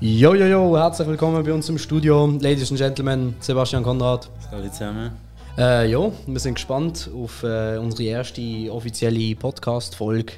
Jo, 0.00 0.32
jo, 0.34 0.46
jo, 0.46 0.76
herzlich 0.76 1.08
willkommen 1.08 1.42
bei 1.42 1.52
uns 1.52 1.68
im 1.68 1.76
Studio. 1.76 2.26
Ladies 2.40 2.70
and 2.70 2.78
Gentlemen, 2.78 3.34
Sebastian 3.40 3.82
Konrad. 3.82 4.30
Hallo 4.52 4.68
zusammen. 4.68 5.10
Äh, 5.58 5.90
ja, 5.90 6.12
wir 6.24 6.38
sind 6.38 6.54
gespannt 6.54 7.10
auf 7.12 7.42
äh, 7.42 7.78
unsere 7.78 8.04
erste 8.04 8.72
offizielle 8.72 9.34
Podcast-Folge. 9.34 10.34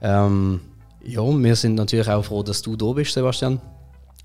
Ähm, 0.00 0.60
ja, 1.04 1.22
wir 1.22 1.56
sind 1.56 1.74
natürlich 1.74 2.08
auch 2.08 2.24
froh, 2.24 2.44
dass 2.44 2.62
du 2.62 2.76
da 2.76 2.92
bist, 2.92 3.14
Sebastian. 3.14 3.60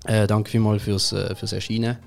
Äh, 0.06 0.26
danke 0.26 0.50
vielmals 0.50 0.82
fürs, 0.82 1.12
äh, 1.12 1.34
fürs 1.34 1.52
Erscheinen. 1.52 1.98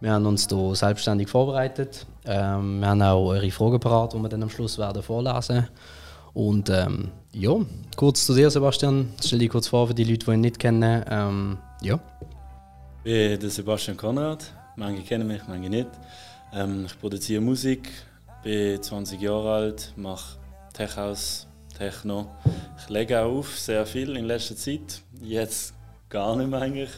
Wir 0.00 0.12
haben 0.12 0.26
uns 0.26 0.48
hier 0.48 0.74
selbstständig 0.74 1.28
vorbereitet. 1.28 2.06
Ähm, 2.24 2.80
wir 2.80 2.88
haben 2.88 3.02
auch 3.02 3.28
eure 3.28 3.50
Fragen 3.50 3.80
parat, 3.80 4.12
die 4.12 4.18
wir 4.18 4.28
dann 4.28 4.42
am 4.42 4.50
Schluss 4.50 4.78
werden 4.78 5.02
vorlesen 5.02 5.68
Und 6.34 6.70
ähm, 6.70 7.10
ja, 7.32 7.54
kurz 7.96 8.26
zu 8.26 8.34
dir, 8.34 8.50
Sebastian. 8.50 9.12
Stell 9.24 9.38
dich 9.38 9.48
kurz 9.50 9.68
vor 9.68 9.88
für 9.88 9.94
die 9.94 10.04
Leute, 10.04 10.26
die 10.26 10.32
ihn 10.32 10.40
nicht 10.40 10.58
kennen. 10.58 11.04
Ähm, 11.08 11.58
ja. 11.82 12.00
Ich 12.98 13.04
bin 13.04 13.40
der 13.40 13.50
Sebastian 13.50 13.96
Konrad. 13.96 14.52
Manche 14.76 15.02
kennen 15.02 15.26
mich, 15.28 15.42
manche 15.46 15.70
nicht. 15.70 15.88
Ähm, 16.52 16.86
ich 16.86 16.98
produziere 16.98 17.40
Musik, 17.40 17.88
bin 18.42 18.82
20 18.82 19.20
Jahre 19.20 19.52
alt, 19.52 19.92
mache 19.96 20.38
Tech 20.72 20.96
House, 20.96 21.46
Techno. 21.76 22.30
Ich 22.78 22.88
lege 22.88 23.20
auch 23.20 23.38
auf, 23.38 23.58
sehr 23.58 23.86
viel 23.86 24.16
in 24.16 24.24
letzter 24.24 24.56
Zeit. 24.56 25.02
Jetzt 25.22 25.74
gar 26.08 26.36
nicht 26.36 26.48
mehr 26.48 26.60
eigentlich. 26.60 26.90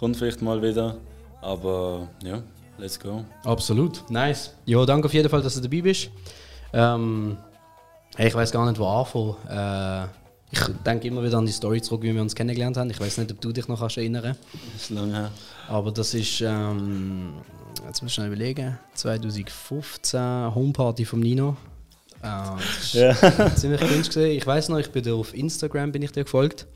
Kommt 0.00 0.16
vielleicht 0.16 0.42
mal 0.42 0.60
wieder. 0.62 0.96
Aber 1.42 2.08
ja, 2.24 2.42
let's 2.78 2.98
go. 2.98 3.22
Absolut, 3.44 4.02
nice. 4.10 4.54
Ja, 4.64 4.84
danke 4.86 5.06
auf 5.06 5.14
jeden 5.14 5.28
Fall, 5.28 5.42
dass 5.42 5.54
du 5.54 5.60
dabei 5.60 5.82
bist. 5.82 6.10
Ähm, 6.72 7.36
ich 8.18 8.34
weiß 8.34 8.50
gar 8.50 8.66
nicht, 8.68 8.78
wo 8.80 8.86
anfangen. 8.86 9.36
Äh, 9.48 10.06
ich 10.52 10.60
denke 10.84 11.06
immer 11.06 11.22
wieder 11.22 11.38
an 11.38 11.46
die 11.46 11.52
Story 11.52 11.80
zurück, 11.80 12.02
wie 12.02 12.12
wir 12.14 12.20
uns 12.20 12.34
kennengelernt 12.34 12.76
haben. 12.76 12.90
Ich 12.90 12.98
weiß 12.98 13.18
nicht, 13.18 13.30
ob 13.30 13.40
du 13.40 13.52
dich 13.52 13.68
noch 13.68 13.80
erinnern 13.82 14.22
kannst. 14.24 14.40
Das 14.74 14.82
ist 14.82 14.90
lange 14.90 15.12
her. 15.14 15.30
Aber 15.68 15.92
das 15.92 16.12
ist, 16.14 16.40
ähm, 16.40 17.34
jetzt 17.86 18.02
muss 18.02 18.10
ich 18.10 18.14
schnell 18.14 18.28
überlegen, 18.28 18.78
2015 18.94 20.54
Homeparty 20.54 21.04
vom 21.04 21.20
Nino. 21.20 21.56
Äh, 22.22 22.26
das 22.58 22.92
Ja. 22.94 23.38
war 23.38 23.54
ziemlich 23.54 23.80
cringe. 23.80 24.02
Gewesen. 24.02 24.24
Ich 24.30 24.46
weiß 24.46 24.70
noch, 24.70 24.78
ich 24.78 24.90
bin 24.90 25.02
dir 25.04 25.14
auf 25.14 25.34
Instagram 25.34 25.92
bin 25.92 26.02
ich 26.02 26.12
dir 26.12 26.24
gefolgt. 26.24 26.66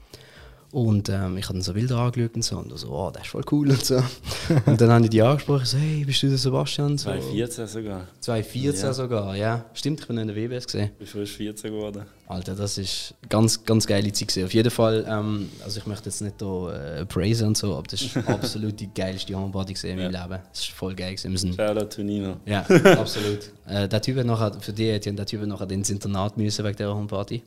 Und 0.75 1.09
ähm, 1.09 1.37
ich 1.37 1.45
habe 1.45 1.55
dann 1.55 1.63
so 1.63 1.73
Bilder 1.73 1.99
angeschaut 1.99 2.35
und 2.35 2.43
so. 2.43 2.59
Und 2.59 2.77
so, 2.77 2.89
oh, 2.91 3.09
das 3.13 3.23
ist 3.23 3.29
voll 3.29 3.45
cool 3.53 3.71
und 3.71 3.85
so. 3.85 4.03
und 4.67 4.81
dann 4.81 4.91
haben 4.91 5.05
die 5.05 5.09
die 5.09 5.23
angesprochen, 5.23 5.65
so, 5.65 5.79
hey, 5.79 6.05
bist 6.05 6.21
du 6.25 6.29
der 6.29 6.37
Sebastian? 6.37 6.99
So, 6.99 7.11
2014 7.11 7.67
sogar. 7.69 8.09
2014 8.19 8.85
Ja. 8.85 8.93
sogar, 8.93 9.37
ja. 9.37 9.65
Stimmt, 9.73 10.01
ich 10.01 10.09
bin 10.09 10.19
in 10.19 10.27
der 10.27 10.35
WBS 10.35 10.67
gesehen. 10.67 10.91
Ich 10.95 10.99
bin 10.99 11.07
frisch 11.07 11.31
14 11.37 11.71
geworden. 11.71 12.03
Alter, 12.27 12.57
das 12.57 12.77
ist 12.79 13.15
ganz, 13.29 13.65
ganz 13.65 13.87
geile 13.87 14.11
Zeit 14.11 14.27
gewesen. 14.27 14.47
Auf 14.47 14.53
jeden 14.55 14.71
Fall, 14.73 15.07
ähm, 15.09 15.49
also 15.63 15.79
ich 15.79 15.87
möchte 15.87 16.07
jetzt 16.07 16.21
nicht 16.23 16.43
da 16.43 16.73
äh, 16.73 17.07
praisen 17.07 17.47
und 17.49 17.57
so, 17.57 17.77
aber 17.77 17.87
das 17.87 18.03
ist 18.03 18.17
absolut 18.27 18.81
die 18.81 18.91
geilste 18.93 19.33
Homeparty 19.37 19.75
gesehen 19.75 19.97
in 20.01 20.11
meinem 20.11 20.23
Leben. 20.29 20.43
Das 20.51 20.59
ist 20.59 20.71
voll 20.71 20.97
geil 20.97 21.15
gewesen. 21.15 21.55
Shoutout 21.55 21.87
to 21.87 22.03
Nino. 22.03 22.39
ja, 22.47 22.63
absolut. 22.99 23.53
Äh, 23.69 23.87
der 23.89 24.03
Typ 24.03 24.17
hat 24.19 24.27
nachher, 24.27 24.53
für 24.61 24.73
die 24.73 24.87
ja 24.87 24.99
der 24.99 25.25
Typ 25.25 25.47
nachher 25.47 25.71
ins 25.71 25.91
Internat 25.91 26.37
müssen 26.37 26.65
wegen 26.65 26.77
dieser 26.77 26.97
Homeparty. 26.97 27.45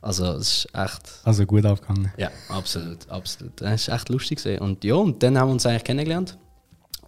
Also 0.00 0.24
es 0.34 0.64
ist 0.64 0.68
echt, 0.74 1.02
Also 1.24 1.44
gut 1.44 1.66
aufgegangen. 1.66 2.12
ja, 2.16 2.30
absolut, 2.48 3.08
absolut. 3.08 3.60
Das 3.60 3.82
ist 3.82 3.88
echt 3.88 4.08
lustig 4.08 4.38
gewesen. 4.42 4.60
Und 4.60 4.84
ja, 4.84 4.94
und 4.94 5.22
dann 5.22 5.36
haben 5.38 5.48
wir 5.48 5.52
uns 5.54 5.66
eigentlich 5.66 5.84
kennengelernt. 5.84 6.38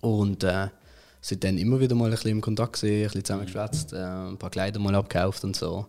Und 0.01 0.43
äh, 0.45 0.69
sind 1.21 1.45
dann 1.45 1.59
immer 1.59 1.79
wieder 1.79 1.95
mal 1.95 2.07
ein 2.07 2.11
bisschen 2.13 2.31
im 2.31 2.41
Kontakt 2.41 2.73
gesehen, 2.75 3.03
ein 3.03 3.05
bisschen 3.05 3.25
zusammengeschwätzt, 3.25 3.93
äh, 3.93 3.97
ein 3.99 4.39
paar 4.39 4.51
Kleider 4.51 4.81
mal 4.81 4.95
abgekauft 4.95 5.45
und 5.45 5.55
so. 5.55 5.87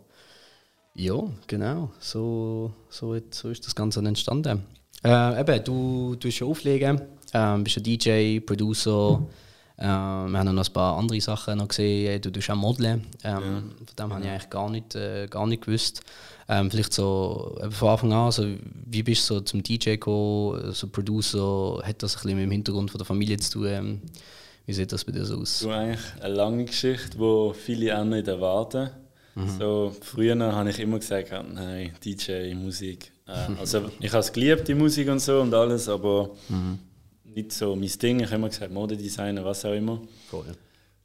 Ja, 0.94 1.16
genau. 1.48 1.92
So, 2.00 2.74
so, 2.90 3.18
so 3.32 3.50
ist 3.50 3.66
das 3.66 3.74
Ganze 3.74 4.02
entstanden. 4.02 4.64
Äh, 5.04 5.40
eben, 5.40 5.64
du 5.64 6.16
tust 6.16 6.40
ja 6.40 6.46
auflegen, 6.48 7.02
ähm, 7.34 7.64
bist 7.64 7.78
ja 7.78 7.82
DJ, 7.82 8.40
Producer. 8.42 9.26
Ähm, 9.78 10.32
wir 10.32 10.40
haben 10.40 10.54
noch 10.54 10.68
ein 10.68 10.74
paar 10.74 10.98
andere 10.98 11.20
Sachen 11.22 11.58
noch 11.58 11.70
gesehen. 11.70 12.22
Du 12.22 12.30
tust 12.30 12.50
auch 12.52 12.56
modeln. 12.56 13.08
Ähm, 13.24 13.72
Von 13.78 13.96
dem 13.98 14.14
habe 14.14 14.24
ich 14.26 14.30
eigentlich 14.30 14.50
gar 14.50 14.70
nicht, 14.70 14.94
äh, 14.96 15.28
gar 15.28 15.48
nicht 15.48 15.66
gewusst. 15.66 16.02
Ähm, 16.48 16.72
vielleicht 16.72 16.94
so 16.94 17.58
eben 17.62 17.72
von 17.72 17.90
Anfang 17.90 18.14
an, 18.14 18.26
also, 18.26 18.46
wie 18.86 19.04
bist 19.04 19.30
du 19.30 19.36
so 19.36 19.42
zum 19.42 19.64
DJ 19.64 19.92
gekommen, 19.92 20.74
so 20.74 20.88
Producer? 20.88 21.82
Hat 21.84 22.04
das 22.04 22.16
ein 22.16 22.22
bisschen 22.24 22.38
mit 22.38 22.46
dem 22.46 22.52
Hintergrund 22.52 22.92
von 22.92 22.98
der 22.98 23.06
Familie 23.06 23.38
zu 23.38 23.60
tun? 23.60 23.68
Ähm, 23.68 24.02
wie 24.66 24.74
sieht 24.74 24.92
das 24.92 25.06
bei 25.06 25.12
dir 25.12 25.26
so 25.26 25.38
aus? 25.38 25.60
So 25.60 25.70
eigentlich 25.70 26.02
eine 26.22 26.34
lange 26.34 26.66
Geschichte, 26.66 27.18
die 27.18 27.54
viele 27.54 28.00
auch 28.00 28.06
nicht 28.06 28.28
erwarten. 28.28 28.90
So, 29.58 29.96
früher 30.02 30.38
habe 30.38 30.70
ich 30.70 30.80
immer 30.80 31.00
gesagt, 31.00 31.32
nein, 31.32 31.94
DJ, 32.04 32.54
Musik. 32.54 33.14
Äh, 33.28 33.60
also 33.60 33.90
ich 34.00 34.12
habe 34.12 34.20
es 34.20 34.34
geliebt, 34.34 34.68
die 34.68 34.76
Musik 34.76 35.08
und 35.10 35.20
so 35.20 35.40
und 35.40 35.54
alles, 35.54 35.88
aber 35.88 36.32
nicht 37.24 37.54
so 37.54 37.76
mein 37.76 37.90
Ding. 38.02 38.20
Ich 38.20 38.26
habe 38.26 38.36
immer 38.36 38.50
gesagt, 38.50 38.72
Modedesigner, 38.72 39.46
was 39.46 39.64
auch 39.64 39.74
immer. 39.74 40.02
Cool. 40.32 40.46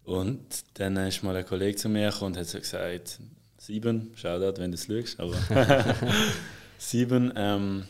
Und 0.04 0.40
dann 0.74 0.96
ist 0.96 1.22
mal 1.22 1.36
ein 1.36 1.46
Kollege 1.46 1.76
zu 1.76 1.88
mir 1.88 2.10
gekommen 2.10 2.34
und 2.34 2.40
hat 2.40 2.46
so 2.46 2.58
gesagt, 2.58 3.20
sieben, 3.66 4.12
Shoutout, 4.14 4.60
wenn 4.60 4.70
du 4.70 4.76
es 4.76 4.86
schaust, 4.86 5.18
aber 5.18 5.34
sieben, 6.78 7.32
ähm, 7.34 7.84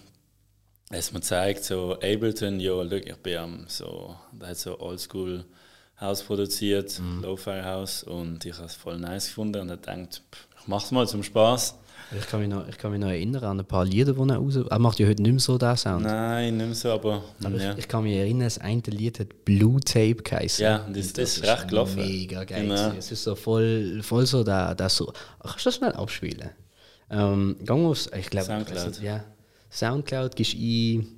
es 0.89 1.13
mir 1.13 1.21
zeigt, 1.21 1.65
so 1.65 1.97
Ableton, 1.97 2.61
ja, 2.61 2.83
ich 2.83 3.17
bin 3.17 3.37
am 3.37 3.65
so, 3.69 4.17
der 4.33 4.49
hat 4.49 4.57
so 4.57 4.81
Oldschool 4.81 5.45
House 6.01 6.23
produziert, 6.23 6.99
Lo-Fi 7.21 7.63
House 7.63 8.05
und 8.05 8.45
ich 8.47 8.55
habe 8.55 8.67
es 8.67 8.75
voll 8.75 8.99
nice 8.99 9.27
gefunden 9.27 9.61
und 9.61 9.69
er 9.69 9.77
denkt, 9.77 10.23
pff, 10.33 10.49
ich 10.61 10.67
mach's 10.67 10.91
mal 10.93 11.07
zum 11.07 11.23
Spaß. 11.23 11.75
Ich 12.17 12.27
kann, 12.29 12.41
mich 12.41 12.49
noch, 12.49 12.69
ich 12.69 12.79
kann 12.79 12.93
mich 12.93 13.01
noch 13.01 13.09
erinnern 13.09 13.43
an 13.43 13.59
ein 13.61 13.67
paar 13.67 13.85
Lieder, 13.85 14.13
die 14.13 14.21
er 14.31 14.37
raus... 14.37 14.57
Er 14.57 14.79
macht 14.79 14.99
ja 15.01 15.09
heute 15.09 15.23
nicht 15.23 15.33
mehr 15.33 15.41
so 15.41 15.59
den 15.59 15.77
Sound. 15.77 16.05
Nein, 16.05 16.57
nicht 16.57 16.67
mehr 16.67 16.75
so, 16.75 16.91
aber, 16.93 17.23
Aber 17.43 17.57
ja. 17.61 17.73
ich, 17.73 17.79
ich 17.79 17.89
kann 17.89 18.05
mich 18.05 18.15
erinnern, 18.15 18.45
das 18.47 18.59
eine 18.59 18.81
Lied 18.87 19.19
hat 19.19 19.45
Blue 19.45 19.81
Tape 19.81 20.17
geheißen. 20.17 20.63
Ja, 20.63 20.79
das- 20.79 20.87
Und 20.87 21.19
das 21.19 21.37
ist 21.39 21.43
recht 21.45 21.69
gelaufen. 21.69 21.97
Mega 21.97 22.45
geil. 22.45 22.63
Genau. 22.63 22.93
Es 22.97 23.11
ist 23.11 23.25
so 23.25 23.35
voll, 23.35 24.01
voll 24.03 24.25
so. 24.27 24.45
Ach, 24.47 24.77
kannst 24.77 24.97
du 24.97 25.65
das 25.65 25.75
schnell 25.75 25.93
abspielen? 25.93 26.51
Ähm, 27.11 27.57
gang 27.65 27.85
aufs, 27.87 28.09
ich 28.17 28.31
glaube, 28.31 28.47
Soundcloud. 28.47 29.01
ja. 29.03 29.25
Soundcloud 29.71 30.37
gehst 30.37 30.55
ein 30.55 31.09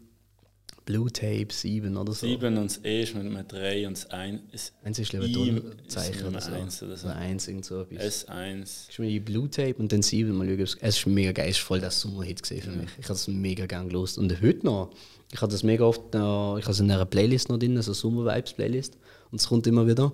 Blue 0.89 1.13
Tape 1.13 1.49
7 1.51 1.95
oder 1.99 2.15
so. 2.15 2.27
Sieben 2.27 2.57
und 2.57 2.65
das 2.71 2.81
E 2.83 3.03
ist 3.03 3.15
mit 3.15 3.27
einem 3.27 3.47
3 3.47 3.87
und 3.89 3.93
das 3.99 4.09
1 4.11 4.41
ist 4.53 4.73
Eins 4.83 4.99
ist, 4.99 5.11
glaube 5.11 5.27
ich, 5.27 5.63
Zeichen 5.87 6.27
oder 6.27 6.41
so. 6.41 6.51
eins 6.53 6.83
oder 6.83 6.97
so. 6.97 7.09
Oder 7.09 7.17
eins, 7.17 7.47
irgend 7.47 7.67
so 7.67 7.83
etwas. 7.83 8.27
S1. 8.27 8.87
Ich 8.89 8.99
mir 8.99 9.09
die 9.09 9.21
Blue 9.21 9.51
Tape 9.51 9.75
und 9.75 9.93
dann 9.93 10.01
7 10.01 10.35
mal 10.35 10.47
schauen. 10.47 10.79
Es 10.81 10.97
ist 10.97 11.07
mega 11.07 11.33
geil, 11.33 11.51
es 11.51 11.59
ist 11.59 11.63
voll 11.63 11.81
der 11.81 11.91
Sommerhit 11.91 12.41
gesehen 12.41 12.63
für 12.63 12.71
mich. 12.71 12.89
Ich 12.99 13.05
habe 13.05 13.13
es 13.17 13.29
mega 13.29 13.67
gern 13.67 13.89
gelost. 13.89 14.17
Und 14.17 14.33
heute 14.41 14.65
noch, 14.65 14.91
ich 15.31 15.43
habe 15.43 15.53
das 15.53 15.63
mega 15.63 15.85
oft, 15.85 16.15
noch, 16.15 16.57
ich 16.57 16.65
habe 16.65 16.73
es 16.73 16.81
in 16.81 16.91
einer 16.91 17.05
Playlist 17.05 17.51
noch 17.51 17.59
drin, 17.59 17.83
so 17.83 17.93
Summer 17.93 18.25
Vibes 18.35 18.55
Playlist. 18.55 18.97
Und 19.31 19.43
es 19.43 19.47
kommt 19.47 19.67
immer 19.67 19.87
wieder. 19.87 20.11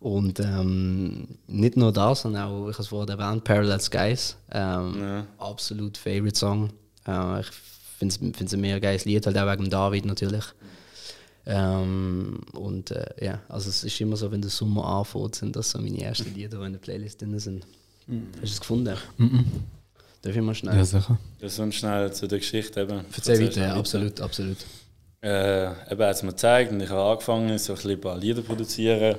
Und 0.00 0.40
ähm, 0.40 1.28
nicht 1.46 1.76
nur 1.76 1.92
das, 1.92 2.22
sondern 2.22 2.42
auch, 2.48 2.68
ich 2.68 2.74
habe 2.74 2.82
es 2.82 2.88
vorher 2.88 3.16
erwähnt, 3.16 3.44
Parallel 3.44 3.78
Skies. 3.80 4.36
Ähm, 4.50 4.94
Ja. 4.98 5.26
Absolut 5.38 5.96
Favorite 5.96 6.36
Song. 6.36 6.70
Äh, 7.06 7.42
ich 7.42 7.46
finde 8.00 8.44
es 8.44 8.52
ein 8.52 8.60
mega 8.60 8.78
geiles 8.78 9.04
Lied, 9.04 9.26
halt 9.26 9.38
auch 9.38 9.52
wegen 9.52 9.70
David 9.70 10.06
natürlich. 10.06 10.44
Ähm, 11.46 12.40
und 12.52 12.90
äh, 12.90 13.24
ja, 13.24 13.40
also 13.48 13.70
es 13.70 13.84
ist 13.84 14.00
immer 14.00 14.16
so, 14.16 14.30
wenn 14.30 14.42
der 14.42 14.50
Sommer 14.50 14.84
anfängt, 14.84 15.36
sind 15.36 15.56
das 15.56 15.70
so 15.70 15.78
meine 15.78 16.00
ersten 16.00 16.34
Lieder, 16.34 16.58
die 16.58 16.66
in 16.66 16.72
der 16.72 16.80
Playlist 16.80 17.20
drin 17.20 17.38
sind. 17.38 17.66
Hast 18.06 18.42
du 18.42 18.44
es 18.44 18.60
gefunden? 18.60 18.96
Darf 20.22 20.36
ich 20.36 20.42
mal 20.42 20.54
schnell? 20.54 20.76
Ja, 20.76 20.84
sicher. 20.84 21.18
Das 21.40 21.56
sonst 21.56 21.76
schnell 21.76 22.12
zu 22.12 22.26
der 22.26 22.38
Geschichte 22.38 22.80
eben. 22.80 23.04
Erzähl 23.14 23.46
weiter, 23.46 23.60
ja, 23.60 23.74
absolut, 23.74 24.20
absolut. 24.20 24.58
Äh, 25.22 25.70
eben 25.92 26.02
hat 26.02 26.16
es 26.16 26.22
mir 26.22 26.30
gezeigt 26.30 26.72
und 26.72 26.80
ich 26.80 26.90
habe 26.90 27.10
angefangen, 27.10 27.58
so 27.58 27.72
ein, 27.72 27.76
bisschen 27.76 27.90
ein 27.92 28.00
paar 28.00 28.18
Lieder 28.18 28.42
zu 28.42 28.46
produzieren 28.46 29.16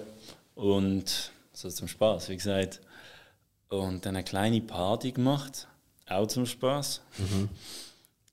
und 0.55 1.31
so 1.53 1.69
zum 1.69 1.87
Spaß, 1.87 2.29
wie 2.29 2.35
gesagt. 2.35 2.81
Und 3.69 4.05
dann 4.05 4.15
eine 4.15 4.23
kleine 4.23 4.61
Party 4.61 5.11
gemacht, 5.11 5.67
auch 6.07 6.27
zum 6.27 6.45
Spaß. 6.45 7.01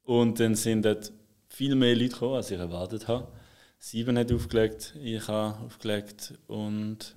Und 0.08 0.40
dann 0.40 0.54
sind 0.54 0.86
dort 0.86 1.12
viel 1.48 1.74
mehr 1.74 1.94
Leute 1.94 2.14
gekommen, 2.14 2.36
als 2.36 2.50
ich 2.50 2.58
erwartet 2.58 3.06
habe. 3.08 3.28
Sieben 3.78 4.16
hat 4.16 4.32
aufgelegt, 4.32 4.94
ich 5.02 5.28
habe 5.28 5.62
aufgelegt 5.66 6.32
und 6.46 7.14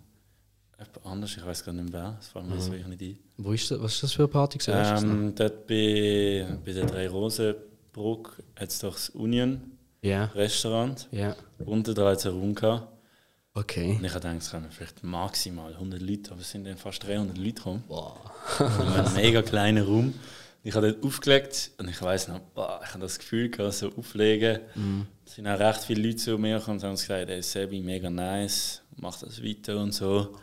jemand 0.78 1.06
anders, 1.06 1.38
ich 1.38 1.46
weiß 1.46 1.64
gar 1.64 1.72
nicht 1.72 1.90
mehr 1.90 2.02
wer, 2.02 2.12
das 2.18 2.28
fällt 2.28 2.48
mir 2.48 2.56
jetzt 2.56 2.70
wirklich 2.70 2.88
nicht 2.88 3.02
ein. 3.02 3.20
Wo 3.38 3.54
ist 3.54 3.72
das, 3.72 3.82
was 3.82 3.94
ist 3.94 4.04
das 4.04 4.12
für 4.12 4.24
eine 4.24 4.28
Party? 4.28 4.60
Ähm, 4.68 5.34
dort 5.34 5.68
bei, 5.68 6.46
bei 6.66 6.74
der 6.74 6.86
Drei-Rosen-Brücke 6.86 8.44
hat 8.60 8.70
es 8.70 8.80
doch 8.80 8.96
das 8.96 9.10
Union 9.12 9.62
ja, 10.02 10.26
Restaurant. 10.26 11.08
ja. 11.12 11.38
Unten 11.60 11.96
dran 11.96 12.08
hat 12.08 12.18
es 12.18 12.26
einen 12.26 12.42
Raum 12.42 12.56
gehabt. 12.56 12.90
Okay. 13.54 13.96
Und 13.98 14.04
ich 14.04 14.14
habe 14.14 14.20
gedacht, 14.20 14.42
es 14.42 14.52
kommen 14.52 14.68
vielleicht 14.70 15.02
maximal 15.02 15.74
100 15.74 16.02
Leute, 16.02 16.32
aber 16.32 16.42
es 16.42 16.52
sind 16.52 16.66
dann 16.66 16.76
fast 16.76 17.08
300 17.08 17.38
Leute 17.38 17.54
gekommen. 17.54 17.84
Boah. 17.88 18.20
In 18.60 18.66
einem 18.66 19.14
mega 19.14 19.42
kleinen 19.42 19.86
Raum. 19.86 20.14
Ich 20.64 20.76
habe 20.76 20.94
dort 20.94 21.04
aufgelegt 21.04 21.72
und 21.80 21.90
ich 21.90 22.00
weiß 22.02 22.28
noch, 22.28 22.40
boah, 22.40 22.82
ich 22.84 22.90
habe 22.90 23.02
das 23.02 23.18
Gefühl 23.18 23.50
gehabt, 23.50 23.74
so 23.74 23.92
auflegen. 23.96 24.60
Mhm. 24.76 25.08
Es 25.26 25.36
sind 25.36 25.48
auch 25.48 25.60
recht 25.60 25.82
viele 25.84 26.08
Leute 26.08 26.18
zu 26.18 26.38
mir 26.38 26.60
gekommen 26.60 26.78
und 26.78 26.84
haben 26.84 26.92
gesagt, 26.92 27.30
hey 27.30 27.42
Sebi, 27.42 27.82
mega 27.82 28.10
nice, 28.10 28.84
mach 28.98 29.20
das 29.20 29.44
weiter 29.44 29.78
und 29.82 29.94
so. 29.94 30.36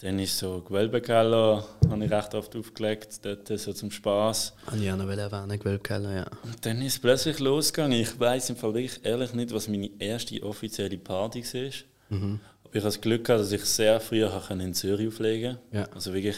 Dann 0.00 0.20
ist 0.20 0.38
so 0.38 0.60
Gewölbekeller, 0.60 1.66
habe 1.90 2.04
ich 2.04 2.10
recht 2.10 2.32
oft 2.36 2.54
aufgelegt, 2.54 3.18
dort 3.24 3.48
so 3.48 3.72
zum 3.72 3.90
Spaß. 3.90 4.54
Habe 4.66 4.76
ich 4.76 4.92
auch 4.92 4.96
noch 4.96 5.08
erwähnen, 5.08 5.58
Gewölbkeller, 5.58 6.14
ja. 6.14 6.26
Und 6.44 6.64
dann 6.64 6.80
ist 6.82 6.92
es 6.92 6.98
plötzlich 7.00 7.40
losgegangen. 7.40 7.98
Ich 7.98 8.20
weiß 8.20 8.50
im 8.50 8.56
Fall 8.56 8.74
wirklich 8.74 9.04
ehrlich 9.04 9.34
nicht, 9.34 9.52
was 9.52 9.66
meine 9.66 9.90
erste 9.98 10.40
offizielle 10.44 10.98
Party 10.98 11.42
war. 11.42 12.16
Mhm. 12.16 12.38
Aber 12.62 12.74
ich 12.74 12.80
habe 12.80 12.92
das 12.92 13.00
Glück 13.00 13.24
gehabt, 13.24 13.42
dass 13.42 13.50
ich 13.50 13.64
sehr 13.64 13.98
früh 13.98 14.24
in 14.24 14.74
Zürich 14.74 15.08
auflegen 15.08 15.56
konnte. 15.56 15.76
Ja. 15.76 15.88
Also 15.92 16.14
wirklich 16.14 16.36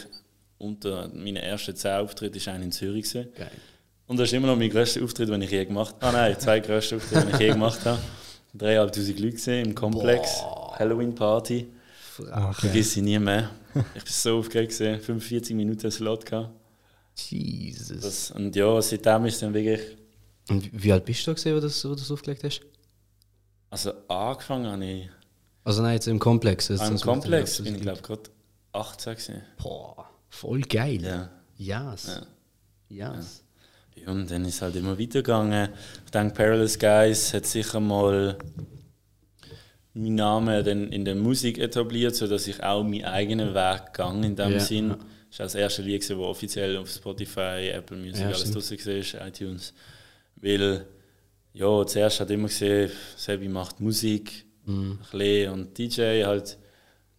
unter 0.61 1.07
meinen 1.09 1.37
ersten 1.37 1.75
zehn 1.75 1.91
Auftritten 2.01 2.45
war 2.45 2.53
einer 2.53 2.63
in 2.63 2.71
Zürich. 2.71 3.05
Gewesen. 3.11 3.33
Geil. 3.35 3.51
Und 4.07 4.17
das 4.17 4.27
ist 4.29 4.33
immer 4.33 4.47
noch 4.47 4.57
mein 4.57 4.69
grösster 4.69 5.03
Auftritt, 5.03 5.29
den 5.29 5.41
ich 5.41 5.51
je 5.51 5.65
gemacht 5.65 5.95
habe. 6.01 6.05
Ah 6.05 6.11
nein, 6.11 6.39
zwei 6.39 6.59
grösste 6.59 6.97
Auftritte, 6.97 7.25
die 7.27 7.33
ich 7.33 7.39
je 7.39 7.47
gemacht 7.49 7.83
habe. 7.85 7.99
Dreieinhalbtausend 8.53 9.19
Leute 9.19 9.35
gesehen 9.35 9.65
im 9.67 9.75
Komplex. 9.75 10.41
Halloween-Party. 10.77 11.67
Ah, 12.31 12.49
okay. 12.49 12.61
Vergiss 12.67 12.97
ich 12.97 13.03
nie 13.03 13.17
mehr. 13.19 13.49
Ich 13.95 14.03
bin 14.03 14.13
so 14.13 14.39
aufgeregt, 14.39 14.77
gewesen. 14.77 14.99
45 14.99 15.55
Minuten 15.55 15.89
Slot 15.89 16.25
gehabt. 16.25 16.49
Jesus. 17.15 18.01
Das, 18.01 18.31
und 18.31 18.55
ja, 18.55 18.81
seitdem 18.81 19.25
ist 19.25 19.35
es 19.35 19.39
dann 19.39 19.53
wirklich. 19.53 19.81
Und 20.49 20.69
wie- 20.83 20.91
alt 20.91 21.05
bist 21.05 21.25
du, 21.25 21.31
gewesen, 21.33 21.51
wo 21.51 21.55
du 21.55 21.61
das, 21.61 21.85
wo 21.85 21.89
du 21.89 21.95
das 21.95 22.11
aufgelegt 22.11 22.43
hast? 22.43 22.61
Also 23.69 23.93
angefangen 24.09 24.65
habe 24.69 24.85
ich. 24.85 25.09
Also 25.63 25.81
nein, 25.81 25.93
jetzt 25.93 26.07
im 26.07 26.19
Komplex. 26.19 26.67
jetzt 26.67 26.81
Im 26.83 26.91
das- 26.93 27.01
Komplex 27.01 27.61
bin 27.63 27.75
ich, 27.75 27.81
glaube 27.81 27.97
ich, 27.99 28.03
gerade 28.03 28.23
18 28.73 29.13
gewesen. 29.13 29.41
Boah, 29.61 30.09
voll 30.31 30.61
geil. 30.61 31.01
Ja. 31.03 31.29
Yes. 31.93 32.21
Ja. 32.89 33.13
Yes. 33.15 33.43
Ja, 33.95 34.09
und 34.11 34.31
dann 34.31 34.45
ist 34.45 34.55
es 34.55 34.61
halt 34.63 34.75
immer 34.77 34.97
weitergegangen. 34.97 35.69
Ich 36.05 36.11
denke, 36.11 36.33
Perilous 36.33 36.79
Guys 36.79 37.33
hat 37.33 37.45
sicher 37.45 37.79
mal 37.79 38.37
meinen 39.93 40.15
Namen 40.15 40.63
dann 40.65 40.91
in 40.91 41.03
der 41.05 41.15
Musik 41.15 41.57
etabliert, 41.59 42.15
sodass 42.15 42.47
ich 42.47 42.63
auch 42.63 42.83
meinen 42.83 43.03
eigenen 43.05 43.53
Weg 43.53 43.87
gegangen 43.93 44.23
in 44.23 44.35
dem 44.35 44.53
Ja, 44.53 44.59
Sinn. 44.59 44.89
ja. 44.89 44.97
Das 45.29 45.39
war 45.39 45.45
das 45.45 45.55
erste 45.55 45.81
Lied, 45.81 46.01
das 46.09 46.17
offiziell 46.17 46.77
auf 46.77 46.89
Spotify, 46.89 47.69
Apple 47.73 47.97
Music, 47.97 48.21
Ja, 48.21 48.27
alles 48.27 48.51
draussen 48.51 48.77
war, 48.85 49.27
iTunes. 49.27 49.73
Weil, 50.37 50.85
ja, 51.53 51.85
zuerst 51.85 52.19
hat 52.21 52.31
immer 52.31 52.47
gesehen, 52.47 52.91
Sebi 53.17 53.47
macht 53.49 53.79
Musik, 53.79 54.45
Mhm. 54.65 54.99
ein 55.01 55.17
bisschen, 55.17 55.51
und 55.53 55.77
DJ 55.77 56.23
halt. 56.25 56.57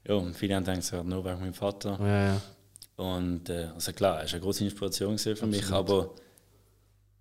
Ja, 0.07 0.15
und 0.15 0.35
viele 0.37 0.55
haben 0.57 0.65
gedacht, 0.65 1.05
nur 1.05 1.25
wegen 1.25 1.41
meinem 1.41 1.55
Vater. 1.55 1.99
Ja, 2.01 2.25
ja. 2.35 2.43
Und 2.97 3.49
äh, 3.49 3.69
also 3.75 3.93
klar, 3.93 4.19
er 4.21 4.25
war 4.27 4.33
eine 4.33 4.41
große 4.41 4.65
Inspiration 4.65 5.19
für 5.19 5.47
mich, 5.47 5.71
aber 5.71 6.11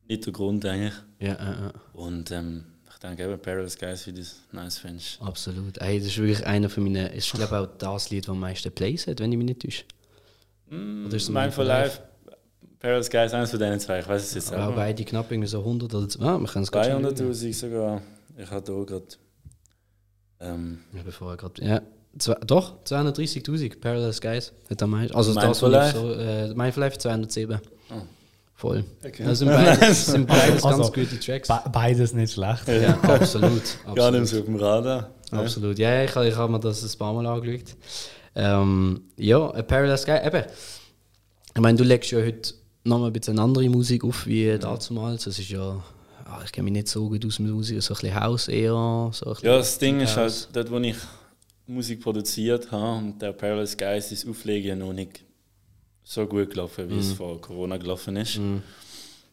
nicht 0.07 0.25
der 0.25 0.33
Grund 0.33 0.65
eigentlich. 0.65 0.93
Ja, 1.19 1.27
ja, 1.33 1.51
ja. 1.61 1.73
Und 1.93 2.29
ähm, 2.31 2.65
ich 2.89 2.97
denke 2.99 3.23
eben, 3.23 3.39
Perilous 3.39 3.77
Guys, 3.77 4.05
wie 4.07 4.11
du 4.11 4.19
das 4.19 4.35
nice 4.51 4.77
findest. 4.79 5.21
Absolut. 5.21 5.77
Ey, 5.79 5.97
das 5.99 6.07
ist 6.09 6.17
wirklich 6.17 6.45
einer 6.45 6.69
von 6.69 6.83
meinen. 6.83 7.11
Ich 7.15 7.31
glaube 7.31 7.57
auch 7.59 7.67
das 7.77 8.09
Lied, 8.09 8.25
das 8.25 8.29
am 8.31 8.39
meisten 8.39 8.71
Plays 8.71 9.07
hat, 9.07 9.19
wenn 9.19 9.31
ich 9.31 9.37
mich 9.37 9.47
nicht 9.47 9.61
täusche. 9.61 9.83
Oder 10.69 11.15
ist 11.15 11.23
es 11.23 11.29
Mindful 11.29 11.65
Life, 11.65 12.01
Perilous 12.79 13.09
Guys, 13.09 13.33
eines 13.33 13.51
von 13.51 13.59
denen 13.59 13.79
zwei, 13.79 13.99
ich 13.99 14.07
weiß 14.07 14.23
es 14.23 14.33
jetzt 14.35 14.47
Aber 14.53 14.63
auch 14.63 14.65
selber. 14.67 14.81
beide 14.81 15.03
knapp 15.05 15.31
irgendwie 15.31 15.47
so 15.47 15.59
100 15.59 15.93
oder 15.93 16.09
so. 16.09 16.19
Ah, 16.21 16.37
wir 16.39 16.47
können 16.47 16.63
es 16.63 16.71
gerade 16.71 16.91
schnell 16.91 17.01
schauen. 17.17 17.31
200'000 17.33 17.53
sogar. 17.53 18.01
Ich 18.37 18.49
hatte 18.49 18.73
hier 18.75 18.85
gerade... 18.85 19.05
Ähm, 20.39 20.79
Ja, 20.93 21.03
bevor 21.03 21.31
er 21.31 21.37
gerade. 21.37 21.63
Ja, 21.63 21.81
zwei, 22.17 22.35
doch, 22.45 22.73
230.000 22.85 23.79
Parallel 23.79 24.13
Skies 24.13 24.51
hat 24.69 24.81
er 24.81 24.87
meist. 24.87 25.15
Also 25.15 25.33
das, 25.33 25.43
Mindful 25.43 25.71
was 25.71 25.89
ich 25.89 25.95
Life? 25.95 26.07
so. 26.07 26.19
Äh, 26.19 26.53
Mindful 26.55 26.83
Life 26.83 26.97
207. 26.97 27.59
Oh. 27.89 27.93
Voll. 28.55 28.83
Okay. 29.03 29.23
Das 29.23 29.39
sind 29.39 29.47
beides, 29.49 29.79
das 29.79 30.05
sind 30.05 30.27
beides 30.27 30.61
ganz 30.61 30.65
Also, 30.65 30.91
gute 30.91 31.19
Tracks. 31.19 31.47
Be 31.47 31.59
beides 31.71 32.13
nicht 32.13 32.33
schlecht. 32.33 32.67
Ja, 32.67 32.93
absolut. 33.01 33.53
absolut. 33.53 33.75
gar 33.95 34.11
nicht 34.11 34.27
so 34.27 34.39
auf 34.39 34.45
dem 34.45 34.55
Radar. 34.55 35.09
Ja. 35.31 35.39
Absolut. 35.39 35.79
Ja, 35.79 35.93
ja, 35.93 36.03
ich, 36.03 36.15
ich 36.15 36.35
habe 36.35 36.51
mir 36.51 36.59
das 36.59 36.83
ein 36.83 36.99
paar 36.99 37.13
Mal 37.13 37.25
angeschaut. 37.25 37.75
Ähm, 38.35 39.01
ja, 39.17 39.49
ein 39.51 39.65
Parallel 39.65 39.97
Sky. 39.97 40.19
Eben, 40.25 40.43
ich 41.55 41.61
meine, 41.61 41.77
du 41.77 41.83
legst 41.83 42.11
ja 42.11 42.19
heute 42.19 42.53
nochmal 42.83 43.09
ein 43.09 43.13
bisschen 43.13 43.39
andere 43.39 43.67
Musik 43.69 44.03
auf 44.03 44.25
wie 44.27 44.57
damals. 44.59 45.23
Das 45.23 45.39
ist 45.39 45.49
ja, 45.49 45.83
ah, 46.25 46.39
ich 46.45 46.51
kenne 46.51 46.65
mich 46.65 46.73
nicht 46.73 46.87
so 46.87 47.09
gut 47.09 47.25
aus 47.25 47.39
mit 47.39 47.51
Musik, 47.51 47.81
so 47.81 47.93
ein 47.93 47.99
bisschen 47.99 48.19
Haus 48.19 48.47
eher. 48.47 48.71
So 48.71 49.25
ein 49.25 49.33
bisschen 49.33 49.49
Ja, 49.49 49.57
das 49.57 49.77
Ding 49.79 49.99
ist 50.01 50.15
House. 50.17 50.47
halt, 50.53 50.55
dort 50.55 50.71
wo 50.71 50.77
ich 50.79 50.95
Musik 51.71 52.01
produziert 52.01 52.71
habe 52.71 52.97
und 52.97 53.21
der 53.21 53.31
Perilous 53.33 53.77
Guys 53.77 54.11
ist 54.11 54.27
Auflegen 54.27 54.79
noch 54.79 54.93
nicht 54.93 55.23
so 56.03 56.25
gut 56.27 56.49
gelaufen, 56.49 56.89
wie 56.89 56.97
es 56.99 57.13
vor 57.13 57.39
Corona 57.39 57.77
gelaufen 57.77 58.17
ist. 58.17 58.39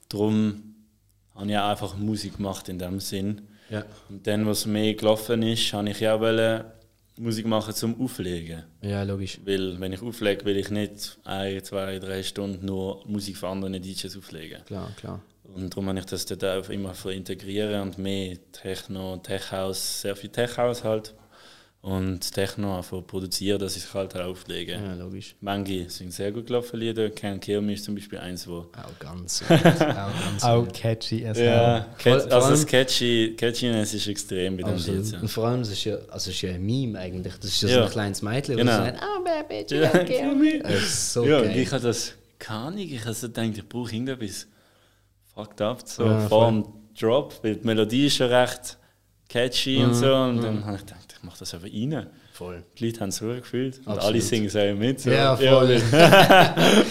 Darum 0.08 0.74
habe 1.34 1.50
ich 1.50 1.58
einfach 1.58 1.96
Musik 1.96 2.36
gemacht 2.36 2.68
in 2.68 2.78
dem 2.78 3.00
Sinn. 3.00 3.42
Ja. 3.70 3.84
Und 4.08 4.26
dann, 4.26 4.46
was 4.46 4.66
mehr 4.66 4.94
gelaufen 4.94 5.42
ist, 5.42 5.72
habe 5.72 5.90
ich 5.90 6.00
ja 6.00 6.18
wollen, 6.20 6.64
Musik 7.18 7.46
machen 7.46 7.74
zum 7.74 8.00
Auflegen. 8.00 8.62
ja, 8.80 9.02
logisch. 9.02 9.40
Weil, 9.44 9.78
wenn 9.80 9.92
ich 9.92 10.02
auflege, 10.02 10.44
will 10.44 10.56
ich 10.56 10.70
nicht 10.70 11.18
ein, 11.24 11.62
zwei, 11.64 11.98
drei 11.98 12.22
Stunden 12.22 12.64
nur 12.64 13.04
Musik 13.06 13.36
von 13.36 13.50
anderen 13.50 13.82
DJs 13.82 14.16
auflegen. 14.16 14.64
Klar, 14.66 14.92
klar. 14.96 15.20
Und 15.42 15.72
darum 15.72 15.88
habe 15.88 15.98
ich 15.98 16.04
das 16.04 16.26
dort 16.26 16.44
auch 16.44 16.68
immer 16.68 16.94
für 16.94 17.12
integrieren 17.12 17.82
und 17.82 17.98
mehr 17.98 18.36
Techno, 18.52 19.16
Tech 19.16 19.50
House, 19.50 20.02
sehr 20.02 20.14
viel 20.14 20.30
Tech 20.30 20.56
House 20.58 20.84
halt. 20.84 21.14
Und 21.80 22.32
Techno 22.34 22.76
einfach 22.76 23.06
produzieren, 23.06 23.60
dass 23.60 23.76
ich 23.76 23.84
es 23.84 23.94
halt 23.94 24.14
auflege. 24.16 24.72
Ja, 24.72 24.94
logisch. 24.94 25.36
Manche 25.40 25.88
sind 25.88 26.12
sehr 26.12 26.32
gut 26.32 26.48
gelaufen 26.48 26.78
Lieder. 26.80 27.08
Kill 27.10 27.60
Me 27.60 27.74
ist 27.74 27.84
zum 27.84 27.94
Beispiel 27.94 28.18
eins, 28.18 28.48
wo. 28.48 28.58
Auch 28.76 28.98
ganz. 28.98 29.42
auch 29.48 29.48
ganz. 29.48 30.42
Auch 30.42 30.66
catchy 30.72 31.24
as 31.24 31.38
Ja, 31.38 31.86
vor 31.96 32.12
also 32.14 32.28
das 32.50 32.66
Catchy, 32.66 33.34
Catchiness 33.36 33.94
ist 33.94 34.08
extrem 34.08 34.56
bei 34.56 34.64
dem 34.64 34.70
Lied. 34.74 34.78
Absolut. 34.88 35.12
Ja. 35.12 35.20
Und 35.20 35.28
vor 35.28 35.46
allem, 35.46 35.60
es 35.60 35.70
ist 35.70 35.84
ja, 35.84 35.96
also 36.10 36.30
ist 36.30 36.42
ja 36.42 36.50
ein 36.50 36.66
Meme 36.66 36.98
eigentlich. 36.98 37.34
Das 37.36 37.44
ist 37.50 37.62
ja, 37.62 37.68
so 37.68 37.74
Ja. 37.76 37.84
ein 37.84 37.90
kleines 37.90 38.22
Mädchen, 38.22 38.56
Genau. 38.56 38.72
das 38.76 38.86
sagt, 38.86 39.00
oh, 39.02 39.24
baby, 39.24 39.74
Ja, 39.74 39.98
you 40.00 40.04
kill 40.04 40.34
me. 40.34 40.58
Das 40.62 40.72
ist 40.82 41.12
so 41.12 41.24
ja, 41.24 41.38
und 41.38 41.44
geil. 41.44 41.58
ich 41.58 41.70
habe 41.72 41.82
das 41.82 42.12
keine 42.40 42.58
Ahnung. 42.60 42.78
Ich 42.80 43.00
habe 43.04 43.14
so 43.14 43.28
gedacht, 43.28 43.46
ich 43.56 43.68
brauche 43.68 43.92
irgendetwas 43.92 44.48
fucked 45.32 45.60
up, 45.62 45.82
so 45.86 46.04
Ja, 46.04 46.28
vor 46.28 46.48
dem 46.50 46.64
Drop, 47.00 47.38
weil 47.44 47.54
die 47.56 47.64
Melodie 47.66 48.06
ist 48.06 48.18
ja 48.18 48.26
recht 48.26 48.76
catchy 49.28 49.78
Mhm, 49.78 49.84
und 49.84 49.94
so. 49.94 50.12
Und 50.14 50.42
dann 50.42 50.64
habe 50.64 50.76
ich 50.76 50.84
gedacht, 50.84 51.07
ich 51.18 51.24
mache 51.24 51.38
das 51.38 51.52
einfach 51.54 51.68
rein. 51.68 52.06
Voll. 52.32 52.64
Die 52.78 52.86
Leute 52.86 53.00
haben 53.00 53.08
es 53.08 53.18
gefühlt 53.18 53.78
und 53.78 53.88
Absolut. 53.88 54.04
alle 54.04 54.20
singen 54.20 54.46
es 54.46 54.56
auch 54.56 54.74
mit. 54.74 55.00
So. 55.00 55.10
Ja, 55.10 55.36
voll. 55.36 55.82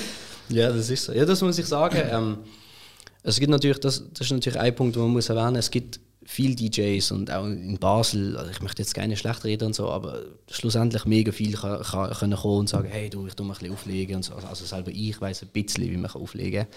Ja, 0.50 0.71
das 0.71 0.89
ist 0.89 1.06
so. 1.06 1.13
Ja, 1.13 1.25
das 1.25 1.41
muss 1.41 1.57
ich 1.59 1.65
sagen. 1.65 2.01
Ähm, 2.09 2.38
es 3.24 3.39
gibt 3.39 3.50
natürlich, 3.50 3.79
das, 3.79 4.03
das 4.13 4.27
ist 4.27 4.31
natürlich 4.31 4.59
ein 4.59 4.74
Punkt, 4.75 4.95
den 4.95 5.03
man 5.03 5.12
muss 5.12 5.29
erwähnen 5.29 5.57
Es 5.57 5.69
gibt 5.69 6.00
viele 6.24 6.56
DJs 6.56 7.12
und 7.12 7.31
auch 7.31 7.45
in 7.45 7.77
Basel, 7.77 8.35
also 8.38 8.51
ich 8.51 8.62
möchte 8.62 8.81
jetzt 8.81 8.94
keine 8.94 9.15
schlecht 9.15 9.45
reden 9.45 9.68
und 9.68 9.75
so, 9.75 9.89
aber 9.89 10.24
schlussendlich 10.50 11.05
mega 11.05 11.31
viel 11.31 11.53
kann, 11.53 11.81
kann, 11.81 12.12
können 12.12 12.38
kommen 12.38 12.60
und 12.60 12.69
sagen, 12.69 12.89
hey 12.89 13.10
du, 13.10 13.27
ich 13.27 13.34
tu 13.34 13.43
mal 13.43 13.53
ein 13.53 13.60
bisschen 13.60 13.74
auflegen 13.74 14.17
und 14.17 14.24
so. 14.24 14.34
Also 14.34 14.65
selber 14.65 14.91
ich 14.91 15.19
weiß 15.19 15.43
ein 15.43 15.50
bisschen, 15.50 15.89
wie 15.89 15.98
man 15.98 16.12
auflegen 16.12 16.67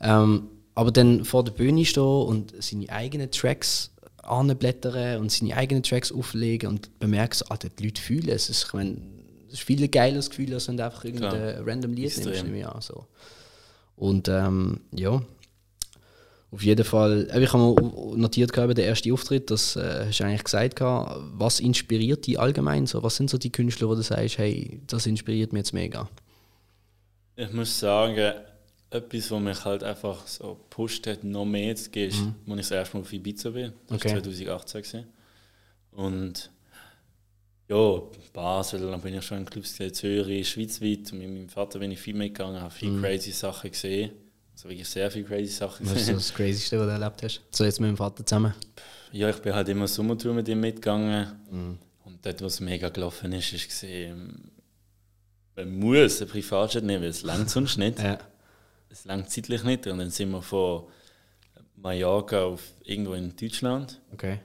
kann. 0.00 0.22
Ähm, 0.22 0.48
aber 0.74 0.90
dann 0.90 1.24
vor 1.24 1.44
der 1.44 1.52
Bühne 1.52 1.84
stehen 1.84 2.02
und 2.02 2.54
seine 2.62 2.88
eigenen 2.88 3.30
Tracks 3.30 3.91
anblättern 4.22 5.20
und 5.20 5.30
seine 5.30 5.56
eigenen 5.56 5.82
Tracks 5.82 6.12
auflegen 6.12 6.68
und 6.68 6.98
bemerken, 6.98 7.34
so, 7.34 7.44
ah, 7.48 7.56
die 7.56 7.84
Leute 7.84 8.00
fühlen 8.00 8.28
es. 8.28 8.48
Ist, 8.48 8.64
Ich 8.66 8.72
meine, 8.72 8.96
es 9.48 9.54
ist 9.54 9.62
viel 9.62 9.82
ein 9.82 9.90
geiles 9.90 10.30
Gefühl, 10.30 10.54
als 10.54 10.68
wenn 10.68 10.76
du 10.76 10.84
einfach 10.84 11.04
irgendein 11.04 11.30
Klar. 11.54 11.66
random 11.66 11.92
Lied 11.92 12.06
Extrem. 12.06 12.26
nimmst. 12.26 12.44
nehme 12.44 12.58
ich 12.60 12.66
an, 12.66 12.80
so. 12.80 13.06
Und 13.96 14.28
ähm, 14.28 14.80
ja, 14.94 15.22
auf 16.50 16.62
jeden 16.62 16.84
Fall, 16.84 17.28
äh, 17.32 17.42
ich 17.42 17.52
habe 17.52 17.62
mal 17.62 18.16
notiert 18.16 18.52
gehabt, 18.52 18.76
der 18.76 18.84
erste 18.84 19.12
Auftritt, 19.12 19.50
das 19.50 19.74
äh, 19.76 20.06
hast 20.06 20.20
du 20.20 20.24
eigentlich 20.24 20.44
gesagt, 20.44 20.76
gehabt, 20.76 21.18
was 21.34 21.60
inspiriert 21.60 22.26
dich 22.26 22.38
allgemein? 22.38 22.86
So, 22.86 23.02
was 23.02 23.16
sind 23.16 23.30
so 23.30 23.38
die 23.38 23.50
Künstler, 23.52 23.88
wo 23.88 23.94
du 23.94 24.02
sagst, 24.02 24.38
hey, 24.38 24.80
das 24.86 25.06
inspiriert 25.06 25.52
mich 25.52 25.60
jetzt 25.60 25.72
mega? 25.72 26.08
Ich 27.36 27.52
muss 27.52 27.78
sagen, 27.78 28.34
etwas, 28.92 29.30
was 29.30 29.40
mich 29.40 29.64
halt 29.64 29.82
einfach 29.82 30.26
so 30.26 30.54
gepusht 30.54 31.06
hat, 31.06 31.24
noch 31.24 31.44
mehr 31.44 31.74
zu 31.76 31.90
gehen, 31.90 32.08
ist, 32.10 32.18
als 32.18 32.28
ich 32.48 32.56
das 32.56 32.70
erste 32.70 32.96
Mal 32.96 33.02
auf 33.02 33.12
Ibiza 33.12 33.50
bin. 33.50 33.72
Das 33.88 33.96
Okay. 33.98 34.14
war 34.14 34.22
2018. 34.22 34.82
Gewesen. 34.82 35.06
Und 35.92 36.50
ja, 37.68 38.02
Basel, 38.32 38.80
dann 38.90 39.00
bin 39.00 39.14
ich 39.14 39.24
schon 39.24 39.38
in 39.38 39.44
Clubs 39.46 39.70
gesehen, 39.76 39.94
Zürich, 39.94 40.48
schweizweit. 40.50 41.12
Und 41.12 41.18
mit 41.18 41.28
meinem 41.30 41.48
Vater 41.48 41.78
bin 41.78 41.90
ich 41.90 41.98
viel 42.00 42.14
mitgegangen, 42.14 42.60
habe 42.60 42.72
viele 42.74 43.00
crazy 43.00 43.30
Sachen 43.32 43.70
gesehen. 43.70 44.10
Also 44.54 44.68
wirklich 44.68 44.88
sehr 44.88 45.10
viele 45.10 45.24
crazy 45.24 45.52
Sachen 45.52 45.86
Was 45.86 45.92
ist 45.92 45.98
gesehen. 46.00 46.14
das 46.16 46.34
Crazyste, 46.34 46.78
was 46.78 46.86
du 46.86 46.92
erlebt 46.92 47.22
hast? 47.22 47.40
So 47.50 47.64
jetzt 47.64 47.80
mit 47.80 47.88
dem 47.88 47.96
Vater 47.96 48.24
zusammen? 48.26 48.52
Ja, 49.12 49.30
ich 49.30 49.36
bin 49.36 49.54
halt 49.54 49.68
immer 49.68 49.86
Sommertour 49.88 50.34
mit 50.34 50.48
ihm 50.48 50.60
mitgegangen. 50.60 51.32
Und 51.50 51.78
dort, 52.26 52.42
was 52.42 52.60
mega 52.60 52.88
gelaufen 52.90 53.32
ist, 53.32 53.52
ist 53.52 53.68
gesehen, 53.68 54.50
man 55.56 55.78
muss 55.78 56.20
ein 56.20 56.28
Privatjet 56.28 56.84
nehmen, 56.84 57.02
weil 57.02 57.10
es 57.10 57.22
langt 57.22 57.48
sonst 57.50 57.78
nicht. 57.78 57.98
Ja. 58.02 58.18
Es 58.92 59.04
langt 59.06 59.30
zeitlich 59.30 59.64
nicht. 59.64 59.86
Und 59.86 59.98
dann 59.98 60.10
sind 60.10 60.30
wir 60.30 60.42
von 60.42 60.84
Mallorca 61.76 62.44
auf 62.44 62.62
irgendwo 62.84 63.14
in 63.14 63.34
Deutschland, 63.34 64.00
Okay. 64.12 64.38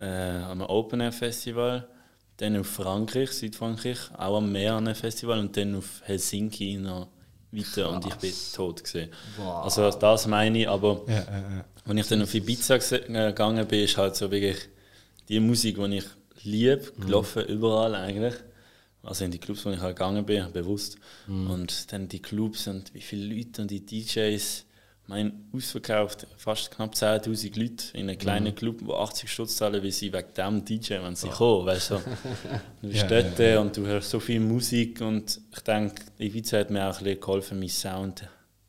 äh, 0.00 0.06
am 0.06 0.60
Open 0.60 1.00
Air 1.00 1.12
Festival. 1.12 1.88
Dann 2.36 2.56
auf 2.60 2.66
Frankreich, 2.66 3.30
Südfrankreich, 3.32 3.98
auch 4.18 4.36
am 4.36 4.52
Meer 4.52 4.74
an 4.74 4.86
einem 4.86 4.94
Festival. 4.94 5.38
Und 5.38 5.56
dann 5.56 5.74
auf 5.76 6.02
Helsinki, 6.04 6.76
noch 6.76 7.08
weiter 7.50 7.90
und 7.90 8.04
ich 8.06 8.14
bin 8.16 8.30
Krass. 8.30 8.52
tot 8.52 8.84
gesehen. 8.84 9.10
Wow. 9.38 9.64
Also 9.64 9.90
das 9.90 10.26
meine 10.26 10.58
ich, 10.58 10.68
aber 10.68 11.00
Ja, 11.06 11.14
ja, 11.14 11.22
ja. 11.22 11.64
wenn 11.86 11.96
ich 11.96 12.06
dann 12.08 12.20
auf 12.22 12.34
Ibiza 12.34 12.74
äh, 12.76 13.08
gegangen 13.08 13.66
bin, 13.66 13.84
ist 13.84 13.96
halt 13.96 14.14
so 14.16 14.30
wirklich 14.30 14.58
die 15.30 15.40
Musik, 15.40 15.76
die 15.76 15.96
ich 15.98 16.04
liebe, 16.44 16.92
gelaufen 17.00 17.46
überall 17.46 17.94
eigentlich. 17.94 18.34
Also 19.06 19.24
in 19.24 19.30
die 19.30 19.38
Clubs, 19.38 19.64
wo 19.64 19.70
ich 19.70 19.80
halt 19.80 19.96
gegangen 19.96 20.24
bin, 20.26 20.50
bewusst. 20.52 20.96
Und 21.28 21.92
dann 21.92 22.08
die 22.08 22.20
Clubs 22.20 22.66
und 22.66 22.92
wie 22.94 23.00
viele 23.00 23.34
Leute 23.34 23.62
und 23.62 23.70
die 23.70 23.84
DJs. 23.84 24.64
Mein 25.08 25.44
ausverkauft 25.54 26.26
fast 26.36 26.72
knapp 26.72 26.94
10.000 26.94 27.56
Leute 27.60 27.84
in 27.96 28.08
einem 28.08 28.18
kleinen 28.18 28.52
Club, 28.56 28.78
wo 28.82 28.94
80 28.94 29.30
Stutz 29.30 29.56
zahlen, 29.56 29.80
weil 29.80 29.92
sie 29.92 30.12
wegen 30.12 30.34
dem 30.36 30.64
DJ, 30.64 30.94
wenn 30.94 31.14
sie 31.14 31.28
kommen, 31.28 31.64
weißt 31.64 31.92
du. 31.92 31.94
Du 32.82 32.88
bist 32.88 33.02
Ja, 33.02 33.22
dort 33.22 33.38
ja, 33.38 33.60
und 33.60 33.76
du 33.76 33.86
hörst 33.86 34.10
so 34.10 34.18
viel 34.18 34.40
Musik 34.40 35.00
und 35.00 35.40
ich 35.52 35.60
denke, 35.60 36.02
Ibiza 36.18 36.58
hat 36.58 36.70
mir 36.70 36.90
auch 36.90 36.98
ein 36.98 37.04
bisschen 37.04 37.20
geholfen, 37.20 37.58
meinen 37.60 37.68
Sound 37.68 38.28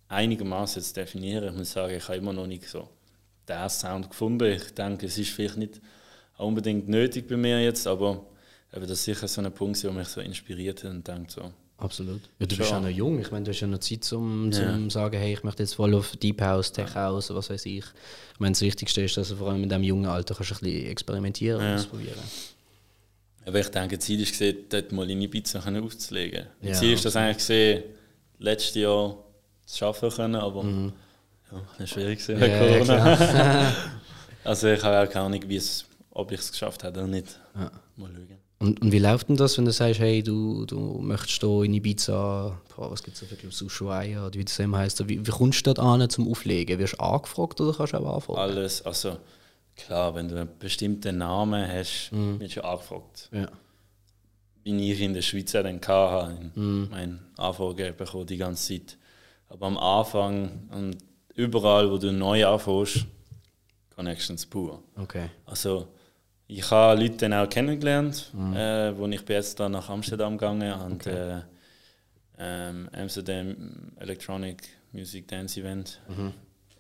einigermaßen 0.10 0.84
zu 0.84 0.94
definieren. 0.94 1.50
Ich 1.50 1.58
muss 1.58 1.72
sagen, 1.72 1.96
ich 1.96 2.04
habe 2.08 2.18
immer 2.18 2.34
noch 2.34 2.46
nicht 2.46 2.68
so 2.70 2.88
den 3.50 3.70
Sound 3.70 4.10
gefunden. 4.12 4.52
Ich 4.52 4.76
denke, 4.76 5.08
es 5.08 5.18
ist 5.18 5.32
vielleicht 5.32 5.58
nicht 5.58 5.82
unbedingt 6.38 6.88
nötig 6.88 7.28
bei 7.28 7.36
mir 7.38 7.64
jetzt, 7.64 7.88
aber 7.88 8.28
eben, 8.74 8.82
das 8.88 9.00
ist 9.00 9.04
sicher 9.06 9.28
so 9.28 9.42
ein 9.42 9.52
Punkt, 9.52 9.82
der 9.84 9.92
mich 9.92 10.08
so 10.08 10.22
inspiriert 10.22 10.84
hat 10.84 10.92
und 10.92 11.08
denkt 11.08 11.32
so, 11.32 11.52
Absolut. 11.80 12.22
Ja, 12.40 12.48
du 12.48 12.58
bist 12.58 12.70
Schon. 12.70 12.84
ja 12.84 12.90
noch 12.90 12.96
jung. 12.98 13.20
Ich 13.20 13.30
meine, 13.30 13.46
du 13.46 13.52
hast 13.52 13.60
ja 13.60 13.68
noch 13.68 13.78
Zeit, 13.78 14.04
zum, 14.04 14.52
Ja. 14.52 14.74
zum 14.74 14.90
sagen, 14.90 15.16
hey, 15.20 15.34
ich 15.34 15.44
möchte 15.44 15.62
jetzt 15.62 15.76
voll 15.76 15.94
auf 15.94 16.16
Deep 16.18 16.42
House, 16.42 16.72
Tech 16.72 16.96
House, 16.96 17.30
was 17.30 17.52
weiß 17.52 17.68
ich. 17.68 17.84
Ich 18.34 18.40
meine, 18.40 18.54
das 18.54 18.62
Wichtigste 18.62 19.02
ist, 19.04 19.16
dass 19.16 19.30
du 19.30 19.36
vor 19.36 19.50
allem 19.52 19.62
in 19.62 19.70
diesem 19.70 19.84
jungen 19.84 20.08
Alter 20.08 20.34
kannst 20.34 20.54
ein 20.54 20.58
bisschen 20.60 20.88
experimentieren 20.88 21.60
und 21.62 21.68
Ja. 21.68 21.76
ausprobieren. 21.76 22.18
Aber 23.46 23.60
ich 23.60 23.68
denke, 23.70 24.00
Ziel 24.00 24.20
ist 24.22 24.32
gesehen, 24.32 24.58
dort 24.70 24.92
mal 24.92 25.08
in 25.08 25.22
Ibiza 25.22 25.60
aufzulegen. 25.60 26.48
Ja, 26.64 26.74
Ziel 26.74 26.94
ist 26.94 27.06
das 27.06 27.16
eigentlich 27.16 27.38
gesehen, 27.38 27.84
letztes 28.40 28.74
Jahr 28.76 29.16
zu 29.68 29.78
schaffen 29.78 30.10
können, 30.10 30.36
aber 30.36 30.64
ja, 30.64 31.62
das 31.78 31.80
ist 31.82 31.90
schwierig 31.92 32.26
gewesen 32.26 32.40
Mhm. 32.40 32.52
Ja, 32.52 32.60
Corona. 32.60 33.74
also 34.44 34.68
ich 34.68 34.84
habe 34.84 35.08
auch 35.08 35.14
keine 35.14 35.26
Ahnung, 35.28 35.44
wie 35.48 35.58
es, 35.58 35.86
ob 36.10 36.32
ich 36.32 36.40
es 36.40 36.52
geschafft 36.52 36.84
habe 36.84 37.00
oder 37.00 37.08
nicht. 37.08 37.40
Ja. 37.56 37.72
Mal 37.98 38.10
schauen. 38.16 38.47
Und, 38.60 38.82
und 38.82 38.92
wie 38.92 38.98
läuft 39.00 39.30
denn 39.30 39.36
das, 39.36 39.58
wenn 39.58 39.66
du 39.66 39.72
sagst, 39.72 40.00
hey, 40.00 40.24
du, 40.24 40.66
du 40.66 40.98
möchtest 41.00 41.44
da 41.44 41.62
in 41.64 41.76
Ibiza, 41.76 42.60
boah, 42.76 42.92
was 42.92 43.04
gibt 43.04 43.16
es 43.16 43.22
da 43.22 43.28
für 43.28 43.36
Clubs, 43.36 43.62
Ushuaia 43.62 44.26
oder 44.26 44.34
wie 44.40 44.46
das 44.46 44.58
immer 44.58 44.80
heisst, 44.80 45.08
wie, 45.08 45.26
wie 45.26 45.32
kommst 45.32 45.60
du 45.68 45.74
dort 45.74 45.80
an 45.80 46.10
zum 46.10 46.28
Auflegen? 46.28 46.80
Wirst 46.80 46.94
du 46.94 47.00
angefragt 47.00 47.62
oder 47.62 47.74
kannst 47.78 47.94
du 47.94 47.98
auch 47.98 48.16
anfragen? 48.16 48.40
Alles, 48.40 48.84
also 48.84 49.18
klar, 49.76 50.16
wenn 50.16 50.28
du 50.28 50.40
einen 50.40 50.50
bestimmten 50.58 51.20
Namen 51.20 51.68
hast, 51.72 52.10
Mhm. 52.12 52.40
wirst 52.40 52.56
du 52.58 52.64
angefragt. 52.64 53.30
Ja. 53.32 53.48
Wie 54.64 54.92
ich 54.92 55.02
in 55.02 55.14
der 55.14 55.22
Schweiz 55.22 55.54
auch 55.56 55.62
dann 55.64 55.80
hatte, 55.80 56.52
mein 56.56 57.20
Anfrage 57.38 57.94
bekommen 57.94 58.26
die 58.26 58.38
ganze 58.38 58.74
Zeit. 58.80 58.98
Aber 59.50 59.68
am 59.68 59.78
Anfang 59.78 60.68
und 60.72 60.98
überall, 61.36 61.90
wo 61.92 61.98
du 62.00 62.12
neu 62.12 62.46
anfängst, 62.46 63.06
Connections 63.96 64.46
pur. 64.46 64.82
Okay. 64.98 65.30
Also 65.46 65.88
ich 66.48 66.72
habe 66.72 67.02
Leute 67.02 67.18
dann 67.18 67.34
auch 67.34 67.50
kennengelernt, 67.50 68.32
äh, 68.56 68.98
wo 68.98 69.08
ich 69.08 69.26
bin 69.26 69.36
jetzt 69.36 69.60
dann 69.60 69.74
nach 69.74 69.90
Amsterdam 69.90 70.38
gegangen 70.38 70.74
und 70.82 71.06
äh, 71.08 71.42
ähm, 72.40 72.90
Amsterdam 72.94 73.92
Electronic 74.00 74.64
Music 74.94 75.28
Dance 75.28 75.60
Event, 75.60 76.00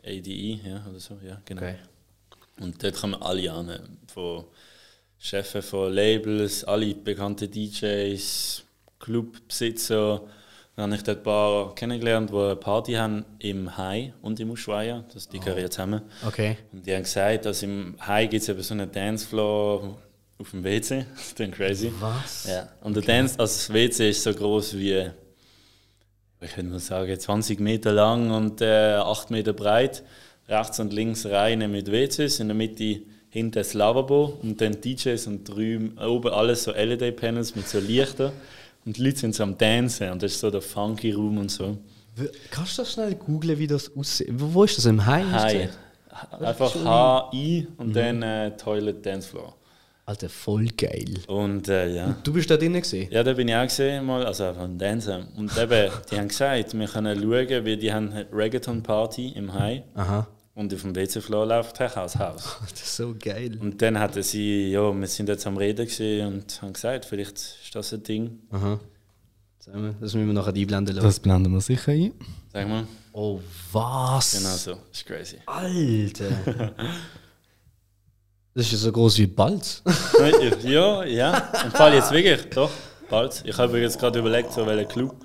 ADE, 0.03 0.59
ja, 0.63 0.85
oder 0.89 0.99
so, 0.99 1.19
ja, 1.25 1.41
genau. 1.45 1.61
okay. 1.61 1.75
Und 2.59 2.81
dort 2.81 2.95
kommen 2.95 3.21
alle 3.21 3.51
an, 3.51 3.97
von 4.07 4.45
Chefs 5.19 5.65
von 5.65 5.93
Labels, 5.93 6.63
alle 6.63 6.93
bekannten 6.95 7.51
DJs, 7.51 8.63
Clubbesitzer. 8.99 10.21
Dann 10.77 10.91
habe 10.91 10.95
ich 10.97 11.03
dort 11.03 11.17
ein 11.17 11.23
paar 11.23 11.73
kennengelernt, 11.73 12.29
die 12.29 12.35
eine 12.35 12.55
Party 12.55 12.93
haben 12.93 13.25
im 13.39 13.77
Hai 13.77 14.13
und 14.21 14.39
im 14.39 14.51
Ushuaia, 14.51 15.03
das 15.11 15.27
die 15.27 15.39
gehören 15.39 15.59
ja 15.59 15.71
zusammen. 15.71 16.03
Okay. 16.23 16.55
Und 16.71 16.85
die 16.85 16.93
haben 16.93 17.01
gesagt, 17.01 17.45
dass 17.45 17.63
im 17.63 17.95
Hai 17.99 18.27
gibt 18.27 18.43
es 18.43 18.49
eben 18.49 18.61
so 18.61 18.75
einen 18.75 18.91
Dancefloor 18.91 19.97
auf 20.37 20.51
dem 20.51 20.63
WC. 20.63 21.07
Das 21.15 21.25
ist 21.29 21.39
dann 21.39 21.49
crazy. 21.49 21.91
Was? 21.99 22.45
Ja. 22.47 22.69
Und 22.81 22.95
der 22.95 23.01
Dance, 23.01 23.39
also 23.39 23.55
das 23.55 23.73
WC 23.73 24.11
ist 24.11 24.21
so 24.21 24.31
groß 24.31 24.77
wie, 24.77 25.09
ich 26.41 26.55
würde 26.55 26.69
mal 26.69 26.77
sagen, 26.77 27.19
20 27.19 27.59
Meter 27.59 27.91
lang 27.91 28.29
und 28.29 28.61
äh, 28.61 28.97
8 28.97 29.31
Meter 29.31 29.53
breit. 29.53 30.03
Rechts 30.47 30.79
und 30.79 30.93
links 30.93 31.25
Reihen 31.25 31.71
mit 31.71 31.91
WCs, 31.91 32.39
in 32.39 32.49
der 32.49 32.55
Mitte 32.55 33.01
hinten 33.29 33.53
das 33.53 33.73
Lavabo 33.73 34.37
und 34.43 34.61
dann 34.61 34.79
DJs 34.79 35.25
und 35.25 35.43
drüben, 35.43 35.97
oben 35.97 36.31
alles 36.31 36.65
so 36.65 36.71
LED-Panels 36.71 37.55
mit 37.55 37.67
so 37.67 37.79
Lichtern. 37.79 38.31
Und 38.87 38.95
die 38.95 39.03
Leute 39.03 39.17
sind 39.17 39.35
so 39.35 39.43
am 39.43 39.57
Dancen 39.57 40.09
und 40.11 40.23
das 40.23 40.31
ist 40.31 40.39
so 40.39 40.49
der 40.49 40.61
funky 40.61 41.11
Room 41.11 41.39
und 41.39 41.51
so. 41.51 41.77
Kannst 42.49 42.77
du 42.77 42.83
das 42.83 42.93
schnell 42.93 43.15
googlen, 43.15 43.59
wie 43.59 43.67
das 43.67 43.91
aussieht? 43.93 44.29
Wo, 44.31 44.63
ist 44.63 44.77
das? 44.77 44.85
Im 44.85 45.05
Hai? 45.05 45.23
hast 45.29 45.43
du 45.43 45.59
Hi. 45.59 45.67
gesagt? 45.67 46.41
Einfach 46.41 46.73
H-I 46.73 47.67
und 47.75 47.93
dann 47.93 48.23
äh, 48.23 48.55
Toilet 48.55 49.05
Dancefloor. 49.05 49.53
Alter, 50.05 50.29
voll 50.29 50.67
geil. 50.67 51.15
Und 51.27 51.67
äh, 51.67 51.93
ja. 51.93 52.15
Du 52.23 52.31
bist 52.31 52.49
da 52.49 52.55
drinnen 52.55 52.81
gesehen? 52.81 53.09
Ja, 53.11 53.23
da 53.23 53.33
bin 53.33 53.49
ich 53.49 53.55
auch 53.55 53.63
gesehen, 53.63 54.05
mal, 54.05 54.25
also 54.25 54.53
von 54.53 54.77
Dancen. 54.77 55.27
Und 55.35 55.51
eben, 55.57 55.91
die 56.09 56.17
haben 56.17 56.29
gesagt, 56.29 56.79
wir 56.79 56.87
können 56.87 57.21
schauen, 57.21 57.65
weil 57.65 57.75
die 57.75 57.91
haben 57.91 58.13
eine 58.13 58.25
Reggaeton-Party 58.31 59.33
im 59.35 59.53
Hai 59.53 59.83
Aha. 59.95 60.25
Und 60.57 60.73
auf 60.73 60.81
dem 60.81 60.95
WC-Floor 60.95 61.45
läuft 61.45 61.75
Tech 61.75 61.95
aus 61.97 62.15
Haus. 62.19 62.57
Das 62.61 62.81
ist 62.81 62.95
so 62.95 63.15
geil. 63.17 63.57
Und 63.61 63.79
dann 63.81 63.99
hatten 63.99 64.23
sie, 64.23 64.71
ja, 64.71 64.91
wir 64.91 65.07
sind 65.07 65.29
jetzt 65.29 65.45
am 65.45 65.55
Reden 65.55 65.87
und 66.25 66.61
haben 66.61 66.73
gesagt, 66.73 67.05
vielleicht 67.05 67.37
ist 67.37 67.75
das 67.75 67.93
ein 67.93 68.01
Ding. 68.01 68.39
Aha. 68.49 68.79
Zusammen. 69.59 69.95
Das 70.01 70.15
müssen 70.15 70.25
wir 70.25 70.33
nachher 70.33 70.55
einblenden 70.55 70.95
lassen. 70.95 71.07
Das 71.07 71.19
blenden 71.19 71.53
wir 71.53 71.61
sicher 71.61 71.91
ein. 71.91 72.11
Sag 72.51 72.67
mal. 72.67 72.87
Oh, 73.13 73.39
was? 73.71 74.31
Genau 74.31 74.55
so. 74.55 74.71
Das 74.71 74.97
ist 74.97 75.05
crazy. 75.05 75.37
Alter. 75.45 76.29
das 78.55 78.65
ist 78.65 78.71
ja 78.71 78.77
so 78.79 78.91
groß 78.91 79.19
wie 79.19 79.27
Balz. 79.27 79.83
ja, 80.63 81.03
ja. 81.03 81.37
Im 81.65 81.71
Fall 81.71 81.93
jetzt 81.93 82.11
wirklich, 82.11 82.49
doch. 82.49 82.71
Bald. 83.09 83.43
Ich 83.45 83.57
habe 83.57 83.79
jetzt 83.79 83.99
gerade 83.99 84.19
überlegt, 84.19 84.51
so 84.51 84.65
welcher 84.65 84.85
Club. 84.85 85.15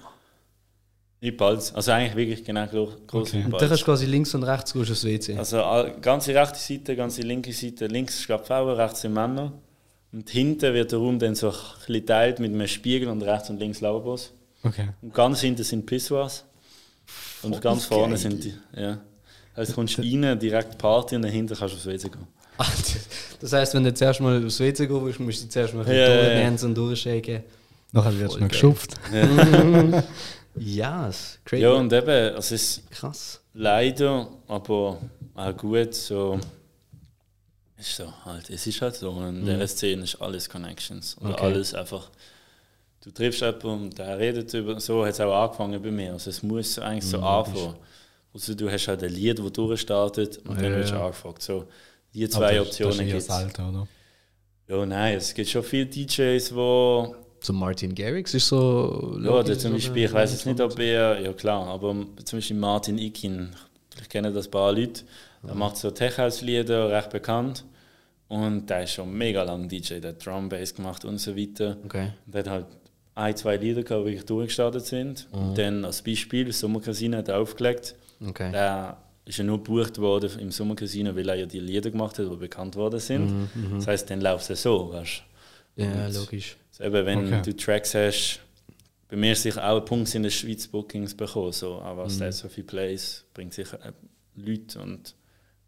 Nicht 1.22 1.36
bald. 1.36 1.72
Also 1.74 1.92
eigentlich 1.92 2.16
wirklich 2.16 2.44
genau 2.44 2.66
gro- 2.66 2.92
groß 3.06 3.28
Okay. 3.30 3.44
Und 3.44 3.52
bald. 3.52 3.62
kannst 3.68 3.80
du 3.82 3.86
quasi 3.86 4.06
links 4.06 4.34
und 4.34 4.42
rechts 4.42 4.72
gehst 4.74 4.88
du 4.88 4.92
aufs 4.92 5.04
WC. 5.04 5.38
Also 5.38 5.62
all- 5.62 5.92
ganze 6.00 6.34
rechte 6.34 6.58
Seite, 6.58 6.94
ganze 6.96 7.22
linke 7.22 7.52
Seite. 7.52 7.86
Links 7.86 8.18
ist 8.18 8.26
glaube 8.26 8.44
Frauen, 8.44 8.74
rechts 8.76 9.00
sind 9.02 9.14
Männer. 9.14 9.52
Und 10.12 10.28
hinten 10.28 10.74
wird 10.74 10.92
der 10.92 10.98
Raum 10.98 11.18
dann 11.18 11.34
so 11.34 11.48
ein 11.48 11.54
bisschen 11.78 11.94
geteilt 11.94 12.38
mit 12.40 12.52
einem 12.52 12.66
Spiegel 12.68 13.08
und 13.08 13.22
rechts 13.22 13.48
und 13.48 13.58
links 13.60 13.80
Lavabos. 13.80 14.32
Okay. 14.64 14.88
Und 15.00 15.14
ganz 15.14 15.40
hinten 15.40 15.62
sind 15.64 15.86
Pissoirs. 15.86 16.44
Und 17.42 17.60
ganz 17.62 17.84
vorne 17.86 18.14
geil. 18.14 18.18
sind 18.18 18.44
die. 18.44 18.54
Ja. 18.76 18.98
Also 19.54 19.74
kommst 19.74 19.98
du 19.98 20.02
rein, 20.02 20.38
direkt 20.38 20.76
Party 20.78 21.16
und 21.16 21.22
dahinter 21.22 21.54
kannst 21.56 21.74
du 21.74 21.78
aufs 21.78 21.86
WC 21.86 22.08
gehen. 22.08 22.26
Alter. 22.58 22.72
Das 23.40 23.52
heisst, 23.52 23.74
wenn 23.74 23.82
du 23.82 23.92
zuerst 23.92 24.20
mal 24.20 24.44
aufs 24.46 24.60
WC 24.60 24.86
gehen 24.86 25.04
willst, 25.04 25.18
musst 25.18 25.42
du 25.42 25.48
zuerst 25.48 25.74
mal 25.74 25.84
Ja, 25.88 25.92
ja, 25.94 26.38
ja. 26.40 26.48
und 26.62 26.74
durchschaken. 26.76 27.42
Nachher 27.90 28.16
wird 28.16 28.28
es 28.28 28.32
Voll 28.34 28.40
noch 28.42 28.48
geschupft. 28.48 28.94
Ja, 29.12 29.22
yes. 30.56 31.38
crazy. 31.44 31.62
Ja, 31.62 31.70
und 31.72 31.92
eben, 31.92 32.36
es 32.36 32.52
ist 32.52 32.90
Krass. 32.90 33.40
leider, 33.54 34.28
aber 34.48 34.98
auch 35.34 35.56
gut, 35.56 35.94
so. 35.94 36.38
Ist 37.78 37.96
so 37.96 38.12
halt, 38.24 38.48
es 38.50 38.66
ist 38.66 38.80
halt 38.80 38.94
so. 38.94 39.10
In 39.22 39.44
der 39.44 39.66
Szene 39.66 40.04
ist 40.04 40.20
alles 40.20 40.48
Connections. 40.48 41.16
Oder 41.20 41.32
Okay. 41.34 41.44
alles 41.46 41.74
einfach. 41.74 42.10
Du 43.02 43.10
triffst 43.10 43.40
jemanden 43.40 43.66
und 43.66 43.98
der 43.98 44.16
redet 44.18 44.54
über. 44.54 44.78
So 44.78 45.04
hat 45.04 45.12
es 45.14 45.20
auch 45.20 45.34
angefangen 45.34 45.82
bei 45.82 45.90
mir. 45.90 46.12
Also 46.12 46.30
es 46.30 46.42
muss 46.44 46.78
eigentlich 46.78 47.10
so 47.10 47.18
anfangen. 47.18 47.74
Also 48.32 48.54
du 48.54 48.70
hast 48.70 48.86
halt 48.86 49.02
ein 49.02 49.10
Lied, 49.10 49.38
das 49.38 49.52
durchstartet 49.52 50.38
und 50.46 50.56
Ja, 50.56 50.62
dann 50.62 50.76
wirst 50.76 50.90
du 50.92 50.94
ja. 50.94 51.04
angefragt. 51.06 51.42
So, 51.42 51.66
die 52.14 52.22
Aber 52.24 52.30
zwei 52.32 52.54
das- 52.54 52.66
Optionen 52.68 53.06
gibt 53.06 53.18
es. 53.18 53.26
ja? 53.26 53.86
Ja, 54.68 54.86
nein, 54.86 55.16
es 55.16 55.34
gibt 55.34 55.48
schon 55.50 55.64
viele 55.64 55.86
DJs, 55.86 56.54
wo 56.54 57.16
So 57.42 57.52
Martin 57.52 57.94
Garrix 57.94 58.34
ist 58.34 58.48
so. 58.48 59.18
Ja, 59.22 59.30
oder 59.30 59.58
zum 59.58 59.72
Beispiel, 59.72 60.04
ich 60.04 60.12
weiß 60.12 60.32
jetzt 60.32 60.46
nicht, 60.46 60.60
ob 60.60 60.78
er, 60.78 61.20
ja 61.20 61.32
klar, 61.32 61.66
aber 61.66 61.94
zum 62.24 62.38
Beispiel 62.38 62.56
Martin 62.56 62.98
Ikin, 62.98 63.50
vielleicht 63.90 64.10
kennen 64.10 64.32
das 64.32 64.46
ein 64.46 64.50
paar 64.52 64.72
Leute, 64.72 65.02
der 65.42 65.54
macht 65.56 65.76
so 65.76 65.90
Tech-House-Lieder, 65.90 66.90
recht 66.90 67.10
bekannt. 67.10 67.64
Und 68.28 68.70
der 68.70 68.84
ist 68.84 68.92
schon 68.92 69.12
mega 69.12 69.42
lang 69.42 69.68
DJ, 69.68 69.98
der 69.98 70.10
hat 70.12 70.24
Drum 70.24 70.48
Bass 70.48 70.74
gemacht 70.74 71.04
und 71.04 71.18
so 71.18 71.36
weiter. 71.36 71.76
Okay. 71.84 72.12
Und 72.24 72.34
der 72.34 72.40
hat 72.44 72.48
halt 72.50 72.66
ein, 73.14 73.36
zwei 73.36 73.56
Lieder 73.56 73.82
gehabt, 73.82 74.02
die 74.02 74.06
wirklich 74.06 74.24
durchgestartet 74.24 74.86
sind. 74.86 75.28
Und 75.32 75.58
dann 75.58 75.84
als 75.84 76.00
Beispiel, 76.00 76.50
Sommercasino 76.50 77.18
hat 77.18 77.28
er 77.28 77.40
aufgelegt. 77.40 77.94
Okay. 78.26 78.50
Der 78.52 78.96
ist 79.26 79.36
ja 79.36 79.44
nur 79.44 79.58
gebucht 79.58 79.98
worden 79.98 80.30
im 80.38 80.50
Sommercasino, 80.50 81.14
weil 81.14 81.28
er 81.28 81.34
ja 81.34 81.46
die 81.46 81.60
Lieder 81.60 81.90
gemacht 81.90 82.18
hat, 82.18 82.30
die 82.30 82.36
bekannt 82.36 82.74
worden 82.76 83.00
sind. 83.00 83.50
Das 83.76 83.86
heißt, 83.86 84.08
dann 84.08 84.20
läuft 84.22 84.48
es 84.48 84.62
so, 84.62 84.90
weißt 84.92 85.22
du. 85.76 85.82
Ja, 85.82 86.06
Und- 86.06 86.14
logisch. 86.14 86.56
Eben, 86.82 87.06
wenn 87.06 87.26
Okay. 87.26 87.42
du 87.44 87.56
Tracks 87.56 87.94
hast, 87.94 88.40
bei 89.08 89.16
mir 89.16 89.36
sicher 89.36 89.68
auch 89.68 89.78
ein 89.78 89.84
Punkt 89.84 90.14
in 90.14 90.22
der 90.22 90.30
Schweiz 90.30 90.66
Bookings 90.66 91.14
bekommen. 91.14 91.52
So, 91.52 91.80
aber 91.80 92.06
der 92.08 92.32
so 92.32 92.48
viel 92.48 92.64
Plays 92.64 93.24
bringt 93.34 93.52
sicher 93.54 93.78
äh, 93.84 93.92
Leute 94.36 94.80
und 94.80 95.14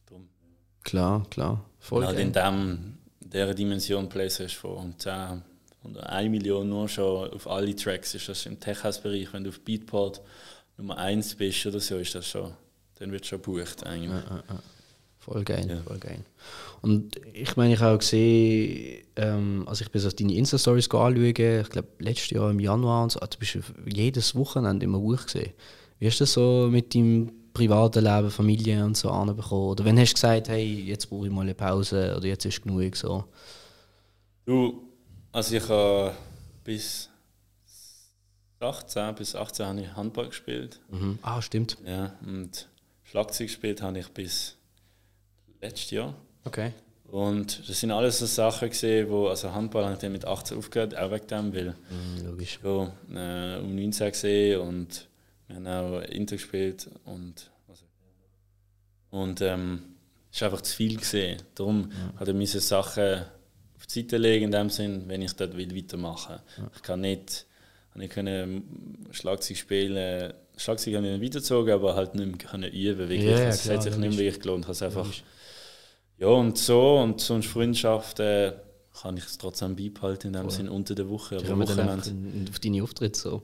darum. 0.06 0.28
Klar, 0.82 1.26
klar. 1.30 1.64
Voll 1.78 2.06
halt 2.06 2.18
in 2.18 2.32
dem, 2.32 2.98
dieser 3.20 3.54
Dimension 3.54 4.08
Plays 4.08 4.40
hast 4.40 4.54
von 4.54 4.98
10 4.98 5.42
oder 5.84 6.08
1 6.10 6.30
Million 6.30 6.66
nur 6.68 6.88
schon 6.88 7.30
auf 7.30 7.46
alle 7.46 7.76
Tracks 7.76 8.14
ist 8.14 8.28
das 8.30 8.46
im 8.46 8.58
Tech-House-Bereich, 8.58 9.32
wenn 9.34 9.44
du 9.44 9.50
auf 9.50 9.60
Beatport 9.60 10.22
Nummer 10.78 10.96
1 10.96 11.34
bist 11.34 11.66
oder 11.66 11.80
so, 11.80 11.98
ist 11.98 12.14
das 12.14 12.26
schon, 12.26 12.50
dann 12.98 13.12
wird 13.12 13.26
schon 13.26 13.42
gebucht 13.42 13.84
eigentlich. 13.84 14.10
Ja, 14.24 14.36
ja, 14.36 14.44
ja. 14.48 14.62
Voll 15.18 15.44
geil, 15.44 15.82
voll 15.86 15.98
geil. 15.98 16.20
Und 16.84 17.18
ich 17.32 17.56
meine, 17.56 17.72
ich 17.72 17.80
habe 17.80 17.94
auch 17.94 17.98
gesehen, 17.98 19.06
ähm, 19.16 19.64
also 19.66 19.82
ich 19.82 19.90
bin 19.90 20.02
so 20.02 20.10
deine 20.10 20.34
Insta-Stories 20.34 20.90
anschauen, 20.90 21.24
ich 21.24 21.34
glaube 21.70 21.88
letztes 21.98 22.28
Jahr 22.28 22.50
im 22.50 22.60
Januar 22.60 23.04
und 23.04 23.12
so, 23.12 23.20
du 23.20 23.38
bist 23.38 23.56
jedes 23.86 24.34
Wochenende 24.34 24.84
immer 24.84 24.98
hoch 24.98 25.24
gesehen. 25.24 25.54
Wie 25.98 26.06
hast 26.06 26.20
du 26.20 26.24
das 26.24 26.34
so 26.34 26.68
mit 26.70 26.94
deinem 26.94 27.32
privaten 27.54 28.04
Leben, 28.04 28.30
Familie 28.30 28.84
und 28.84 28.98
so 28.98 29.08
anbekommen? 29.08 29.70
Oder 29.70 29.86
wenn 29.86 29.98
hast 29.98 30.10
du 30.10 30.14
gesagt, 30.16 30.50
hey, 30.50 30.82
jetzt 30.84 31.08
brauche 31.08 31.26
ich 31.26 31.32
mal 31.32 31.40
eine 31.40 31.54
Pause 31.54 32.16
oder 32.18 32.26
jetzt 32.26 32.44
ist 32.44 32.62
genug 32.62 32.94
so? 32.96 33.24
Du, 34.44 34.82
also 35.32 35.56
ich 35.56 35.66
habe 35.66 36.12
bis 36.64 37.08
18, 38.60 39.14
bis 39.14 39.34
18 39.34 39.66
habe 39.66 39.80
ich 39.80 39.96
Handball 39.96 40.26
gespielt. 40.26 40.82
Mhm. 40.90 41.18
Ah, 41.22 41.40
stimmt. 41.40 41.78
Ja, 41.86 42.12
und 42.26 42.68
Schlagzeug 43.04 43.46
gespielt 43.46 43.80
habe 43.80 44.00
ich 44.00 44.08
bis 44.08 44.58
letztes 45.62 45.90
Jahr. 45.90 46.14
Okay. 46.44 46.72
Und 47.06 47.68
das 47.68 47.78
sind 47.80 47.90
alles 47.92 48.18
so 48.18 48.26
Sachen 48.26 48.68
gesehen, 48.70 49.08
wo 49.08 49.28
also 49.28 49.52
Handball 49.52 49.84
habe 49.84 49.94
ich 49.94 50.00
dann 50.00 50.12
mit 50.12 50.24
18 50.24 50.58
aufgehört, 50.58 50.96
auch 50.96 51.10
wegen 51.12 51.26
dem, 51.28 51.54
weil 51.54 51.66
Mhm, 51.90 52.26
logisch. 52.26 52.58
ja, 52.62 53.56
äh, 53.56 53.60
um 53.60 53.74
19 53.74 54.10
gesehen 54.10 54.60
und 54.60 55.08
wir 55.46 55.56
haben 55.56 55.66
auch 55.66 56.00
Inter 56.02 56.36
gespielt 56.36 56.88
und 57.04 57.50
also, 57.68 57.84
und 59.10 59.40
ähm, 59.42 59.82
es 60.30 60.38
ist 60.38 60.42
einfach 60.42 60.62
zu 60.62 60.74
viel 60.74 60.96
gesehen. 60.96 61.40
Darum 61.54 61.90
hat 62.16 62.26
er 62.26 62.34
diese 62.34 62.58
Sachen 62.60 63.22
auf 63.76 63.86
die 63.86 64.00
Seite 64.00 64.16
legen 64.16 64.46
in 64.46 64.50
dem 64.50 64.70
Sinn, 64.70 65.04
wenn 65.06 65.22
ich 65.22 65.34
dort 65.34 65.56
will 65.56 65.76
weitermachen. 65.76 66.40
Ich 66.74 66.82
kann 66.82 67.02
nicht, 67.02 67.46
ich 67.96 68.10
können 68.10 69.06
Schlagzeug 69.12 69.56
spielen. 69.56 70.32
Schlagzeug 70.56 70.96
habe 70.96 71.06
ich 71.06 71.12
nicht 71.12 71.22
weitergezogen, 71.30 71.72
aber 71.74 71.94
halt 71.94 72.16
nicht 72.16 72.26
mehr 72.26 72.38
können 72.50 72.72
üben. 72.72 73.08
Wirklich. 73.08 73.24
Ja, 73.24 73.38
ja, 73.38 73.48
es 73.50 73.68
hat 73.70 73.84
sich 73.84 73.96
nicht 73.96 74.10
mehr 74.10 74.18
wirklich 74.18 74.40
gelohnt. 74.40 74.64
Ich 74.64 74.66
habe 74.68 74.72
es 74.72 74.82
einfach 74.82 75.06
ja, 75.06 75.22
und 76.20 76.58
so, 76.58 76.98
und 76.98 77.20
sonst 77.20 77.46
Freundschaften 77.46 78.52
kann 79.00 79.16
ich 79.16 79.24
es 79.24 79.38
trotzdem 79.38 79.74
beibehalten, 79.76 80.28
in 80.28 80.32
dem 80.34 80.50
Sinn 80.50 80.68
unter 80.68 80.94
der 80.94 81.08
Woche. 81.08 81.36
Aber 81.36 81.58
Wochenende. 81.58 82.50
auf 82.50 82.58
deine 82.60 82.82
Auftritte 82.82 83.18
so. 83.18 83.42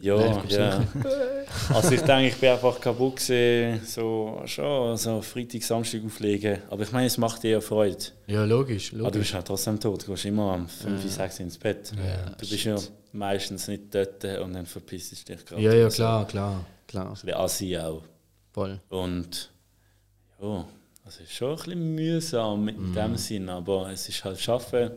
Ja, 0.00 0.14
Live 0.16 0.50
ja. 0.50 0.82
Also 1.74 1.92
ich 1.92 2.00
denke, 2.00 2.28
ich 2.28 2.36
bin 2.36 2.50
einfach 2.50 2.80
kaputt 2.80 3.16
gesehen, 3.16 3.80
so 3.84 4.40
schon 4.46 4.96
so 4.96 5.20
Freitag, 5.20 5.62
Samstag 5.62 6.02
auflegen. 6.04 6.62
Aber 6.70 6.82
ich 6.82 6.92
meine, 6.92 7.06
es 7.06 7.18
macht 7.18 7.42
dir 7.42 7.50
ja 7.52 7.60
Freude. 7.60 7.98
Ja, 8.26 8.44
logisch, 8.44 8.94
Aber 8.94 9.10
du 9.10 9.18
bist 9.18 9.34
halt 9.34 9.46
trotzdem 9.46 9.78
tot. 9.78 10.06
Du 10.06 10.12
gehst 10.12 10.24
immer 10.24 10.54
um 10.54 10.66
5, 10.66 11.04
Ja. 11.04 11.10
6 11.10 11.40
ins 11.40 11.58
Bett. 11.58 11.92
Ja, 11.96 12.30
du 12.30 12.48
bist 12.48 12.64
ja 12.64 12.76
meistens 13.12 13.68
nicht 13.68 13.94
dort 13.94 14.24
und 14.24 14.54
dann 14.54 14.66
verpisst 14.66 15.12
du 15.28 15.34
dich 15.34 15.44
gerade. 15.44 15.60
Ja, 15.60 15.74
ja, 15.74 15.88
klar, 15.88 16.26
klar, 16.26 16.64
klar. 16.88 17.10
Also 17.10 17.26
der 17.26 17.38
Assi 17.38 17.76
auch. 17.76 18.02
Voll. 18.52 18.80
Und 18.88 19.50
ja, 20.40 20.64
es 21.06 21.20
ist 21.20 21.32
schon 21.32 21.50
ein 21.50 21.56
bisschen 21.56 21.94
mühsam 21.94 22.68
in 22.68 22.90
Mhm. 22.90 22.94
dem 22.94 23.16
Sinn, 23.16 23.48
aber 23.48 23.90
es 23.90 24.08
ist 24.08 24.24
halt 24.24 24.40
Schaffen. 24.40 24.90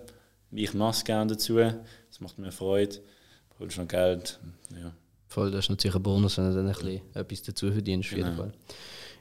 Ich 0.52 0.74
mache 0.74 0.92
es 0.92 1.04
gerne 1.04 1.32
dazu. 1.32 1.58
Es 1.60 2.20
macht 2.20 2.38
mir 2.38 2.52
Freude. 2.52 2.96
Du 2.96 3.60
holst 3.60 3.78
noch 3.78 3.88
Geld. 3.88 4.40
Ja. 4.72 4.92
Voll, 5.28 5.52
das 5.52 5.66
ist 5.66 5.70
natürlich 5.70 5.96
ein 5.96 6.04
Bonus, 6.04 6.38
wenn 6.38 6.50
du 6.50 6.56
dann 6.56 6.68
ein 6.68 6.74
bisschen 6.74 7.02
etwas 7.14 7.42
dazu 7.44 7.72
verdienst. 7.72 8.12
Jeden 8.12 8.24
Genau. 8.24 8.36
Fall. 8.38 8.54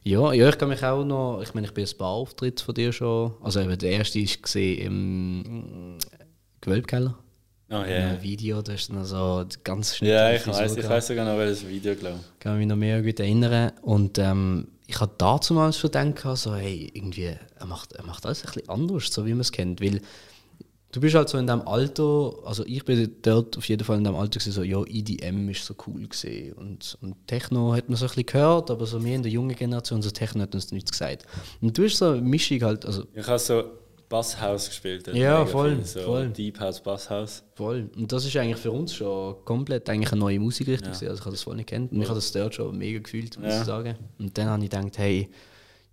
Ja, 0.04 0.32
ja, 0.34 0.48
ich 0.50 0.58
kann 0.58 0.68
mich 0.68 0.82
auch 0.84 1.02
noch, 1.04 1.40
ich 1.42 1.54
meine, 1.54 1.66
ich 1.66 1.72
bin 1.72 1.84
ein 1.86 1.98
paar 1.98 2.10
Auftritte 2.10 2.62
von 2.62 2.74
dir 2.74 2.92
schon, 2.92 3.32
also 3.42 3.60
eben 3.60 3.76
der 3.78 3.90
erste 3.90 4.18
ist 4.20 4.42
gesehen 4.42 4.78
im 4.82 5.94
mm, 5.94 5.98
Gewölbkeller. 6.60 7.18
Oh, 7.70 7.76
In 7.76 7.90
ja. 7.90 7.96
einem 8.10 8.22
Video, 8.22 8.60
da 8.60 8.74
ist 8.74 8.90
dann 8.90 9.02
so 9.06 9.44
ganz 9.64 9.96
schnell. 9.96 10.10
Ja, 10.12 10.32
ich 10.34 10.46
weiß, 10.46 10.76
ich 10.76 10.86
weiß 10.88 11.06
sogar 11.06 11.24
noch 11.24 11.38
welches 11.38 11.66
Video, 11.66 11.94
glaube 11.96 12.18
ich. 12.20 12.38
kann 12.38 12.58
mich 12.58 12.66
noch 12.66 12.76
mehr 12.76 13.02
gut 13.02 13.18
erinnern. 13.18 13.72
Und 13.80 14.18
ähm, 14.18 14.68
ich 14.86 15.00
habe 15.00 15.12
damals 15.18 15.78
schon 15.78 15.90
gedacht, 15.90 16.38
so, 16.38 16.54
hey, 16.54 16.90
irgendwie, 16.92 17.36
er 17.56 17.66
macht, 17.66 17.92
er 17.94 18.04
macht 18.04 18.26
alles 18.26 18.44
ein 18.44 18.52
bisschen 18.52 18.68
anders, 18.68 19.12
so 19.12 19.24
wie 19.24 19.30
man 19.30 19.40
es 19.40 19.52
kennt. 19.52 19.80
Weil 19.80 20.00
du 20.92 21.00
bist 21.00 21.14
halt 21.14 21.28
so 21.28 21.38
in 21.38 21.46
dem 21.46 21.66
Alter, 21.66 22.34
also 22.44 22.64
ich 22.66 22.84
bin 22.84 23.16
dort 23.22 23.56
auf 23.56 23.68
jeden 23.68 23.84
Fall 23.84 23.98
in 23.98 24.04
dem 24.04 24.14
Alter 24.14 24.38
gewesen, 24.38 24.52
so, 24.52 24.62
ja, 24.62 24.82
EDM 24.84 25.48
ist 25.48 25.64
so 25.64 25.74
cool 25.86 26.06
gesehen. 26.06 26.52
Und, 26.54 26.98
und 27.00 27.16
Techno 27.26 27.74
hat 27.74 27.88
man 27.88 27.96
so 27.96 28.04
ein 28.04 28.08
bisschen 28.08 28.26
gehört, 28.26 28.70
aber 28.70 28.86
so 28.86 29.00
mehr 29.00 29.16
in 29.16 29.22
der 29.22 29.32
jungen 29.32 29.56
Generation, 29.56 30.02
so 30.02 30.10
Techno 30.10 30.42
hat 30.42 30.54
uns 30.54 30.70
nichts 30.70 30.92
gesagt. 30.92 31.26
Und 31.60 31.76
du 31.76 31.82
bist 31.82 31.96
so 31.96 32.10
eine 32.10 32.20
Mischung 32.20 32.62
halt, 32.62 32.84
also 32.84 33.04
Ich 33.14 33.26
habe 33.26 33.38
so 33.38 33.64
Basshaus 34.08 34.68
gespielt. 34.68 35.06
dort 35.06 35.16
Ja, 35.16 35.44
voll, 35.46 35.76
viel, 35.76 35.84
so 35.84 36.00
voll. 36.02 36.28
Deep 36.28 36.60
House, 36.60 36.80
Basshaus. 36.82 37.42
Voll. 37.54 37.90
Und 37.96 38.10
das 38.12 38.24
ist 38.24 38.36
eigentlich 38.36 38.58
für 38.58 38.70
uns 38.70 38.94
schon 38.94 39.36
komplett 39.44 39.88
eigentlich 39.88 40.12
eine 40.12 40.20
neue 40.20 40.38
Musikrichtung. 40.40 40.88
gewesen. 40.92 41.08
Also 41.08 41.20
ich 41.20 41.24
habe 41.24 41.30
das 41.32 41.42
voll 41.42 41.56
nicht 41.56 41.68
kennt. 41.68 41.92
Und 41.92 42.00
ich 42.02 42.08
habe 42.08 42.16
das 42.16 42.30
dort 42.32 42.54
schon 42.54 42.76
mega 42.76 42.98
gefühlt, 43.00 43.38
muss 43.38 43.50
Ja. 43.52 43.60
ich 43.60 43.66
sagen. 43.66 43.94
Und 44.18 44.36
dann 44.38 44.48
habe 44.48 44.62
ich 44.64 44.70
gedacht, 44.70 44.98
hey, 44.98 45.28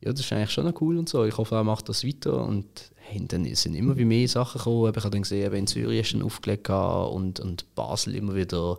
ja, 0.04 0.12
das 0.12 0.21
ist 0.21 0.34
eigentlich 0.34 0.52
schon 0.52 0.74
cool 0.82 0.97
und 0.97 1.08
so. 1.10 1.26
Ich 1.26 1.38
hoffe, 1.38 1.56
er 1.56 1.63
macht 1.63 1.88
das 1.89 2.06
weiter. 2.06 2.43
Und 2.45 2.65
hey, 2.95 3.21
dann 3.28 3.45
sind 3.56 3.76
immer 3.76 3.95
wie 3.97 4.06
mehr 4.06 4.28
Sachen 4.28 4.58
gekommen. 4.58 4.91
Ich 4.95 5.04
habe 5.04 5.10
dann 5.12 5.21
gesehen, 5.21 5.54
in 5.54 5.67
Zürich 5.67 6.13
ein 6.13 6.21
aufgelegt 6.24 6.69
und, 6.69 7.39
und 7.39 7.76
Basel 7.76 8.15
immer 8.15 8.36
wieder. 8.36 8.78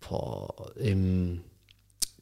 Boah, 0.00 0.70
Im 0.76 1.42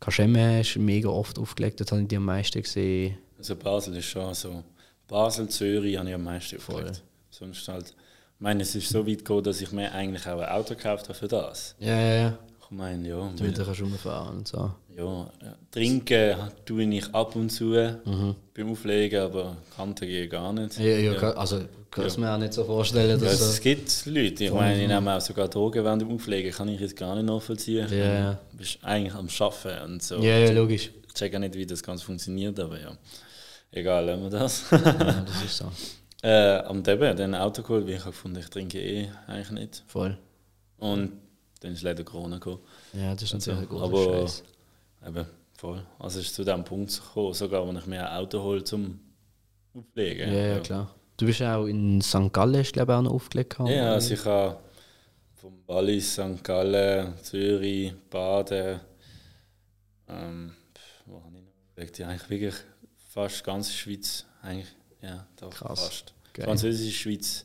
Kaschemme 0.00 0.60
ist 0.60 0.76
mega 0.76 1.08
oft 1.08 1.38
aufgelegt, 1.38 1.80
das 1.80 1.90
habe 1.92 2.02
ich 2.02 2.08
die 2.08 2.16
am 2.16 2.24
meisten 2.24 2.60
gesehen. 2.62 3.18
Also 3.38 3.56
Basel 3.56 3.96
ist 3.96 4.06
schon 4.06 4.32
so. 4.34 4.62
Basel, 5.10 5.48
Zürich 5.48 5.98
habe 5.98 6.08
ich 6.08 6.14
am 6.14 6.24
meisten 6.24 6.58
Voll. 6.58 6.76
aufgelegt. 6.76 7.02
Sonst 7.30 7.68
halt. 7.68 7.86
Ich 7.88 7.94
meine, 8.42 8.62
es 8.62 8.74
ist 8.74 8.88
so 8.88 9.06
weit 9.06 9.18
gekommen, 9.18 9.42
dass 9.44 9.60
ich 9.60 9.70
mir 9.72 9.92
eigentlich 9.92 10.26
auch 10.26 10.40
ein 10.40 10.48
Auto 10.48 10.74
gekauft 10.74 11.08
habe 11.08 11.18
für 11.18 11.28
das. 11.28 11.74
Ja, 11.78 11.98
ja, 12.00 12.14
ja. 12.14 12.38
Ich 12.62 12.70
meine, 12.70 13.06
ja. 13.08 13.30
Damit 13.36 13.58
du 13.58 13.64
kannst 13.64 13.82
rumfahren 13.82 14.38
und 14.38 14.48
so. 14.48 14.72
Ja, 14.96 15.04
ja, 15.42 15.54
trinken 15.70 16.36
tue 16.64 16.84
ich 16.84 17.14
ab 17.14 17.34
und 17.36 17.50
zu 17.50 17.64
Mhm. 18.04 18.34
beim 18.54 18.70
Auflegen, 18.72 19.20
aber 19.20 19.56
Kante 19.76 20.06
gehe 20.06 20.28
gar 20.28 20.52
nicht. 20.52 20.78
Ja, 20.78 20.84
ja, 20.96 21.12
also 21.34 21.60
kann 21.90 22.06
es 22.06 22.16
mir 22.16 22.32
auch 22.32 22.38
nicht 22.38 22.52
so 22.52 22.64
vorstellen, 22.64 23.10
Ja, 23.10 23.16
dass 23.16 23.40
es 23.40 23.56
so, 23.56 23.62
gibt 23.62 24.06
Leute, 24.06 24.44
ich 24.44 24.52
meine, 24.52 24.78
die 24.80 24.86
nehmen 24.86 25.08
auch 25.08 25.20
sogar 25.20 25.48
Drogen 25.48 25.84
während 25.84 26.02
dem 26.02 26.12
Auflegen, 26.14 26.52
kann 26.52 26.68
ich 26.68 26.80
jetzt 26.80 26.96
gar 26.96 27.14
nicht 27.16 27.26
nachvollziehen. 27.26 27.88
Ja, 27.90 27.96
ja. 28.14 28.32
Du 28.52 28.56
bist 28.58 28.78
eigentlich 28.82 29.14
am 29.14 29.28
Arbeiten 29.40 29.92
und 29.94 30.02
so. 30.02 30.16
Ja, 30.18 30.38
ja, 30.38 30.52
logisch. 30.52 30.90
Ich 31.08 31.14
check 31.14 31.34
auch 31.34 31.40
nicht, 31.40 31.54
wie 31.54 31.66
das 31.66 31.82
Ganze 31.82 32.04
funktioniert, 32.04 32.58
aber 32.60 32.80
ja. 32.80 32.96
Egal, 33.72 34.04
lassen 34.06 34.22
wir 34.22 34.30
das. 34.30 34.70
Ja, 34.70 34.78
das 35.22 35.42
ist 35.44 35.56
so. 35.58 35.70
äh, 36.22 36.66
und 36.68 36.86
eben, 36.88 37.16
dann 37.16 37.34
Auto 37.34 37.62
geholt, 37.62 37.86
weil 37.86 37.94
ich 37.94 38.00
habe 38.00 38.10
gefunden, 38.10 38.38
ich 38.38 38.48
trinke 38.48 38.80
eh 38.80 39.08
eigentlich 39.26 39.50
nicht. 39.52 39.84
Voll. 39.86 40.18
Und 40.78 41.12
dann 41.60 41.72
ist 41.72 41.82
leider 41.82 42.02
Corona 42.04 42.36
gekommen. 42.38 42.60
Ja, 42.92 43.12
das 43.12 43.22
ist 43.24 43.34
natürlich 43.34 43.60
ein 43.60 43.68
großer 43.68 43.84
aber 43.84 44.20
Scheiß. 44.22 44.42
eben, 45.06 45.26
voll. 45.56 45.82
Also 45.98 46.18
es 46.20 46.26
ist 46.26 46.34
zu 46.34 46.44
dem 46.44 46.64
Punkt 46.64 46.92
gekommen, 46.92 47.34
sogar 47.34 47.66
wenn 47.68 47.76
ich 47.76 47.86
mir 47.86 48.08
ein 48.10 48.16
Auto 48.16 48.42
hole 48.42 48.64
zum 48.64 48.98
Auflegen. 49.74 50.32
Ja, 50.32 50.46
ja, 50.46 50.60
klar. 50.60 50.94
Du 51.16 51.26
bist 51.26 51.42
auch 51.42 51.66
in 51.66 52.00
St. 52.00 52.32
Gallen, 52.32 52.62
du, 52.64 52.72
glaube 52.72 52.92
ich, 52.92 52.98
auch 52.98 53.02
noch 53.02 53.12
aufgelegt. 53.12 53.50
gehabt, 53.50 53.70
Ja, 53.70 53.92
also 53.92 54.14
ich 54.14 54.24
habe 54.24 54.56
vom 55.34 55.52
Wallis, 55.66 56.14
St. 56.14 56.42
Gallen, 56.42 57.14
Zürich, 57.22 57.92
Baden, 58.08 58.80
ähm, 60.08 60.52
wo 61.06 61.22
habe 61.22 61.36
ich 61.36 61.42
noch 61.44 61.52
aufgelegt? 61.68 61.98
Ja, 61.98 62.08
eigentlich 62.08 62.30
wirklich 62.30 62.54
fast 63.12 63.44
ganz 63.44 63.72
Schweiz. 63.72 64.24
Eigentlich, 64.42 64.68
ja, 65.02 65.26
doch 65.36 65.50
Krass. 65.50 65.80
fast. 65.80 66.14
Geil. 66.32 66.46
Französische 66.46 66.96
Schweiz 66.96 67.44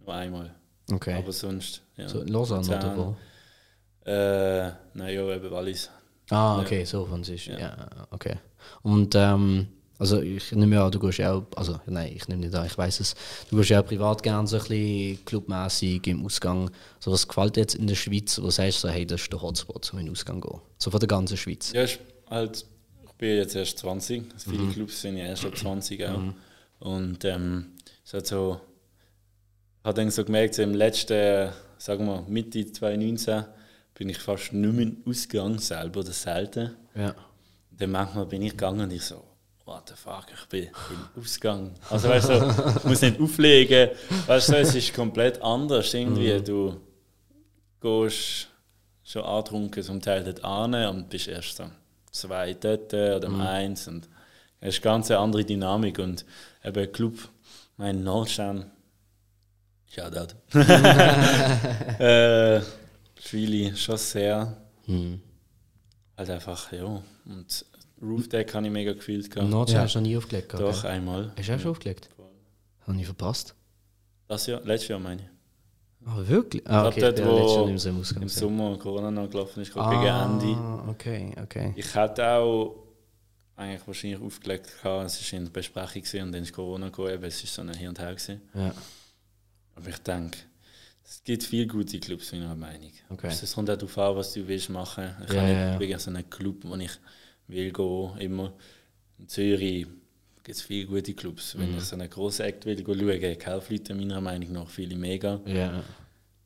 nur 0.00 0.14
einmal. 0.14 0.54
Okay. 0.90 1.14
Aber 1.14 1.32
sonst, 1.32 1.82
ja. 1.96 2.08
so 2.08 2.20
in 2.20 2.28
Lausanne 2.28 2.66
oder 2.66 2.96
wo? 2.96 3.16
Äh, 4.10 4.72
nein, 4.94 5.14
ja, 5.14 5.34
eben 5.34 5.50
Wallis. 5.50 5.90
Ah, 6.30 6.56
Ja. 6.56 6.60
okay, 6.60 6.84
so 6.84 7.06
Französisch. 7.06 7.48
Ja. 7.48 7.58
Ja. 7.58 8.06
okay. 8.10 8.36
Und 8.82 9.14
ähm, 9.14 9.68
also 9.98 10.20
ich 10.20 10.50
nehme 10.50 10.74
ja, 10.74 10.86
an, 10.86 10.90
du 10.90 10.98
gehst 10.98 11.18
ja 11.18 11.32
auch, 11.34 11.44
also 11.54 11.78
nein, 11.86 12.12
ich 12.16 12.26
nehme 12.26 12.40
nicht 12.44 12.54
an, 12.54 12.66
ich 12.66 12.76
weiß 12.76 12.98
es, 13.00 13.14
du 13.50 13.56
gehst 13.56 13.70
ja 13.70 13.80
auch 13.80 13.86
privat 13.86 14.22
gerne 14.22 14.48
so 14.48 14.56
ein 14.56 14.62
bisschen 14.62 15.24
clubmäßig 15.24 16.04
im 16.08 16.24
Ausgang. 16.24 16.70
So 16.98 17.12
was 17.12 17.28
gefällt 17.28 17.54
dir 17.54 17.60
jetzt 17.60 17.76
in 17.76 17.86
der 17.86 17.94
Schweiz, 17.94 18.40
wo 18.42 18.50
sagst 18.50 18.82
du 18.82 18.88
so, 18.88 18.92
hey, 18.92 19.06
das 19.06 19.20
ist 19.20 19.32
der 19.32 19.40
Hotspot, 19.40 19.92
um 19.92 20.00
in 20.00 20.06
den 20.06 20.12
Ausgang 20.12 20.42
zu 20.42 20.48
gehen? 20.48 20.60
So 20.78 20.90
von 20.90 20.98
der 20.98 21.06
ganzen 21.08 21.36
Schweiz. 21.36 21.72
Ja, 21.72 21.82
ist 21.82 22.00
halt, 22.28 22.64
bin 23.22 23.36
jetzt 23.36 23.54
erst 23.54 23.78
20. 23.78 24.32
Also 24.34 24.50
viele 24.50 24.64
Mhm. 24.64 24.72
Clubs 24.72 25.00
sind 25.00 25.16
ja 25.16 25.26
erst 25.26 25.44
ab 25.46 25.56
20 25.56 26.04
auch. 26.08 26.20
Und 26.80 27.24
ähm, 27.24 27.72
es 28.04 28.12
hat 28.14 28.26
so, 28.26 28.60
ich 29.80 29.84
habe 29.84 29.94
dann 29.94 30.10
so 30.10 30.24
gemerkt, 30.24 30.54
so 30.54 30.62
im 30.62 30.74
letzten, 30.74 31.50
sagen 31.78 32.04
wir 32.06 32.22
Mitte 32.28 32.66
2019, 32.72 33.44
bin 33.94 34.08
ich 34.08 34.18
fast 34.18 34.52
nicht 34.52 34.74
mehr 34.74 34.92
Ausgang 35.06 35.58
selber 35.60 36.00
oder 36.00 36.10
selten. 36.12 36.72
Ja. 36.96 37.14
Dann 37.70 37.92
manchmal 37.92 38.26
bin 38.26 38.42
ich 38.42 38.50
gegangen 38.52 38.80
und 38.80 38.92
ich 38.92 39.02
so, 39.02 39.22
what 39.66 39.88
the 39.88 39.94
fuck, 39.94 40.26
ich 40.34 40.44
bin 40.48 40.64
im 40.64 41.22
Ausgang. 41.22 41.70
Also 41.90 42.08
weißt 42.08 42.28
du, 42.28 42.54
ich 42.78 42.84
muss 42.84 43.02
nicht 43.02 43.20
auflegen. 43.20 43.90
Weißt 44.26 44.48
du, 44.48 44.56
es 44.56 44.74
ist 44.74 44.92
komplett 44.94 45.40
anders. 45.40 45.94
Irgendwie, 45.94 46.40
du 46.42 46.80
gehst 47.80 48.48
schon 49.04 49.22
angetrunken 49.22 49.82
zum 49.84 50.00
Teil 50.00 50.24
dort 50.24 50.42
an 50.44 50.74
und 50.74 51.08
bist 51.08 51.28
erst 51.28 51.56
so 51.56 51.64
zwei 52.12 52.54
dort 52.54 52.94
oder 52.94 53.26
um 53.26 53.40
eins. 53.40 53.88
Und 53.88 54.08
es 54.60 54.76
ist 54.76 54.86
eine 54.86 54.92
ganz 54.94 55.10
andere 55.10 55.44
Dynamik. 55.44 55.98
Und 55.98 56.24
eben 56.64 56.92
Club, 56.92 57.18
mein 57.76 58.04
Nordstern, 58.04 58.70
Shoutout. 59.90 60.34
äh, 62.02 62.60
Schwili, 63.20 63.76
schon 63.76 63.96
sehr. 63.98 64.56
Hm. 64.86 65.20
halt 66.16 66.30
einfach, 66.30 66.72
ja. 66.72 67.02
Und 67.26 67.66
Roof 68.00 68.28
Deck 68.28 68.54
habe 68.54 68.66
ich 68.66 68.72
mega 68.72 68.92
gefühlt. 68.94 69.30
gehabt. 69.30 69.50
Nordschau 69.50 69.76
Ja. 69.76 69.82
hast 69.82 69.94
du 69.94 70.00
noch 70.00 70.06
nie 70.06 70.16
aufgelegt. 70.16 70.54
Doch, 70.54 70.82
gell? 70.82 70.90
einmal. 70.90 71.32
Hast 71.36 71.48
du 71.48 71.54
auch 71.54 71.60
schon 71.60 71.70
aufgelegt? 71.72 72.08
Habe 72.86 72.98
ich 72.98 73.04
verpasst. 73.04 73.54
Das 74.28 74.46
Jahr, 74.46 74.62
letztes 74.64 74.88
Jahr 74.88 74.98
meine 74.98 75.22
ich. 75.22 75.28
Ah, 76.04 76.18
wirklich? 76.26 76.66
Ah, 76.66 76.88
Ich 76.88 76.96
okay, 76.96 77.00
dort, 77.00 77.18
wo 77.24 77.68
im. 77.68 78.22
Im. 78.22 78.28
Sommer 78.28 78.76
Corona 78.78 79.10
noch 79.10 79.30
gelaufen 79.30 79.62
ist, 79.62 79.72
gerade 79.72 79.90
gegen 79.90 80.06
Ende. 80.06 80.60
Ah, 80.60 80.88
okay, 80.90 81.34
okay. 81.42 81.72
Ich 81.76 81.94
hätte 81.94 82.26
auch 82.28 82.76
eigentlich 83.56 83.86
wahrscheinlich 83.86 84.20
aufgelegt 84.20 84.66
gehabt, 84.82 85.06
es 85.06 85.32
war 85.32 85.38
in 85.38 85.44
der 85.44 85.52
Besprechung 85.52 86.02
gewesen, 86.02 86.22
und 86.22 86.32
dann 86.32 86.42
ist 86.42 86.52
Corona 86.52 86.86
gekommen, 86.86 87.22
es 87.22 87.44
ist 87.44 87.54
so 87.54 87.62
ein 87.62 87.72
Hin 87.74 87.88
und 87.88 87.98
Her 87.98 88.14
gewesen. 88.14 88.40
Ja, 88.54 88.74
Aber 89.76 89.88
ich 89.88 89.98
denke, 89.98 90.38
es 91.04 91.22
gibt 91.22 91.44
viele 91.44 91.66
gute 91.66 91.98
Clubs, 92.00 92.32
meiner 92.32 92.54
Meinung. 92.54 92.90
Okay. 93.10 93.28
Also 93.28 93.44
Es 93.44 93.54
kommt 93.54 93.70
auch 93.70 93.76
darauf 93.76 93.98
an, 93.98 94.16
was 94.16 94.32
du 94.32 94.46
willst 94.48 94.70
machen. 94.70 95.14
Ich 95.28 95.34
Ja, 95.34 95.42
habe 95.42 95.52
nicht 95.52 95.80
wirklich 95.80 95.98
so 96.00 96.10
einen 96.10 96.28
Club, 96.28 96.56
wo 96.64 96.74
ich 96.76 96.90
will 97.48 97.70
gehen, 97.72 98.16
immer. 98.18 98.52
In 99.18 99.28
Zürich 99.28 99.86
gibt 100.44 100.56
es 100.56 100.62
viele 100.62 100.86
gute 100.86 101.14
Clubs. 101.14 101.54
Mhm. 101.54 101.60
Wenn 101.60 101.76
ich 101.78 101.84
so 101.84 101.96
einen 101.96 102.10
grossen 102.10 102.42
Act 102.46 102.66
will 102.66 102.84
schauen, 102.84 103.38
Kaufleute 103.38 103.94
meiner 103.94 104.20
Meinung 104.20 104.52
nach 104.52 104.68
viele 104.68 104.96
mega. 104.96 105.40
ja. 105.46 105.82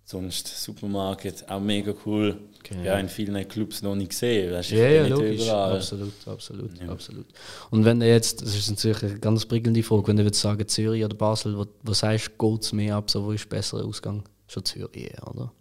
Sonst 0.09 0.47
Supermarkt, 0.63 1.51
auch 1.51 1.59
mega 1.59 1.93
cool. 2.05 2.37
Okay, 2.61 2.77
ja, 2.79 2.85
ja. 2.95 2.99
in 3.01 3.09
vielen 3.09 3.49
Clubs 3.49 3.83
noch 3.83 3.97
nicht 3.97 4.11
gesehen. 4.11 4.53
Weißt, 4.53 4.71
ich 4.71 4.79
Ja, 4.79 4.89
ja, 4.89 5.07
logisch. 5.09 5.43
überall. 5.43 5.77
Absolut, 5.79 6.13
absolut, 6.27 6.81
Ja. 6.81 6.91
absolut. 6.93 7.27
Und 7.71 7.85
wenn 7.85 7.99
du 7.99 8.07
jetzt, 8.07 8.41
das 8.41 8.55
ist 8.55 8.71
natürlich 8.71 9.03
eine 9.03 9.19
ganz 9.19 9.45
prickelnde 9.47 9.83
Frage, 9.83 10.07
wenn 10.07 10.17
du 10.17 10.23
würdest 10.23 10.43
sagen 10.43 10.69
Zürich 10.69 11.05
oder 11.05 11.17
Basel, 11.17 11.59
wo, 11.59 11.67
wo 11.83 11.93
sagst 11.93 12.31
du, 12.39 12.51
geht 12.53 12.63
es 12.63 12.73
mehr 12.73 12.95
ab, 12.95 13.11
so, 13.11 13.25
wo 13.25 13.33
ist 13.33 13.51
der 13.51 13.57
bessere 13.57 13.83
Ausgang? 13.85 14.23
Schon 14.47 14.65
Zürich, 14.65 15.11
oder? 15.29 15.53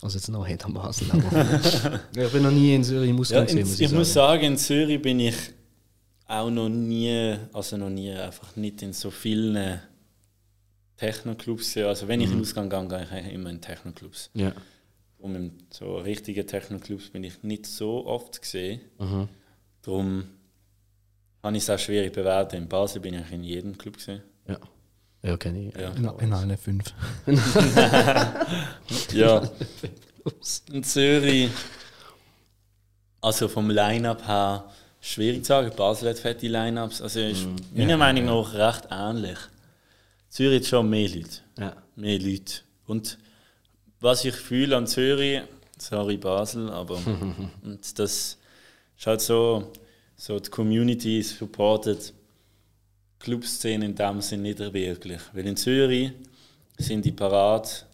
Also 0.00 0.18
jetzt 0.18 0.28
noch 0.30 0.44
hinter 0.48 0.68
Basel. 0.70 1.06
Ich 2.16 2.32
bin 2.32 2.42
noch 2.42 2.50
nie 2.50 2.74
in 2.74 2.82
Zürich 2.82 3.08
im 3.08 3.14
Ja, 3.16 3.20
Ausgang 3.20 3.46
in, 3.46 3.58
gesehen, 3.58 3.86
ich 3.86 3.92
muss 3.92 4.12
sagen, 4.12 4.42
in 4.44 4.56
Zürich 4.58 5.00
bin 5.00 5.20
ich 5.20 5.34
auch 6.32 6.50
noch 6.50 6.68
nie, 6.68 7.36
also 7.52 7.76
noch 7.76 7.90
nie, 7.90 8.10
einfach 8.12 8.56
nicht 8.56 8.82
in 8.82 8.92
so 8.92 9.10
vielen 9.10 9.80
Techno-Clubs. 10.96 11.76
Also 11.78 12.08
wenn 12.08 12.20
ich 12.20 12.28
in 12.28 12.36
den 12.36 12.40
Ausgang 12.40 12.70
gehe, 12.70 12.86
gehe 12.88 13.20
ich 13.20 13.32
immer 13.34 13.50
in 13.50 13.60
Techno-Clubs. 13.60 14.30
Ja. 14.34 14.52
Und 15.18 15.34
in 15.34 15.52
so 15.70 15.98
richtigen 15.98 16.46
Techno-Clubs 16.46 17.10
bin 17.10 17.22
ich 17.24 17.42
nicht 17.42 17.66
so 17.66 18.06
oft 18.06 18.40
gesehen. 18.40 18.80
Mhm. 18.98 19.28
Darum 19.82 20.24
habe 21.42 21.56
ich 21.56 21.62
es 21.64 21.70
auch 21.70 21.78
schwierig 21.78 22.12
bewerten. 22.12 22.56
In 22.56 22.68
Basel 22.68 23.00
bin 23.00 23.14
ich 23.14 23.30
in 23.30 23.44
jedem 23.44 23.76
Club 23.76 23.96
gesehen. 23.96 24.22
Ja. 24.48 24.58
Ja, 25.24 25.36
kenne 25.36 25.68
ich. 25.68 25.74
Ja. 25.76 25.90
In, 25.90 26.04
in 26.18 26.32
allen 26.32 26.56
fünf. 26.56 26.94
Ja. 29.12 29.48
In 30.72 30.82
Zürich, 30.82 31.50
also 33.20 33.48
vom 33.48 33.70
Line-Up 33.70 34.26
her, 34.26 34.70
schwierig 35.02 35.44
zu 35.44 35.48
sagen. 35.48 35.72
Basel 35.76 36.08
hat 36.08 36.18
fette 36.18 36.48
Line-Ups. 36.48 37.02
Also 37.02 37.20
ist 37.20 37.46
meiner 37.74 37.98
Meinung 37.98 38.26
nach 38.26 38.54
recht 38.54 38.88
ähnlich. 38.90 39.38
Zürich 40.30 40.60
hat 40.60 40.66
schon 40.66 40.88
mehr 40.88 41.08
Leute. 41.08 41.40
Ja. 41.58 41.76
Mehr 41.96 42.18
Leute. 42.18 42.60
Und 42.86 43.18
was 44.00 44.24
ich 44.24 44.34
fühle 44.34 44.76
an 44.76 44.86
Zürich, 44.86 45.42
sorry 45.76 46.16
Basel, 46.16 46.70
aber 46.70 46.96
und 47.62 47.98
das 47.98 48.38
ist 48.96 49.06
halt 49.06 49.20
so, 49.20 49.72
so 50.16 50.38
die 50.38 50.50
Community 50.50 51.22
supportet 51.22 52.14
Clubszene 53.18 53.84
in 53.84 53.94
dem 53.94 54.20
Sinn 54.20 54.42
nicht 54.42 54.58
wirklich. 54.58 55.20
Weil 55.32 55.46
in 55.46 55.56
Zürich 55.56 56.12
sind 56.78 57.04
die 57.04 57.12
parat 57.12 57.86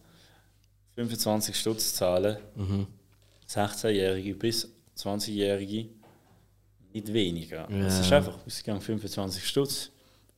25 0.95 1.55
Stutz 1.55 1.93
zahlen, 1.93 2.37
16-Jährige 3.47 4.35
bis 4.35 4.67
20-Jährige 4.97 5.89
nicht 6.93 7.11
weniger. 7.11 7.69
Es 7.69 7.99
ist 7.99 8.11
einfach 8.11 8.37
Ausgang 8.45 8.81
25 8.81 9.45
Stutz. 9.45 9.91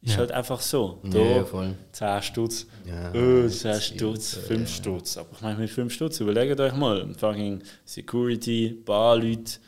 Ist 0.04 0.18
halt 0.18 0.32
einfach 0.32 0.60
so. 0.60 1.00
Da 1.04 1.20
Ja, 1.20 1.26
ja, 1.38 1.46
voll. 1.46 1.76
10 1.92 2.22
Stutz, 2.24 2.66
Ja, 2.86 3.14
oh, 3.14 3.48
10 3.48 3.82
Stutz, 3.82 4.34
5 4.34 4.76
Stutz. 4.76 5.18
Aber 5.18 5.30
ich 5.34 5.42
meine, 5.42 5.60
mit 5.60 5.70
5 5.70 5.94
Stutz, 5.94 6.20
überlegt 6.20 6.60
euch 6.60 6.74
mal, 6.74 7.14
fucking 7.14 7.62
Security, 7.86 8.82
Barleute, 8.84 9.60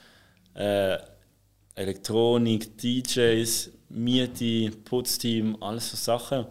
äh, 0.56 0.98
Elektronik, 1.76 2.76
DJs, 2.80 3.72
Miete, 3.90 4.72
Putzteam, 4.84 5.56
alles 5.62 5.92
so 5.92 5.98
Sachen. 5.98 6.48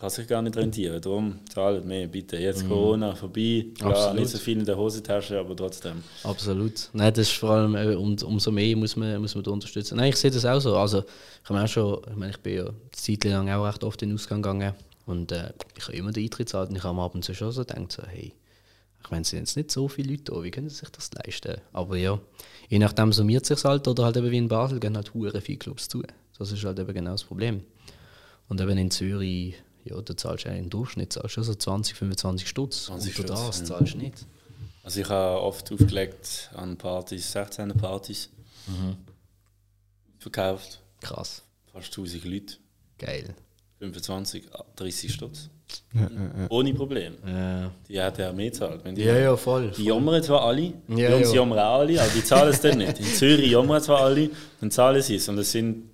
Kann 0.00 0.08
sich 0.08 0.26
gar 0.26 0.40
nicht 0.40 0.56
rentieren. 0.56 0.98
Darum 0.98 1.40
zahlt 1.46 1.84
mehr, 1.84 2.06
bitte. 2.06 2.38
Jetzt 2.38 2.66
Corona 2.66 3.14
vorbei. 3.14 3.66
Klar, 3.74 3.90
Absolut. 3.90 4.18
nicht 4.18 4.30
so 4.30 4.38
viel 4.38 4.58
in 4.58 4.64
der 4.64 4.78
Hosentasche, 4.78 5.38
aber 5.38 5.54
trotzdem. 5.54 6.02
Absolut. 6.24 6.88
Nein, 6.94 7.12
das 7.12 7.28
ist 7.28 7.36
vor 7.36 7.50
allem, 7.50 7.74
äh, 7.74 7.94
um, 7.94 8.16
umso 8.24 8.50
mehr 8.50 8.74
muss 8.78 8.96
man, 8.96 9.20
muss 9.20 9.34
man 9.34 9.44
da 9.44 9.50
unterstützen. 9.50 9.98
Nein, 9.98 10.08
ich 10.08 10.16
sehe 10.16 10.30
das 10.30 10.46
auch 10.46 10.58
so. 10.58 10.74
Also, 10.74 11.04
ich 11.44 11.50
auch 11.50 11.68
schon, 11.68 12.00
ich 12.08 12.16
meine, 12.16 12.30
ich 12.30 12.38
bin 12.38 12.54
ja 12.54 12.62
eine 12.62 12.74
Zeit 12.92 13.24
lang 13.24 13.50
auch 13.50 13.66
recht 13.66 13.84
oft 13.84 14.00
in 14.00 14.08
den 14.08 14.14
Ausgang 14.14 14.40
gegangen 14.40 14.72
und 15.04 15.32
äh, 15.32 15.52
ich 15.76 15.84
habe 15.86 15.96
immer 15.98 16.12
den 16.12 16.24
Eintritt 16.24 16.46
gezahlt 16.46 16.70
und 16.70 16.76
ich 16.76 16.82
habe 16.82 16.92
am 16.92 17.00
Abend 17.00 17.26
schon 17.26 17.52
so 17.52 17.60
gedacht, 17.60 17.92
so, 17.92 18.02
hey, 18.06 18.32
ich 19.04 19.10
meine, 19.10 19.22
es 19.22 19.28
sind 19.28 19.40
jetzt 19.40 19.56
nicht 19.56 19.70
so 19.70 19.86
viele 19.86 20.12
Leute 20.12 20.32
da, 20.32 20.42
wie 20.42 20.50
können 20.50 20.70
sie 20.70 20.76
sich 20.76 20.88
das 20.90 21.10
leisten? 21.12 21.56
Aber 21.74 21.98
ja, 21.98 22.18
je 22.70 22.78
nachdem 22.78 23.12
summiert 23.12 23.44
sich 23.44 23.62
halt 23.64 23.86
oder 23.86 24.04
halt 24.04 24.16
eben 24.16 24.30
wie 24.30 24.38
in 24.38 24.48
Basel 24.48 24.80
gehen 24.80 24.96
halt 24.96 25.12
hure 25.12 25.42
viele 25.42 25.58
Clubs 25.58 25.88
zu. 25.88 26.02
Das 26.38 26.52
ist 26.52 26.64
halt 26.64 26.78
eben 26.78 26.94
genau 26.94 27.12
das 27.12 27.24
Problem. 27.24 27.64
Und 28.48 28.60
eben 28.60 28.78
in 28.78 28.90
Zürich, 28.90 29.56
ja, 29.84 30.00
da 30.00 30.16
zahlst 30.16 30.44
du 30.44 30.48
ja 30.48 30.54
im 30.54 30.70
Durchschnitt 30.70 31.12
zahlst 31.12 31.36
du 31.36 31.42
so 31.42 31.54
20, 31.54 31.94
25 31.96 32.48
Stutz. 32.48 32.84
20 32.86 33.08
und 33.10 33.14
für 33.16 33.22
Stutz, 33.22 33.46
das 33.46 33.58
ja. 33.60 33.64
zahlst 33.66 33.94
du 33.94 33.98
nicht. 33.98 34.26
Also 34.82 35.00
ich 35.00 35.08
habe 35.08 35.40
oft 35.40 35.70
aufgelegt 35.72 36.50
an 36.54 36.76
Partys, 36.76 37.32
16 37.32 37.68
Partys. 37.74 38.30
Verkauft, 40.18 40.80
Krass. 41.00 41.42
fast 41.72 41.86
1000 41.96 42.24
Leute. 42.24 42.54
Geil. 42.98 43.34
25, 43.78 44.44
30 44.76 45.12
Stutz. 45.12 45.48
Ja, 45.94 46.00
ja, 46.02 46.08
ja. 46.08 46.46
Ohne 46.50 46.74
Problem. 46.74 47.14
Ja. 47.26 47.70
Die 47.88 48.00
hat 48.00 48.18
ja 48.18 48.32
mehr 48.32 48.50
gezahlt. 48.50 48.84
Wenn 48.84 48.94
die, 48.94 49.02
Ja, 49.02 49.16
ja, 49.16 49.36
voll. 49.36 49.70
Die 49.70 49.84
jammern 49.84 50.22
zwar 50.22 50.42
alle, 50.42 50.74
Ja, 50.88 51.08
bei 51.10 51.16
uns 51.16 51.28
ja. 51.28 51.36
jammern 51.36 51.58
auch 51.58 51.78
alle, 51.78 52.00
aber 52.00 52.10
die 52.10 52.24
zahlen 52.24 52.50
es 52.50 52.60
dann 52.60 52.78
nicht. 52.78 52.98
In 52.98 53.06
Zürich 53.06 53.50
jammern 53.50 53.80
zwar 53.80 54.00
alle, 54.00 54.30
dann 54.60 54.70
zahlen 54.70 55.00
sie 55.00 55.14
es. 55.16 55.28
Und 55.28 55.38
es 55.38 55.52
sind, 55.52 55.89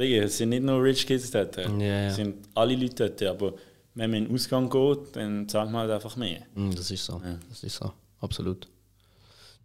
wirklich, 0.00 0.22
es 0.24 0.38
sind 0.38 0.48
nicht 0.50 0.62
nur 0.64 0.82
Rich 0.82 1.06
Kids 1.06 1.30
dort. 1.30 1.56
Ja, 1.56 1.68
ja. 1.78 2.06
Es 2.08 2.16
sind 2.16 2.34
alle 2.54 2.74
Leute 2.74 3.10
dort. 3.10 3.22
Aber 3.22 3.52
wenn 3.94 4.10
man 4.10 4.18
in 4.20 4.24
den 4.26 4.34
Ausgang 4.34 4.68
geht, 4.68 5.14
dann 5.16 5.48
zahlt 5.48 5.70
man 5.70 5.82
halt 5.82 5.90
einfach 5.92 6.16
mehr. 6.16 6.40
Mm, 6.54 6.70
Das 6.70 6.90
ist 6.90 7.04
so. 7.04 7.14
Ja. 7.24 7.36
Das 7.48 7.62
ist 7.62 7.76
so. 7.76 7.92
Absolut. 8.20 8.66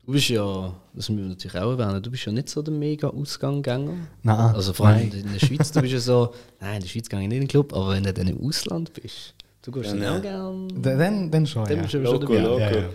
Du 0.05 0.11
bist 0.11 0.29
ja, 0.29 0.71
das 0.93 1.09
müssen 1.09 1.23
wir 1.23 1.29
natürlich 1.29 1.57
auch 1.57 1.71
erwähnen, 1.71 2.01
du 2.03 2.11
bist 2.11 2.25
ja 2.27 2.31
nicht 2.31 2.47
so 2.47 2.61
der 2.61 2.73
mega 2.73 3.07
Ausganggänger. 3.07 3.93
Nein. 4.21 4.37
Also 4.55 4.71
vor 4.71 4.85
allem 4.87 5.09
nein. 5.09 5.19
in 5.25 5.33
der 5.33 5.39
Schweiz, 5.39 5.71
du 5.71 5.81
bist 5.81 5.93
ja 5.93 5.99
so, 5.99 6.31
nein, 6.61 6.75
in 6.75 6.81
der 6.81 6.87
Schweiz 6.89 7.09
gehe 7.09 7.19
ich 7.21 7.27
nicht 7.27 7.35
in 7.37 7.41
den 7.43 7.47
Club, 7.47 7.73
aber 7.73 7.89
wenn 7.89 8.03
du 8.03 8.13
dann 8.13 8.27
im 8.27 8.39
Ausland 8.47 8.93
bist, 8.93 9.33
du 9.63 9.71
gehst 9.71 9.89
dann 9.93 10.03
Ja, 10.03 10.15
auch 10.17 10.21
gern. 10.21 10.67
Dann, 10.79 11.31
dann, 11.31 11.47
schon, 11.47 11.65
Dann 11.65 11.77
ja. 11.77 11.81
bist 11.81 11.95
du 11.95 11.97
aber 12.01 12.07
schon 12.07 12.21
Loco, 12.21 12.33
loco. 12.33 12.59
ja, 12.59 12.71
ja. 12.71 12.89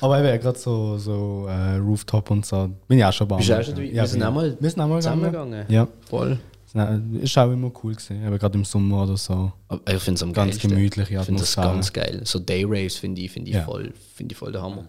Aber 0.00 0.18
eben 0.24 0.42
gerade 0.42 0.58
so, 0.58 0.98
so 0.98 1.46
äh, 1.48 1.76
Rooftop 1.76 2.32
und 2.32 2.44
so, 2.44 2.68
bin 2.88 2.98
ich 2.98 3.04
auch 3.04 3.12
schon 3.12 3.28
bei 3.28 3.36
Bist 3.36 3.48
du 3.48 3.58
auch 3.60 3.62
schon 3.62 3.74
dabei? 3.76 3.86
Ja, 3.86 4.02
Wir 4.02 4.06
sind 4.08 4.22
auch 4.24 4.34
mal 4.34 4.56
wir 4.58 4.70
sind 4.70 4.80
auch 4.80 4.88
mal 4.88 4.96
Zusammengegangen. 5.00 5.66
Ja, 5.68 5.86
Voll. 6.10 6.36
Nein, 6.76 7.18
ist 7.22 7.38
auch 7.38 7.50
immer 7.50 7.72
cool 7.82 7.94
gewesen, 7.94 8.22
eben 8.24 8.38
gerade 8.38 8.58
im 8.58 8.64
Sommer 8.64 9.04
oder 9.04 9.16
so. 9.16 9.50
Aber 9.68 9.80
ich 9.94 10.02
finde 10.02 10.16
es 10.18 10.22
am 10.22 10.32
Ganz 10.34 10.50
geilsten. 10.52 10.70
gemütliche 10.70 11.14
Ich 11.18 11.22
finde 11.24 11.40
das 11.40 11.56
ganz 11.56 11.92
geil. 11.92 12.20
So 12.24 12.38
Day-Raves 12.38 12.96
finde 12.98 13.22
ich, 13.22 13.30
finde 13.30 13.48
ich, 13.50 13.56
Ja. 13.56 13.64
voll, 13.64 13.92
finde 14.14 14.32
ich 14.34 14.38
voll 14.38 14.52
der 14.52 14.60
Hammer. 14.62 14.84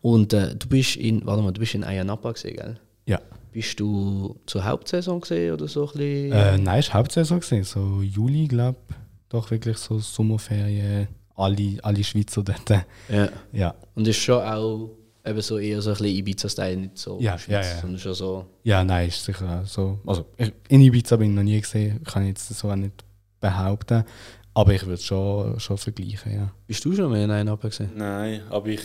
Und 0.00 0.32
äh, 0.32 0.56
du 0.56 0.66
bist 0.66 0.96
in, 0.96 1.24
warte 1.24 1.42
mal, 1.42 1.52
du 1.52 1.60
bist 1.60 1.74
in 1.76 1.84
Ayanapa 1.84 2.32
gesehen, 2.32 2.56
gell? 2.56 2.80
Ja. 3.06 3.20
Bist 3.52 3.78
du 3.78 4.36
zur 4.46 4.64
Hauptsaison 4.64 5.20
gesehen 5.20 5.52
oder 5.54 5.68
so 5.68 5.82
ein 5.86 5.92
bisschen? 5.92 6.32
Äh, 6.32 6.58
nein, 6.58 6.82
war 6.88 6.94
Hauptsaison, 6.94 7.38
gewesen, 7.38 7.62
so 7.64 8.02
Juli, 8.02 8.48
glaube 8.48 8.78
ich. 8.88 8.96
Doch 9.28 9.48
wirklich 9.52 9.76
so 9.78 9.98
Sommerferien, 10.00 11.06
alle, 11.36 11.78
alle 11.82 12.02
Schweizer 12.02 12.42
dort. 12.42 12.68
ja. 13.08 13.28
Ja, 13.52 13.74
Und 13.94 14.08
ist 14.08 14.16
schon 14.18 14.42
auch 14.42 14.90
eben 15.24 15.40
so 15.40 15.58
eher 15.58 15.80
so 15.82 15.90
ein 15.90 15.96
bisschen 15.96 16.16
Ibiza-Style, 16.16 16.76
nicht 16.76 16.98
so 16.98 17.18
Ja, 17.20 17.38
Schweiz, 17.38 17.66
ja, 17.66 17.74
ja. 17.74 17.80
sondern 17.80 17.98
schon 18.00 18.14
so. 18.14 18.46
ja 18.64 18.82
nein, 18.84 19.08
ist 19.08 19.24
sicher 19.24 19.62
auch 19.62 19.66
so. 19.66 19.98
Also, 20.06 20.26
ich, 20.36 20.52
in 20.68 20.80
Ibiza 20.80 21.16
bin 21.16 21.30
ich 21.30 21.36
noch 21.36 21.42
nie 21.42 21.60
gesehen, 21.60 22.02
kann 22.04 22.22
ich 22.22 22.30
jetzt 22.30 22.48
so 22.48 22.70
auch 22.70 22.76
nicht 22.76 23.04
behaupten. 23.40 24.04
Aber 24.54 24.74
ich 24.74 24.82
würde 24.82 24.94
es 24.94 25.04
schon, 25.04 25.58
schon 25.58 25.78
vergleichen, 25.78 26.34
ja. 26.34 26.52
Bist 26.66 26.84
du 26.84 26.94
schon 26.94 27.10
mal 27.10 27.20
in 27.20 27.30
Ayanapa 27.30 27.68
gesehen? 27.68 27.90
Nein, 27.94 28.42
aber 28.50 28.68
ich 28.68 28.82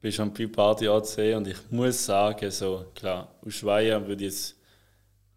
bin 0.00 0.12
schon 0.12 0.32
bei 0.32 0.46
Party 0.46 0.88
angesehen 0.88 1.38
und 1.38 1.48
ich 1.48 1.58
muss 1.70 2.04
sagen, 2.04 2.50
so, 2.50 2.86
klar, 2.94 3.34
Ushuaia 3.44 4.04
würde 4.06 4.24
jetzt, 4.24 4.56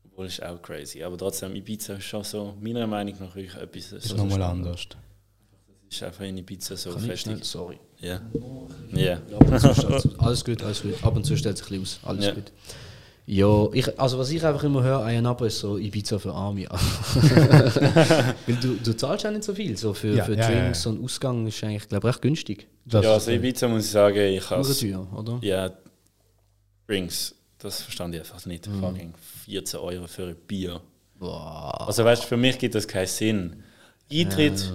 obwohl 0.06 0.28
ist 0.28 0.41
auch 0.41 0.62
crazy, 0.62 1.04
aber 1.04 1.18
trotzdem 1.18 1.54
Ibiza 1.56 1.96
ist 1.96 2.06
schon 2.06 2.24
so, 2.24 2.56
meiner 2.62 2.88
Meinung 2.88 3.15
nach, 3.20 3.36
wirklich 3.36 3.56
etwas. 3.56 3.91
Ist 3.91 4.08
so 4.08 4.15
nochmal 4.15 4.41
anders. 4.44 4.88
Ist 5.89 6.02
einfach 6.02 6.24
in 6.24 6.38
Ibiza 6.38 6.76
so 6.78 6.98
festig. 6.98 7.44
sorry. 7.44 7.78
Ja. 8.06 8.22
Ja. 8.94 9.20
Alles 10.20 10.46
gut, 10.46 10.63
alles 10.63 10.82
gut. 10.84 10.94
Ab 11.04 11.15
und 11.15 11.26
zu 11.26 11.36
stellt 11.36 11.58
sich 11.58 11.70
ein 11.72 11.82
bisschen 11.82 12.00
aus. 12.04 12.10
Alles 12.10 12.26
Ja. 12.26 12.32
gut. 12.34 12.52
Ja, 13.28 13.68
ich, 13.74 14.00
also 14.00 14.20
was 14.20 14.30
ich 14.30 14.46
einfach 14.46 14.63
immer 14.63 14.84
höre, 14.84 15.00
Ayanapa 15.04 15.48
ist 15.48 15.58
so 15.60 15.78
Ibiza 15.80 16.20
für 16.20 16.32
Arme. 16.32 16.68
Weil 16.70 18.56
du, 18.62 18.76
du 18.76 18.94
zahlst 18.96 19.26
auch 19.26 19.32
nicht 19.32 19.44
so 19.44 19.56
viel. 19.56 19.76
So 19.76 19.94
für, 19.96 20.13
Ja, 20.15 20.24
für 20.26 20.36
ja, 20.36 20.50
ja, 20.50 20.62
Drinks 20.62 20.86
und 20.86 21.04
Ausgang 21.04 21.48
ist 21.48 21.63
eigentlich, 21.63 21.89
glaube 21.89 22.08
ich, 22.08 22.13
recht 22.13 22.22
günstig. 22.22 22.68
Das 22.86 23.04
ja, 23.04 23.13
also 23.13 23.32
Ibiza 23.32 23.68
muss 23.68 23.86
ich 23.86 23.91
sagen, 23.91 24.18
ich 24.18 24.48
habe 24.50 24.62
teuer, 24.76 25.08
oder? 25.18 25.39
ja, 25.41 25.72
Drinks 26.88 27.34
das 27.58 27.82
verstand 27.82 28.13
ich 28.13 28.22
einfach 28.22 28.46
nicht. 28.46 28.68
Fucking 28.68 29.13
14 29.46 29.80
Euro 29.80 30.06
für 30.08 30.28
ein 30.28 30.36
Bier. 30.48 30.82
Boah. 31.18 31.88
Also 31.88 32.06
weißt 32.06 32.24
du, 32.24 32.28
für 32.28 32.38
mich 32.38 32.60
gibt 32.60 32.76
das 32.76 32.88
keinen 32.88 33.08
Sinn. 33.08 33.63
Eintritt, 34.12 34.72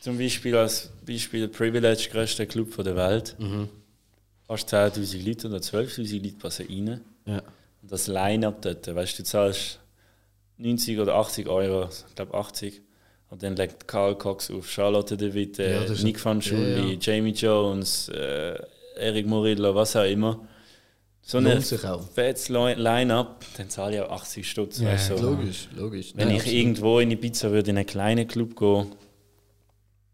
zum 0.00 0.18
Beispiel 0.18 0.56
als 0.56 0.90
Beispiel 1.06 1.48
Privilege, 1.48 2.08
größter 2.10 2.46
Club 2.46 2.74
der 2.82 2.96
Welt. 2.96 3.36
Fast 4.46 4.72
10'000 4.72 5.26
Leute 5.26 5.48
oder 5.48 5.58
12'000 5.58 6.22
Leute 6.22 6.36
passen 6.36 6.66
rein. 6.68 7.00
Ja. 7.26 7.42
Und 7.82 7.92
das 7.92 8.06
Line-Up 8.06 8.62
dort, 8.62 8.94
weißt 8.94 9.18
du, 9.18 9.22
du 9.22 9.28
zahlst 9.28 9.78
90 10.56 10.98
oder 10.98 11.14
80 11.16 11.46
Euro, 11.48 11.88
ich 12.08 12.14
glaube 12.14 12.34
80. 12.34 12.80
Und 13.30 13.42
dann 13.42 13.56
legt 13.56 13.86
Karl 13.86 14.16
Cox 14.16 14.50
auf, 14.50 14.70
Charlotte 14.70 15.16
de 15.16 15.34
Witte, 15.34 15.62
Ja, 15.86 16.02
Nick 16.02 16.24
van 16.24 16.40
Schulli, 16.40 16.94
ja, 16.94 16.98
Jamie 16.98 17.32
Jones, 17.32 18.08
äh, 18.08 18.58
Eric 18.96 19.26
Murillo, 19.26 19.74
was 19.74 19.94
auch 19.96 20.04
immer. 20.04 20.40
So 21.20 21.38
Lohnt 21.38 21.56
ein 21.56 21.60
sich 21.60 21.84
auch. 21.84 22.02
fettes 22.10 22.48
Li- 22.48 22.72
Line-Up, 22.74 23.44
dann 23.58 23.68
zahle 23.68 23.96
ich 23.96 24.02
auch 24.02 24.10
80 24.12 24.50
Stutz. 24.50 24.78
Ja, 24.80 24.88
weißt 24.92 25.10
du. 25.10 25.14
Logisch, 25.16 25.68
logisch. 25.76 26.12
Wenn 26.14 26.28
Nein, 26.28 26.36
ich 26.36 26.42
absolut. 26.42 26.58
irgendwo 26.58 26.98
in 27.00 27.10
Ibiza 27.10 27.50
würde, 27.50 27.70
in 27.70 27.76
einen 27.76 27.86
kleinen 27.86 28.26
Club 28.26 28.58
gehen, 28.58 28.86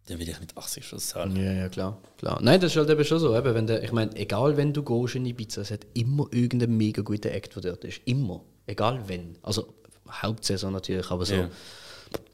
dann 0.06 0.18
will 0.18 0.28
ich 0.28 0.38
nicht 0.40 0.56
80 0.56 0.84
Stutz 0.84 1.08
zahlen. 1.08 1.34
Ja, 1.36 1.52
ja, 1.52 1.68
klar, 1.68 1.98
klar. 2.18 2.38
Nein, 2.42 2.60
das 2.60 2.72
ist 2.72 2.76
halt 2.76 2.90
eben 2.90 3.04
schon 3.04 3.18
so. 3.18 3.36
Eben, 3.36 3.54
wenn 3.54 3.66
der, 3.66 3.82
ich 3.82 3.92
meine, 3.92 4.14
egal 4.16 4.56
wenn 4.56 4.72
du 4.72 4.82
gehst 4.82 5.14
in 5.14 5.24
Ibiza, 5.26 5.62
es 5.62 5.70
hat 5.70 5.86
immer 5.94 6.26
irgendeinen 6.30 6.76
mega 6.76 7.02
guten 7.02 7.28
Act, 7.28 7.54
der 7.56 7.62
dort 7.62 7.84
ist. 7.84 8.00
Immer. 8.04 8.42
Egal 8.66 9.00
wenn. 9.06 9.36
Also, 9.42 9.72
Hauptsaison 10.10 10.72
natürlich, 10.72 11.10
aber 11.10 11.24
so. 11.24 11.34
Ja. 11.34 11.50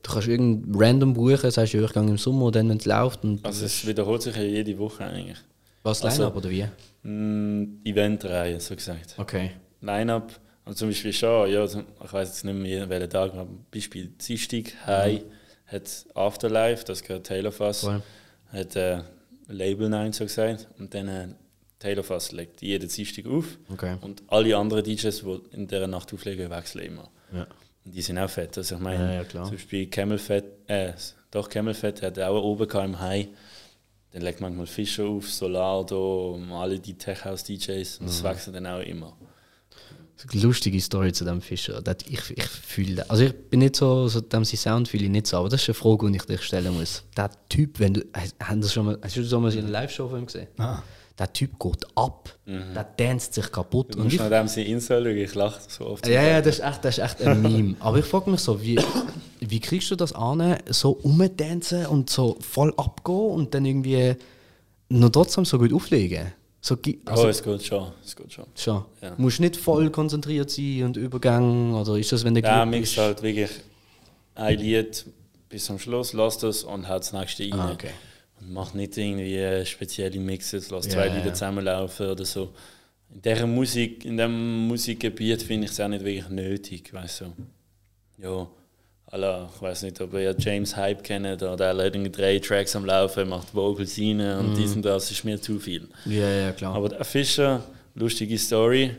Du 0.03 0.13
kannst 0.13 0.29
irgendein 0.29 0.75
random 0.83 1.15
buchen, 1.15 1.51
sagst 1.51 1.73
du, 1.75 1.85
ich 1.85 1.93
gehe 1.93 2.03
im 2.03 2.19
Sommer, 2.19 2.51
dann, 2.51 2.69
wenn 2.69 2.77
es 2.79 2.87
läuft. 2.87 3.23
Und 3.25 3.45
Also 3.45 3.65
es 3.65 3.87
wiederholt 3.87 4.23
sich 4.23 4.35
ja 4.37 4.43
jede 4.43 4.77
Woche 4.79 5.05
eigentlich. 5.05 5.39
was, 5.83 6.03
also- 6.05 6.23
Line-Up 6.25 6.37
oder 6.37 6.51
wie? 6.51 6.67
Mm, 7.09 7.81
Eventreihe, 7.85 8.61
so 8.61 8.75
gesagt. 8.75 9.15
Okay. 9.17 9.53
Line-Up, 9.81 10.39
also 10.65 10.77
zum 10.79 10.89
Beispiel 10.89 11.13
schon, 11.13 11.51
ja, 11.51 11.67
zum- 11.67 11.85
ich 12.05 12.13
weiß 12.13 12.29
jetzt 12.29 12.45
nicht 12.45 12.55
mehr, 12.55 12.89
welchen 12.89 13.09
Tag, 13.11 13.33
aber 13.33 13.49
Beispiel 13.71 14.09
Dienstag, 14.09 14.75
High, 14.87 15.23
hat 15.71 16.07
Afterlife, 16.15 16.85
das 16.85 17.03
gehört 17.03 17.27
Taylor 17.27 17.53
Fass, 17.53 17.81
Voll. 17.81 18.03
hat 18.53 18.77
äh, 18.77 19.03
Label 19.49 19.89
9 19.89 20.13
so 20.13 20.25
gesagt, 20.25 20.69
und 20.79 20.93
dann 20.95 21.09
äh, 21.09 21.29
Taylor 21.79 22.05
Fass 22.05 22.33
legt 22.33 22.61
jeden 22.63 22.89
Dienstag 22.89 23.27
auf 23.27 23.45
Okay. 23.73 23.97
und 24.01 24.23
alle 24.29 24.57
anderen 24.57 24.85
DJs, 24.85 25.21
die 25.23 25.41
in 25.53 25.67
dieser 25.67 25.87
Nacht 25.87 26.13
auflegen, 26.13 26.51
wechseln 26.51 26.85
immer. 26.85 27.09
Ja. 27.33 27.47
Und 27.85 27.95
die 27.95 28.03
sind 28.03 28.19
auch 28.19 28.29
fett, 28.29 28.57
also 28.59 28.75
ich 28.75 28.81
meine, 28.81 29.15
Ja, 29.17 29.23
ja, 29.23 29.29
zum 29.29 29.51
Beispiel 29.53 29.87
Camel 29.87 30.19
Fett, 30.19 30.45
äh, 30.67 30.93
doch 31.31 31.49
Camel 31.49 31.73
Fett 31.75 32.03
hat 32.03 32.19
auch 32.19 32.43
oben 32.43 32.69
im 32.69 33.01
High, 33.01 33.29
dann 34.13 34.23
legt 34.23 34.41
manchmal 34.41 34.67
Fischer 34.67 35.05
auf, 35.07 35.31
Solardo, 35.31 36.39
alle 36.53 36.79
die 36.81 36.95
Tech 36.95 37.25
House 37.25 37.45
DJs, 37.45 37.99
und 37.99 38.07
Mhm. 38.07 38.07
das 38.09 38.23
wechselt 38.25 38.57
dann 38.57 38.67
auch 38.67 38.81
immer. 38.81 39.17
Lustige 40.33 40.81
Story 40.81 41.13
zu 41.13 41.25
dem 41.25 41.41
Fischer. 41.41 41.81
Das, 41.83 41.97
ich, 42.09 42.21
ich 42.37 42.45
fühle, 42.45 43.09
also 43.11 43.25
ich 43.25 43.35
bin 43.35 43.61
nicht 43.61 43.77
so, 43.77 44.09
so 44.09 44.21
dem 44.21 44.45
sein 44.45 44.57
Sound 44.59 44.89
fühle 44.89 45.05
ich 45.05 45.11
nicht 45.11 45.27
so, 45.27 45.39
aber 45.39 45.49
das 45.49 45.63
ist 45.63 45.69
eine 45.69 45.75
Frage, 45.75 46.11
die 46.11 46.17
ich 46.17 46.25
dir 46.25 46.39
stellen 46.39 46.75
muss. 46.77 47.03
Der 47.17 47.31
Typ, 47.49 47.79
wenn 47.79 47.95
du, 47.95 48.05
hast, 48.13 48.35
du 48.63 48.69
schon 48.69 48.87
mal, 48.87 48.99
hast 49.03 49.17
du 49.17 49.25
schon 49.25 49.43
mal 49.43 49.53
in 49.53 49.61
einer 49.61 49.69
Live-Show 49.71 50.09
von 50.09 50.19
ihm 50.21 50.27
gesehen? 50.27 50.49
Ah. 50.59 50.83
Der 51.19 51.31
Typ 51.33 51.59
geht 51.59 51.87
ab, 51.97 52.35
der 52.47 52.87
danst 52.97 53.35
sich 53.35 53.53
kaputt. 53.53 53.95
Du 53.95 53.99
Und 53.99 54.05
musst 54.05 54.15
ich, 54.15 54.21
nach 54.23 54.47
dem 54.47 54.65
Insta 54.65 55.03
schauen, 55.03 55.17
ich 55.19 55.35
lache 55.35 55.61
so 55.69 55.87
oft. 55.87 56.07
ja, 56.09 56.23
ja, 56.23 56.41
das 56.41 56.59
ist 56.61 56.65
echt, 56.65 56.85
das 56.85 56.97
ist 56.97 57.05
echt 57.05 57.23
ein 57.23 57.43
Meme. 57.43 57.75
Aber 57.81 57.99
ich 57.99 58.07
frage 58.07 58.31
mich 58.31 58.41
so, 58.41 58.63
wie, 58.63 58.81
wie 59.41 59.61
kriegst 59.61 59.91
du 59.91 59.97
das 59.97 60.15
an, 60.15 60.57
so 60.71 60.93
umtanzen 60.93 61.85
und 61.87 62.09
so 62.09 62.39
voll 62.41 62.73
abgehen 62.79 63.33
und 63.33 63.53
dann 63.55 63.67
irgendwie 63.67 64.15
noch 64.89 65.11
trotzdem 65.11 65.45
so 65.45 65.59
gut 65.59 65.75
auflegen? 65.75 66.33
So, 66.63 66.75
oh, 66.75 66.91
also, 67.07 67.29
es 67.29 67.43
geht 67.43 67.65
schon, 67.65 67.93
es 68.05 68.15
geht 68.15 68.33
schon. 68.33 68.45
schon. 68.55 68.85
Ja. 69.01 69.15
Musst 69.17 69.41
nicht 69.41 69.57
voll 69.57 69.91
konzentriert 69.91 70.51
sein 70.51 70.83
und 70.85 70.97
Übergang, 70.99 71.75
oder 71.75 71.97
ist 71.97 72.13
das, 72.13 72.23
wenn 72.23 72.35
der 72.35 72.67
mixt 72.67 72.93
ist? 72.93 72.99
halt 72.99 73.23
wirklich 73.23 73.51
ein 74.35 74.59
Lied 74.59 75.07
bis 75.49 75.65
zum 75.65 75.79
Schluss, 75.79 76.13
lässt 76.13 76.43
das 76.43 76.65
und 76.65 76.87
haut 76.89 77.01
das 77.01 77.13
nächste 77.15 77.45
rein. 77.45 77.53
Ah, 77.61 77.73
okay. 77.73 77.91
Und 78.41 78.53
macht 78.53 78.75
nicht 78.75 78.97
irgendwie 78.97 79.65
spezielle 79.65 80.19
Mixes, 80.21 80.71
lässt 80.71 80.87
Ja, 80.89 80.93
zwei 80.93 81.07
ja, 81.07 81.15
Lieder 81.15 81.29
ja. 81.29 81.35
zusammenlaufen 81.35 82.07
oder 82.11 82.25
so. 82.27 82.53
In 83.13 83.23
dieser 83.23 83.47
Musik, 83.47 84.05
in 84.05 84.19
diesem 84.19 84.69
Musikgebiet 84.69 85.43
finde 85.43 85.65
ich 85.65 85.73
es 85.73 85.81
auch 85.81 85.89
nicht 85.89 86.05
wirklich 86.05 86.29
nötig, 86.29 86.93
weißt 86.93 87.23
du. 87.23 87.33
Ja, 88.19 88.47
alla, 89.11 89.51
ich 89.55 89.61
weiß 89.63 89.83
nicht, 89.83 90.01
ob 90.01 90.13
ihr 90.15 90.35
James 90.39 90.77
Hype 90.77 91.03
kennt, 91.03 91.27
oder 91.43 91.57
der 91.57 91.77
hat 91.87 92.17
drei 92.19 92.39
Tracks 92.39 92.77
am 92.77 92.85
Laufen, 92.85 93.29
macht 93.29 93.55
Vocals 93.55 93.99
rein 93.99 94.19
Mhm. 94.19 94.39
und 94.51 94.55
dies 94.57 94.75
und 94.77 94.83
das 94.83 95.11
ist 95.11 95.25
mir 95.25 95.41
zu 95.41 95.59
viel. 95.59 95.89
Ja, 96.07 96.29
ja, 96.31 96.53
klar. 96.53 96.75
Aber 96.77 96.89
der 96.89 97.05
Fischer, 97.05 97.65
lustige 97.95 98.39
Story. 98.39 98.97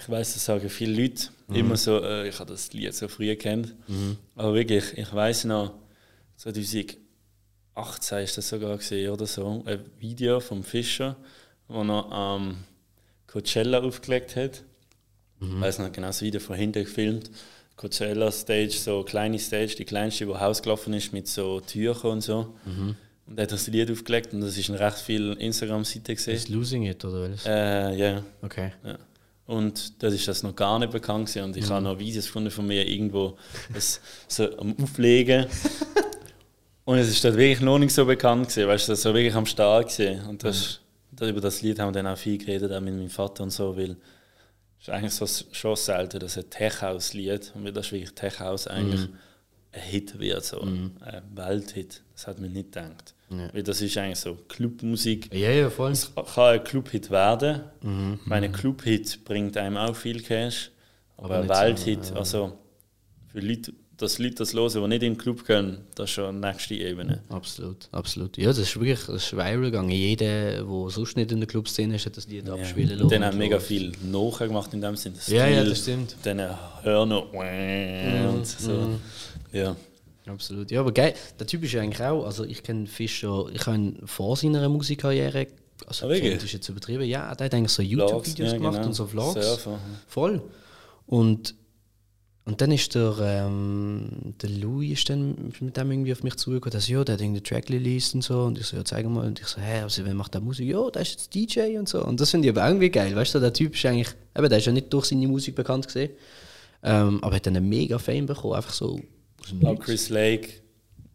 Ich 0.00 0.08
weiß, 0.08 0.34
das 0.34 0.44
sagen 0.44 0.68
viele 0.70 1.02
Leute 1.02 1.28
immer 1.52 1.76
so, 1.76 2.02
äh, 2.02 2.28
ich 2.28 2.38
habe 2.40 2.50
das 2.50 2.72
Lied 2.72 2.94
so 2.94 3.06
früh 3.06 3.34
kennt. 3.36 3.74
Aber 4.34 4.54
wirklich, 4.54 4.84
ich 4.96 5.12
weiß 5.14 5.44
noch, 5.44 5.72
2018 6.36 6.98
ist 8.24 8.36
das 8.38 8.48
sogar 8.48 8.76
gesehen 8.76 9.10
oder 9.10 9.26
so, 9.26 9.62
ein 9.66 9.80
Video 9.98 10.40
vom 10.40 10.64
Fischer, 10.64 11.16
wo 11.68 11.82
er 11.82 12.12
am 12.12 12.56
Coachella 13.26 13.80
aufgelegt 13.82 14.36
hat. 14.36 14.62
Ich 15.40 15.60
weiß 15.60 15.78
noch 15.80 15.92
genau 15.92 16.06
das 16.08 16.22
Video 16.22 16.40
von 16.40 16.56
hinten 16.56 16.84
gefilmt. 16.84 17.30
Coachella 17.76 18.30
Stage, 18.30 18.70
so 18.70 18.96
eine 18.96 19.04
kleine 19.04 19.38
Stage, 19.38 19.74
die 19.76 19.84
kleinste, 19.84 20.26
die 20.26 20.32
rausgelaufen 20.32 20.94
ist 20.94 21.12
mit 21.12 21.26
so 21.26 21.60
Tüchern 21.60 22.12
und 22.12 22.20
so. 22.20 22.54
Und 23.26 23.38
er 23.38 23.44
hat 23.44 23.52
das 23.52 23.66
Lied 23.68 23.90
aufgelegt 23.90 24.32
und 24.32 24.42
das 24.42 24.56
ist 24.56 24.68
in 24.68 24.74
recht 24.74 24.98
viel 24.98 25.32
Instagram-Seiten 25.32 26.14
gesehen. 26.14 26.34
ist 26.34 26.48
Losing 26.48 26.84
It 26.84 27.04
oder 27.04 27.30
was? 27.30 27.46
Äh, 27.46 27.96
ja. 27.96 28.22
Okay. 28.42 28.72
ja. 28.84 28.98
Und 29.46 30.02
das 30.02 30.14
ist 30.14 30.26
das 30.26 30.42
noch 30.42 30.56
gar 30.56 30.78
nicht 30.78 30.92
bekannt 30.92 31.26
gewesen. 31.28 31.44
und 31.44 31.56
ich 31.56 31.68
habe 31.68 31.82
noch 31.82 31.98
Videos 31.98 32.26
gefunden 32.26 32.50
von 32.50 32.66
mir 32.66 32.86
irgendwo 32.86 33.36
das 33.72 34.00
so 34.26 34.56
am 34.58 34.74
Auflegen. 34.82 35.46
und 36.84 36.98
es 36.98 37.08
ist 37.08 37.24
dort 37.24 37.36
wirklich 37.36 37.60
noch 37.60 37.78
nicht 37.78 37.94
so 37.94 38.06
bekannt 38.06 38.48
gewesen, 38.48 38.68
weißt 38.68 38.88
du, 38.88 38.92
das 38.92 39.02
so 39.02 39.12
wirklich 39.12 39.34
am 39.34 39.46
Start 39.46 39.88
gesehen. 39.88 40.24
Und 40.26 40.44
das, 40.44 40.80
das, 41.12 41.28
über 41.28 41.40
das 41.40 41.60
Lied 41.60 41.78
haben 41.78 41.88
wir 41.88 42.02
dann 42.02 42.06
auch 42.06 42.18
viel 42.18 42.38
geredet, 42.38 42.72
auch 42.72 42.80
mit 42.80 42.94
meinem 42.94 43.10
Vater 43.10 43.42
und 43.42 43.50
so, 43.50 43.76
weil 43.76 43.96
ist 44.88 44.90
eigentlich 44.90 45.14
so 45.14 45.26
schon 45.52 45.76
selten, 45.76 46.20
dass 46.20 46.36
ein 46.36 46.50
Tech-House-Lied, 46.50 47.52
und 47.54 47.74
das 47.74 47.86
ist 47.86 47.92
wirklich 47.92 48.12
Tech-House 48.12 48.66
eigentlich 48.66 49.08
ein 49.72 49.80
Hit 49.80 50.18
wird, 50.18 50.44
so 50.44 50.60
ein 50.60 50.92
Welthit. 51.34 52.02
Das 52.12 52.26
hat 52.26 52.38
man 52.38 52.52
nicht 52.52 52.72
gedacht. 52.72 53.14
Ja. 53.30 53.52
Weil 53.52 53.62
das 53.62 53.80
ist 53.80 53.96
eigentlich 53.96 54.18
so 54.18 54.34
Clubmusik. 54.34 55.32
Ja, 55.34 55.50
ja, 55.50 55.70
voll. 55.70 55.92
Es 55.92 56.12
kann 56.14 56.54
ein 56.54 56.62
Clubhit 56.62 57.10
werden. 57.10 57.62
Ich 57.80 58.26
meine, 58.26 58.46
ein 58.46 58.52
Clubhit 58.52 59.24
bringt 59.24 59.56
einem 59.56 59.78
auch 59.78 59.96
viel 59.96 60.22
Cash. 60.22 60.70
Aber, 61.16 61.38
Aber 61.38 61.58
ein 61.58 61.72
nicht 61.72 61.80
so, 61.80 61.94
Welthit, 61.94 62.12
also 62.16 62.58
für 63.28 63.40
Leute, 63.40 63.72
dass 63.96 64.18
Leute 64.18 64.36
das 64.36 64.54
hören, 64.54 64.72
die 64.72 64.88
nicht 64.88 65.02
in 65.02 65.12
den 65.12 65.18
Club 65.18 65.46
gehen, 65.46 65.78
das 65.94 66.10
ist 66.10 66.14
schon 66.14 66.40
die 66.40 66.46
nächste 66.46 66.74
Ebene. 66.74 67.22
Absolut, 67.28 67.88
absolut. 67.92 68.36
Ja, 68.36 68.48
das 68.48 68.58
ist 68.58 68.74
wirklich 68.76 69.00
das 69.06 69.24
ist 69.24 69.32
viral 69.32 69.60
gegangen. 69.60 69.90
Jeder, 69.90 70.64
der 70.64 70.90
sonst 70.90 71.16
nicht 71.16 71.32
in 71.32 71.40
der 71.40 71.46
Clubszene 71.46 71.96
ist, 71.96 72.06
hat 72.06 72.16
das 72.16 72.26
Lied 72.26 72.48
abspielen 72.48 73.00
Und 73.00 73.12
dann 73.12 73.22
lassen 73.22 73.32
haben 73.32 73.38
mega 73.38 73.60
viel 73.60 73.92
nachher 74.02 74.48
gemacht 74.48 74.72
in 74.74 74.80
dem 74.80 74.96
Sinne. 74.96 75.16
Ja, 75.28 75.46
ja, 75.46 75.64
das 75.64 75.78
stimmt. 75.78 76.16
Dann 76.22 76.40
Hörner 76.82 77.24
und 77.32 78.46
so. 78.46 78.98
Ja. 79.52 79.76
Absolut. 80.26 80.70
Ja, 80.70 80.80
aber 80.80 80.92
geil. 80.92 81.14
Der 81.38 81.46
Typ 81.46 81.64
ist 81.64 81.72
ja 81.72 81.82
eigentlich 81.82 82.02
auch, 82.02 82.24
also 82.24 82.44
ich 82.44 82.62
kenne 82.62 82.86
Fischer, 82.86 83.46
ich 83.52 83.66
habe 83.66 83.76
ihn 83.76 83.98
vor 84.06 84.36
seiner 84.36 84.66
Musikkarriere, 84.68 85.48
also 85.86 86.08
Ah, 86.08 86.14
kennt 86.14 86.42
ist 86.42 86.52
jetzt 86.52 86.68
übertrieben, 86.68 87.04
ja, 87.04 87.34
der 87.34 87.46
hat 87.46 87.54
eigentlich 87.54 87.72
so 87.72 87.82
YouTube-Videos 87.82 88.52
ja, 88.52 88.56
gemacht 88.56 88.76
genau. 88.76 88.86
und 88.86 88.94
so 88.94 89.06
Vlogs. 89.06 89.34
Surfer. 89.34 89.78
Voll. 90.06 90.42
Und, 91.06 91.54
und 92.46 92.60
dann 92.60 92.70
ist 92.72 92.94
der, 92.94 93.16
ähm, 93.20 94.34
der 94.42 94.50
Louis 94.50 94.98
ist 94.98 95.08
dann 95.08 95.52
mit 95.60 95.76
dem 95.76 95.90
irgendwie 95.90 96.12
auf 96.12 96.22
mich 96.22 96.36
zugekommen, 96.36 96.72
dass 96.72 96.88
ja, 96.88 97.02
der 97.02 97.14
hat 97.14 97.20
irgendeinen 97.22 97.44
Track 97.44 97.70
released 97.70 98.14
und 98.14 98.22
so. 98.22 98.42
Und 98.42 98.58
ich 98.58 98.66
so, 98.66 98.76
ja, 98.76 98.84
zeig 98.84 99.06
mal. 99.06 99.26
Und 99.26 99.40
ich 99.40 99.46
so, 99.46 99.60
hä, 99.62 99.80
also, 99.80 100.04
wer 100.04 100.12
macht 100.14 100.34
der 100.34 100.42
Musik? 100.42 100.68
Ja, 100.68 100.90
der 100.90 101.02
ist 101.02 101.12
jetzt 101.12 101.34
DJ 101.34 101.78
und 101.78 101.88
so. 101.88 102.04
Und 102.04 102.20
das 102.20 102.30
finde 102.30 102.48
ich 102.48 102.54
aber 102.54 102.66
irgendwie 102.66 102.90
geil, 102.90 103.16
weißt 103.16 103.34
du, 103.34 103.40
der 103.40 103.52
Typ 103.52 103.74
ist 103.74 103.86
eigentlich, 103.86 104.08
eben, 104.36 104.48
der 104.48 104.58
ist 104.58 104.66
ja 104.66 104.72
nicht 104.72 104.92
durch 104.92 105.06
seine 105.06 105.26
Musik 105.26 105.54
bekannt 105.54 105.86
gesehen, 105.86 106.10
ähm, 106.82 107.22
aber 107.24 107.36
hat 107.36 107.46
dann 107.46 107.56
einen 107.56 107.66
mega 107.68 107.98
Fame 107.98 108.26
bekommen, 108.26 108.54
einfach 108.54 108.74
so 108.74 109.00
Ich 109.46 109.58
glaube. 109.58 109.82
Chris 109.82 110.10
Lake. 110.10 110.48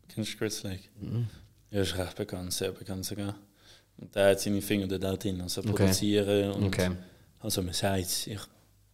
Kennst 0.07 0.33
du 0.33 0.37
Chris 0.37 0.63
Lake? 0.63 0.83
Mhm. 0.99 1.27
Ja, 1.69 1.81
ist 1.81 1.95
recht 1.95 2.15
bekannt, 2.15 2.51
sehr 2.53 2.71
bekannt 2.71 3.05
sogar. 3.05 3.35
Und 3.97 4.15
der 4.15 4.31
hat 4.31 4.39
seine 4.39 4.61
Finger 4.63 4.87
auch 5.11 5.17
drin, 5.17 5.39
also 5.41 5.61
Okay. 5.61 5.69
produzieren 5.73 6.51
und 6.53 6.63
Okay. 6.65 6.89
also 7.39 7.61
man 7.61 7.73
sagt 7.73 8.01
es, 8.01 8.25
ich 8.25 8.39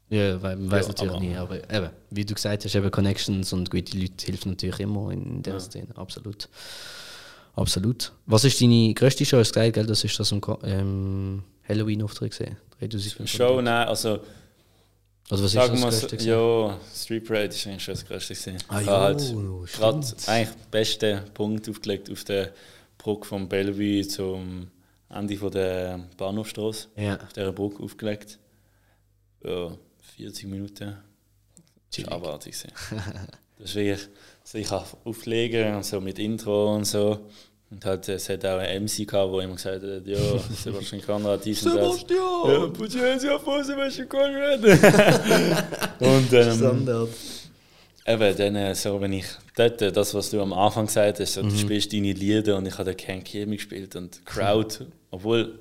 Ja, 0.09 0.41
weil 0.41 0.55
man 0.57 0.69
weiß 0.71 0.85
Ja, 0.85 0.89
natürlich 0.89 1.13
aber- 1.13 1.19
nie, 1.23 1.35
aber 1.35 1.55
eben, 1.73 1.89
wie 2.11 2.25
du 2.25 2.33
gesagt 2.35 2.63
hast, 2.63 2.75
eben 2.75 2.91
Connections 2.91 3.51
und 3.53 3.71
gute 3.71 3.97
Leute 3.97 4.25
helfen 4.27 4.49
natürlich 4.51 4.79
immer 4.79 5.09
in 5.11 5.41
der 5.41 5.59
Szene, 5.59 5.87
absolut. 5.95 6.47
Absolut. 7.55 8.11
Was 8.25 8.43
ist 8.43 8.61
deine 8.61 8.93
grösste 8.93 9.25
Show? 9.25 9.37
Hast 9.37 9.51
du 9.55 9.59
gesagt, 9.59 9.73
gell? 9.75 9.85
Das 9.85 10.03
ist 10.03 10.19
das 10.19 10.31
am 10.33 10.41
ähm, 10.63 11.43
Halloween-Auftritt 11.67 12.31
gesehen? 12.31 12.57
3500. 12.79 13.29
Show, 13.29 13.61
nein, 13.61 13.87
also 13.87 14.19
Also 15.29 15.43
was 15.45 15.51
sagen 15.53 15.75
ist 15.75 15.83
das 15.85 16.01
so, 16.01 16.07
gewesen? 16.07 16.27
ja, 16.27 16.79
Street 16.93 17.25
Parade 17.25 17.45
ist 17.47 17.65
eigentlich 17.65 17.83
schon 17.83 17.93
das 17.93 18.05
Größte 18.05 18.33
gewesen. 18.35 18.57
Ah, 18.67 18.79
Ich 18.81 18.85
jo, 18.87 18.91
halt 18.93 19.71
gerade 19.73 20.07
eigentlich 20.27 20.49
den 20.49 20.69
besten 20.71 21.21
Punkt 21.33 21.69
aufgelegt 21.69 22.11
auf 22.11 22.23
der 22.25 22.51
Brücke 22.97 23.25
von 23.25 23.47
Bellevue 23.47 24.05
zum 24.07 24.67
Ende 25.09 25.37
von 25.37 25.51
der 25.51 25.99
Bahnhofstraße. 26.17 26.89
Ja. 26.97 27.15
Auf 27.15 27.31
dieser 27.33 27.53
Brücke 27.53 27.81
aufgelegt. 27.83 28.37
ja, 29.45 29.71
40 30.15 30.47
Minuten. 30.47 30.95
Das 31.95 32.05
war 32.07 32.13
abartig. 32.13 32.55
das 33.57 33.69
ist 33.69 33.75
wirklich, 33.75 34.07
also 34.43 34.57
ich 34.57 34.69
habe 34.71 34.85
auflegen 35.03 35.75
und 35.75 35.85
so 35.85 36.01
mit 36.01 36.19
Intro 36.19 36.75
und 36.75 36.85
so. 36.85 37.19
Und 37.71 37.83
halt, 37.83 38.07
es 38.09 38.29
hat 38.29 38.45
auch 38.45 38.59
ein 38.59 38.83
MC 38.83 39.07
gehabt, 39.07 39.31
wo 39.31 39.39
immer 39.39 39.55
gesagt 39.55 39.81
hat, 39.83 40.05
ja, 40.05 40.17
Sebastian 40.63 41.01
Konrad, 41.01 41.43
dies 41.43 41.65
und 41.65 41.75
das. 41.75 42.01
Ja, 42.09 42.67
put 42.67 42.93
your 42.95 43.01
hands 43.09 43.25
up 43.25 43.41
for 43.43 43.63
Sebastian 43.63 44.07
Konrad. 44.07 44.63
und 45.99 46.33
ähm, 46.33 46.53
Standard. 46.57 47.09
Eben, 48.07 48.37
dann, 48.37 48.55
äh, 48.55 48.75
so, 48.75 49.01
wenn 49.01 49.13
ich 49.13 49.25
dort, 49.55 49.81
äh, 49.81 49.91
das, 49.91 50.13
was 50.13 50.29
du 50.29 50.39
am 50.41 50.53
Anfang 50.53 50.85
gesagt 50.85 51.19
hast, 51.19 51.33
so, 51.33 51.43
Mhm. 51.43 51.49
du 51.49 51.57
spielst 51.57 51.91
deine 51.91 52.13
Lieder 52.13 52.55
und 52.55 52.67
ich 52.67 52.73
habe 52.77 52.83
da 52.85 52.93
Ken 52.93 53.23
Kimi 53.23 53.55
gespielt 53.55 53.95
und 53.95 54.23
Crowd, 54.25 54.85
obwohl 55.09 55.57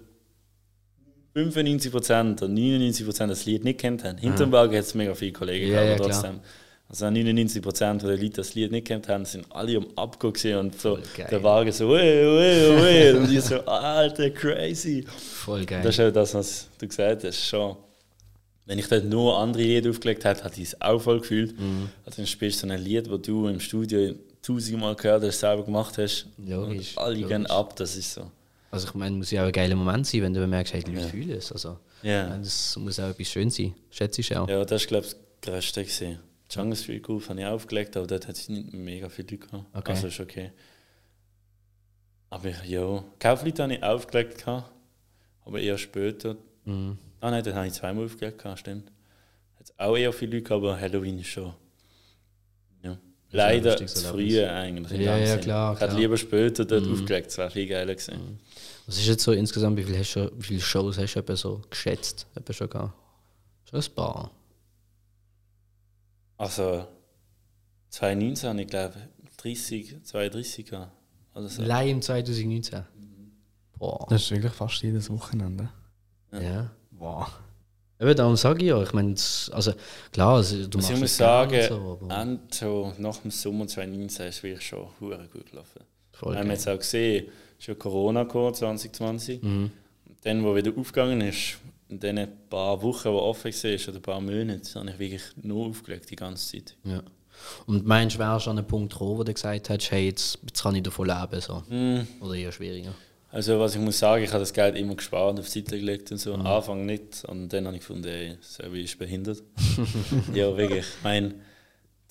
95% 1.35 2.43
oder 2.43 2.47
99% 2.53 3.27
das 3.27 3.45
Lied 3.47 3.65
nicht 3.65 3.81
kennt 3.81 4.05
haben. 4.05 4.19
Hinterm 4.19 4.53
Wagen 4.53 4.77
hat 4.77 4.85
es 4.85 4.95
mega 4.95 5.15
viele 5.15 5.33
Kollegen 5.33 5.67
Ja, 5.73 5.83
gehabt, 5.83 5.89
ja, 5.89 5.95
aber 5.97 6.05
klar. 6.11 6.23
trotzdem. 6.23 6.41
Also 6.89 7.07
99% 7.07 7.99
der 8.03 8.11
Leute 8.17 8.29
das 8.31 8.55
Lied 8.55 8.71
nicht 8.71 8.87
kennt 8.87 9.09
haben, 9.09 9.25
sind 9.25 9.47
alle 9.51 9.79
am 9.79 9.87
Abgehen 9.97 10.33
gewesen 10.33 10.59
und 10.59 10.81
so 10.81 10.99
der 11.31 11.43
Wagen 11.43 11.73
so, 11.73 11.89
wey, 11.89 12.25
wey, 12.25 12.83
wey, 12.83 13.13
und 13.13 13.33
ich 13.33 13.41
so, 13.41 13.57
alter, 13.65 14.31
crazy. 14.31 15.05
Voll 15.07 15.65
geil. 15.65 15.81
Das 15.83 15.95
ist 15.95 15.99
ja 15.99 16.11
das, 16.11 16.35
was 16.35 16.69
du 16.79 16.87
gesagt 16.87 17.25
hast. 17.25 17.41
Schon. 17.45 17.77
Wenn 18.67 18.79
ich 18.79 18.87
dort 18.87 19.05
nur 19.07 19.37
andere 19.39 19.63
Lieder 19.63 19.91
aufgelegt 19.91 20.25
hätte, 20.25 20.45
hätte 20.45 20.61
ich 20.61 20.69
es 20.69 20.81
auch 20.81 21.01
voll 21.01 21.21
gefühlt. 21.21 21.59
Mhm. 21.59 21.89
Also 22.05 22.17
dann 22.19 22.27
spielst 22.27 22.63
du 22.63 22.67
so 22.69 22.73
ein 22.73 22.81
Lied, 22.81 23.11
das 23.11 23.21
du 23.23 23.49
im 23.49 23.61
Studio 23.61 24.15
tausendmal 24.43 24.95
gehört 24.95 25.25
hast, 25.25 25.41
selber 25.41 25.65
gemacht 25.65 25.97
hast. 25.99 26.27
Logisch, 26.39 26.97
Und 26.97 27.03
alle 27.03 27.15
logisch. 27.15 27.29
gehen 27.29 27.47
ab, 27.47 27.75
das 27.77 27.97
ist 27.97 28.13
so. 28.15 28.31
Also 28.75 28.89
ich 28.89 28.95
meine, 28.95 29.17
muss 29.17 29.31
ja 29.31 29.43
auch 29.43 29.47
ein 29.47 29.53
geiler 29.53 29.77
Moment 29.77 30.07
sein, 30.07 30.23
wenn 30.23 30.35
du 30.35 30.47
merkst, 30.47 30.75
hey, 30.75 30.83
die 30.83 30.91
Leute 30.93 31.05
Ja. 31.07 31.11
fühlen 31.11 31.31
es. 31.31 31.51
Also, 31.53 31.79
Ja. 32.03 32.29
meine, 32.29 32.43
das 32.45 32.77
muss 32.77 32.99
auch 33.01 33.09
etwas 33.09 33.29
schön 33.29 33.51
sein. 33.51 33.75
Schätze 33.91 34.21
ich 34.21 34.37
auch. 34.37 34.49
Ja, 34.49 34.65
das 34.65 34.83
ist, 34.83 34.89
glaube 34.89 35.07
ich, 35.07 35.13
das 35.41 35.53
Größte. 35.53 35.83
Gewesen. 35.85 36.19
Jungle 36.51 36.77
Street 36.77 37.03
Groove 37.03 37.29
habe 37.31 37.41
ich 37.41 37.47
aufgelegt, 37.47 37.97
aber 37.97 38.07
dort 38.07 38.29
hat 38.29 38.37
es 38.37 38.49
nicht 38.49 38.73
mega 38.73 39.09
viele 39.09 39.29
Leute 39.33 39.47
gehabt. 39.47 39.65
Okay. 39.75 39.91
Also 39.93 40.07
ist 40.09 40.21
okay. 40.21 40.53
Aber 42.31 42.49
ja, 42.65 43.05
Kaufleute 43.19 43.63
habe 43.63 43.75
ich 43.75 43.83
aufgelegt, 43.83 44.39
gehabt, 44.39 44.71
aber 45.45 45.61
eher 45.61 45.79
später. 45.79 46.37
Mhm. 46.65 46.99
Ah 47.21 47.31
nein, 47.31 47.43
dann 47.45 47.55
habe 47.55 47.67
ich 47.67 47.73
zweimal 47.73 48.05
aufgelegt, 48.05 48.39
gehabt, 48.39 48.59
stimmt. 48.61 48.91
Hat 49.59 49.73
auch 49.79 49.97
eher 49.97 50.13
viele 50.13 50.33
Leute 50.33 50.43
gehabt, 50.45 50.63
aber 50.65 50.81
Halloween 50.81 51.19
ist 51.21 51.29
schon. 51.29 51.55
Ja. 53.35 53.47
Leider 53.49 53.77
zu 53.87 53.99
früh 54.09 54.45
eigentlich. 54.45 55.01
Ja, 55.01 55.17
ja, 55.19 55.37
klar, 55.39 55.75
Ich 55.75 55.81
hätte 55.81 55.97
lieber 55.97 56.17
später 56.17 56.65
dort 56.65 56.87
Mhm. 56.87 56.93
aufgelegt, 56.93 57.27
das 57.27 57.39
wäre 57.39 57.51
viel 57.51 57.67
geiler 57.67 57.95
gewesen. 57.95 58.39
Was 58.87 58.97
ist 58.99 59.07
jetzt 59.07 59.25
so 59.25 59.33
insgesamt, 59.33 59.77
wie 59.79 59.83
viele, 59.85 59.99
hast 59.99 60.15
du, 60.15 60.31
wie 60.37 60.43
viele 60.43 60.61
Shows 60.61 60.99
hast 60.99 61.15
du 61.15 61.21
etwa 61.21 61.35
so 61.37 61.63
geschätzt? 61.71 62.27
Etwa 62.35 62.53
schon 62.53 62.71
gehabt? 62.71 62.93
Schon 63.71 63.81
ein 63.81 63.95
paar. 63.95 64.31
Also 66.37 66.87
2019 67.91 68.49
habe 68.51 68.63
ich 68.63 68.69
glaube 68.69 68.95
30, 69.37 69.97
32 70.05 70.67
gehabt. 70.67 70.93
Oder 71.35 71.49
so. 71.49 71.63
Allein 71.63 71.89
im 71.89 72.03
2019. 72.03 72.85
Boah. 73.79 74.07
Das 74.09 74.23
ist 74.23 74.31
wirklich 74.31 74.53
fast 74.53 74.83
jedes 74.83 75.11
Wochenende. 75.11 75.69
Ja. 76.33 76.71
Wow. 76.93 77.29
Eben, 78.05 78.17
darum 78.17 78.37
sage 78.37 78.63
ich 78.63 78.69
ja, 78.69 78.83
ich 78.83 78.93
meine, 78.93 79.15
also 79.53 79.73
klar, 80.13 80.37
also, 80.37 80.67
du 80.67 80.79
ich 80.79 80.85
machst 80.85 81.01
muss 81.01 81.11
es 81.13 81.19
gerne 81.19 81.63
sagen, 81.63 81.99
so, 82.51 82.93
so 82.93 82.93
nach 82.99 83.17
dem 83.19 83.31
Sommer 83.31 83.67
2019 83.67 84.27
ist 84.27 84.37
es 84.37 84.43
wirklich 84.43 84.67
schon 84.67 84.87
hure 85.01 85.27
gut 85.33 85.51
gelaufen. 85.51 85.81
voll 86.13 86.35
Wir 86.35 86.41
haben 86.41 86.51
jetzt 86.51 86.69
auch 86.69 86.79
gesehen, 86.79 87.29
ja 87.61 87.75
Corona 87.75 88.25
gekommen, 88.25 88.53
2020. 88.53 89.43
Mhm. 89.43 89.71
Dann, 90.23 90.45
wo 90.45 90.55
wieder 90.55 90.73
aufgegangen 90.77 91.23
ist, 91.23 91.57
in 91.89 92.01
den 92.01 92.29
paar 92.51 92.83
Wochen, 92.83 93.09
wo 93.09 93.19
offen 93.19 93.53
war, 93.53 93.89
oder 93.89 93.97
ein 93.97 94.03
paar 94.03 94.21
Monate, 94.21 94.75
habe 94.79 94.91
ich 94.91 94.99
wirklich 94.99 95.23
nur 95.43 95.69
aufgelegt 95.69 96.11
die 96.11 96.17
ganze 96.17 96.53
Zeit. 96.53 96.77
Ja. 96.85 97.03
Und 97.67 97.87
meinst 97.87 98.17
du, 98.17 98.21
wärst 98.21 98.47
du 98.47 98.51
an 98.51 98.59
einen 98.59 98.67
Punkt 98.67 98.93
gekommen, 98.93 99.19
wo 99.19 99.25
du 99.25 99.33
gesagt 99.33 99.71
hast, 99.71 99.91
hey, 99.91 100.07
jetzt, 100.07 100.39
jetzt 100.47 100.63
kann 100.63 100.75
ich 100.75 100.83
davon 100.83 101.07
leben? 101.07 101.41
So. 101.41 101.63
Hm. 101.69 102.07
Oder 102.21 102.35
eher 102.35 102.53
schwieriger? 102.53 102.95
Also 103.35 103.59
was 103.59 103.75
ich 103.75 103.81
muss 103.81 103.99
sagen, 103.99 104.23
ich 104.23 104.31
habe 104.31 104.39
das 104.39 104.53
Geld 104.53 104.77
immer 104.77 104.95
gespart, 104.95 105.41
auf 105.41 105.51
die 105.51 105.59
Seite 105.59 105.77
gelegt 105.77 106.13
und 106.13 106.19
so. 106.19 106.35
Mhm. 106.35 106.43
Am 106.43 106.47
Anfang 106.47 106.87
nicht. 106.87 107.25
Und 107.25 107.53
dann 107.53 107.67
habe 107.67 107.75
ich 107.75 107.81
gefunden, 107.81 108.07
ey, 108.07 108.39
Selby 108.41 108.85
ist 108.85 108.97
behindert. 108.97 109.43
ja, 110.33 110.57
wirklich. 110.57 110.87
Ich 110.87 111.03
meine, 111.03 111.35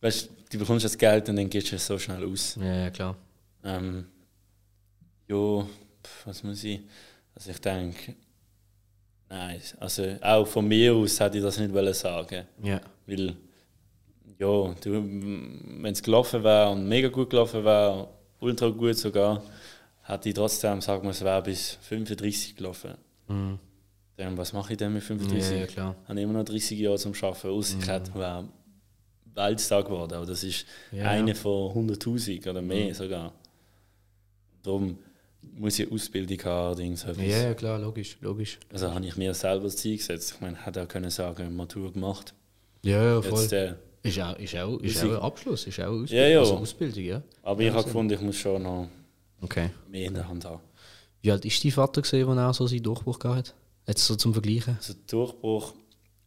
weißt, 0.01 0.29
du 0.51 0.59
bekommst 0.59 0.83
das 0.83 0.97
Geld 0.97 1.29
und 1.29 1.37
dann 1.37 1.49
gehst 1.49 1.71
du 1.71 1.77
es 1.77 1.87
so 1.87 1.97
schnell 1.97 2.25
aus. 2.25 2.57
Ja, 2.59 2.75
ja, 2.75 2.89
klar. 2.89 3.15
Ähm, 3.63 4.07
ja, 5.29 5.65
was 6.25 6.43
muss 6.43 6.61
ich? 6.61 6.81
Also 7.33 7.51
ich 7.51 7.61
denke, 7.61 8.15
nein, 9.29 9.61
also 9.79 10.17
auch 10.19 10.45
von 10.45 10.67
mir 10.67 10.93
aus 10.93 11.21
hätte 11.21 11.37
ich 11.37 11.43
das 11.43 11.57
nicht 11.57 11.73
wollen 11.73 11.93
sagen. 11.93 12.43
Ja. 12.61 12.81
Weil, 13.07 13.37
ja, 14.39 14.75
wenn 14.83 15.85
es 15.85 16.03
gelaufen 16.03 16.43
wäre 16.43 16.71
und 16.71 16.85
mega 16.85 17.07
gut 17.07 17.29
gelaufen 17.29 17.63
wäre, 17.63 18.09
ultra 18.41 18.67
gut 18.67 18.97
sogar, 18.97 19.41
hätte 20.03 20.29
ich 20.29 20.35
trotzdem, 20.35 20.81
sagen 20.81 21.03
wir, 21.03 21.11
es 21.11 21.21
wäre 21.23 21.41
bis 21.41 21.77
35 21.81 22.55
gelaufen. 22.55 22.93
Mhm. 23.27 23.59
Dann, 24.17 24.37
was 24.37 24.53
mache 24.53 24.73
ich 24.73 24.77
denn 24.77 24.93
mit 24.93 25.01
Ja, 25.01 25.07
35? 25.07 25.59
ja, 25.59 25.65
klar. 25.65 25.95
Ich 26.03 26.09
habe 26.09 26.21
immer 26.21 26.33
noch 26.33 26.45
30 26.45 26.77
Jahre 26.79 26.97
zum 26.97 27.13
Arbeiten. 27.21 27.47
Außer 27.49 27.77
ich 27.79 27.87
hätte 27.87 28.13
wäre 28.13 28.47
Weltstar 29.33 29.83
geworden. 29.83 30.13
Aber 30.13 30.25
das 30.27 30.43
ist 30.43 30.65
Ja. 30.91 31.09
eine 31.09 31.33
von 31.33 31.73
100.000 31.73 32.47
oder 32.47 32.61
mehr 32.61 32.93
sogar. 32.93 33.33
Darum 34.61 34.97
muss 35.55 35.79
ich 35.79 35.91
Ausbildung 35.91 36.37
haben, 36.45 36.77
Dings. 36.77 37.05
Ja, 37.17 37.23
ja, 37.23 37.53
klar, 37.53 37.79
logisch, 37.79 38.17
logisch. 38.21 38.59
Also 38.71 38.93
habe 38.93 39.05
ich 39.05 39.17
mir 39.17 39.33
selber 39.33 39.63
das 39.65 39.77
Ziel 39.77 39.97
gesetzt. 39.97 40.33
Ich 40.35 40.41
meine, 40.41 40.63
hätte 40.65 40.83
auch 40.83 40.87
können 40.87 41.09
sagen, 41.09 41.55
Matur 41.55 41.91
gemacht. 41.91 42.33
Ja, 42.83 43.03
ja, 43.15 43.21
voll. 43.21 43.41
Jetzt, 43.41 43.51
äh, 43.53 43.73
ist 44.03 44.19
auch, 44.21 44.37
ist 44.37 44.55
auch, 44.55 44.77
ist 44.79 44.95
Musik- 44.95 45.11
auch 45.11 45.15
ein 45.17 45.21
Abschluss, 45.23 45.67
ist 45.67 45.79
auch 45.79 45.85
Ausbildung. 45.87 46.17
Ja, 46.17 46.27
ja. 46.27 46.39
Also 46.39 46.57
Ausbildung, 46.57 47.03
ja. 47.03 47.21
aber 47.41 47.61
ich 47.61 47.71
habe 47.71 47.83
gefunden, 47.83 48.13
ich 48.13 48.21
muss 48.21 48.35
schon 48.37 48.61
noch 48.63 48.87
Okay. 49.43 49.69
mehr 49.89 50.07
in 50.07 50.13
der 50.13 50.27
Hand 50.27 50.45
haben. 50.45 50.61
Wie 51.21 51.31
alt 51.31 51.45
ist 51.45 51.63
dein 51.63 51.71
Vater 51.71 52.01
gesehen, 52.01 52.27
als 52.29 52.37
er 52.37 52.49
auch 52.49 52.53
so 52.53 52.67
seinen 52.67 52.83
Durchbruch 52.83 53.19
gehabt 53.19 53.37
hat? 53.49 53.55
Jetzt 53.87 54.05
so 54.05 54.15
zum 54.15 54.33
Vergleichen. 54.33 54.75
Also 54.77 54.93
Durchbruch, 55.07 55.73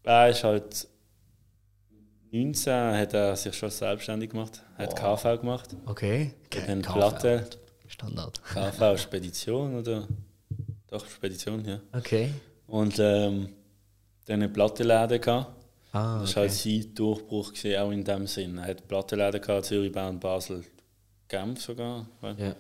er 0.03 0.31
ist 0.31 0.45
halt 0.45 0.89
19, 2.33 2.73
hat 2.73 3.15
er 3.15 3.37
sich 3.37 3.55
schon 3.57 3.71
selbstständig 3.71 4.31
gemacht, 4.31 4.63
hat 4.77 4.95
KV 4.97 5.41
gemacht, 5.41 5.75
Okay. 5.87 6.33
hat 6.55 6.69
eine 6.69 6.83
KV. 6.83 6.93
Platte, 6.93 7.47
Standard. 7.87 8.41
KV 8.45 8.97
Spedition 8.99 9.77
oder? 9.79 10.07
Doch, 10.89 11.07
Spedition, 11.09 11.65
ja. 11.65 11.81
Okay. 11.93 12.31
Und 12.67 12.99
ähm, 12.99 13.49
dann 14.27 14.35
eine 14.43 14.49
Plattenläden 14.49 15.21
gehabt. 15.21 15.53
Ah, 15.93 16.21
Das 16.21 16.31
okay. 16.31 16.37
war 16.37 16.43
halt 16.43 16.53
sein 16.53 16.95
Durchbruch, 16.95 17.53
gewesen, 17.55 17.79
auch 17.81 17.91
in 17.91 18.05
dem 18.05 18.27
Sinn. 18.27 18.59
Er 18.59 18.69
hat 18.69 18.87
Plattenläden 18.89 19.41
gehabt, 19.41 19.65
Zürich, 19.67 19.93
Bern, 19.93 20.19
Basel, 20.21 20.65
Genf 21.29 21.63
sogar. 21.63 22.07
Ja. 22.23 22.55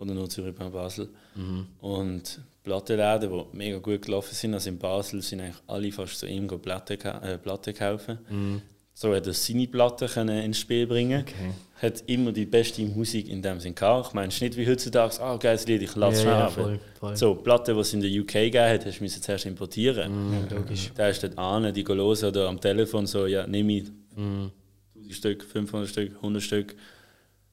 Oder 0.00 0.14
nur 0.14 0.28
Zürich, 0.28 0.54
Bern, 0.54 0.72
Basel. 0.72 1.08
Mhm. 1.36 1.66
Und 1.80 2.40
Plattenläden, 2.64 3.30
die 3.30 3.56
mega 3.56 3.78
gut 3.78 4.02
gelaufen 4.02 4.34
sind, 4.34 4.54
also 4.54 4.68
in 4.70 4.78
Basel 4.78 5.22
sind 5.22 5.40
eigentlich 5.40 5.62
alle 5.66 5.92
fast 5.92 6.18
zu 6.18 6.26
ihm 6.26 6.48
gehen 6.48 6.60
Platten, 6.60 6.98
äh, 7.00 7.38
Platten 7.38 7.74
kaufen. 7.74 8.18
Mhm. 8.28 8.62
So 8.94 9.14
hat 9.14 9.26
er 9.26 9.32
seine 9.32 9.66
Platten 9.66 10.08
können 10.08 10.42
ins 10.42 10.58
Spiel 10.58 10.86
bringen 10.86 11.22
Okay. 11.22 11.52
Hat 11.80 12.02
immer 12.08 12.32
die 12.32 12.44
beste 12.44 12.82
Musik 12.82 13.28
in 13.30 13.40
dem 13.40 13.58
Sinn 13.60 13.74
gehabt. 13.74 14.08
Ich 14.08 14.14
meine, 14.14 14.28
es 14.28 14.34
ist 14.34 14.42
nicht 14.42 14.56
wie 14.58 14.66
heutzutage, 14.66 15.18
ah, 15.22 15.36
geiles 15.38 15.66
Lied, 15.66 15.80
ich 15.82 15.96
lasse 15.96 16.18
es 16.18 16.24
ja, 16.24 16.50
schnell 16.50 16.80
ja. 17.02 17.16
So, 17.16 17.34
Platten, 17.34 17.74
die 17.74 17.80
es 17.80 17.94
in 17.94 18.00
der 18.02 18.10
UK 18.10 18.26
gegeben 18.32 18.68
hat, 18.68 18.84
hast 18.84 19.00
du 19.00 19.06
zuerst 19.08 19.46
importieren. 19.46 20.30
Mhm, 20.30 20.48
logisch. 20.50 20.90
Da 20.94 21.08
ist 21.08 21.22
dort 21.22 21.38
an, 21.38 21.72
die 21.72 21.82
hören 21.86 22.00
oder 22.00 22.48
am 22.48 22.60
Telefon 22.60 23.06
so, 23.06 23.26
ja, 23.26 23.46
nimm 23.46 23.68
ich 23.70 23.84
Mhm. 24.16 24.50
1000 24.94 25.14
Stück, 25.14 25.44
500 25.44 25.88
Stück, 25.88 26.16
100 26.16 26.42
Stück. 26.42 26.76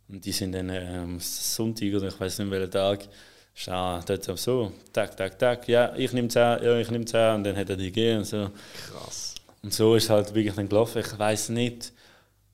Und 0.09 0.23
die 0.25 0.31
sind 0.31 0.53
dann 0.53 0.69
äh, 0.69 0.99
am 1.03 1.19
Sonntag 1.19 1.93
oder 1.93 2.07
ich 2.07 2.19
weiß 2.19 2.39
nicht 2.39 2.51
welchen 2.51 2.71
Tag, 2.71 3.07
ist 3.55 3.67
dort 3.67 4.39
so, 4.39 4.71
tak, 4.93 5.17
tak, 5.17 5.37
tak, 5.39 5.67
ja, 5.67 5.95
ich 5.95 6.13
nehme 6.13 6.27
10, 6.27 6.41
ja, 6.63 6.77
ich 6.79 6.89
nehme 6.91 7.05
10 7.05 7.35
und 7.35 7.43
dann 7.43 7.55
hat 7.57 7.69
er 7.69 7.75
die 7.75 7.85
gegeben 7.87 8.19
und 8.19 8.25
so. 8.25 8.49
Krass. 8.89 9.35
Und 9.63 9.73
so 9.73 9.95
ist 9.95 10.09
halt 10.09 10.33
wirklich 10.33 10.53
dann 10.53 10.69
gelaufen. 10.69 10.99
Ich 10.99 11.17
weiß 11.19 11.49
nicht, 11.49 11.91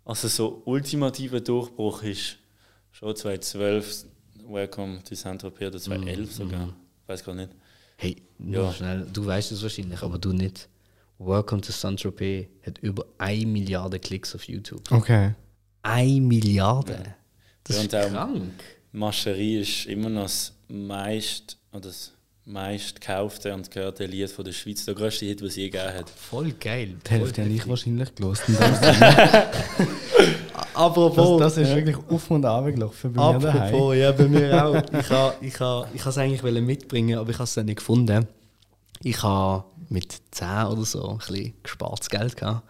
also 0.06 0.28
so 0.28 0.62
ultimativer 0.66 1.42
Durchbruch 1.42 2.04
ist 2.04 2.38
schon 2.92 3.16
2012, 3.16 4.06
Welcome 4.48 5.04
to 5.04 5.14
Saint-Tropez 5.16 5.68
oder 5.68 5.80
2011 5.80 6.34
sogar, 6.34 6.70
ich 7.04 7.08
weiß 7.10 7.24
gar 7.24 7.36
nicht. 7.36 7.52
Hey, 7.98 8.22
nur 8.40 8.66
Ja. 8.66 8.74
schnell. 8.74 9.08
Du 9.14 9.26
weißt 9.26 9.52
es 9.52 9.62
wahrscheinlich, 9.62 10.02
aber 10.02 10.18
du 10.18 10.34
nicht. 10.34 10.68
Welcome 11.20 11.62
to 11.62 11.72
Saint-Tropez 11.72 12.48
hat 12.66 12.80
über 12.80 13.06
1 13.20 13.46
Milliarde 13.46 14.00
Klicks 14.00 14.34
auf 14.36 14.44
YouTube. 14.46 14.92
Okay. 14.92 15.36
1 15.84 16.20
Milliarde? 16.22 17.16
Das 17.64 17.78
Ja, 17.78 17.84
ist 17.84 17.94
und 17.94 18.00
auch- 18.00 18.10
krank. 18.12 18.52
Mascherie 18.92 19.62
ist 19.62 19.86
immer 19.88 20.10
noch 20.10 20.24
das 20.24 20.54
meist 20.68 21.58
oder 21.72 21.82
das 21.82 22.12
meist 22.46 23.00
gekaufte 23.00 23.54
und 23.54 23.72
gehörte 23.72 24.06
Lied 24.06 24.30
von 24.30 24.44
der 24.46 24.52
Schweiz. 24.52 24.86
Der 24.86 24.94
größte 24.96 25.26
Hit, 25.26 25.42
was 25.42 25.50
es 25.50 25.56
je 25.56 25.70
gegeben 25.70 25.94
hat. 25.98 26.10
Voll 26.10 26.52
geil. 26.60 26.96
Die 27.06 27.10
Hälfte 27.10 27.42
habe 27.42 27.54
ich 27.54 27.68
wahrscheinlich 27.68 28.10
Das, 28.16 28.42
Apropos, 30.74 31.40
das, 31.40 31.56
das 31.56 31.70
ist 31.70 31.76
wirklich 31.76 31.98
auf 32.10 32.32
und 32.32 32.46
ab 32.46 32.66
gelaufen 32.66 33.14
bei 33.14 33.34
mir 33.34 33.40
daheim. 33.40 33.62
Apropos, 33.76 33.96
ja, 33.96 34.12
bei 34.12 34.28
mir 34.28 34.66
auch. 34.66 34.84
Ich 35.00 35.10
habe 35.10 35.36
ich 35.42 35.60
ha, 35.60 35.88
ich 35.94 36.06
es 36.06 36.18
eigentlich 36.18 36.42
mitbringen, 36.62 37.18
aber 37.18 37.30
ich 37.30 37.36
habe 37.38 37.46
es 37.46 37.54
dann 37.54 37.66
nicht 37.66 37.78
gefunden. 37.78 38.28
Ich 39.02 39.22
habe 39.24 39.64
mit 39.90 40.14
10 40.32 40.66
oder 40.68 40.86
so 40.86 41.10
ein 41.10 41.18
bisschen 41.20 41.54
gespartes 41.64 42.10
Geld 42.10 42.36
gehabt. 42.38 42.68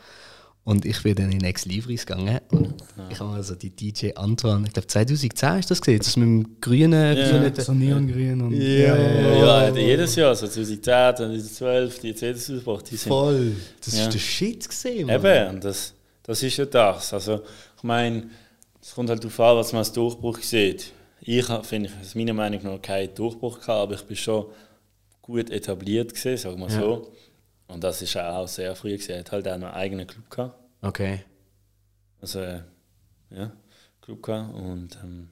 Und 0.66 0.86
ich 0.86 1.04
bin 1.04 1.14
dann 1.16 1.30
in 1.32 1.44
Ex 1.44 1.66
Libris 1.66 2.06
gegangen 2.06 2.40
und 2.52 2.74
ich 3.10 3.20
habe 3.20 3.32
also 3.34 3.54
die 3.54 3.70
DJ 3.70 4.12
Antoine, 4.16 4.66
ich 4.66 4.72
glaube 4.74 4.88
2010 4.88 5.60
ist 5.60 5.70
das 5.70 5.82
gesehen, 5.82 5.98
das 6.00 6.16
mit 6.16 6.26
dem 6.26 6.62
grünen, 6.62 7.18
Ja. 7.18 7.54
So 7.62 7.74
neongrün 7.74 8.42
und. 8.42 8.54
Ja. 8.54 8.96
Ja, 8.96 9.68
ja, 9.68 9.76
jedes 9.76 10.16
Jahr, 10.16 10.34
so 10.36 10.48
2010, 10.48 10.82
2012, 11.18 12.00
die 12.00 12.16
CDs 12.16 12.50
ausgebracht, 12.50 12.90
die 12.90 12.96
sind 12.96 13.10
Voll. 13.10 13.52
Das 13.84 13.98
Ja. 13.98 14.04
ist 14.06 14.14
der 14.14 14.20
Shit 14.20 14.70
gesehen. 14.70 15.10
Eben, 15.10 15.50
und 15.56 15.64
das, 15.66 15.94
das 16.24 16.42
ist 16.42 16.56
ja 16.56 16.66
das. 16.66 17.14
Also, 17.14 17.42
ich 17.78 17.84
meine, 17.84 18.30
es 18.82 18.94
kommt 18.96 19.10
halt 19.10 19.22
darauf 19.22 19.40
an, 19.42 19.58
was 19.58 19.74
man 19.74 19.80
als 19.80 19.92
Durchbruch 19.92 20.40
sieht. 20.40 20.94
Ich 21.20 21.48
habe, 21.50 21.66
finde 21.66 21.90
ich, 21.90 22.06
aus 22.08 22.16
meiner 22.16 22.34
Meinung 22.34 22.64
nach 22.64 22.82
keinen 22.82 23.14
Durchbruch 23.14 23.60
gehabt, 23.60 23.70
aber 23.82 23.96
ich 23.96 24.04
bin 24.04 24.16
schon 24.16 24.46
gut 25.22 25.50
etabliert 25.50 26.14
gesehen, 26.14 26.38
sagen 26.38 26.58
wir 26.62 26.70
Ja. 26.70 26.80
so. 26.80 27.12
Und 27.68 27.84
das 27.84 28.02
ist 28.02 28.16
auch 28.18 28.48
sehr 28.48 28.76
früh 28.76 28.98
gesehen. 28.98 29.16
Er 29.16 29.20
hat 29.22 29.32
halt 29.32 29.48
auch 29.48 29.58
noch 29.58 29.68
einen 29.68 29.76
eigenen 29.76 30.08
Club 30.08 30.30
gehabt. 30.30 30.56
Okay. 30.82 31.24
Also, 32.22 32.40
äh, 32.40 32.62
ja, 33.32 33.52
Club 34.02 34.22
gehabt. 34.22 34.54
Und 34.54 34.98
ähm, 35.04 35.30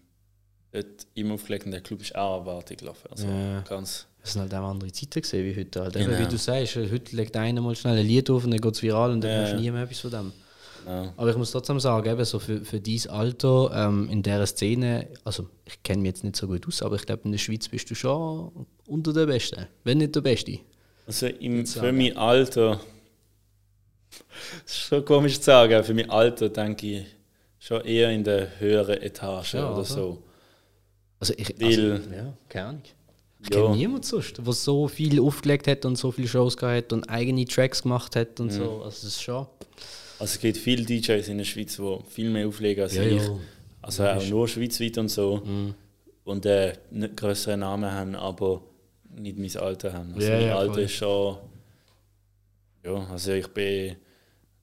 dort 0.71 1.07
immer 1.13 1.35
aufgelegt 1.35 1.65
und 1.65 1.71
der 1.71 1.81
Club 1.81 2.01
ist 2.01 2.15
auch 2.15 2.39
erwartet 2.39 2.79
gelaufen. 2.79 3.07
Also, 3.11 3.27
Ja. 3.27 3.61
ganz. 3.61 4.07
Das 4.21 4.33
sind 4.33 4.41
halt 4.41 4.53
auch 4.53 4.69
andere 4.69 4.91
Zeiten 4.91 5.21
gesehen 5.21 5.45
wie 5.45 5.59
heute. 5.59 5.81
Halt. 5.81 5.93
Genau. 5.93 6.17
Wie 6.19 6.25
du 6.27 6.37
sagst, 6.37 6.75
heute 6.75 7.15
legt 7.15 7.35
einer 7.35 7.59
mal 7.61 7.75
schnell 7.75 7.97
ein 7.97 8.05
Lied 8.05 8.29
auf 8.29 8.43
und 8.45 8.51
dann 8.51 8.61
geht 8.61 8.75
es 8.75 8.81
viral 8.81 9.11
und 9.11 9.21
dann 9.21 9.31
Ja, 9.31 9.37
hörst 9.39 9.53
du 9.53 9.57
nie 9.59 9.71
mehr 9.71 9.83
etwas 9.83 9.99
von 9.99 10.11
dem. 10.11 10.33
Ja. 10.85 11.13
Aber 11.17 11.29
ich 11.29 11.37
muss 11.37 11.51
trotzdem 11.51 11.79
sagen, 11.79 12.09
eben 12.09 12.25
so 12.25 12.39
für, 12.39 12.63
für 12.63 12.79
dieses 12.79 13.07
Alter 13.07 13.71
ähm, 13.73 14.09
in 14.09 14.21
dieser 14.23 14.45
Szene, 14.47 15.07
also 15.23 15.47
ich 15.65 15.81
kenne 15.83 16.01
mich 16.01 16.09
jetzt 16.09 16.23
nicht 16.23 16.35
so 16.35 16.47
gut 16.47 16.67
aus, 16.67 16.81
aber 16.81 16.95
ich 16.95 17.05
glaube 17.05 17.23
in 17.25 17.31
der 17.31 17.37
Schweiz 17.39 17.67
bist 17.67 17.89
du 17.91 17.95
schon 17.95 18.65
unter 18.87 19.13
den 19.13 19.27
Besten, 19.27 19.67
wenn 19.83 19.99
nicht 19.99 20.15
der 20.15 20.21
Beste. 20.21 20.59
Also 21.07 21.27
im, 21.27 21.65
für 21.65 21.91
mein 21.91 22.15
Alter, 22.15 22.79
das 24.63 24.71
ist 24.75 24.77
schon 24.87 25.05
komisch 25.05 25.37
zu 25.37 25.43
sagen, 25.43 25.83
für 25.83 25.93
mein 25.93 26.09
Alter 26.09 26.49
denke 26.49 26.87
ich 26.99 27.05
schon 27.59 27.83
eher 27.85 28.09
in 28.11 28.23
der 28.23 28.59
höheren 28.59 29.01
Etage 29.01 29.53
Ja, 29.55 29.65
oder 29.67 29.75
oder? 29.77 29.83
so. 29.85 30.23
Also 31.19 31.33
ich, 31.37 31.49
Weil- 31.59 31.91
also, 31.93 32.09
ja, 32.13 32.33
keine 32.49 32.65
Ahnung. 32.67 32.81
Ich 33.43 33.49
Ja. 33.55 33.61
kenne 33.63 33.75
niemanden 33.75 34.03
sonst, 34.03 34.37
der 34.37 34.53
so 34.53 34.87
viel 34.87 35.19
aufgelegt 35.19 35.67
hat 35.67 35.85
und 35.85 35.95
so 35.97 36.11
viele 36.11 36.27
Shows 36.27 36.55
gehabt 36.57 36.77
hat 36.85 36.93
und 36.93 37.09
eigene 37.09 37.45
Tracks 37.45 37.81
gemacht 37.81 38.15
hat 38.15 38.39
und 38.39 38.51
so. 38.51 38.81
Also 38.83 38.85
das 38.85 39.03
ist 39.03 39.21
schon... 39.21 39.47
Also 40.19 40.35
es 40.35 40.39
gibt 40.39 40.57
viele 40.57 40.83
DJs 40.85 41.27
in 41.27 41.39
der 41.39 41.45
Schweiz, 41.45 41.75
die 41.77 41.97
viel 42.07 42.29
mehr 42.29 42.47
auflegen 42.47 42.83
als 42.83 42.93
Ja, 42.95 43.01
ich. 43.03 43.23
ja. 43.23 43.37
Also 43.81 44.05
auch 44.05 44.23
nur 44.27 44.47
schweizweit 44.47 44.97
und 44.99 45.09
so. 45.09 45.37
Mhm. 45.43 45.73
Und 46.23 46.45
äh, 46.45 46.73
nicht 46.91 47.17
größere 47.17 47.57
Namen 47.57 47.91
haben, 47.91 48.15
aber 48.15 48.61
nicht 49.15 49.37
mein 49.37 49.55
Alter 49.63 49.93
haben. 49.93 50.13
Also 50.13 50.27
Ja, 50.27 50.37
mein 50.37 50.47
ja, 50.47 50.57
Alter 50.57 50.73
voll. 50.73 50.83
ist 50.83 50.91
schon. 50.93 51.37
Ja, 52.85 53.07
also 53.11 53.31
ich 53.33 53.47
bin 53.47 53.95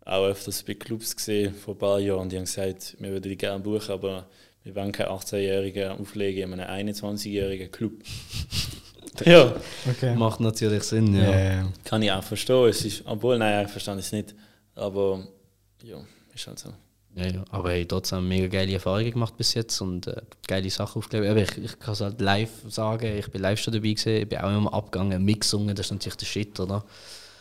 auch 0.04 0.24
öfters 0.26 0.62
bei 0.62 0.74
Clubs 0.74 1.14
gesehen 1.14 1.54
vor 1.54 1.74
ein 1.74 1.78
paar 1.78 2.00
Jahren 2.00 2.20
und 2.22 2.32
die 2.32 2.36
haben 2.36 2.44
gesagt, 2.44 2.96
wir 2.98 3.10
würden 3.10 3.28
die 3.30 3.36
gerne 3.36 3.62
buchen, 3.62 3.92
aber 3.92 4.26
wir 4.64 4.74
wollen 4.74 4.90
keinen 4.92 5.08
18-Jährigen 5.10 5.90
auflegen 5.92 6.52
in 6.52 6.60
einem 6.60 6.88
21-jährigen 6.88 7.70
Club. 7.70 7.92
ja, 9.24 9.54
Okay. 9.88 10.14
Macht 10.16 10.40
natürlich 10.40 10.82
Sinn, 10.84 11.14
ja. 11.14 11.38
Ja. 11.38 11.72
kann 11.84 12.02
ich 12.02 12.10
auch 12.10 12.22
verstehen. 12.24 12.68
Es 12.68 12.84
ist, 12.84 13.02
obwohl, 13.06 13.38
nein, 13.38 13.64
ich 13.66 13.70
verstehe 13.70 13.94
es 13.96 14.12
nicht. 14.12 14.34
Aber 14.74 15.26
ja, 15.82 15.98
ist 16.34 16.46
halt 16.46 16.58
so. 16.58 16.70
Ja, 17.18 17.26
ja. 17.26 17.44
Aber 17.50 17.70
hey, 17.70 17.84
trotzdem 17.84 18.28
mega 18.28 18.46
geile 18.46 18.72
Erfahrungen 18.74 19.10
gemacht 19.10 19.36
bis 19.36 19.54
jetzt 19.54 19.80
und 19.80 20.06
äh, 20.06 20.22
geile 20.46 20.70
Sachen 20.70 20.98
aufgelegt. 20.98 21.28
Aber 21.28 21.42
ich, 21.42 21.58
ich 21.58 21.78
kann 21.78 21.92
es 21.92 22.00
halt 22.00 22.20
live 22.20 22.50
sagen, 22.68 23.18
ich 23.18 23.28
bin 23.30 23.42
live 23.42 23.58
schon 23.58 23.74
dabei 23.74 23.88
gewesen, 23.88 24.22
ich 24.22 24.28
bin 24.28 24.38
auch 24.38 24.56
immer 24.56 24.72
abgegangen, 24.72 25.24
mitgesungen, 25.24 25.74
das 25.74 25.86
ist 25.86 25.92
natürlich 25.92 26.16
der 26.16 26.26
Shit, 26.26 26.60
oder? 26.60 26.84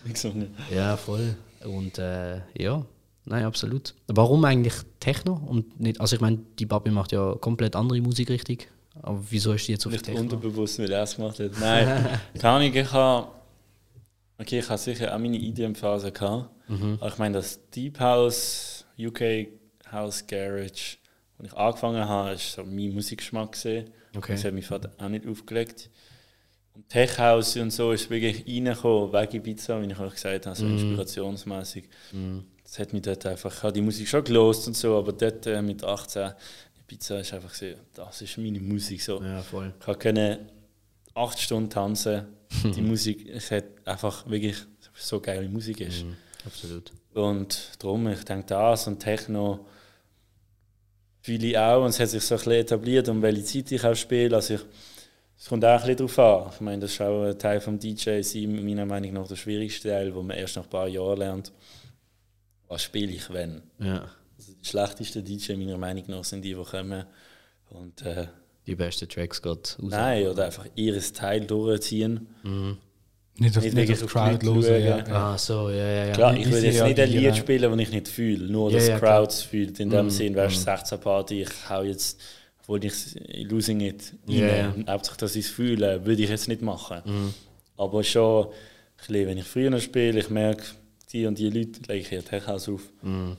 Wie 0.04 0.10
nicht. 0.10 0.52
Ja, 0.74 0.98
voll. 0.98 1.36
Und 1.64 2.00
äh, 2.00 2.42
ja, 2.58 2.84
nein, 3.26 3.46
absolut. 3.46 3.94
Warum 4.08 4.46
eigentlich 4.46 4.76
Techno 5.00 5.34
und 5.34 5.80
nicht, 5.80 6.02
also 6.02 6.16
ich 6.16 6.22
meine, 6.22 6.40
die 6.58 6.66
Babi 6.66 6.90
macht 6.90 7.12
ja 7.12 7.36
komplett 7.40 7.76
andere 7.76 8.02
Musikrichtung, 8.02 8.58
aber 9.02 9.22
wieso 9.30 9.54
ist 9.54 9.68
die 9.68 9.74
jetzt 9.74 9.86
auf 9.86 9.92
Vielleicht 9.92 10.06
Techno? 10.06 10.22
unterbewusst, 10.22 10.80
weil 10.80 10.92
er 10.92 11.04
es 11.04 11.16
gemacht 11.16 11.40
hat. 11.40 11.52
Nein, 11.60 12.20
keine 12.40 12.54
Ahnung, 12.54 12.74
ich 12.74 12.92
habe. 12.92 13.28
Okay, 14.40 14.60
ich 14.60 14.70
habe 14.70 14.78
sicher 14.78 15.14
auch 15.14 15.20
meine 15.20 15.38
EDM-Phase 15.38 16.12
gehabt. 16.12 16.52
Mhm. 16.70 16.98
Aber 17.00 17.08
ich 17.08 17.18
meine, 17.18 17.38
das 17.38 17.60
Deep 17.72 18.00
House, 18.00 18.86
UK 19.00 19.48
House 19.92 20.26
Garage, 20.28 20.98
als 21.40 21.48
ich 21.48 21.54
angefangen 21.54 22.08
habe, 22.08 22.32
ist 22.34 22.54
so 22.54 22.64
mein 22.64 22.94
Musikgeschmack 22.94 23.52
gesehen. 23.54 23.90
Okay. 24.16 24.34
Das 24.34 24.44
hat 24.44 24.54
mich 24.54 24.66
Vater 24.66 24.92
auch 24.98 25.10
nicht 25.10 25.28
aufgelegt. 25.28 25.90
Und 26.74 26.88
Tech 26.90 27.18
House 27.18 27.56
und 27.58 27.72
so 27.72 27.92
ist 27.92 28.10
wirklich 28.10 28.46
reingekommen, 28.48 29.12
wegen 29.14 29.36
Ibiza, 29.38 29.82
wie 29.82 29.92
ich 29.92 30.00
euch 30.00 30.14
gesagt 30.14 30.46
habe, 30.46 30.56
so 30.56 30.66
Mhm. 30.66 30.74
inspirationsmäßig. 30.78 31.90
Das 32.64 32.80
hat 32.80 32.94
mich 32.94 33.02
dort 33.04 33.26
einfach, 33.26 33.54
ich 33.56 33.64
habe 33.64 33.74
die 33.74 33.82
Musik 33.82 34.08
schon 34.08 34.24
gelost 34.24 34.68
und 34.68 34.76
so, 34.76 34.98
aber 34.98 35.14
dort 35.14 35.46
äh, 35.48 35.62
mit 35.62 35.84
18, 35.84 36.32
Ibiza 36.84 37.20
ist 37.20 37.34
einfach 37.34 37.54
so, 37.54 37.66
das 37.94 38.22
ist 38.22 38.38
meine 38.38 38.60
Musik 38.60 39.02
so. 39.02 39.22
Ja, 39.22 39.42
voll. 39.42 39.74
Ich 39.80 39.86
konnte 40.00 40.40
acht 41.14 41.40
Stunden 41.40 41.70
tanzen. 41.70 42.26
Die 42.76 42.82
Musik, 42.82 43.28
es 43.30 43.52
hat 43.52 43.66
einfach 43.84 44.26
wirklich 44.30 44.56
so 44.96 45.20
geile 45.20 45.50
Musik 45.50 45.82
ist. 45.82 46.06
Absolut. 46.46 46.94
Und 47.14 47.72
darum, 47.80 48.08
ich 48.08 48.24
denke, 48.24 48.46
das 48.48 48.88
und 48.88 49.00
Techno 49.00 49.68
ich 51.36 51.58
auch. 51.58 51.84
Und 51.84 51.90
es 51.90 52.00
hat 52.00 52.10
sich 52.10 52.24
so 52.24 52.36
ein 52.36 52.40
bisschen 52.40 52.52
etabliert, 52.54 53.10
um 53.10 53.22
welche 53.22 53.44
Zeit 53.44 53.72
ich 53.72 53.84
auch 53.84 53.96
spiele. 53.96 54.36
Also 54.36 54.56
ich, 54.56 54.62
es 55.38 55.46
kommt 55.50 55.64
auch 55.66 55.82
ein 55.82 55.96
bisschen 55.96 56.08
darauf 56.16 56.20
an. 56.48 56.52
Ich 56.54 56.62
meine, 56.62 56.82
das 56.82 56.92
ist 56.92 57.02
auch 57.02 57.24
ein 57.24 57.38
Teil 57.38 57.62
vom 57.62 57.78
DJ 57.78 58.22
sein, 58.22 58.66
meiner 58.66 58.86
Meinung 58.86 59.14
nach 59.14 59.28
der 59.28 59.36
schwierigste 59.36 59.90
Teil, 59.90 60.14
wo 60.16 60.22
man 60.24 60.38
erst 60.38 60.56
nach 60.56 60.64
ein 60.64 60.70
paar 60.70 60.88
Jahren 60.88 61.20
lernt. 61.20 61.52
Was 62.68 62.84
spiele 62.84 63.12
ich 63.14 63.32
wenn? 63.32 63.62
Ja, 63.80 64.10
Also 64.38 64.54
die 64.62 64.66
schlechtesten 64.68 65.24
DJ 65.24 65.54
meiner 65.54 65.78
Meinung 65.78 66.04
nach 66.08 66.24
sind 66.24 66.42
die, 66.44 66.54
die 66.56 66.64
kommen 66.64 67.06
und 67.70 68.02
äh, 68.02 68.28
die 68.66 68.76
besten 68.76 69.08
Tracks 69.08 69.42
gerade 69.42 69.62
raus. 69.62 69.76
nein, 69.80 70.28
oder 70.28 70.46
einfach 70.46 70.66
ihres 70.76 71.14
Teil 71.14 71.46
durchziehen. 71.46 72.28
Nicht 73.40 73.56
auf, 73.58 73.64
Nicht 73.64 73.76
nicht 73.76 73.88
wirklich 73.90 74.04
auf 74.04 74.12
Crowd 74.12 74.46
hören. 74.46 74.84
Ja, 74.84 74.98
schauen. 74.98 75.08
ja. 75.08 75.16
Ah, 75.34 75.38
so, 75.38 75.70
ja, 75.70 75.76
ja, 75.76 76.06
ja. 76.08 76.12
Klar, 76.14 76.36
ich 76.36 76.50
würde 76.50 76.66
jetzt 76.66 76.84
nicht 76.84 77.00
ein. 77.00 77.10
Lied 77.10 77.36
spielen, 77.38 77.72
das 77.72 77.80
ich 77.80 77.92
nicht 77.92 78.08
fühle, 78.08 78.52
nur 78.52 78.72
dass 78.72 78.88
ja. 78.88 78.98
Crowds 78.98 79.42
fühlt. 79.44 79.80
In 79.80 79.90
dem 79.92 80.10
Sinn, 80.10 80.36
weißt 80.36 80.56
du, 80.56 80.60
16 80.60 81.00
Party, 81.00 81.42
ich 81.44 81.70
hau 81.70 81.84
jetzt, 81.84 82.20
obwohl 82.62 82.84
ich 82.84 83.16
in 83.16 83.48
Losing 83.50 83.82
it 83.82 84.14
rein, 84.28 84.38
Ja, 84.38 84.48
ja. 84.48 84.74
hauptsächlich, 84.88 85.18
dass 85.18 85.36
ich 85.36 85.46
es 85.46 85.52
fühle, 85.52 86.04
würde 86.06 86.24
ich 86.24 86.30
jetzt 86.30 86.48
nicht 86.48 86.62
machen. 86.64 87.02
Mhm. 87.06 87.34
Aber 87.78 88.04
schon, 88.04 88.48
wenn 89.08 89.38
ich 89.38 89.46
früher 89.46 89.80
spiele, 89.80 90.20
ich 90.20 90.32
merke, 90.32 90.64
die 91.14 91.28
und 91.28 91.38
die 91.38 91.50
Leute 91.50 91.80
lege 91.88 92.00
ich 92.00 92.10
hier 92.10 92.26
Tech 92.26 92.48
House 92.48 92.68
auf. 92.68 92.82
Mhm. 93.04 93.38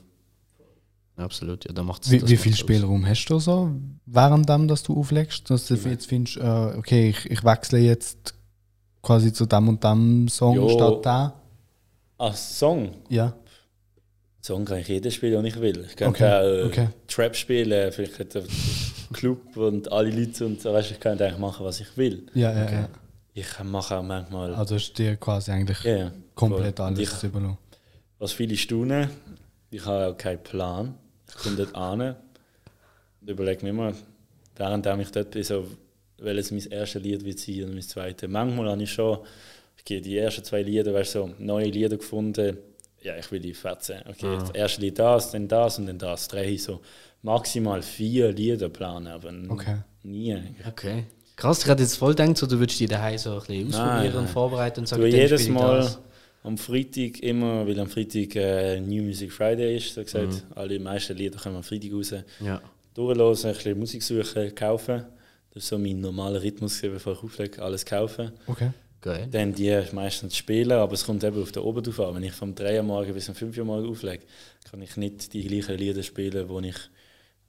Absolut, 1.17 1.65
ja, 1.65 1.73
da 1.73 1.83
macht 1.83 2.09
Wie, 2.09 2.25
wie 2.29 2.37
viel 2.37 2.55
Spielraum 2.55 3.05
hast 3.05 3.25
du 3.25 3.39
so, 3.39 3.71
während 4.05 4.47
dem, 4.47 4.69
dass 4.69 4.83
du 4.83 4.97
auflegst? 4.97 5.49
Dass 5.49 5.67
du 5.67 5.75
jetzt 5.75 6.05
findest, 6.07 6.37
äh, 6.37 6.77
okay, 6.77 7.09
ich, 7.09 7.29
ich 7.29 7.43
wechsle 7.43 7.79
jetzt 7.79 8.35
quasi 9.01 9.31
zu 9.33 9.45
dem 9.45 9.67
und 9.69 9.83
dem 9.83 10.27
Song 10.27 10.55
Jo. 10.55 10.69
statt 10.69 11.05
da? 11.05 11.33
Ah, 12.17 12.33
Song. 12.33 12.95
Ja. 13.09 13.33
Song 14.41 14.65
kann 14.65 14.79
ich 14.79 14.87
jeden 14.87 15.11
spielen, 15.11 15.33
den 15.33 15.45
ich 15.45 15.59
will. 15.59 15.85
Ich 15.87 15.95
kann 15.95 16.09
Okay, 16.09 16.23
auch 16.25 16.41
äh, 16.43 16.63
okay. 16.65 16.87
Trap 17.07 17.35
spielen, 17.35 17.91
vielleicht 17.91 18.33
der 18.33 18.43
Club 19.13 19.55
und 19.57 19.91
alle 19.91 20.09
Leute 20.11 20.45
und 20.45 20.61
so, 20.61 20.73
weißt, 20.73 20.91
ich 20.91 20.99
kann 20.99 21.19
eigentlich 21.19 21.37
machen, 21.37 21.65
was 21.65 21.79
ich 21.79 21.95
will. 21.97 22.25
Ja, 22.33 22.51
ja, 22.51 22.71
ja. 22.71 22.89
Ich 23.33 23.47
mache 23.63 23.97
auch 23.97 24.03
manchmal. 24.03 24.53
Also 24.55 24.75
ist 24.75 24.97
dir 24.97 25.15
quasi 25.17 25.51
eigentlich 25.51 25.81
Ja, 25.83 26.11
komplett 26.35 26.77
voll. 26.77 26.85
Alles 26.87 26.99
Ich, 26.99 27.23
überlassen. 27.23 27.57
was 28.17 28.31
viele 28.33 28.55
staunen, 28.57 29.09
ich 29.71 29.85
habe 29.85 30.07
auch 30.13 30.17
keinen 30.17 30.41
Plan. 30.43 30.95
Ich 31.27 31.35
komme 31.35 31.55
dort 31.57 31.75
an 31.75 32.01
und 33.21 33.29
überlege 33.29 33.63
mir 33.63 33.69
immer, 33.69 33.93
während 34.55 34.85
ich 35.01 35.11
dort 35.11 35.31
bin, 35.31 35.43
so, 35.43 35.65
welches 36.21 36.51
mein 36.51 36.65
erstes 36.71 37.01
Lied 37.01 37.23
wird 37.25 37.39
sein 37.39 37.63
und 37.65 37.73
mein 37.73 37.81
zweites. 37.81 38.29
Manchmal 38.29 38.69
habe 38.69 38.83
ich 38.83 38.91
schon, 38.91 39.19
gehe 39.85 40.01
die 40.01 40.17
ersten 40.17 40.43
zwei 40.43 40.61
Lieder, 40.61 40.93
weißt 40.93 41.15
du, 41.15 41.19
so 41.19 41.29
neue 41.39 41.65
Lieder 41.69 41.97
gefunden. 41.97 42.57
Ja, 43.01 43.15
ich 43.17 43.31
will 43.31 43.39
die 43.39 43.53
fetzen. 43.53 43.99
Okay, 44.09 44.37
das 44.39 44.49
erste 44.51 44.81
Lied 44.81 44.99
das, 44.99 45.31
dann 45.31 45.47
das 45.47 45.79
und 45.79 45.85
dann 45.87 45.97
das. 45.97 46.27
Drei 46.27 46.57
so 46.57 46.81
maximal 47.21 47.81
vier 47.81 48.31
Lieder 48.31 48.69
planen, 48.69 49.07
aber 49.07 49.31
Okay. 49.49 49.77
nie. 50.03 50.33
eigentlich. 50.33 50.67
Okay. 50.67 51.03
Krass, 51.35 51.63
ich 51.63 51.69
hatte 51.69 51.83
jetzt 51.83 51.95
voll 51.95 52.13
gedacht, 52.13 52.35
so, 52.37 52.45
du 52.45 52.59
würdest 52.59 52.77
die 52.79 52.87
daheim 52.87 53.17
so 53.17 53.31
ein 53.35 53.39
bisschen 53.39 53.67
ausprobieren 53.69 54.03
nein. 54.13 54.15
und 54.17 54.29
vorbereiten 54.29 54.81
und 54.81 54.87
sagen, 54.87 55.03
dann 55.03 55.11
jedes 55.11 55.47
Mal 55.47 55.77
das. 55.77 55.99
am 56.43 56.57
Freitag 56.57 57.19
immer, 57.23 57.65
weil 57.65 57.79
am 57.79 57.87
Freitag 57.87 58.35
äh, 58.35 58.81
New 58.81 59.03
Music 59.03 59.31
Friday 59.31 59.77
ist, 59.77 59.93
so 59.95 60.03
gesagt, 60.03 60.27
Mhm. 60.33 60.41
alle 60.55 60.77
meisten 60.79 61.15
Lieder 61.15 61.39
kommen 61.39 61.55
am 61.55 61.63
Freitag 61.63 61.93
raus. 61.93 62.13
Ja. 62.41 62.61
Durchhören, 62.93 63.37
ein 63.45 63.53
bisschen 63.53 63.79
Musik 63.79 64.03
suchen, 64.03 64.53
kaufen. 64.55 65.03
Das 65.59 65.65
ist 65.65 65.71
so 65.71 65.77
mein 65.77 65.99
normaler 65.99 66.41
Rhythmus, 66.41 66.79
bevor 66.81 67.11
ich 67.11 67.21
auflege, 67.21 67.61
alles 67.61 67.85
kaufen. 67.85 68.31
Okay. 68.47 68.71
Geil. 69.01 69.27
Dann 69.29 69.53
die 69.53 69.77
meistens 69.91 70.37
spielen, 70.37 70.71
aber 70.71 70.93
es 70.93 71.05
kommt 71.05 71.21
eben 71.25 71.41
auf 71.41 71.51
den 71.51 71.63
Oben 71.63 71.83
drauf 71.83 71.99
an. 71.99 72.15
Wenn 72.15 72.23
ich 72.23 72.31
vom 72.31 72.55
3 72.55 72.77
Uhr 72.77 72.83
morgen 72.83 73.13
bis 73.13 73.27
um 73.27 73.35
5 73.35 73.57
Uhr 73.57 73.65
morgen 73.65 73.89
auflege, 73.89 74.23
kann 74.71 74.81
ich 74.81 74.95
nicht 74.95 75.33
die 75.33 75.45
gleichen 75.45 75.77
Lieder 75.77 76.01
spielen, 76.01 76.47
die 76.47 76.69
ich 76.69 76.77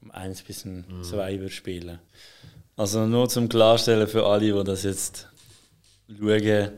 um 0.03 0.11
1 0.11 0.43
bis 0.43 0.65
um 0.65 1.05
2 1.05 1.39
würde 1.39 1.55
spielen. 1.55 2.01
Also 2.77 3.07
nur 3.07 3.29
zum 3.29 3.49
Klarstellen 3.49 4.09
für 4.09 4.27
alle, 4.27 4.53
die 4.53 4.65
das 4.65 4.83
jetzt 4.83 5.29
schauen, 6.09 6.71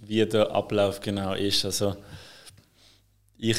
wie 0.00 0.26
der 0.26 0.50
Ablauf 0.50 1.00
genau 1.00 1.32
ist. 1.32 1.64
Also 1.64 1.96
ich 3.38 3.56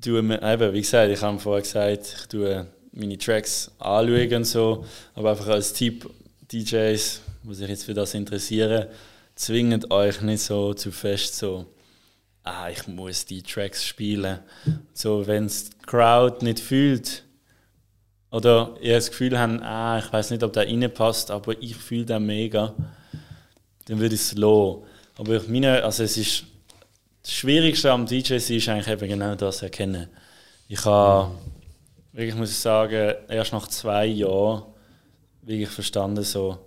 tue 0.00 0.22
mir, 0.22 0.42
eben, 0.42 0.72
wie 0.72 0.80
gesagt, 0.80 1.12
ich 1.12 1.22
habe 1.22 1.38
vorher 1.38 1.62
gesagt, 1.62 2.16
ich 2.18 2.26
tue 2.26 2.66
meine 2.90 3.16
Tracks 3.16 3.70
anschauen 3.78 4.34
und 4.34 4.44
so, 4.44 4.84
aber 5.14 5.30
einfach 5.30 5.46
als 5.46 5.72
Tipp, 5.72 6.10
DJs, 6.52 7.20
die 7.44 7.54
sich 7.54 7.68
jetzt 7.68 7.84
für 7.84 7.94
das 7.94 8.14
interessieren, 8.14 8.86
zwingt 9.34 9.90
euch 9.90 10.20
nicht 10.20 10.42
so 10.42 10.74
zu 10.74 10.92
fest 10.92 11.36
so, 11.36 11.66
ah, 12.44 12.68
ich 12.68 12.86
muss 12.86 13.24
die 13.24 13.42
Tracks 13.42 13.84
spielen. 13.84 14.40
So, 14.92 15.26
wenn 15.26 15.46
es 15.46 15.70
die 15.70 15.76
Crowd 15.86 16.44
nicht 16.44 16.60
fühlt, 16.60 17.24
oder 18.30 18.74
ihr 18.80 18.94
das 18.94 19.10
Gefühl 19.10 19.38
habt, 19.38 19.62
ah, 19.62 19.98
ich 19.98 20.12
weiß 20.12 20.30
nicht, 20.30 20.42
ob 20.42 20.52
der 20.52 20.66
reinpasst, 20.66 21.30
aber 21.30 21.60
ich 21.60 21.76
fühle 21.76 22.06
den 22.06 22.26
mega, 22.26 22.74
dann 23.84 23.98
würde 24.00 24.14
ich 24.14 24.22
es 24.22 24.34
lassen. 24.34 24.84
Aber 25.18 25.36
ich 25.36 25.48
meine, 25.48 25.84
also 25.84 26.02
es 26.02 26.16
ist 26.16 26.44
das 27.22 27.32
Schwierigste 27.32 27.92
am 27.92 28.06
DJ 28.06 28.34
ist 28.34 28.50
eigentlich 28.68 28.88
eben 28.88 29.08
genau 29.08 29.34
das 29.36 29.62
erkennen. 29.62 30.08
Ich 30.66 30.84
habe, 30.84 31.32
wirklich 32.12 32.34
muss 32.34 32.50
ich 32.50 32.56
sagen, 32.56 33.14
erst 33.28 33.52
nach 33.52 33.68
zwei 33.68 34.06
Jahren 34.06 34.64
wirklich 35.42 35.68
verstanden, 35.68 36.22
so, 36.22 36.58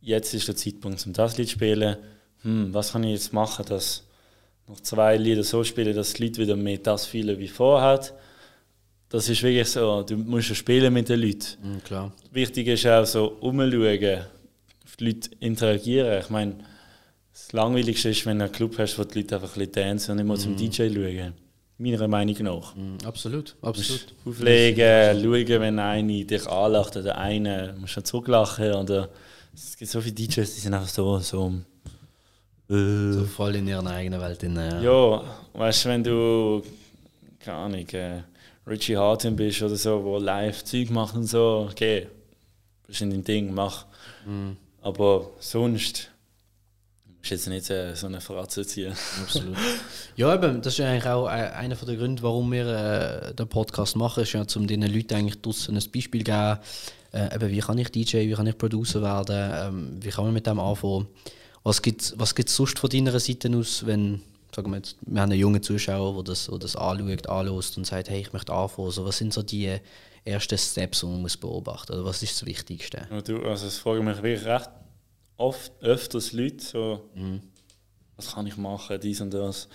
jetzt 0.00 0.34
ist 0.34 0.48
der 0.48 0.56
Zeitpunkt, 0.56 1.04
um 1.06 1.12
das 1.12 1.36
Lied 1.36 1.48
zu 1.48 1.54
spielen. 1.54 1.96
Hm, 2.42 2.72
was 2.72 2.92
kann 2.92 3.04
ich 3.04 3.12
jetzt 3.12 3.32
machen, 3.32 3.64
dass 3.66 4.04
noch 4.68 4.80
zwei 4.80 5.16
Lieder 5.16 5.44
so 5.44 5.64
spielen, 5.64 5.94
dass 5.94 6.12
die 6.14 6.24
Leute 6.24 6.42
wieder 6.42 6.56
mehr 6.56 6.78
das 6.78 7.06
fühlen 7.06 7.38
wie 7.38 7.48
vorher. 7.48 8.00
Das 9.08 9.28
ist 9.28 9.42
wirklich 9.42 9.68
so, 9.68 10.02
du 10.02 10.16
musst 10.16 10.48
ja 10.48 10.54
spielen 10.54 10.92
mit 10.92 11.08
den 11.08 11.20
Leuten. 11.20 11.46
Mhm, 11.62 11.84
klar. 11.84 12.12
Wichtig 12.30 12.68
ist 12.68 12.86
auch 12.86 13.04
so, 13.04 13.36
umschauen, 13.40 14.24
auf 14.84 14.96
die 14.96 15.04
Leute 15.04 15.30
interagieren. 15.40 16.20
Ich 16.20 16.30
meine, 16.30 16.56
das 17.32 17.52
Langweiligste 17.52 18.10
ist, 18.10 18.24
wenn 18.26 18.38
du 18.38 18.44
einen 18.44 18.52
Club 18.52 18.78
hast, 18.78 18.98
wo 18.98 19.04
die 19.04 19.20
Leute 19.20 19.36
einfach 19.36 19.56
ein 19.56 19.58
bisschen 19.58 19.72
tanzen 19.72 20.10
und 20.12 20.16
nicht 20.18 20.26
mal 20.26 20.38
zum 20.38 20.56
DJ 20.56 20.88
schauen. 20.88 21.34
Meiner 21.78 22.06
Meinung 22.06 22.36
nach. 22.42 22.74
Mhm, 22.76 22.98
absolut, 23.04 23.56
absolut. 23.62 24.14
Auflegen, 24.24 25.20
schauen, 25.22 25.60
wenn 25.60 25.78
einer 25.78 26.24
dich 26.24 26.46
anlacht 26.46 26.96
oder 26.96 27.18
einer 27.18 27.72
musst 27.74 27.96
du 27.96 28.04
zurücklachen. 28.04 28.72
Oder 28.74 29.08
es 29.54 29.76
gibt 29.76 29.90
so 29.90 30.00
viele 30.00 30.14
DJs, 30.14 30.54
die 30.54 30.60
sind 30.60 30.74
einfach 30.74 30.88
so, 30.88 31.18
so 31.18 31.52
äh, 32.70 33.12
So 33.12 33.24
voll 33.24 33.56
in 33.56 33.66
ihrer 33.66 33.84
eigenen 33.86 34.20
Welt. 34.20 34.42
In, 34.42 34.56
äh, 34.56 34.82
ja, 34.82 35.24
weißt 35.54 35.84
du, 35.84 35.88
wenn 35.88 36.04
du, 36.04 36.62
keine 37.40 37.56
Ahnung, 37.56 37.88
äh, 37.88 38.22
Richie 38.66 38.96
Harton 38.96 39.34
bist 39.34 39.60
oder 39.62 39.74
so, 39.74 40.04
wo 40.04 40.18
live 40.18 40.62
Zeug 40.62 40.90
macht 40.90 41.16
und 41.16 41.26
so, 41.26 41.68
okay, 41.70 42.06
bist 42.86 43.00
in 43.00 43.10
dem 43.10 43.24
Ding, 43.24 43.52
mach. 43.52 43.86
Aber 44.82 45.30
sonst 45.40 46.11
du 47.30 47.34
jetzt 47.34 47.48
nicht 47.48 47.70
äh, 47.70 47.94
so 47.94 48.06
eine 48.06 48.20
Fratze 48.20 48.66
ziehen. 48.66 48.94
Absolut. 49.22 49.56
ja, 50.16 50.34
eben, 50.34 50.62
das 50.62 50.74
ist 50.74 50.80
eigentlich 50.80 51.06
auch 51.06 51.26
äh, 51.26 51.30
einer 51.30 51.74
der 51.74 51.96
Gründe, 51.96 52.22
warum 52.22 52.50
wir 52.52 52.66
äh, 52.66 53.34
den 53.34 53.48
Podcast 53.48 53.96
machen, 53.96 54.22
ist 54.22 54.32
ja, 54.32 54.44
um 54.56 54.66
diesen 54.66 54.82
Leuten 54.82 55.14
eigentlich 55.14 55.40
draussen 55.40 55.76
ein 55.76 55.84
Beispiel 55.92 56.24
zu 56.24 56.32
geben, 56.32 56.58
äh, 57.12 57.34
eben, 57.34 57.50
wie 57.50 57.60
kann 57.60 57.78
ich 57.78 57.90
DJ, 57.90 58.28
wie 58.28 58.34
kann 58.34 58.46
ich 58.46 58.58
Producer 58.58 59.02
werden, 59.02 59.52
ähm, 59.54 59.98
wie 60.00 60.10
kann 60.10 60.24
man 60.24 60.34
mit 60.34 60.46
dem 60.46 60.58
anfangen. 60.58 61.06
Was 61.62 61.80
gibt 61.80 62.02
es 62.02 62.18
was 62.18 62.34
gibt's 62.34 62.56
sonst 62.56 62.78
von 62.78 62.90
deiner 62.90 63.18
Seite 63.20 63.56
aus, 63.56 63.86
wenn, 63.86 64.20
sagen 64.54 64.70
wir 64.70 64.78
jetzt, 64.78 64.96
wir 65.02 65.20
haben 65.20 65.30
einen 65.30 65.40
jungen 65.40 65.62
Zuschauer, 65.62 66.14
der 66.14 66.24
das, 66.24 66.46
der 66.46 66.58
das 66.58 66.74
anschaut, 66.76 67.28
anlässt 67.28 67.76
und 67.76 67.86
sagt, 67.86 68.10
hey, 68.10 68.20
ich 68.20 68.32
möchte 68.32 68.52
anfangen. 68.52 68.90
So, 68.90 69.04
was 69.04 69.18
sind 69.18 69.32
so 69.32 69.42
die 69.42 69.78
ersten 70.24 70.58
Steps, 70.58 71.00
die 71.00 71.06
man 71.06 71.22
muss 71.22 71.36
beobachten 71.36 71.92
Oder 71.92 72.04
was 72.04 72.22
ist 72.22 72.34
das 72.34 72.46
Wichtigste? 72.46 73.06
Du, 73.24 73.42
also 73.42 73.66
es 73.66 73.78
fragen 73.78 74.04
mich 74.04 74.22
wirklich 74.22 74.44
recht 74.44 74.70
oft, 75.36 75.72
öfters 75.80 76.32
Leute, 76.32 76.62
so, 76.62 77.10
was 78.16 78.34
kann 78.34 78.46
ich 78.46 78.56
machen, 78.56 79.00
dies 79.00 79.20
und 79.20 79.32
das. 79.32 79.68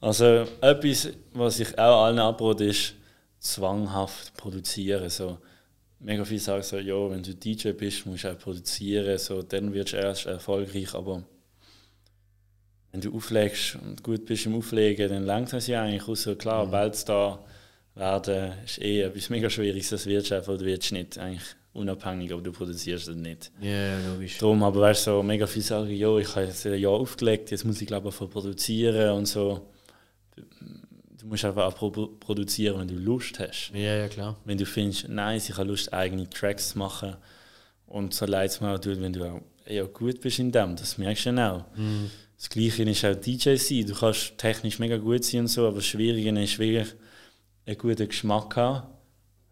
Also 0.00 0.46
etwas, 0.60 1.08
was 1.32 1.60
ich 1.60 1.78
auch 1.78 2.04
allen 2.04 2.18
abrate, 2.18 2.64
ist 2.64 2.94
zwanghaft 3.38 4.36
produzieren. 4.36 5.10
So, 5.10 5.38
mega 5.98 6.24
viele 6.24 6.40
sagen 6.40 6.62
so, 6.62 6.78
ja, 6.78 7.10
wenn 7.10 7.22
du 7.22 7.34
DJ 7.34 7.72
bist, 7.72 8.06
musst 8.06 8.24
du 8.24 8.32
auch 8.32 8.38
produzieren, 8.38 9.18
so, 9.18 9.42
dann 9.42 9.72
wirst 9.72 9.92
du 9.92 9.96
erst 9.96 10.26
erfolgreich, 10.26 10.94
aber 10.94 11.24
wenn 12.92 13.00
du 13.00 13.14
auflegst 13.14 13.76
und 13.76 14.02
gut 14.02 14.24
bist 14.24 14.46
im 14.46 14.54
Auflegen, 14.54 15.08
dann 15.08 15.24
langt 15.24 15.52
das 15.52 15.66
ja 15.66 15.82
eigentlich 15.82 16.08
aus. 16.08 16.22
So, 16.22 16.36
klar, 16.36 16.66
mhm. 16.66 16.72
Weltstar 16.72 17.44
werden 17.94 18.52
ist 18.64 18.80
eh 18.80 19.02
etwas 19.02 19.30
mega 19.30 19.50
Schwieriges, 19.50 19.90
das 19.90 20.06
wirst 20.06 20.30
du 20.30 20.36
einfach 20.36 20.54
oder 20.54 20.64
wirst 20.64 20.90
du 20.90 20.94
nicht. 20.94 21.18
Eigentlich 21.18 21.56
unabhängig, 21.78 22.32
ob 22.32 22.44
du 22.44 22.52
produzierst 22.52 23.08
oder 23.08 23.18
nicht. 23.18 23.50
Ja, 23.60 23.68
yeah, 23.68 23.98
logisch. 24.12 24.38
Darum, 24.38 24.62
aber 24.62 24.80
weißt 24.80 25.06
du, 25.06 25.10
so 25.12 25.22
mega 25.22 25.46
viele 25.46 25.64
sagen, 25.64 25.90
ja, 25.90 26.16
ich 26.18 26.28
habe 26.34 26.46
jetzt 26.46 26.66
ein 26.66 26.78
Jahr 26.78 26.92
aufgelegt, 26.92 27.50
jetzt 27.50 27.64
muss 27.64 27.80
ich 27.80 27.86
glaube 27.86 28.08
ich 28.08 28.16
produzieren 28.16 29.12
und 29.12 29.26
so. 29.26 29.68
Du, 30.36 31.26
musst 31.26 31.44
einfach 31.44 31.66
auch 31.66 31.74
pro 31.74 31.90
produzieren, 31.90 32.78
wenn 32.78 32.88
du 32.88 32.94
Lust 32.94 33.38
hast. 33.40 33.72
Ja, 33.74 33.96
ja, 33.96 34.08
klar. 34.08 34.36
Wenn 34.44 34.56
du 34.56 34.66
findest, 34.66 35.08
nice, 35.08 35.48
ich 35.48 35.56
habe 35.56 35.68
Lust, 35.68 35.92
eigene 35.92 36.28
Tracks 36.30 36.70
zu 36.70 36.78
machen 36.78 37.16
und 37.86 38.14
so 38.14 38.26
leid 38.26 38.50
es 38.50 38.60
mir 38.60 38.74
auch 38.74 38.78
tut, 38.78 39.00
wenn 39.00 39.12
du 39.12 39.24
auch 39.24 39.40
ja, 39.66 39.84
gut 39.84 40.20
bist 40.20 40.38
in 40.38 40.52
dem, 40.52 40.76
das 40.76 40.98
merkst 40.98 41.26
du 41.26 41.30
dann 41.30 41.38
auch. 41.38 41.64
Mhm. 41.76 42.10
Das 42.36 42.48
Gleiche 42.48 42.84
ist 42.84 43.04
auch 43.04 43.16
DJ 43.16 43.56
sein. 43.56 43.86
Du 43.86 43.94
kannst 43.94 44.38
technisch 44.38 44.78
mega 44.78 44.96
gut 44.96 45.24
sein 45.24 45.40
und 45.40 45.48
so, 45.48 45.66
aber 45.66 45.76
das 45.76 45.86
Schwierige 45.86 46.30
ist 46.40 46.58
wirklich, 46.58 46.94
einen 47.66 47.78
guten 47.78 48.08
Geschmack 48.08 48.56
haben. 48.56 48.86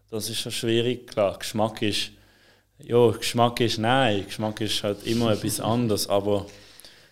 Das 0.09 0.29
ist 0.29 0.39
schon 0.39 0.51
schwierig. 0.51 1.07
Klar, 1.07 1.37
Geschmack 1.37 1.81
ist, 1.81 2.11
ja, 2.79 3.11
Geschmack 3.11 3.59
ist 3.61 3.77
nein, 3.79 4.25
Geschmack 4.25 4.61
ist 4.61 4.83
halt 4.83 5.05
immer 5.05 5.31
etwas 5.33 5.59
anderes, 5.59 6.07
aber 6.07 6.45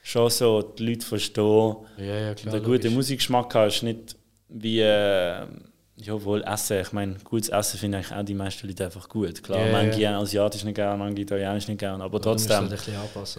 schon 0.04 0.30
so 0.30 0.62
die 0.62 0.86
Leute 0.90 1.06
verstehen. 1.06 1.76
Ja, 1.98 2.06
ja, 2.06 2.34
klar. 2.36 2.52
Der 2.54 2.62
gute 2.62 2.90
Musikgeschmack 2.90 3.54
ist 3.68 3.84
nicht 3.84 4.16
wie, 4.50 4.80
äh, 4.80 5.46
ja, 5.98 6.24
wohl 6.24 6.44
Essen. 6.44 6.82
Ich 6.82 6.92
meine, 6.92 7.16
gutes 7.24 7.50
Essen 7.50 7.80
finden 7.80 7.96
eigentlich 7.96 8.14
auch 8.16 8.24
die 8.24 8.34
meisten 8.34 8.68
Leute 8.68 8.86
einfach 8.86 9.08
gut. 9.10 9.42
Klar, 9.42 9.66
Ja, 9.66 9.72
manche 9.72 10.02
ja. 10.02 10.20
asiatisch 10.20 10.64
nicht 10.66 10.76
gerne, 10.76 10.98
manche 10.98 11.22
italienisch 11.22 11.68
nicht 11.70 11.80
gerne, 11.80 12.04
aber 12.04 12.22
trotzdem. 12.22 12.70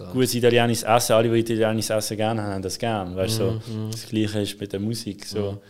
halt. 0.03 0.13
Gutes 0.13 0.33
italienisches 0.33 0.83
Essen, 0.83 1.13
alle, 1.13 1.29
die 1.29 1.39
italienisches 1.53 1.91
Essen 1.91 2.17
gerne 2.17 2.41
haben, 2.41 2.61
das 2.61 2.77
gerne. 2.79 3.15
Weißt, 3.15 3.39
Mhm, 3.39 3.61
so. 3.61 3.89
Das 3.91 4.07
Gleiche 4.07 4.41
ist 4.41 4.59
mit 4.59 4.73
der 4.73 4.79
Musik. 4.79 5.23
So. 5.25 5.61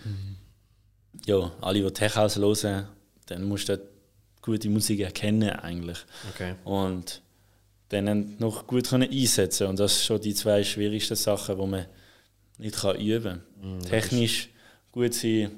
Ja, 1.25 1.51
alle, 1.61 1.81
die 1.83 1.91
Tech 1.91 2.15
House 2.15 2.37
hören, 2.37 2.87
dann 3.27 3.43
musst 3.43 3.67
du 3.69 3.77
gute 4.47 4.69
Musik 4.69 5.01
erkennen 5.01 5.49
eigentlich. 5.51 5.99
Okay. 6.33 6.55
Und 6.63 7.21
dann 7.89 8.37
noch 8.39 8.65
gut 8.65 8.89
können 8.89 9.09
einsetzen 9.09 9.67
Und 9.67 9.79
das 9.79 9.97
sind 9.97 10.05
schon 10.05 10.21
die 10.21 10.33
zwei 10.33 10.63
schwierigsten 10.63 11.15
Sachen, 11.15 11.59
die 11.59 11.65
man 11.65 11.85
nicht 12.57 12.75
kann 12.75 12.99
üben 12.99 13.41
kann. 13.61 13.79
Technisch 13.81 14.49
gut 14.91 15.13
sein, 15.13 15.51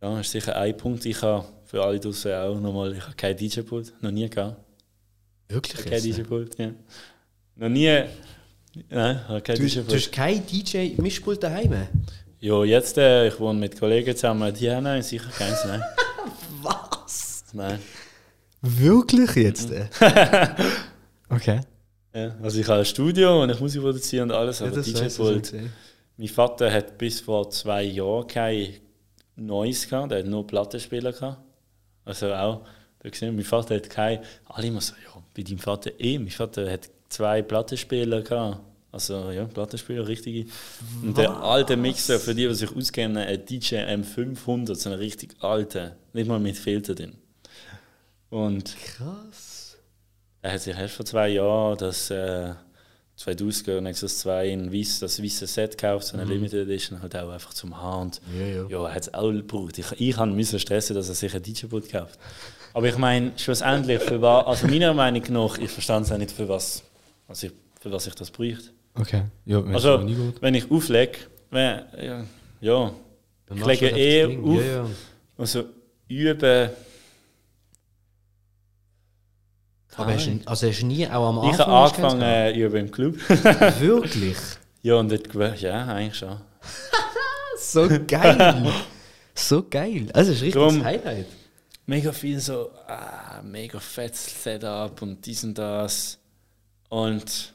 ja, 0.00 0.20
ist 0.20 0.30
sicher 0.30 0.56
ein 0.56 0.76
Punkt. 0.76 1.04
Ich 1.04 1.20
habe 1.22 1.46
für 1.64 1.82
alle 1.84 2.00
draußen 2.00 2.32
auch 2.32 2.58
nochmal, 2.58 2.96
ich 2.96 3.02
habe 3.02 3.14
kein 3.16 3.36
DJ-Pult, 3.36 3.92
noch 4.00 4.10
nie 4.10 4.28
gehabt. 4.28 4.56
Wirklich 5.48 5.84
Kein? 5.84 6.02
DJ-Pult, 6.02 6.58
ja. 6.58 6.72
Noch 7.56 7.68
nie. 7.68 8.04
Nein, 8.88 9.28
habe 9.28 9.40
kein 9.42 9.56
Du, 9.56 9.62
du 9.62 9.68
DJ-Pult. 9.68 9.94
hast 9.94 10.12
kein 10.12 10.46
DJ-Mischpult 10.46 11.42
daheim? 11.42 11.88
Ja, 12.40 12.64
jetzt, 12.64 12.98
äh, 12.98 13.28
ich 13.28 13.38
wohne 13.38 13.60
mit 13.60 13.78
Kollegen 13.78 14.16
zusammen. 14.16 14.52
Die 14.54 14.70
haben 14.70 14.84
nein, 14.84 15.02
sicher 15.02 15.30
keins, 15.30 15.64
nein. 15.66 15.82
Was? 17.52 17.70
nein. 17.70 17.78
Wirklich 18.62 19.34
jetzt? 19.34 19.70
okay. 21.28 21.60
Ja, 22.14 22.36
also 22.42 22.60
ich 22.60 22.68
habe 22.68 22.80
ein 22.80 22.84
Studio 22.84 23.42
und 23.42 23.50
ich 23.50 23.58
Musik 23.58 23.82
produzieren 23.82 24.30
und 24.30 24.36
alles, 24.36 24.62
aber 24.62 24.76
ich 24.78 24.92
DJ-Pult. 24.92 25.54
Mein 26.16 26.28
Vater 26.28 26.70
hat 26.70 26.98
bis 26.98 27.20
vor 27.20 27.50
zwei 27.50 27.84
Jahren 27.84 28.26
kein 28.26 28.74
Neues 29.36 29.88
gehabt, 29.88 30.12
der 30.12 30.18
hat 30.18 30.26
nur 30.26 30.46
Plattenspieler 30.46 31.12
gehabt. 31.12 31.40
Also 32.04 32.32
auch, 32.32 32.64
da 33.00 33.08
gesehen, 33.08 33.34
mein 33.34 33.44
Vater 33.44 33.74
hat 33.76 33.88
kein, 33.88 34.20
alle 34.46 34.66
immer 34.66 34.80
so, 34.80 34.94
ja, 34.94 35.22
bei 35.34 35.42
deinem 35.42 35.58
Vater 35.58 35.90
eh, 35.98 36.18
mein 36.18 36.30
Vater 36.30 36.70
hat 36.70 36.90
zwei 37.08 37.42
Plattenspieler 37.42 38.22
gehabt. 38.22 38.60
Also 38.92 39.30
ja, 39.30 39.46
Plattenspieler, 39.46 40.06
richtige. 40.06 40.50
Und 41.02 41.16
der 41.16 41.34
alte 41.42 41.78
Mixer, 41.78 42.20
für 42.20 42.34
die, 42.34 42.46
die 42.46 42.54
sich 42.54 42.76
auskennen, 42.76 43.16
ein 43.16 43.44
DJ 43.46 43.76
M500, 43.76 44.74
so 44.74 44.90
ein 44.90 44.96
richtig 44.96 45.34
alter, 45.40 45.96
nicht 46.12 46.28
mal 46.28 46.38
mit 46.38 46.58
Filter 46.58 46.94
drin. 46.94 47.14
Und 48.32 48.74
Krass. 48.96 49.76
er 50.40 50.52
hat 50.54 50.60
sich 50.62 50.74
erst 50.74 50.94
vor 50.94 51.04
zwei 51.04 51.28
Jahren 51.28 51.76
das 51.76 52.10
äh, 52.10 52.54
2000er 53.18 53.82
Nexus 53.82 54.20
2 54.20 54.48
in 54.48 54.72
weiss, 54.72 55.00
das 55.00 55.22
weiße 55.22 55.46
Set 55.46 55.76
gekauft, 55.76 56.06
so 56.06 56.16
eine 56.16 56.24
Limited 56.24 56.60
Edition, 56.66 57.02
halt 57.02 57.14
auch 57.14 57.28
einfach 57.28 57.52
zum 57.52 57.76
Haar. 57.76 58.00
Und 58.00 58.22
Ja, 58.34 58.46
ja. 58.46 58.66
ja, 58.68 58.86
er 58.86 58.94
hat 58.94 59.02
es 59.02 59.12
auch 59.12 59.30
gebraucht. 59.30 59.76
Ich, 59.76 59.92
ich 60.00 60.16
müssen 60.16 60.58
stressen, 60.58 60.96
dass 60.96 61.10
er 61.10 61.14
sich 61.14 61.34
ein 61.34 61.42
DJ-Boot 61.42 61.90
kauft. 61.90 62.18
Aber 62.72 62.88
ich 62.88 62.96
meine, 62.96 63.32
schlussendlich, 63.36 64.00
für 64.00 64.22
was, 64.22 64.46
also 64.46 64.66
meiner 64.66 64.94
Meinung 64.94 65.24
nach, 65.28 65.58
ich 65.58 65.70
verstand 65.70 66.06
es 66.06 66.12
auch 66.12 66.16
nicht, 66.16 66.30
für 66.32 66.48
was, 66.48 66.82
also 67.28 67.48
ich, 67.48 67.52
für 67.80 67.92
was 67.92 68.06
ich 68.06 68.14
das 68.14 68.30
bräuchte. 68.30 68.70
Okay. 68.94 69.24
Ja, 69.44 69.62
Also, 69.64 70.00
wenn 70.40 70.54
ich 70.54 70.70
auflege, 70.70 71.18
wenn, 71.50 71.82
ja, 72.02 72.24
ja, 72.62 72.94
ich 73.54 73.66
lege 73.66 73.88
eh 73.90 74.24
auf, 74.38 74.56
Ja, 74.58 74.62
ja. 74.62 74.86
also 75.36 75.64
üben. 76.08 76.70
Aber 79.96 80.14
hast 80.14 80.26
du, 80.26 80.40
also 80.46 80.66
hast 80.68 80.80
du 80.80 80.86
nie 80.86 81.06
auch 81.06 81.28
am 81.28 81.38
Anfang 81.38 81.52
Ich 81.54 81.58
habe 81.58 81.72
angefangen 81.72 82.22
äh, 82.22 82.52
üben 82.52 82.76
im 82.76 82.90
Club. 82.90 83.16
Wirklich? 83.80 84.36
Ja, 84.82 84.94
und 84.96 85.10
dort, 85.10 85.60
ja, 85.60 85.86
eigentlich 85.86 86.16
schon. 86.16 86.38
So 87.58 87.88
geil! 88.06 88.72
so 89.34 89.62
geil. 89.68 90.08
Also, 90.12 90.30
das 90.32 90.38
ist 90.38 90.42
richtig 90.42 90.54
Drum- 90.54 90.84
Highlight. 90.84 91.26
Mega 91.86 92.12
viel 92.12 92.38
so, 92.40 92.70
ah, 92.86 93.40
mega 93.42 93.78
fettes 93.78 94.42
Setup 94.42 95.00
und 95.02 95.24
dies 95.24 95.44
und 95.44 95.56
das. 95.58 96.18
Und 96.88 97.54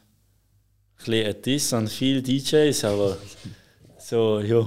ein 1.05 1.41
bisschen 1.41 1.77
an 1.77 1.87
viele 1.87 2.21
DJs, 2.21 2.83
aber 2.85 3.17
so, 3.99 4.39
ja, 4.39 4.65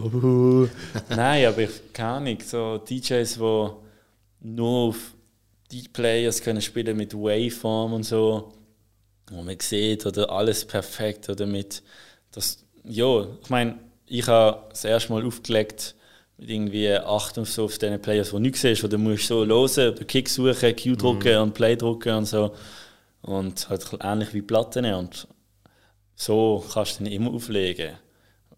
nein, 1.17 1.47
aber 1.47 1.59
ich 1.63 1.93
kann 1.93 2.25
nicht. 2.25 2.49
So 2.49 2.79
DJs, 2.79 3.35
die 3.35 3.71
nur 4.43 4.89
auf 4.89 4.97
die 5.71 5.89
Players 5.89 6.43
können 6.43 6.61
spielen 6.61 6.97
mit 6.97 7.15
Waveform 7.15 7.93
und 7.93 8.03
so, 8.05 8.53
wo 9.31 9.43
man 9.43 9.59
sieht, 9.61 10.07
oder 10.07 10.31
alles 10.31 10.65
perfekt, 10.65 11.29
oder 11.29 11.47
mit 11.47 11.83
das, 12.33 12.65
ja, 12.85 13.27
ich 13.43 13.51
meine, 13.51 13.79
ich 14.07 14.27
habe 14.27 14.69
das 14.71 14.85
erste 14.85 15.13
Mal 15.13 15.25
aufgelegt 15.25 15.95
mit 16.37 16.51
irgendwie 16.51 16.91
acht 16.93 17.39
und 17.39 17.47
so 17.47 17.65
auf 17.67 17.79
diesen 17.79 18.01
Players, 18.01 18.29
die 18.31 18.37
du 18.37 18.39
nicht 18.41 18.57
siehst, 18.57 18.83
oder 18.83 18.99
musst 18.99 19.27
so 19.27 19.45
hören, 19.45 19.51
oder 19.51 20.05
Kick 20.05 20.29
suchen, 20.29 20.75
Q 20.77 20.97
drücken 20.97 21.39
und 21.39 21.55
Play 21.55 21.77
drücken 21.77 22.15
und 22.17 22.27
so. 22.27 22.53
Und 23.23 23.69
halt 23.69 23.87
ähnlich 24.03 24.33
wie 24.33 24.43
Platten. 24.43 24.87
Und 24.95 25.29
so 26.17 26.65
kannst 26.73 26.99
du 26.99 27.05
dann 27.05 27.13
immer 27.13 27.31
auflegen. 27.33 27.93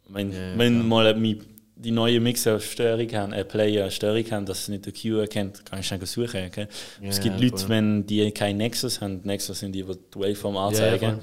Wenn, 0.09 0.31
Ja, 0.33 0.59
wenn 0.59 0.87
mal 0.87 1.13
mi- 1.15 1.43
die 1.77 1.91
neue 1.91 2.21
Mixer 2.21 2.53
eine 2.53 2.61
Störung 2.61 3.13
haben, 3.13 3.33
ein 3.33 3.47
Player 3.49 3.83
eine 3.83 3.91
Störung 3.91 4.25
haben, 4.31 4.47
dass 4.47 4.61
es 4.61 4.69
nicht 4.69 4.87
der 4.87 4.93
Q 4.93 5.19
erkennt, 5.19 5.65
kannst 5.65 5.91
du 5.91 5.97
dann 5.97 6.07
suchen. 6.07 6.47
Okay? 6.47 6.67
es 7.03 7.17
Ja, 7.17 7.23
gibt 7.23 7.41
Leute, 7.41 7.59
voll. 7.59 7.69
wenn 7.71 8.07
die 8.07 8.31
keinen 8.33 8.59
Nexus 8.59 9.01
haben, 9.01 9.21
Nexus 9.25 9.59
sind 9.61 9.73
die, 9.73 9.83
die 9.83 9.93
die 10.15 10.19
Waveform 10.19 10.57
anzeigen, 10.57 11.19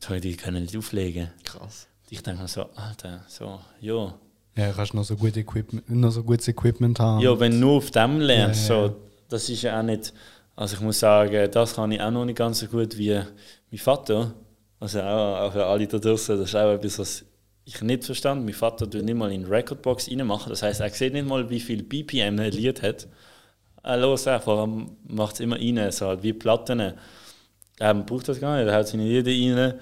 dann 0.00 0.20
die 0.20 0.36
können 0.36 0.62
nicht 0.62 0.76
auflegen. 0.76 1.30
Krass. 1.42 1.88
Ich 2.10 2.22
denke 2.22 2.46
so, 2.48 2.66
Alter, 2.74 3.24
so, 3.28 3.60
ja. 3.80 4.14
Ja, 4.56 4.72
kannst 4.72 4.94
noch 4.94 5.04
so, 5.04 5.16
gut 5.16 5.36
Equipment, 5.36 5.88
noch 5.90 6.10
so 6.10 6.22
gutes 6.22 6.46
Equipment 6.46 7.00
haben. 7.00 7.20
Ja, 7.20 7.38
wenn 7.40 7.52
du 7.52 7.58
nur 7.58 7.72
auf 7.78 7.90
dem 7.90 8.20
lernst, 8.20 8.68
ja. 8.68 8.88
so, 8.88 8.96
das 9.28 9.48
ist 9.48 9.62
ja 9.62 9.80
auch 9.80 9.82
nicht, 9.82 10.12
also 10.54 10.76
ich 10.76 10.80
muss 10.80 11.00
sagen, 11.00 11.50
das 11.50 11.74
kann 11.74 11.90
ich 11.90 12.00
auch 12.00 12.10
noch 12.10 12.24
nicht 12.24 12.36
ganz 12.38 12.60
so 12.60 12.66
gut 12.66 12.96
wie 12.96 13.20
mein 13.70 13.78
Vater. 13.78 14.32
Also 14.78 15.00
auch, 15.00 15.40
auch 15.40 15.52
für 15.52 15.64
alle 15.64 15.86
da 15.88 15.98
draußen, 15.98 16.38
das 16.38 16.50
ist 16.50 16.54
auch 16.54 16.72
etwas, 16.72 16.98
was 16.98 17.24
ich 17.66 17.80
nicht 17.82 18.04
verstanden 18.04 18.44
Mein 18.44 18.54
Vater 18.54 18.88
tut 18.90 19.04
nicht 19.04 19.14
mal 19.16 19.32
in 19.32 19.44
die 19.44 19.50
Recordbox 19.50 20.08
reinmachen, 20.10 20.50
das 20.50 20.62
heißt, 20.62 20.80
er 20.80 20.90
sieht 20.90 21.12
nicht 21.12 21.26
mal, 21.26 21.48
wie 21.50 21.60
viel 21.60 21.82
BPM 21.82 22.38
ein 22.38 22.50
Lied 22.52 22.82
hat. 22.82 23.06
Er 23.82 23.96
los 23.98 24.26
einfach, 24.26 24.58
er 24.58 24.86
macht 25.08 25.34
es 25.34 25.40
immer 25.40 25.56
rein, 25.56 25.90
so 25.92 26.06
halt 26.06 26.22
wie 26.22 26.32
Platten. 26.32 26.80
Er 27.78 27.94
braucht 27.94 28.28
das 28.28 28.40
gar 28.40 28.56
nicht, 28.58 28.66
er 28.68 28.76
haut 28.78 28.88
seine 28.88 29.04
Lieder 29.04 29.30
rein, 29.32 29.74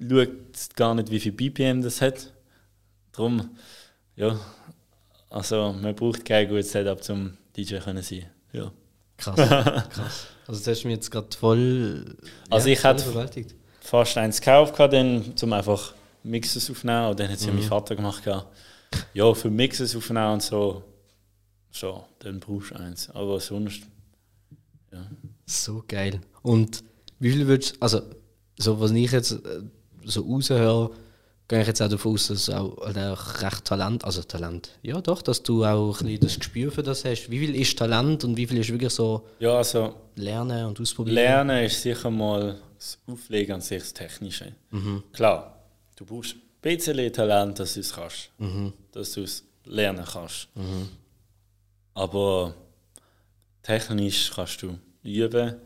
schaut 0.00 0.76
gar 0.76 0.94
nicht, 0.94 1.10
wie 1.10 1.20
viel 1.20 1.32
BPM 1.32 1.82
das 1.82 2.00
hat. 2.00 2.32
Darum, 3.12 3.50
ja, 4.16 4.38
also 5.30 5.72
man 5.80 5.94
braucht 5.94 6.24
kein 6.24 6.48
gutes 6.48 6.72
Setup 6.72 7.02
zum 7.02 7.36
DJ 7.56 7.76
können 7.76 8.02
sein. 8.02 8.26
Ja. 8.52 8.72
Krass. 9.16 9.36
Krass. 9.36 10.26
Also, 10.46 10.60
das 10.60 10.66
hast 10.66 10.82
du 10.82 10.88
mich 10.88 10.96
jetzt 10.96 11.10
gerade 11.10 11.28
voll. 11.36 12.16
Also 12.48 12.68
ich 12.68 12.80
voll 12.80 12.92
hätte- 12.92 13.04
verwaltigt. 13.04 13.54
Fast 13.80 14.16
eins 14.18 14.40
gekauft, 14.40 14.74
dann, 14.78 15.36
zum 15.36 15.52
einfach 15.52 15.94
Mixes 16.22 16.70
aufnehmen 16.70 17.10
und 17.10 17.20
dann 17.20 17.28
hat 17.28 17.36
es 17.36 17.46
ja 17.46 17.52
mein 17.52 17.62
Vater 17.62 17.96
gemacht. 17.96 18.22
Ja, 19.14 19.34
für 19.34 19.50
Mixes 19.50 19.94
aufnehmen 19.96 20.34
und 20.34 20.42
so, 20.42 20.82
schon, 21.70 22.00
dann 22.20 22.40
brauchst 22.40 22.72
du 22.72 22.76
eins. 22.76 23.10
Aber 23.10 23.38
sonst, 23.40 23.82
ja. 24.92 25.06
So 25.46 25.84
geil. 25.86 26.20
Und 26.42 26.82
wie 27.18 27.30
viel 27.30 27.46
würdest 27.46 27.76
du, 27.76 27.80
also, 27.80 28.02
so 28.58 28.80
was 28.80 28.90
ich 28.92 29.12
jetzt 29.12 29.32
äh, 29.32 29.62
so 30.04 30.22
raushöre, 30.22 30.90
gehe 31.48 31.60
ich 31.60 31.66
jetzt 31.66 31.82
auch 31.82 31.88
davon 31.88 32.14
aus, 32.14 32.28
dass 32.28 32.46
du 32.46 32.52
auch, 32.52 32.78
auch 32.78 33.42
recht 33.42 33.64
Talent, 33.64 34.04
also 34.04 34.22
Talent, 34.22 34.70
ja 34.82 35.00
doch, 35.00 35.22
dass 35.22 35.42
du 35.42 35.64
auch 35.64 36.00
ein 36.00 36.06
bisschen 36.06 36.20
das 36.20 36.38
Gespür 36.38 36.70
für 36.70 36.82
das 36.82 37.04
hast. 37.04 37.30
Wie 37.30 37.40
viel 37.40 37.56
ist 37.56 37.76
Talent 37.78 38.24
und 38.24 38.36
wie 38.36 38.46
viel 38.46 38.58
ist 38.58 38.70
wirklich 38.70 38.92
so 38.92 39.26
Ja, 39.40 39.56
also 39.56 39.94
Lernen 40.14 40.66
und 40.66 40.80
Ausprobieren? 40.80 41.14
Lernen 41.14 41.64
ist 41.64 41.82
sicher 41.82 42.10
mal 42.10 42.56
das 42.76 42.98
Auflegen 43.06 43.56
an 43.56 43.60
sich 43.60 43.80
das 43.82 43.92
Technische. 43.92 44.52
Klar, 45.12 45.59
du 46.00 46.06
brauchst 46.06 46.34
ein 46.34 46.40
bisschen 46.62 47.12
Talent, 47.12 47.58
dass 47.58 47.74
du 47.74 47.80
es 47.80 47.92
kannst. 47.92 48.30
Dass 48.92 49.12
du 49.12 49.22
es 49.22 49.44
lernen 49.64 50.04
kannst. 50.04 50.48
Aber 51.94 52.54
technisch 53.62 54.32
kannst 54.34 54.62
du 54.62 54.78
üben, 55.02 55.56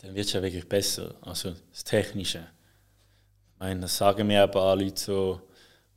dann 0.00 0.14
wird 0.14 0.26
es 0.26 0.32
ja 0.32 0.42
wirklich 0.42 0.66
besser. 0.68 1.14
Also 1.20 1.52
das 1.70 1.84
Technische. 1.84 2.38
Ich 3.54 3.60
meine, 3.60 3.80
das 3.80 3.96
sagen 3.96 4.26
mir 4.26 4.42
ein 4.42 4.50
paar 4.50 4.74
Leute 4.74 5.00
so, 5.00 5.40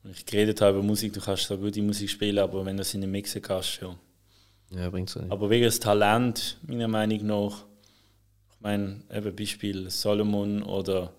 wenn 0.03 0.11
ich 0.11 0.25
geredet 0.25 0.61
habe 0.61 0.77
über 0.77 0.85
Musik, 0.85 1.13
du 1.13 1.21
kannst 1.21 1.47
so 1.47 1.57
gute 1.57 1.81
Musik 1.81 2.09
spielen, 2.09 2.37
aber 2.39 2.63
wenn 2.65 2.77
du 2.77 2.81
es 2.81 2.93
in 2.93 3.01
den 3.01 3.11
Mixen 3.11 3.41
kannst, 3.41 3.81
ja. 3.81 3.97
Ja, 4.71 4.89
bringt 4.89 5.09
so 5.09 5.21
nicht. 5.21 5.31
Aber 5.31 5.49
wegen 5.49 5.65
das 5.65 5.79
Talent, 5.79 6.57
meiner 6.67 6.87
Meinung 6.87 7.25
nach, 7.25 7.65
ich 8.51 8.59
meine, 8.59 9.01
eben 9.11 9.35
Beispiel 9.35 9.89
Solomon 9.89 10.61
oder 10.63 11.13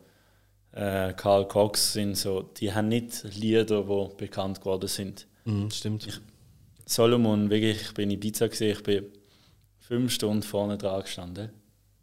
äh, 0.77 1.13
Karl 1.15 1.49
Cox 1.49 1.93
sind 1.95 2.17
so, 2.17 2.43
die 2.43 2.73
haben 2.73 2.89
nicht 2.89 3.25
Lieder, 3.35 3.83
die 3.83 4.09
bekannt 4.17 4.61
geworden 4.61 4.89
sind. 4.89 5.27
Mhm, 5.45 5.71
stimmt. 5.71 6.21
Solomon, 6.85 7.51
wirklich, 7.51 7.81
ich 7.83 7.95
bin 7.95 8.11
in 8.11 8.17
Ibiza 8.17 8.47
gesehen, 8.47 8.73
ich 8.77 8.83
bin 8.83 9.07
fünf 9.79 10.13
Stunden 10.13 10.43
vorne 10.43 10.77
dran 10.79 11.01
gestanden. 11.03 11.51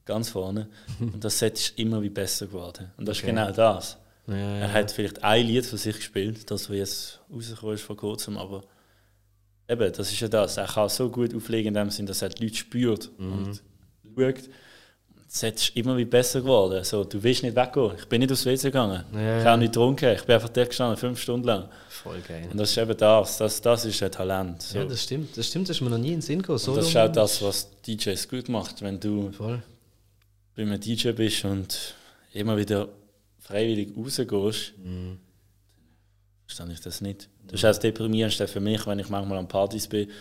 Ganz 0.06 0.30
vorne. 0.30 0.68
Und 1.00 1.24
das 1.24 1.40
Set 1.40 1.58
ist 1.58 1.80
immer 1.80 2.02
wie 2.02 2.10
besser 2.10 2.48
geworden. 2.48 2.92
Und 2.98 3.08
das 3.08 3.20
Okay. 3.20 3.28
ist 3.28 3.36
genau 3.36 3.52
das. 3.52 3.98
ja, 4.28 4.36
ja, 4.36 4.56
Er 4.60 4.74
hat 4.74 4.92
vielleicht 4.92 5.24
ein 5.24 5.46
Lied 5.48 5.66
für 5.66 5.78
sich 5.78 5.96
gespielt, 5.96 6.50
das, 6.52 6.70
was 6.70 6.76
jetzt 6.76 7.20
rausgekommen 7.34 7.76
ist 7.76 7.84
vor 7.84 7.96
kurzem, 7.98 8.38
aber 8.38 8.64
eben, 9.70 9.94
das 9.94 10.12
ist 10.12 10.20
ja 10.20 10.28
das. 10.28 10.58
Er 10.58 10.66
kann 10.68 10.90
so 10.90 11.10
gut 11.10 11.34
auflegen 11.34 11.70
in 11.70 11.74
dem 11.76 11.90
Sinn, 11.90 12.06
dass 12.06 12.22
er 12.22 12.30
die 12.30 12.44
Leute 12.44 12.56
spürt 12.58 13.12
und 13.18 13.62
schaut. 14.18 14.50
Set 15.36 15.56
ist 15.56 15.76
immer 15.76 15.98
wie 15.98 16.06
besser 16.06 16.42
geworden. 16.42 16.84
So, 16.84 17.04
du 17.04 17.22
willst 17.24 17.42
nicht 17.42 17.56
weggehen. 17.56 17.94
Ich 17.98 18.06
bin 18.06 18.20
nicht 18.22 18.32
aufs 18.32 18.46
WC 18.46 18.68
gegangen. 18.68 19.04
Ja, 19.16 19.40
Ich 19.40 19.46
habe 19.46 19.58
nicht 19.58 19.74
getrunken. 19.74 20.14
Ich 20.14 20.24
bin 20.26 20.36
einfach 20.36 20.50
dort 20.50 20.70
gestanden, 20.70 20.96
fünf 20.96 21.20
Stunden 21.20 21.48
lang. 21.48 21.70
Voll 21.90 22.22
geil. 22.22 22.48
Und 22.52 22.58
das 22.60 22.70
ist 22.70 22.78
eben 22.78 22.96
das. 22.96 23.38
Das, 23.40 23.60
das 23.60 23.84
ist 23.86 24.04
ein 24.04 24.12
Talent. 24.12 24.62
So. 24.62 24.78
Ja, 24.78 24.86
das 24.86 25.02
stimmt. 25.02 25.36
Das 25.36 25.48
stimmt, 25.48 25.70
das 25.70 25.78
ist 25.78 25.82
mir 25.82 25.90
noch 25.90 25.98
nie 25.98 26.10
in 26.10 26.14
den 26.18 26.22
Sinn 26.22 26.40
gekommen. 26.40 26.60
und 26.64 26.78
das 26.78 26.88
ist 26.88 26.96
auch 26.96 27.12
das, 27.12 27.42
was 27.42 27.68
DJs 27.82 28.30
gut 28.30 28.48
macht. 28.48 28.84
Wenn 28.84 29.00
du 29.00 29.32
Voll. 29.32 29.64
bei 30.56 30.62
einem 30.62 30.80
DJ 30.80 31.14
bist 31.14 31.44
und 31.46 31.96
immer 32.32 32.56
wieder 32.56 32.90
freiwillig 33.40 33.90
rausgehst, 33.98 34.74
verstehe 36.46 36.74
ich 36.74 36.82
das 36.82 37.02
nicht. 37.02 37.28
Das 37.48 37.56
ist 37.56 37.66
auch 37.66 37.70
das 37.70 37.80
Deprimierendste 37.80 38.48
für 38.48 38.60
mich, 38.60 38.86
wenn 38.86 39.00
ich 39.00 39.10
manchmal 39.10 39.40
an 39.40 39.48
Partys 39.48 39.88
bin, 39.88 40.12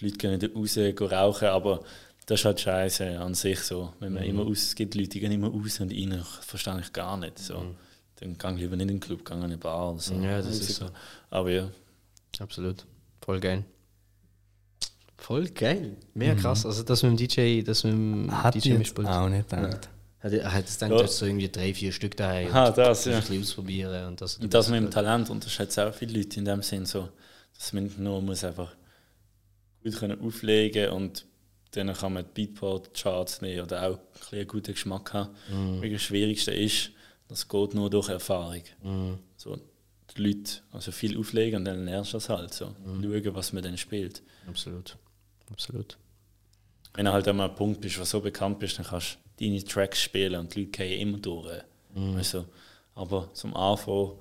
die 0.00 0.04
Leute 0.06 0.16
gehen 0.16 0.38
nicht 0.38 0.56
raus, 0.56 0.74
gehen 0.74 0.96
rauchen, 0.96 1.48
aber 1.48 1.80
das 2.26 2.40
ist 2.40 2.44
halt 2.44 2.60
scheiße 2.60 3.18
an 3.18 3.34
sich 3.34 3.60
so. 3.60 3.92
Wenn 4.00 4.12
man 4.14 4.24
immer 4.24 4.42
aus, 4.44 4.58
es 4.62 4.74
gibt 4.74 4.94
Leute, 4.94 5.08
die 5.10 5.20
gehen 5.20 5.32
immer 5.32 5.48
raus 5.48 5.80
und 5.80 5.92
rein, 5.92 6.22
verstehe 6.40 6.80
ich 6.80 6.92
gar 6.92 7.16
nicht. 7.16 7.38
So. 7.38 7.74
Dann 8.16 8.36
gehe 8.38 8.52
ich 8.54 8.58
lieber 8.60 8.76
nicht 8.76 8.82
in 8.82 8.88
den 8.96 9.00
Club, 9.00 9.24
gehe 9.24 9.36
in 9.36 9.42
eine 9.44 9.58
Bar 9.58 9.90
oder 9.92 10.00
so. 10.00 10.14
Ja, 10.14 10.38
das 10.38 10.48
ist 10.58 10.76
so. 10.76 10.86
Aber 11.30 11.50
ja, 11.50 11.68
Absolut. 12.38 12.84
Voll 13.22 13.40
geil. 13.40 13.64
Voll 15.18 15.48
geil. 15.48 15.96
Mega 16.14 16.34
krass. 16.34 16.66
Also 16.66 16.82
das 16.82 17.02
mit 17.02 17.12
dem 17.18 17.28
DJ, 17.28 17.62
das 17.62 17.84
mit 17.84 17.92
dem 17.94 18.42
Hat 18.42 18.54
DJ 18.54 18.74
mitspielt. 18.74 19.08
auch 19.08 19.28
nicht 19.28 19.48
gedacht. 19.48 19.88
Hat 20.20 20.32
er 20.32 20.52
hat 20.52 20.60
jetzt 20.60 20.80
gedacht, 20.80 21.00
Ja. 21.00 21.06
so 21.06 21.26
irgendwie 21.26 21.48
drei, 21.48 21.72
vier 21.72 21.92
Stück 21.92 22.16
daheim. 22.16 22.52
Ah, 22.52 22.68
und 22.68 22.78
das, 22.78 23.04
ja. 23.06 23.14
ein 23.14 23.20
bisschen 23.20 23.40
ausprobieren. 23.42 24.08
Und 24.08 24.20
das, 24.20 24.36
Und 24.36 24.52
das 24.52 24.68
mit 24.68 24.82
dem 24.82 24.90
Talent 24.90 25.30
unterschätzen 25.30 25.88
auch 25.88 25.94
viele 25.94 26.18
Leute 26.18 26.38
in 26.38 26.44
dem 26.44 26.62
Sinn 26.62 26.84
so, 26.86 27.08
dass 27.56 27.72
man 27.72 27.90
nur 27.98 28.20
muss 28.22 28.44
einfach 28.44 28.72
gut 29.82 29.96
können 29.96 30.20
auflegen 30.20 30.90
und 30.90 31.24
dann 31.72 31.92
kann 31.92 32.12
man 32.14 32.24
die 32.24 32.46
Beatport-Charts 32.46 33.42
nehmen 33.42 33.62
oder 33.62 33.82
auch 33.88 33.98
ein 34.32 34.38
einen 34.38 34.48
guten 34.48 34.72
Geschmack 34.72 35.12
haben. 35.12 35.34
Weil 35.80 35.90
Das 35.90 36.02
Schwierigste 36.02 36.52
ist, 36.52 36.90
das 37.28 37.48
geht 37.48 37.74
nur 37.74 37.90
durch 37.90 38.08
Erfahrung. 38.08 38.62
Mhm. 38.82 39.18
So, 39.36 39.58
die 40.16 40.22
Leute, 40.22 40.60
also 40.72 40.92
viel 40.92 41.18
auflegen 41.18 41.60
und 41.60 41.64
dann 41.64 41.84
lernst 41.84 42.12
du 42.12 42.16
das 42.16 42.28
halt 42.28 42.54
so. 42.54 42.74
Mhm. 42.84 43.02
Schauen, 43.02 43.34
was 43.34 43.52
man 43.52 43.62
dann 43.62 43.76
spielt. 43.76 44.22
Absolut. 44.46 44.96
Absolut. 45.50 45.98
Wenn 46.94 47.04
du 47.04 47.12
halt 47.12 47.28
einmal 47.28 47.50
ein 47.50 47.54
Punkt 47.54 47.80
bist, 47.80 48.00
was 48.00 48.10
so 48.10 48.20
bekannt 48.20 48.58
bist, 48.58 48.78
dann 48.78 48.86
kannst 48.86 49.18
du 49.36 49.44
deine 49.44 49.62
Tracks 49.62 50.00
spielen 50.02 50.40
und 50.40 50.54
die 50.54 50.60
Leute 50.60 50.70
gehen 50.70 51.00
immer 51.00 51.18
durch. 51.18 51.62
Mhm. 51.94 52.16
Also, 52.16 52.46
aber 52.94 53.32
zum 53.34 53.54
Anfang 53.54 54.12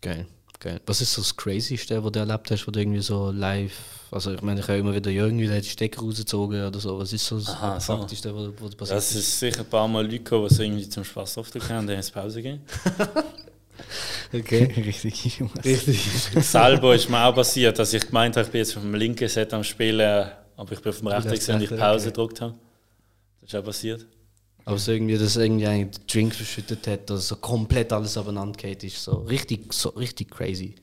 Geil. 0.00 0.26
Geil. 0.60 0.80
Was 0.86 1.00
ist 1.00 1.12
so 1.12 1.22
das 1.22 1.36
Crazyste, 1.36 2.02
was 2.02 2.12
du 2.12 2.18
erlebt 2.18 2.50
hast, 2.50 2.66
wo 2.66 2.70
du 2.70 2.80
irgendwie 2.80 3.00
so 3.00 3.30
live. 3.30 3.72
Also, 4.10 4.32
ich 4.32 4.42
meine, 4.42 4.60
ich 4.60 4.68
habe 4.68 4.78
immer 4.78 4.94
wieder 4.94 5.10
irgendwie 5.10 5.46
den 5.46 5.62
Stecker 5.62 6.00
rausgezogen 6.00 6.66
oder 6.66 6.80
so. 6.80 6.98
Was 6.98 7.12
ist 7.12 7.26
so 7.26 7.38
das 7.38 7.48
Aha, 7.48 7.78
so. 7.78 7.96
Faktischste, 7.96 8.34
was, 8.34 8.48
was 8.58 8.74
passiert 8.74 8.96
Das 8.96 9.14
ist 9.14 9.38
sicher 9.38 9.60
ein 9.60 9.66
paar 9.66 9.86
Mal 9.86 10.04
Leute 10.04 10.18
gekommen, 10.18 10.48
die 10.48 10.54
so 10.54 10.62
irgendwie 10.62 10.88
zum 10.88 11.04
Spaß 11.04 11.34
drauf 11.34 11.50
haben, 11.68 11.86
dann 11.86 11.96
ins 11.96 12.10
Pause 12.10 12.42
gehen. 12.42 12.60
Okay. 14.32 14.64
Richtig. 14.76 15.42
Richtig. 15.64 16.00
Selber 16.44 16.94
ist 16.94 17.08
mir 17.08 17.24
auch 17.24 17.34
passiert, 17.34 17.78
dass 17.78 17.92
ich 17.92 18.06
gemeint 18.06 18.36
habe, 18.36 18.44
ich 18.44 18.52
bin 18.52 18.58
jetzt 18.58 18.76
auf 18.76 18.82
dem 18.82 18.94
linken 18.94 19.28
Set 19.28 19.54
am 19.54 19.64
Spielen, 19.64 20.28
aber 20.56 20.72
ich 20.72 20.80
bin 20.80 20.90
auf 20.90 20.98
dem 20.98 21.06
rechten 21.06 21.54
und 21.54 21.62
ich 21.62 21.70
Pause 21.70 22.08
okay. 22.08 22.10
gedrückt 22.10 22.40
habe. 22.40 22.54
Das 23.40 23.50
ist 23.52 23.58
auch 23.58 23.64
passiert. 23.64 24.06
Aber 24.68 24.78
so 24.78 24.92
irgendwie, 24.92 25.16
dass 25.16 25.36
irgendwie 25.36 25.66
einen 25.66 25.90
Drink 26.06 26.34
verschüttet 26.34 26.86
hat 26.86 27.10
oder 27.10 27.20
so 27.20 27.36
komplett 27.36 27.90
alles 27.90 28.18
abeinander 28.18 28.54
geht, 28.54 28.84
ist 28.84 29.02
so 29.02 29.12
richtig, 29.22 29.72
so 29.72 29.88
richtig 29.90 30.30
crazy. 30.30 30.74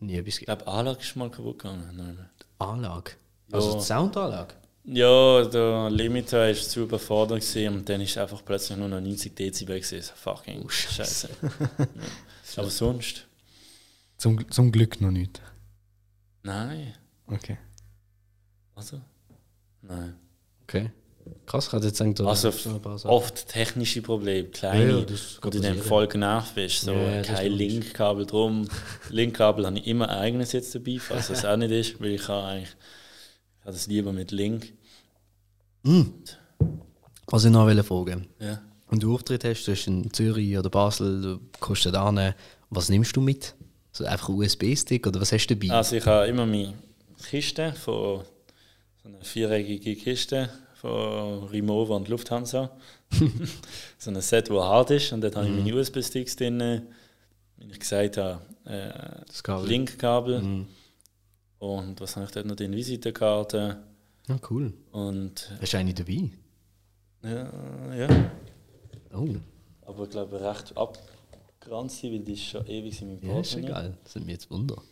Nie 0.00 0.14
etwas 0.16 0.38
Ich 0.38 0.46
glaube, 0.46 0.66
Anlage 0.66 1.00
ist 1.00 1.16
mal 1.16 1.30
kaputt 1.30 1.58
gegangen. 1.58 1.86
Nein. 1.94 2.30
Anlage. 2.58 3.12
Also 3.52 3.72
Ja. 3.72 3.76
die 3.78 3.84
Soundanlage. 3.84 4.54
Ja, 4.84 5.44
der 5.44 5.90
Limiter 5.90 6.46
war 6.46 6.54
zu 6.54 6.84
überfordert 6.84 7.40
gewesen 7.40 7.74
und 7.76 7.88
dann 7.88 8.00
ist 8.00 8.16
einfach 8.16 8.42
plötzlich 8.42 8.78
nur 8.78 8.88
noch 8.88 9.00
90 9.02 9.34
Dezibel 9.36 9.80
gewesen. 9.80 10.00
So 10.00 10.12
fucking 10.14 10.62
Oh, 10.64 10.68
Scheiße. 10.70 11.28
Scheiße. 11.28 11.28
ja. 11.78 12.62
Aber 12.62 12.70
sonst? 12.70 13.26
Zum, 14.16 14.50
zum 14.50 14.72
Glück 14.72 14.98
noch 15.02 15.10
nicht. 15.10 15.42
Nein. 16.42 16.94
Okay. 17.26 17.58
Also? 18.74 18.98
Nein. 19.82 20.16
Okay. 20.62 20.90
Krass, 21.46 21.68
ich 21.68 21.72
hatte 21.72 21.86
jetzt 21.86 21.98
gedacht, 21.98 22.18
da 22.18 22.26
Also 22.26 23.08
oft 23.08 23.48
technische 23.48 24.02
Probleme, 24.02 24.48
kleine, 24.48 24.90
Ja, 24.90 24.98
ja, 24.98 25.04
das 25.04 25.38
dann 25.40 25.50
passieren. 25.50 25.78
voll 25.78 26.06
genervt 26.08 26.54
bist. 26.54 26.80
So, 26.82 26.92
Ja, 26.92 27.22
kein. 27.22 27.52
Linkkabel 27.52 28.26
drum. 28.26 28.68
Linkkabel 29.10 29.66
habe 29.66 29.78
ich 29.78 29.86
immer 29.86 30.08
ein 30.08 30.18
eigenes 30.18 30.52
jetzt 30.52 30.74
dabei, 30.74 30.98
falls 30.98 31.28
das 31.28 31.44
auch 31.44 31.56
nicht 31.56 31.70
ist, 31.70 32.00
weil 32.00 32.10
ich 32.12 32.26
habe 32.28 32.46
eigentlich 32.46 32.76
ich 33.58 33.62
habe 33.68 33.72
das 33.72 33.86
lieber 33.86 34.12
mit 34.12 34.30
Link. 34.30 34.72
Was 37.26 37.44
ich 37.44 37.50
noch 37.50 37.66
wollte 37.66 37.82
fragen 37.84 38.26
Ja. 38.40 38.60
Wenn 38.88 39.00
du 39.00 39.14
Auftritt 39.14 39.44
hast, 39.44 39.64
du 39.66 39.72
bist 39.72 39.86
in 39.88 40.12
Zürich 40.12 40.56
oder 40.56 40.70
Basel, 40.70 41.20
du 41.20 41.40
kommst 41.58 41.86
da 41.86 42.08
hin, 42.12 42.34
was 42.70 42.88
nimmst 42.88 43.16
du 43.16 43.20
mit? 43.20 43.54
So 43.92 44.04
einfach 44.04 44.28
einen 44.28 44.38
USB-Stick 44.38 45.06
oder 45.06 45.20
was 45.20 45.32
hast 45.32 45.46
du 45.48 45.56
dabei? 45.56 45.74
Also 45.74 45.96
ich 45.96 46.06
habe 46.06 46.26
immer 46.28 46.46
meine 46.46 46.74
Kiste 47.28 47.72
von 47.72 48.22
so 49.02 49.08
eine 49.08 49.24
viereckige 49.24 49.96
Kiste 49.96 50.48
von 50.80 51.44
Rimowa 51.44 51.96
und 51.96 52.08
Lufthansa. 52.08 52.70
so 53.98 54.10
ein 54.10 54.20
Set, 54.20 54.50
das 54.50 54.56
hart 54.56 54.90
ist 54.90 55.12
und 55.12 55.20
dort 55.22 55.36
habe 55.36 55.46
ich 55.46 55.52
meine 55.52 55.74
USB-Sticks 55.74 56.36
drin. 56.36 56.82
Wie 57.58 57.72
ich 57.72 57.80
gesagt 57.80 58.18
habe, 58.18 58.42
äh, 58.64 59.24
das 59.26 59.42
Kabel. 59.42 59.68
Linkkabel. 59.68 60.42
Mhm. 60.42 60.66
Und 61.58 62.00
was 62.00 62.16
habe 62.16 62.26
ich 62.26 62.32
dort 62.32 62.46
noch 62.46 62.56
drin? 62.56 62.72
Visitenkarte. 62.72 63.78
Ja, 64.28 64.38
cool. 64.50 64.74
Und 64.92 65.50
Hast 65.60 65.72
du 65.72 65.78
eine 65.78 65.94
dabei? 65.94 66.30
ja, 67.22 67.94
ja. 67.94 68.30
Oh, 69.14 69.28
aber 69.86 70.04
ich 70.04 70.10
glaube 70.10 70.40
recht 70.40 70.76
abgeranzt, 70.76 72.02
weil 72.04 72.18
die 72.18 72.34
ist 72.34 72.42
schon 72.44 72.66
ewig 72.66 73.00
in 73.00 73.08
meinem 73.08 73.22
ja, 73.22 73.40
ist 73.40 73.52
Portemonnaie. 73.52 73.70
egal. 73.70 73.98
Das 74.04 74.12
sind 74.12 74.26
mir 74.26 74.32
jetzt 74.32 74.50
Wunder. 74.50 74.82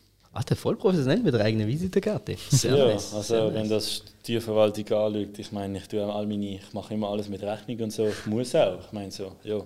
Der 0.43 0.57
voll 0.57 0.77
professionell 0.77 1.21
mit 1.21 1.33
der 1.33 1.43
eigenen 1.43 1.69
Visitenkarte. 1.69 2.37
Sehr 2.51 2.77
ja, 2.77 2.87
nice. 2.87 3.15
also 3.15 3.23
sehr 3.23 3.55
wenn 3.55 3.69
nice. 3.69 3.69
das 3.69 4.03
die 4.27 4.41
Verwaltung 4.41 4.85
anschaut, 4.85 5.39
ich 5.39 5.53
meine, 5.53 5.79
ich 5.79 5.87
tue 5.87 6.05
all 6.05 6.27
meine, 6.27 6.57
ich 6.57 6.73
mache 6.73 6.93
immer 6.93 7.09
alles 7.09 7.29
mit 7.29 7.43
Rechnung 7.43 7.81
und 7.81 7.93
so, 7.93 8.09
ich 8.09 8.27
muss 8.27 8.55
auch. 8.55 8.81
Ich 8.81 8.93
meine 8.93 9.11
so, 9.11 9.33
ja. 9.45 9.63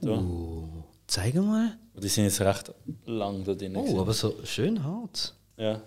So. 0.00 0.12
Uh, 0.12 0.68
zeig 1.06 1.34
mal. 1.34 1.76
Die 2.00 2.08
sind 2.08 2.24
jetzt 2.24 2.40
recht 2.40 2.72
lang 3.04 3.44
da 3.44 3.54
drin. 3.54 3.76
Oh, 3.76 3.82
gewesen. 3.82 3.98
aber 3.98 4.12
so 4.12 4.34
schön 4.44 4.82
hart. 4.82 5.34
ja. 5.56 5.82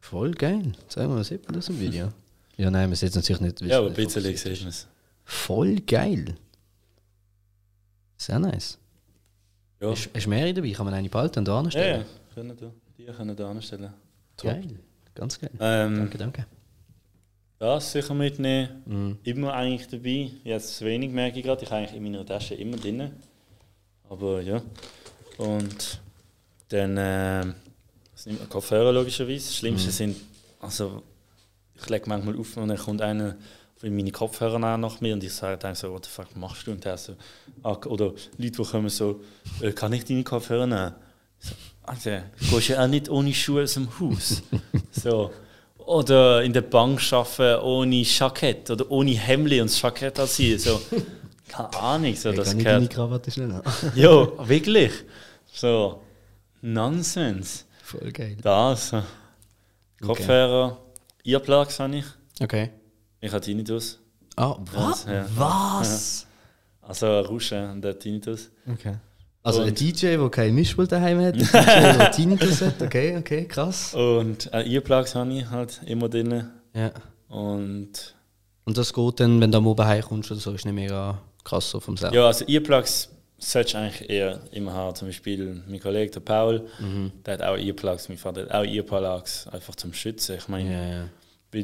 Voll 0.00 0.32
geil. 0.32 0.72
Zeig 0.88 1.08
mal, 1.08 1.22
sieht 1.22 1.44
man 1.44 1.54
das 1.54 1.68
im 1.68 1.78
Video? 1.78 2.08
Ja, 2.56 2.70
nein, 2.70 2.88
man 2.88 2.96
sieht 2.96 3.10
es 3.10 3.14
natürlich 3.14 3.40
nicht. 3.40 3.60
ja, 3.60 3.78
aber 3.78 3.86
ein 3.86 3.94
bisschen 3.94 4.22
siehst 4.22 4.44
du 4.44 4.68
es. 4.68 4.88
Voll 5.24 5.76
geil. 5.80 6.34
Sehr 8.16 8.40
nice. 8.40 8.78
Ja. 9.80 9.90
Hast 9.90 10.10
du 10.12 10.28
mehrere 10.28 10.54
dabei? 10.54 10.72
Kann 10.72 10.86
man 10.86 10.94
eine 10.94 11.08
behalten 11.08 11.38
und 11.38 11.48
da 11.48 11.52
ja, 11.52 11.58
anstellen? 11.60 12.00
ja, 12.00 12.34
können 12.34 12.56
da. 12.96 13.02
Die 13.02 13.16
können 13.16 13.36
da 13.36 13.50
anstellen. 13.50 13.92
Geil. 14.36 14.78
Ganz 15.14 15.38
geil. 15.38 15.50
Ähm, 15.60 15.96
Danke, 15.96 16.18
danke. 16.18 16.46
das 17.58 17.92
sicher 17.92 18.14
mitnehmen. 18.14 18.82
Mhm. 18.86 19.18
Immer 19.24 19.52
eigentlich 19.54 19.88
dabei. 19.88 20.30
Jetzt 20.44 20.80
wenig 20.82 21.12
merke 21.12 21.38
ich 21.38 21.44
gerade. 21.44 21.62
Ich 21.62 21.70
habe 21.70 21.80
eigentlich 21.80 21.96
in 21.96 22.02
meiner 22.02 22.24
Tasche 22.24 22.54
immer 22.54 22.76
drin. 22.76 23.12
Aber 24.08 24.40
ja. 24.40 24.62
Und 25.38 26.00
dann 26.68 26.96
äh, 26.96 27.44
nimmt 28.24 28.40
man 28.40 28.48
Kopfhörer 28.48 28.92
logischerweise. 28.92 29.46
Das 29.46 29.56
Schlimmste 29.56 29.90
sind, 29.90 30.16
also 30.60 31.02
ich 31.74 31.88
lege 31.88 32.08
manchmal 32.08 32.38
auf 32.38 32.56
und 32.56 32.68
dann 32.68 32.78
kommt 32.78 33.02
einer 33.02 33.36
von 33.76 33.94
meine 33.94 34.12
Kopfhörer 34.12 34.58
nach 34.58 35.00
mir 35.00 35.14
und 35.14 35.24
ich 35.24 35.32
sage 35.32 35.58
dann 35.58 35.74
so, 35.74 35.92
what 35.92 36.04
the 36.04 36.10
fuck 36.10 36.36
machst 36.36 36.66
du? 36.66 36.70
Und 36.70 36.84
der 36.84 36.96
so, 36.96 37.16
oder 37.62 38.06
Leute, 38.06 38.20
die 38.38 38.50
kommen 38.50 38.88
so, 38.88 39.20
äh, 39.60 39.72
kann 39.72 39.92
ich 39.92 40.04
deine 40.04 40.22
Kopfhörer 40.24 40.66
nehmen? 40.66 40.94
So, 41.40 41.54
Alter, 41.84 42.22
du 42.38 42.56
gehst 42.56 42.68
ja 42.68 42.82
auch 42.84 42.88
nicht 42.88 43.08
ohne 43.08 43.34
Schuhe 43.34 43.64
aus 43.64 43.74
dem 43.74 43.88
Haus. 43.98 44.42
so. 44.92 45.32
Oder 45.78 46.42
in 46.44 46.52
der 46.52 46.60
Bank 46.62 47.02
arbeiten 47.12 47.62
ohne 47.64 48.02
Jackett 48.02 48.70
oder 48.70 48.88
ohne 48.90 49.10
Hemd 49.12 49.50
und 49.52 49.58
das 49.70 49.80
Jackett 49.82 50.18
anziehen. 50.20 50.58
So. 50.58 50.80
Keine 51.48 51.74
Ahnung, 51.74 52.14
so, 52.14 52.30
Hey, 52.30 52.36
das 52.36 52.50
kann 52.50 52.58
ich 52.58 52.64
gehört. 52.64 52.76
deine 52.82 52.88
Krawatte 52.88 53.30
schnell 53.30 53.52
an? 53.52 53.62
Ja, 53.96 54.48
wirklich. 54.48 54.92
So, 55.52 56.00
Nonsens. 56.60 57.66
Voll 57.82 58.12
geil. 58.12 58.36
Das. 58.40 58.92
Kopfhörer, 60.00 60.78
Earplugs 61.24 61.78
habe 61.80 61.96
ich. 61.96 62.04
Okay. 62.40 62.70
Ich 63.20 63.30
habe 63.32 63.40
Tinnitus. 63.44 63.98
Ah, 64.36 64.56
was? 64.72 65.04
Ja. 65.04 65.26
Was? 65.36 66.26
Also 66.80 67.20
Rauschen 67.20 67.70
und 67.70 67.82
der 67.82 67.98
Tinnitus. 67.98 68.50
Okay. 68.66 68.94
Also 69.44 69.62
ein 69.62 69.70
Und- 69.70 69.80
DJ, 69.80 70.16
der 70.16 70.28
kein 70.30 70.54
Mischpult 70.54 70.92
daheim 70.92 71.20
hat, 71.20 71.34
ein 71.34 71.40
DJ, 71.40 71.52
der 71.98 72.10
Tinnitus 72.12 72.60
hat. 72.62 72.80
Okay, 72.80 73.16
okay, 73.16 73.44
krass. 73.46 73.92
Und 73.94 74.52
äh, 74.52 74.62
Earplugs 74.72 75.14
habe 75.14 75.32
ich 75.32 75.48
halt 75.50 75.80
immer 75.86 76.08
drin. 76.08 76.44
Ja. 76.74 76.92
Und 77.28 78.14
Und 78.64 78.78
das 78.78 78.92
geht 78.92 79.20
dann, 79.20 79.40
wenn 79.40 79.50
du 79.50 79.58
am 79.58 79.66
Oben 79.66 79.84
heimkommst 79.84 80.30
oder 80.30 80.40
so, 80.40 80.52
ist 80.52 80.64
nicht 80.64 80.74
mega 80.74 81.20
krass 81.44 81.70
so 81.70 81.80
vom 81.80 81.96
Sound. 81.96 82.14
ja, 82.14 82.26
also 82.26 82.44
Earplugs 82.46 83.08
solltest 83.38 83.74
du 83.74 83.78
eigentlich 83.78 84.08
eher 84.10 84.38
immer 84.52 84.72
haben. 84.74 84.94
Zum 84.94 85.08
Beispiel 85.08 85.60
mein 85.66 85.80
Kollege, 85.80 86.12
der 86.12 86.20
Paul, 86.20 86.68
Mhm. 86.78 87.10
der 87.26 87.34
hat 87.34 87.42
auch 87.42 87.56
Earplugs. 87.56 88.08
Mein 88.08 88.18
Vater 88.18 88.42
hat 88.42 88.52
auch 88.52 88.64
Earplugs, 88.64 89.48
einfach 89.48 89.74
zum 89.74 89.92
Schützen. 89.92 90.36
Ich 90.38 90.46
meine, 90.46 90.72
Ja, 90.72 90.86
ja. 90.94 91.04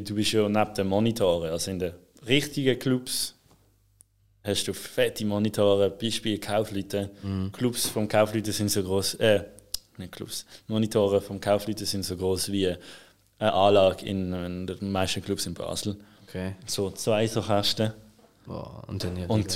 Du 0.01 0.13
bist 0.15 0.33
ja 0.33 0.47
neben 0.49 0.73
den 0.75 0.87
Monitoren, 0.87 1.49
also 1.49 1.71
in 1.71 1.79
den 1.79 1.93
richtigen 2.27 2.77
Clubs 2.77 3.35
hast 4.49 4.65
du 4.65 4.73
fette 4.73 5.25
Monitore, 5.25 5.89
Beispiel 5.89 6.39
Kaufleute. 6.39 7.09
Clubs 7.51 7.87
vom 7.87 8.07
Kaufleute 8.07 8.51
sind 8.51 8.69
so 8.69 8.83
groß, 8.83 9.15
äh, 9.15 9.43
nicht 9.97 10.11
Clubs, 10.11 10.45
Monitore 10.67 11.21
vom 11.21 11.39
Kaufleute 11.39 11.85
sind 11.85 12.03
so 12.03 12.15
groß 12.15 12.51
wie 12.51 12.67
eine 13.39 13.53
Anlage 13.53 14.05
in, 14.05 14.33
in 14.33 14.67
den 14.67 14.91
meisten 14.91 15.23
Clubs 15.23 15.45
in 15.45 15.53
Basel. 15.53 15.95
Okay. 16.27 16.55
So 16.65 16.91
zwei 16.91 17.27
so 17.27 17.41
Kästen, 17.41 17.93
Boah, 18.45 18.83
und 18.87 19.03
dann 19.03 19.15
ja 19.15 19.27
Und- 19.27 19.51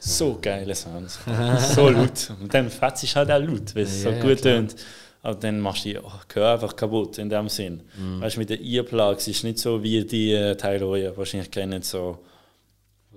so 0.00 0.38
geile 0.40 0.74
Sounds, 0.74 1.18
so 1.74 1.88
laut. 1.88 2.32
Und 2.40 2.52
dann 2.54 2.70
fetzt 2.70 3.04
es 3.04 3.16
halt 3.16 3.30
auch 3.30 3.40
laut, 3.40 3.74
weil 3.74 3.82
es 3.82 4.02
Ja, 4.04 4.10
so 4.10 4.16
ja, 4.16 4.22
gut 4.22 4.42
tönt. 4.42 4.76
Aber 5.22 5.34
dann 5.34 5.58
machst 5.60 5.84
du 5.84 5.88
die 5.90 5.98
oh, 5.98 6.12
Gehör 6.28 6.52
einfach 6.54 6.76
kaputt 6.76 7.18
in 7.18 7.28
dem 7.28 7.48
Sinn. 7.48 7.82
Mhm. 7.98 8.20
Weißt 8.20 8.36
du, 8.36 8.40
mit 8.40 8.50
den 8.50 8.64
Earplugs 8.64 9.26
ist 9.26 9.42
nicht 9.42 9.58
so 9.58 9.82
wie 9.82 10.04
die 10.04 10.32
äh, 10.32 10.54
Teile, 10.54 10.86
die 10.94 11.02
ihr 11.02 11.16
wahrscheinlich 11.16 11.50
kennt, 11.50 11.84
so, 11.84 12.18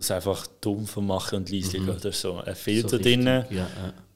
es 0.02 0.12
einfach 0.12 0.46
dumpfer 0.62 1.02
machen 1.02 1.38
und 1.40 1.50
leise 1.50 1.80
mhm. 1.80 1.90
oder 1.90 2.12
so. 2.12 2.38
Ein 2.38 2.56
Filter 2.56 2.90
So 2.90 2.98
drin 2.98 3.26
Ja, 3.26 3.46
ja. 3.50 3.68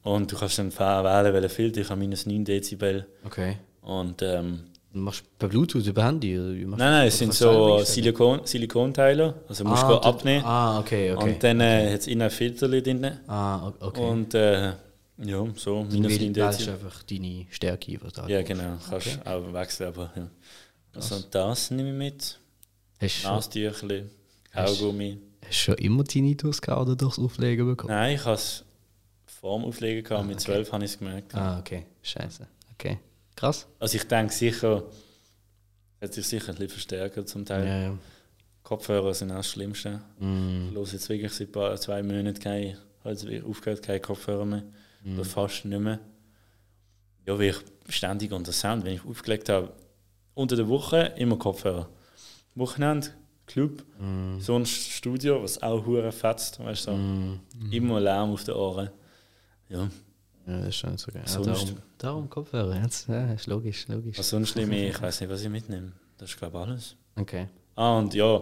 und 0.04 0.32
du 0.32 0.36
kannst 0.38 0.58
dann 0.60 0.72
wählen, 0.78 1.34
welchen 1.34 1.50
Filter. 1.50 1.82
Ich 1.82 1.90
habe 1.90 2.00
minus 2.00 2.26
9 2.26 2.44
Dezibel. 2.46 3.06
Okay. 3.26 3.58
Und, 3.82 4.22
ähm, 4.22 4.62
machst 4.94 5.22
du 5.22 5.26
per 5.38 5.50
Bluetooth 5.50 5.86
über 5.86 6.06
Handy? 6.06 6.40
Oder 6.40 6.54
nein, 6.54 6.78
nein, 6.78 7.02
du- 7.04 7.08
es 7.08 7.18
sind 7.18 7.30
du 7.30 7.36
so? 7.36 7.80
Silikon, 7.84 8.42
Silikonteile, 8.46 9.34
also 9.48 9.64
musst 9.64 9.84
du 9.84 9.88
ah, 9.88 10.00
ah, 10.04 10.10
abnehmen. 10.10 10.44
Ah, 10.46 10.80
okay, 10.80 11.12
okay. 11.14 11.24
Und 11.34 11.44
dann 11.44 11.60
äh, 11.62 11.94
hat 11.94 12.00
es 12.02 12.08
innen 12.08 12.22
ein 12.24 12.30
Filter 12.32 12.68
drin. 12.70 13.06
ah, 13.28 13.72
okay. 13.80 14.02
Und 14.02 14.34
äh, 14.34 14.74
ja, 15.18 15.46
so, 15.56 15.84
Dann 15.84 15.90
minus 15.90 16.12
9 16.14 16.20
wähl- 16.20 16.36
wählst 16.36 16.60
Dezibel. 16.62 16.66
du 16.80 16.86
einfach 16.86 17.04
deine 17.04 17.46
Stärke. 17.52 17.98
Du 17.98 18.08
da 18.10 18.28
Ja, 18.28 18.42
genau, 18.42 18.78
kannst 18.90 19.20
auch 19.26 19.54
wechseln, 19.54 19.88
aber 19.90 20.12
ja. 20.16 20.28
Also 20.96 21.24
das 21.30 21.72
nehme 21.72 21.90
ich 21.90 21.96
mit. 21.96 22.40
Hast 23.02 23.24
du 23.24 23.28
Nastüchli, 23.28 24.04
Kaugummi. 24.54 25.18
Hast 25.48 25.68
du 25.68 25.72
schon 25.72 25.76
immer 25.76 26.04
Tinnitus 26.04 26.62
gehabt 26.62 26.82
oder 26.82 26.96
durchs 26.96 27.20
Auflegen 27.20 27.66
bekommen? 27.66 27.94
Nein, 27.94 28.16
ich 28.16 28.26
habe 28.26 28.36
es 28.36 28.64
vor 29.26 29.60
dem 29.60 29.66
Auflegen 29.66 30.04
gehabt, 30.04 30.26
mit 30.26 30.38
okay. 30.38 30.46
12 30.46 30.72
habe 30.72 30.86
ich 30.86 30.92
es 30.92 31.00
gemerkt. 31.00 31.36
Ah, 31.36 31.60
okay. 31.60 31.86
Scheiße. 32.02 32.48
Okay. 32.74 33.00
Krass. 33.36 33.68
Also 33.80 33.98
ich 33.98 34.04
denke 34.06 34.34
sicher, 34.34 34.84
hat 36.02 36.14
sich 36.14 36.26
sicher 36.26 36.50
ein 36.50 36.56
bisschen 36.56 36.70
verstärkt 36.70 37.30
zum 37.30 37.46
Teil. 37.46 37.68
Ja, 37.68 37.82
ja. 37.82 37.98
Kopfhörer 38.64 39.14
sind 39.14 39.32
auch 39.32 39.38
das 39.38 39.52
Schlimmste. 39.52 40.02
Mm. 40.20 40.70
Ich 40.70 40.76
höre 40.76 40.88
jetzt 40.88 41.10
wirklich 41.10 41.32
seit 41.34 41.52
paar, 41.52 41.76
zwei 41.78 42.02
Monaten 42.02 42.40
keine, 42.40 42.78
also 43.04 43.28
aufgehört, 43.48 43.84
keine 43.84 44.00
Kopfhörer 44.00 44.46
mehr. 44.46 44.64
Mhm. 45.04 45.16
Oder 45.16 45.26
fast 45.26 45.66
nicht 45.66 45.80
mehr. 45.80 46.00
Ja, 47.28 47.38
weil 47.38 47.50
ich 47.50 47.58
ständig 47.94 48.32
unter 48.32 48.52
Sound, 48.52 48.84
wenn 48.84 48.96
ich 48.96 49.06
aufgelegt 49.06 49.50
habe, 49.50 49.72
unter 50.34 50.56
der 50.56 50.68
Woche 50.68 51.14
immer 51.18 51.38
Kopfhörer. 51.38 51.90
Wochenende, 52.56 53.10
Club, 53.48 53.84
Mm. 54.00 54.40
sonst 54.40 54.92
Studio, 54.92 55.42
was 55.44 55.62
auch 55.62 55.86
hure 55.86 56.12
fetzt, 56.12 56.60
weißt 56.60 56.88
du, 56.88 56.92
so. 56.92 56.98
Mm. 56.98 57.40
immer 57.72 58.00
Lärm 58.00 58.32
auf 58.34 58.44
den 58.44 58.56
Ohren. 58.56 58.90
Ja, 59.70 59.90
Ja, 60.48 60.58
das 60.60 60.68
ist 60.70 60.76
schon 60.78 60.98
so 60.98 61.12
geil. 61.12 61.24
Ja, 61.28 61.40
darum, 61.40 61.70
darum 61.98 62.30
Kopfhörer. 62.30 62.80
Jetzt, 62.82 63.08
ja, 63.08 63.32
ist 63.34 63.48
logisch, 63.48 63.88
logisch. 63.88 64.18
was 64.18 64.30
sonst 64.30 64.56
nehme 64.56 64.76
ich, 64.78 64.90
ich 64.96 65.02
weiß 65.02 65.22
nicht, 65.22 65.30
was 65.30 65.42
ich 65.42 65.50
mitnehme. 65.50 65.92
Das 66.18 66.30
ist 66.30 66.38
glaube 66.38 66.58
ich 66.58 66.64
alles. 66.68 66.96
Okay. 67.16 67.48
Ah, 67.76 67.98
und 67.98 68.14
ja, 68.14 68.42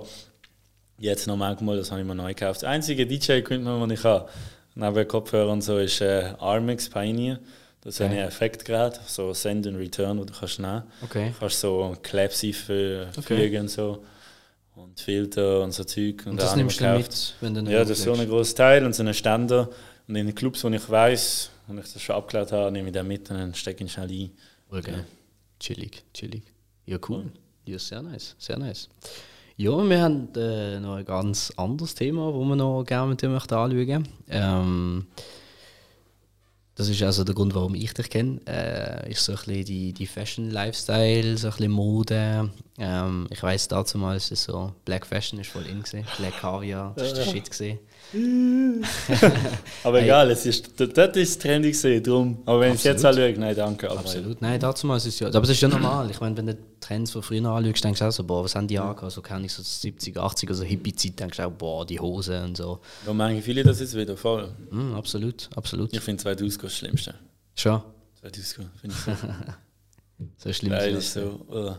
Jetzt 1.00 1.28
noch 1.28 1.36
manchmal, 1.36 1.76
das 1.78 1.92
habe 1.92 2.02
ich 2.02 2.08
mir 2.08 2.16
neu 2.16 2.34
gekauft. 2.34 2.62
Das 2.62 2.70
einzige 2.70 3.06
DJ-Equipment, 3.06 3.92
das 3.92 4.00
ich 4.00 4.06
habe, 4.06 4.30
neben 4.76 5.08
Kopfhörer 5.08 5.52
und 5.52 5.62
so, 5.62 5.80
ist 5.80 6.00
äh, 6.02 6.34
Armix 6.40 6.88
Pioneer. 6.90 7.40
Das 7.82 7.96
ist 7.96 8.02
Okay. 8.02 8.20
ein 8.22 8.28
Effektgerät, 8.28 9.00
so 9.08 9.34
Send 9.34 9.66
and 9.68 9.78
Return, 9.78 10.20
wo 10.20 10.24
du 10.24 10.34
kannst 10.34 10.60
nehmen. 10.60 10.84
Okay. 11.04 11.32
Du 11.34 11.40
kannst 11.40 11.60
so 11.60 11.98
Clapsy 12.02 12.54
für 12.54 13.10
Okay. 13.18 13.58
und 13.60 13.70
so. 13.70 14.04
Und 14.76 15.00
Filter 15.00 15.62
und 15.62 15.72
so 15.72 15.84
Zeug. 15.84 16.26
Und 16.26 16.38
da 16.38 16.44
das 16.44 16.56
nimmst 16.56 16.82
du 16.82 16.98
mit, 16.98 17.36
wenn 17.42 17.54
du 17.54 17.72
Ja, 17.72 17.80
das 17.80 17.92
ist 17.92 18.04
so 18.04 18.14
ein 18.14 18.28
großes 18.28 18.56
Teil 18.56 18.86
und 18.86 18.94
so 18.96 19.04
ein 19.04 19.14
Ständer. 19.14 19.70
Und 20.08 20.16
in 20.16 20.26
den 20.26 20.36
Clubs, 20.36 20.64
wo 20.64 20.70
ich 20.70 20.90
weiß, 20.90 21.52
und 21.68 21.78
ich 21.78 21.94
das 21.94 22.02
schon 22.02 22.16
abgeklärt 22.16 22.52
habe, 22.52 22.72
nehme 22.72 22.90
ich 22.90 22.94
den 22.94 23.08
mit 23.08 23.30
und 23.30 23.38
dann 23.38 23.54
stecke 23.54 23.84
ich 23.84 23.90
ihn 23.90 23.90
schnell 23.90 24.10
ein. 24.10 24.32
Okay. 24.70 24.92
Ja. 24.92 25.04
Chillig, 25.60 26.04
chillig. 26.14 26.44
Ja, 26.86 26.98
cool. 27.08 27.32
Ja, 27.66 27.80
sehr 27.80 28.02
nice, 28.02 28.36
sehr 28.38 28.58
nice. 28.58 28.90
Ja, 29.56 29.72
wir 29.88 30.02
haben 30.02 30.30
äh, 30.36 30.80
noch 30.80 30.96
ein 30.96 31.06
ganz 31.06 31.54
anderes 31.56 31.96
Thema, 31.96 32.34
wo 32.34 32.44
wir 32.44 32.56
noch 32.56 32.84
gerne 32.84 33.12
mit 33.12 33.22
dir 33.22 33.30
möchten 33.30 33.54
anschauen. 33.54 34.08
Ähm, 34.28 35.08
das 36.76 36.90
ist 36.90 37.04
also 37.04 37.24
der 37.24 37.36
Grund, 37.36 37.54
warum 37.54 37.76
ich 37.76 37.94
dich 37.94 38.10
kenne. 38.10 38.40
Äh, 38.48 39.12
ist 39.12 39.26
so 39.26 39.34
ein 39.34 39.38
bisschen 39.38 39.66
die, 39.66 39.94
die 39.94 40.08
Fashion-Lifestyle, 40.08 41.38
so 41.38 41.48
ein 41.48 41.54
bisschen 41.54 41.72
Mode. 41.72 42.50
Ähm, 42.80 43.28
ich 43.30 43.44
weiss 43.44 43.68
dazu 43.68 43.98
mal, 43.98 44.16
es 44.16 44.32
ist 44.32 44.46
so, 44.46 44.74
Black 44.84 45.06
Fashion 45.06 45.40
ist 45.40 45.52
voll 45.52 45.68
in 45.68 45.84
gesehen. 45.84 46.06
Black 46.18 46.40
Caviar, 46.40 46.94
das 46.96 47.10
ist 47.10 47.18
der 47.18 47.26
Shit 47.26 47.50
gesehen. 47.50 47.80
Aber 49.84 49.98
Hey. 49.98 50.06
egal, 50.06 50.32
es 50.32 50.46
ist, 50.46 50.80
das, 50.80 51.16
ist 51.18 51.42
trendy 51.42 51.72
gesehen, 51.72 52.04
drum. 52.04 52.38
Aber 52.46 52.60
wenn 52.62 52.70
ich 52.70 52.76
es 52.80 52.84
jetzt 52.84 53.04
Absolut. 53.06 53.30
anschaue, 53.30 53.40
nein, 53.40 53.56
danke. 53.56 53.90
Aber 53.90 54.00
Absolut. 54.00 54.42
Nein, 54.42 54.60
dazu 54.60 54.88
mal 54.88 54.98
ist 54.98 55.06
es 55.08 55.20
ja. 55.20 55.28
Aber 55.28 55.42
das 55.42 55.50
ist 55.50 55.62
ja 55.62 55.68
normal. 55.68 56.10
Ich 56.12 56.20
meine, 56.22 56.38
wenn 56.38 56.48
du 56.48 56.58
Trends 56.80 57.12
von 57.12 57.24
früher 57.24 57.46
anschaust, 57.46 57.84
denkst 57.84 58.00
du 58.00 58.06
auch 58.06 58.12
so, 58.12 58.24
boah, 58.24 58.44
was 58.44 58.56
haben 58.56 58.68
die 58.68 58.78
angehabt? 58.80 59.12
So 59.12 59.22
kenne 59.22 59.46
ich 59.46 59.54
so 59.54 59.64
70, 59.64 60.18
80, 60.18 60.50
also 60.50 60.64
Hippie-Zeit, 60.64 61.20
denkst 61.20 61.38
du 61.38 61.48
auch, 61.48 61.52
boah, 61.52 61.86
die 61.86 62.00
Hose 62.00 62.44
und 62.44 62.58
so. 62.58 62.80
Da 63.06 63.14
merken 63.14 63.42
viele 63.42 63.64
das 63.64 63.80
jetzt 63.80 63.96
wieder 63.96 64.16
voll. 64.18 64.52
Mm, 64.70 64.94
absolut, 64.94 65.50
absolut. 65.56 65.94
Ich 65.94 66.02
finde 66.02 66.22
2000 66.22 66.64
das 66.64 66.74
Schlimmste. 66.76 67.16
Schon. 67.56 67.82
2000 68.22 68.70
finde 68.80 68.96
ich 68.96 69.04
so 69.06 69.12
So 70.38 70.54
schlimm 70.54 70.72
geil. 70.72 70.96
ist 70.96 71.14
so, 71.14 71.46
uh. 71.52 71.76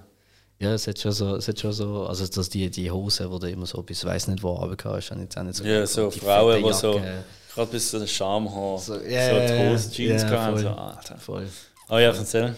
Ja, 0.61 0.73
es 0.73 0.87
hat 0.87 0.99
schon 0.99 1.13
so, 1.13 1.37
es 1.37 1.49
hat 1.49 1.59
schon 1.59 1.73
so, 1.73 2.07
also 2.07 2.27
dass 2.27 2.49
die, 2.49 2.71
die 2.71 2.91
Hose, 2.91 3.29
die 3.33 3.39
du 3.39 3.51
immer 3.51 3.67
so 3.67 3.83
bis 3.83 4.05
weiß 4.05 4.29
nicht 4.29 4.43
wo 4.43 4.53
runtergehauen 4.53 4.97
hast, 4.99 5.11
ist 5.11 5.19
jetzt 5.19 5.37
auch 5.37 5.43
nicht 5.43 5.57
so 5.57 5.65
Ja, 5.65 5.87
so 5.87 6.09
Die 6.11 6.21
Frauen, 6.21 6.65
die 6.65 6.73
so, 6.73 7.01
gerade 7.55 7.71
bis 7.71 7.91
zu 7.91 7.99
den 7.99 8.09
Schamhaar, 8.09 8.79
so, 8.79 8.95
So, 8.95 9.01
so 9.01 9.05
ja, 9.07 9.33
ja, 9.33 9.47
die 9.47 9.53
ja. 9.65 9.71
Hose-Jeans 9.73 10.23
Ja, 10.23 10.29
gehabt. 10.29 10.53
voll. 10.53 10.63
So, 10.63 10.69
Alter. 10.69 11.19
Voll. 11.19 11.49
Oh 11.91 11.99
ja, 11.99 12.11
erzähl. 12.11 12.57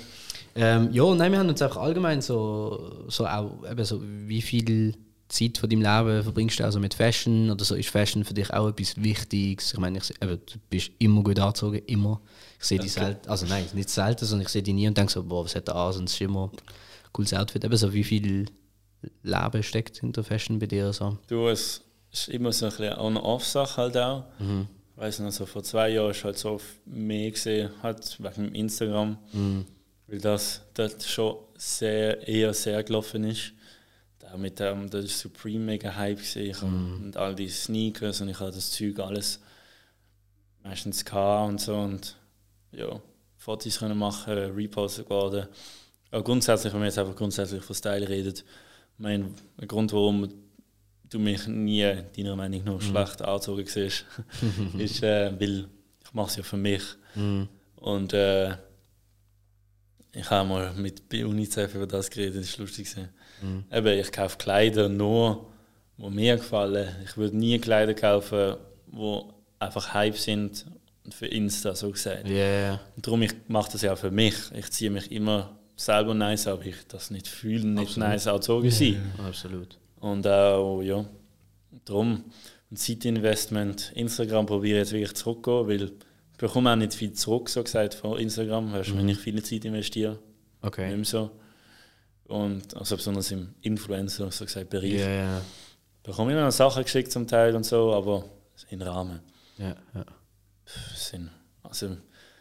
Ähm, 0.55 0.89
ja, 0.93 1.15
nein, 1.15 1.33
wir 1.33 1.39
haben 1.39 1.49
uns 1.49 1.61
einfach 1.61 1.79
allgemein 1.79 2.23
so, 2.23 3.05
so 3.09 3.27
auch, 3.27 3.51
eben 3.71 3.85
so, 3.85 4.01
wie 4.03 4.41
viel 4.43 4.95
Zeit 5.29 5.59
von 5.59 5.69
deinem 5.69 5.83
Leben 5.83 6.23
verbringst 6.23 6.61
du 6.61 6.65
also 6.65 6.79
mit 6.79 6.95
Fashion 6.95 7.51
oder 7.51 7.65
so? 7.65 7.75
Ist 7.75 7.89
Fashion 7.91 8.25
für 8.25 8.33
dich 8.35 8.53
auch 8.53 8.69
etwas 8.69 8.97
Wichtiges? 9.03 9.73
Ich 9.73 9.79
meine, 9.79 9.99
ich, 9.99 10.11
eben, 10.23 10.39
du 10.47 10.59
bist 10.71 10.93
immer 10.99 11.23
gut 11.23 11.39
angezogen, 11.41 11.83
immer. 11.87 12.21
Ich 12.61 12.67
sehe 12.67 12.79
dich 12.79 12.93
selten, 12.93 13.29
also 13.29 13.45
nein, 13.47 13.65
nicht 13.75 13.91
selten, 13.91 14.25
sondern 14.25 14.47
ich 14.47 14.53
sehe 14.53 14.63
dich 14.63 14.73
nie 14.73 14.87
und 14.87 14.97
denke 14.97 15.13
so, 15.13 15.23
boah, 15.25 15.45
was 15.45 15.55
hat 15.57 15.69
er 15.69 15.75
an? 15.77 16.05
Ist 16.05 16.21
immer 16.21 16.51
cooles 17.17 17.33
Outfit. 17.35 17.65
Eben 17.65 17.77
so, 17.77 17.93
wie 17.93 18.05
viel 18.05 18.47
Leben 19.23 19.63
steckt 19.63 19.99
hinter 19.99 20.23
Fashion 20.23 20.59
bei 20.59 20.67
dir? 20.67 20.93
So? 20.93 21.19
Du, 21.29 21.49
es 21.49 21.83
ist 22.13 22.29
immer 22.29 22.53
so 22.53 22.67
ein 22.67 22.71
bisschen 22.71 22.99
On-Off-Sache 22.99 23.77
halt 23.83 23.97
auch. 23.97 24.25
Mhm. 24.39 24.69
Ich 24.95 25.03
weiß 25.03 25.19
noch, 25.21 25.31
so 25.33 25.45
vor 25.47 25.63
zwei 25.63 25.91
Jahren 25.91 26.11
ist 26.11 26.25
halt 26.25 26.39
so 26.39 26.61
mehr 26.87 27.31
gesehen, 27.31 27.71
halt 27.83 28.19
wegen 28.23 28.55
Instagram, 28.55 29.19
Mhm. 29.33 29.67
weil 30.07 30.19
das 30.21 30.63
dort 30.75 31.03
schon 31.03 31.37
sehr, 31.57 32.27
eher 32.27 32.55
sehr 32.55 32.83
gelaufen 32.83 33.25
ist. 33.25 33.53
Da 34.19 34.37
mit 34.37 34.59
dem, 34.59 34.89
das 34.91 35.05
ist 35.05 35.21
Supreme 35.21 35.65
mega 35.65 35.95
Hype 35.95 36.19
gesehen 36.19 36.57
Mhm. 36.63 37.05
und 37.07 37.17
all 37.17 37.35
die 37.35 37.49
Sneakers 37.49 38.21
und 38.23 38.29
ich 38.31 38.41
habe 38.41 38.53
das 38.53 38.71
Zeug 38.71 38.99
alles 39.01 39.41
meistens 40.63 41.05
gehabt 41.05 41.49
und 41.51 41.61
so 41.61 41.77
und 41.77 42.17
ja, 42.73 43.01
Fotos 43.37 43.79
können 43.79 43.99
machen, 43.99 44.33
repostet 44.35 45.09
worden. 45.11 45.47
Aber 46.17 46.25
grundsätzlich, 46.25 46.73
wenn 46.73 46.81
man 46.81 46.87
jetzt 46.89 46.99
einfach 46.99 47.15
grundsätzlich 47.15 47.63
von 47.63 47.77
Style 47.77 48.09
redet, 48.09 48.43
mein 48.97 49.35
Grund, 49.69 49.93
warum 49.93 50.27
du 51.11 51.19
mich 51.19 51.47
nie 51.47 51.83
deiner 52.17 52.35
Meinung 52.35 52.65
nach 52.65 52.81
schlecht 52.81 53.21
angezogen 53.21 53.67
siehst, 53.67 54.07
ist, 54.79 55.03
äh, 55.03 55.39
weil 55.39 55.69
ich 56.03 56.15
mache 56.15 56.29
es 56.29 56.37
ja 56.37 56.43
für 56.43 56.57
mich. 56.57 56.83
Mhm. 57.17 57.49
Und 57.77 58.15
äh, 58.15 58.53
ich 60.13 60.31
habe 60.31 60.49
mal 60.49 60.73
mit 60.73 61.03
UNICEF 61.13 61.75
über 61.75 61.87
das 61.87 62.09
geredet, 62.09 62.37
das 62.37 62.47
ist 62.47 62.57
lustig. 62.57 62.89
Mhm. 63.43 63.65
Eben, 63.71 63.99
ich 63.99 64.11
kaufe 64.11 64.39
Kleider 64.39 64.89
nur, 64.89 65.51
die 65.99 66.09
mir 66.09 66.37
gefallen. 66.37 66.97
Ich 67.05 67.19
würde 67.19 67.37
nie 67.37 67.59
Kleider 67.59 67.93
kaufen, 67.93 68.57
die 68.87 69.21
einfach 69.59 69.93
Hype 69.93 70.17
sind 70.17 70.65
für 71.11 71.27
Insta 71.27 71.75
so 71.75 71.91
gesagt. 71.91 72.27
Und 72.97 73.07
darum 73.07 73.21
ich 73.21 73.35
mache 73.49 73.73
das 73.73 73.83
ja 73.83 73.93
auch 73.93 73.99
für 73.99 74.11
mich. 74.11 74.35
Ich 74.55 74.71
ziehe 74.71 74.91
mich 74.91 75.13
immer 75.13 75.59
selber 75.77 76.15
nice, 76.15 76.47
aber 76.49 76.65
ich 76.67 76.77
das 76.89 77.11
nicht 77.11 77.29
fühlen, 77.29 77.75
nicht 77.75 77.89
Absolut. 77.91 78.09
nice 78.09 78.27
angezogen 78.27 78.71
sein. 78.71 79.13
absolut. 79.27 79.79
Und 80.01 80.27
auch, 80.27 80.81
ja, 80.83 81.05
darum 81.85 82.25
ein 82.71 82.77
Zeitinvestment. 82.77 83.93
Instagram 83.95 84.47
probiere 84.47 84.79
ich 84.79 84.85
jetzt 84.87 84.93
wirklich 84.93 85.15
zurückzugehen, 85.15 85.69
weil 85.69 85.83
ich 85.89 85.93
bekomme 86.39 86.73
auch 86.73 86.77
nicht 86.77 86.95
viel 86.95 87.13
zurück, 87.13 87.49
so 87.49 87.63
gesagt, 87.63 87.95
von 87.95 88.19
Instagram, 88.19 88.73
weißt, 88.73 88.91
du, 88.91 88.97
wenn 88.99 89.09
ich 89.09 89.19
viel 89.19 89.43
Zeit 89.43 89.65
investiere. 89.65 90.13
Nicht 90.13 90.23
Okay. 90.63 90.97
mehr 90.97 91.05
so. 91.05 91.31
Und 92.25 92.77
also 92.77 92.97
besonders 92.97 93.31
im 93.31 93.55
Influencer, 93.61 94.31
so 94.33 94.45
gesagt, 94.45 94.69
Bereich. 94.71 94.95
Ja, 94.95 95.09
ja. 95.09 95.41
Bekomme 96.03 96.33
immer 96.33 96.45
noch 96.45 96.51
Sachen 96.53 96.83
geschickt 96.83 97.13
zum 97.13 97.27
Teil 97.27 97.55
und 97.55 97.65
so, 97.65 97.93
aber 97.95 98.25
in 98.71 98.83
Rahmen. 98.83 99.21
ja, 99.59 99.77
ja. 99.95 100.05
Das 100.65 101.09
sind, 101.11 101.31
also 101.63 101.97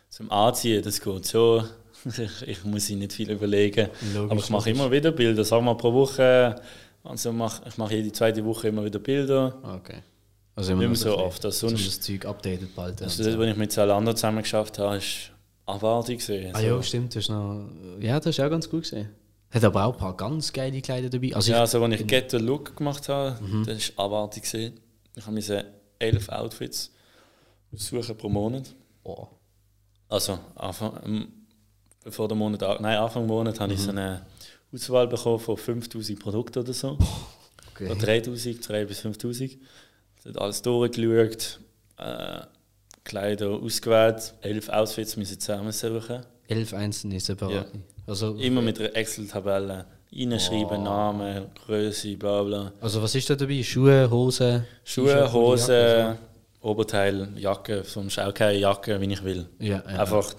zum 0.10 0.32
Anziehen, 0.32 0.82
das 0.82 1.00
geht 1.00 1.26
so. 1.26 1.64
Ich, 2.18 2.48
ich 2.48 2.64
muss 2.64 2.86
sich 2.86 2.96
nicht 2.96 3.14
viel 3.14 3.32
überlegen. 3.32 3.90
Logisch, 4.14 4.32
aber 4.32 4.40
ich 4.40 4.50
mache 4.52 4.70
immer 4.70 4.92
wieder 4.92 5.12
Bilder, 5.12 5.44
sagen 5.44 5.66
wir 5.66 5.76
pro 5.76 5.92
Woche. 5.92 6.56
Also 7.04 7.32
mach, 7.34 7.66
ich 7.66 7.78
mache 7.78 7.96
jede 7.96 8.12
zweite 8.12 8.44
Woche 8.46 8.68
immer 8.68 8.86
wieder 8.86 9.00
Bilder. 9.00 9.58
Okay. 9.64 10.02
Also 10.56 10.74
Nicht 10.74 10.82
noch 10.84 10.88
mehr 10.90 10.96
so 10.96 11.18
oft. 11.18 11.44
Also 11.44 11.68
so 11.68 11.76
sonst, 11.76 11.88
das 11.88 12.02
Zeug 12.02 12.26
updated 12.26 12.76
bald. 12.76 13.02
also 13.02 13.24
das, 13.24 13.34
so. 13.34 13.40
was 13.40 13.48
ich 13.48 13.56
mit 13.58 13.72
Zalando 13.72 14.14
zusammen 14.14 14.42
geschafft 14.44 14.78
habe, 14.80 14.98
ist 14.98 15.32
abartig 15.66 16.20
gesehen. 16.20 16.56
Ah 16.56 16.62
ja, 16.62 16.82
stimmt, 16.84 17.14
du 17.14 17.20
hast 17.20 17.30
noch. 17.30 17.68
Ja, 18.00 18.18
das 18.20 18.28
ist 18.38 18.40
auch 18.40 18.50
ganz 18.50 18.70
gut 18.70 18.84
gesehen. 18.84 19.10
Hat 19.52 19.64
aber 19.64 19.86
auch 19.86 19.94
ein 19.94 20.00
paar 20.00 20.16
ganz 20.16 20.52
geile 20.54 20.82
Kleider 20.82 21.10
dabei. 21.10 21.34
Also 21.36 21.52
ja, 21.52 21.58
ich, 21.58 21.62
also 21.62 21.84
als 21.84 22.00
ich 22.02 22.08
Get 22.08 22.32
the 22.32 22.38
Look 22.38 22.76
gemacht 22.76 23.10
habe, 23.10 23.38
Mhm. 23.44 23.66
das 23.66 23.78
ist 23.78 24.00
abartig 24.00 24.44
gesehen. 24.44 24.80
Ich 25.16 25.26
habe 25.26 25.36
diese 25.36 25.66
elf 26.00 26.30
Outfits 26.30 26.92
suchen 27.74 28.16
pro 28.18 28.30
Monat. 28.30 28.74
oh, 29.04 29.28
Also 30.10 30.40
Anfang, 30.56 31.30
bevor 32.06 32.30
der 32.30 32.38
Monat, 32.38 32.62
nein, 32.80 32.98
Anfang 32.98 33.26
Monat 33.28 33.60
habe 33.60 33.74
ich 33.74 33.82
so 33.82 33.90
eine 33.90 34.22
Auswahl 34.74 35.08
bekommen 35.08 35.40
von 35.40 35.58
5000 35.58 36.18
Produkten 36.20 36.60
oder 36.60 36.72
so. 36.74 36.98
okay. 37.74 37.88
Oder 37.92 37.96
3000, 37.96 38.70
3 38.70 38.86
bis 38.86 39.00
5000. 39.02 39.58
Das 40.24 40.34
hat 40.34 40.42
alles 40.42 40.62
durchgeschaut, 40.62 41.60
äh, 41.98 42.40
Kleider 43.04 43.50
ausgewählt, 43.50 44.34
elf 44.42 44.70
Outfits 44.70 45.18
müssen 45.18 45.40
zusammensuchen. 45.40 46.26
Elf 46.48 46.74
einzelne 46.74 47.20
separat. 47.20 47.54
Ja. 47.54 47.66
Also, 48.08 48.36
Immer 48.36 48.62
mit 48.62 48.80
einer 48.80 48.96
Excel-Tabelle. 48.96 49.86
Reinschreiben, 50.18 50.80
Oh. 50.82 50.84
Namen, 50.84 51.48
Größe, 51.66 52.16
bla 52.16 52.42
bla. 52.44 52.72
also 52.80 53.02
was 53.04 53.14
ist 53.16 53.30
da 53.30 53.36
dabei? 53.36 53.62
Schuhe, 53.64 54.10
Hose? 54.10 54.64
Schuhe, 54.84 55.32
Hose, 55.34 55.74
Jacke, 55.74 56.18
Oberteil, 56.62 57.30
Jacke, 57.36 57.84
sonst 57.84 58.18
auch 58.20 58.34
keine 58.34 58.58
Jacke, 58.60 59.02
wie 59.02 59.12
ich 59.12 59.24
will. 59.24 59.48
so? 59.60 59.66
Ja, 59.66 59.84
ja. 59.90 60.00
Einfach 60.00 60.34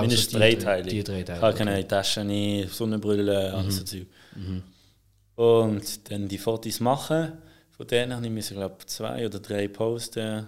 mindestens 0.00 0.28
die 0.28 0.36
dreiteilig. 0.38 0.84
drei- 0.84 0.90
die 0.90 1.04
drei 1.04 1.22
Teile, 1.22 1.54
Ich 1.54 1.60
okay. 1.60 1.84
Taschen, 1.84 2.26
nie, 2.26 2.66
Sonnenbrille, 2.66 3.52
alles 3.54 3.76
so 3.78 3.84
Zeug. 3.84 4.06
Mhm. 4.36 4.62
Und 5.36 6.10
dann 6.10 6.28
die 6.28 6.38
Fotos 6.38 6.80
machen. 6.80 7.32
Von 7.70 7.86
denen 7.86 8.14
habe 8.14 8.24
ich 8.26 8.32
müssen, 8.32 8.56
glaub, 8.56 8.88
zwei 8.88 9.26
oder 9.26 9.38
drei 9.40 9.68
posten, 9.68 10.46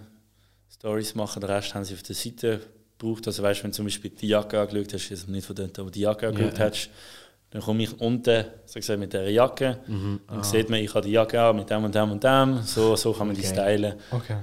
Stories 0.73 1.15
machen. 1.15 1.41
Den 1.41 1.49
Rest 1.49 1.73
haben 1.73 1.83
sie 1.83 1.93
auf 1.95 2.03
der 2.03 2.15
Seite 2.15 2.61
gebraucht. 2.97 3.25
Also 3.27 3.41
weißt, 3.43 3.63
wenn 3.63 3.71
du 3.71 3.75
zum 3.77 3.85
Beispiel 3.85 4.11
die 4.11 4.27
Jacke 4.27 4.59
angeschaut 4.59 4.93
hast, 4.93 5.09
also 5.11 5.31
nicht 5.31 5.45
von 5.45 5.55
dort, 5.55 5.77
aber 5.79 5.91
die 5.91 6.01
Jacke 6.01 6.27
angeschaut 6.27 6.57
ja. 6.59 6.65
hast, 6.65 6.89
dann 7.49 7.61
komme 7.61 7.83
ich 7.83 7.99
unten, 7.99 8.45
so 8.65 8.79
gesagt, 8.79 8.99
mit 8.99 9.11
dieser 9.13 9.29
Jacke. 9.29 9.79
Mhm. 9.87 10.19
Dann 10.27 10.43
sieht 10.43 10.69
man, 10.69 10.79
ich 10.79 10.93
habe 10.93 11.05
die 11.05 11.13
Jacke 11.13 11.41
an 11.41 11.55
mit 11.55 11.69
dem 11.69 11.83
und 11.83 11.95
dem 11.95 12.11
und 12.11 12.23
dem. 12.23 12.61
So, 12.63 12.95
so 12.95 13.13
kann 13.13 13.27
man 13.27 13.35
die 13.35 13.41
Okay. 13.41 13.53
stylen. 13.53 13.93
Okay. 14.11 14.37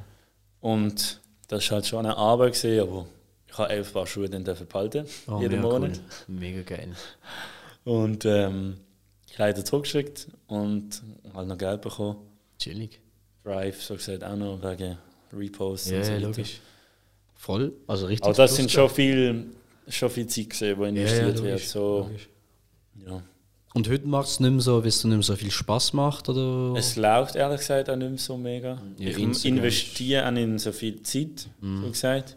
Und 0.60 1.20
das 1.48 1.64
war 1.70 1.76
halt 1.76 1.86
schon 1.86 1.98
eine 2.06 2.16
Arbeit, 2.16 2.54
gewesen, 2.54 2.80
aber 2.88 3.06
ich 3.52 3.58
habe 3.58 3.70
elf 3.70 3.92
Paar 3.92 4.06
Schuhe 4.06 4.28
dann 4.28 4.44
behalten, 4.44 5.06
Oh, 5.28 5.40
jeden 5.40 5.60
Monat. 5.60 6.00
Cool. 6.28 6.34
Mega 6.36 6.62
geil. 6.62 6.88
Und 7.84 8.24
ähm, 8.24 8.76
Kleider 9.34 9.64
zurückgeschickt 9.64 10.28
und 10.46 11.02
halt 11.34 11.48
noch 11.48 11.58
Geld 11.58 11.80
bekommen. 11.82 12.16
Chillig. 12.58 13.00
Drive, 13.44 13.82
so 13.82 13.94
gesagt, 13.94 14.24
auch 14.24 14.36
noch 14.36 14.58
wegen 14.62 14.96
Reposts 15.32 15.90
Ja, 15.90 15.98
und 15.98 16.04
so 16.04 16.12
weiter. 16.12 16.20
logisch. 16.26 16.60
Voll. 17.34 17.72
Also 17.86 18.06
richtig. 18.06 18.24
Aber 18.24 18.34
das 18.36 18.54
sind 18.56 18.70
schon 18.70 18.88
viel, 18.88 19.46
schon 19.88 20.10
viel 20.10 20.26
Zeit, 20.28 20.60
Ja, 20.60 20.66
ja, 20.68 20.86
investiert 20.86 21.36
logisch, 21.38 21.42
wird. 21.42 21.60
So, 21.62 21.98
logisch. 22.08 22.28
ja. 23.06 23.22
Und 23.74 23.88
heute 23.88 24.06
macht 24.06 24.28
es 24.28 24.38
nicht 24.38 24.50
mehr 24.50 24.60
so, 24.60 24.80
weil 24.82 24.88
es 24.88 25.02
nicht 25.02 25.12
mehr 25.14 25.22
so 25.22 25.34
viel 25.34 25.50
Spaß 25.50 25.94
macht? 25.94 26.28
Oder? 26.28 26.78
Es 26.78 26.94
läuft 26.96 27.34
ehrlich 27.36 27.60
gesagt 27.60 27.88
auch 27.88 27.96
nicht 27.96 28.10
mehr 28.10 28.18
so 28.18 28.36
mega. 28.36 28.80
Ja, 28.98 29.08
ich 29.08 29.44
investiere 29.46 30.26
auch 30.26 30.30
nicht 30.30 30.60
so 30.60 30.72
viel 30.72 31.02
Zeit, 31.02 31.48
so 31.60 31.88
gesagt. 31.88 32.36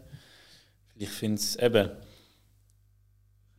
Ich 0.97 1.09
finde 1.09 1.35
es 1.41 1.55
eben, 1.57 1.89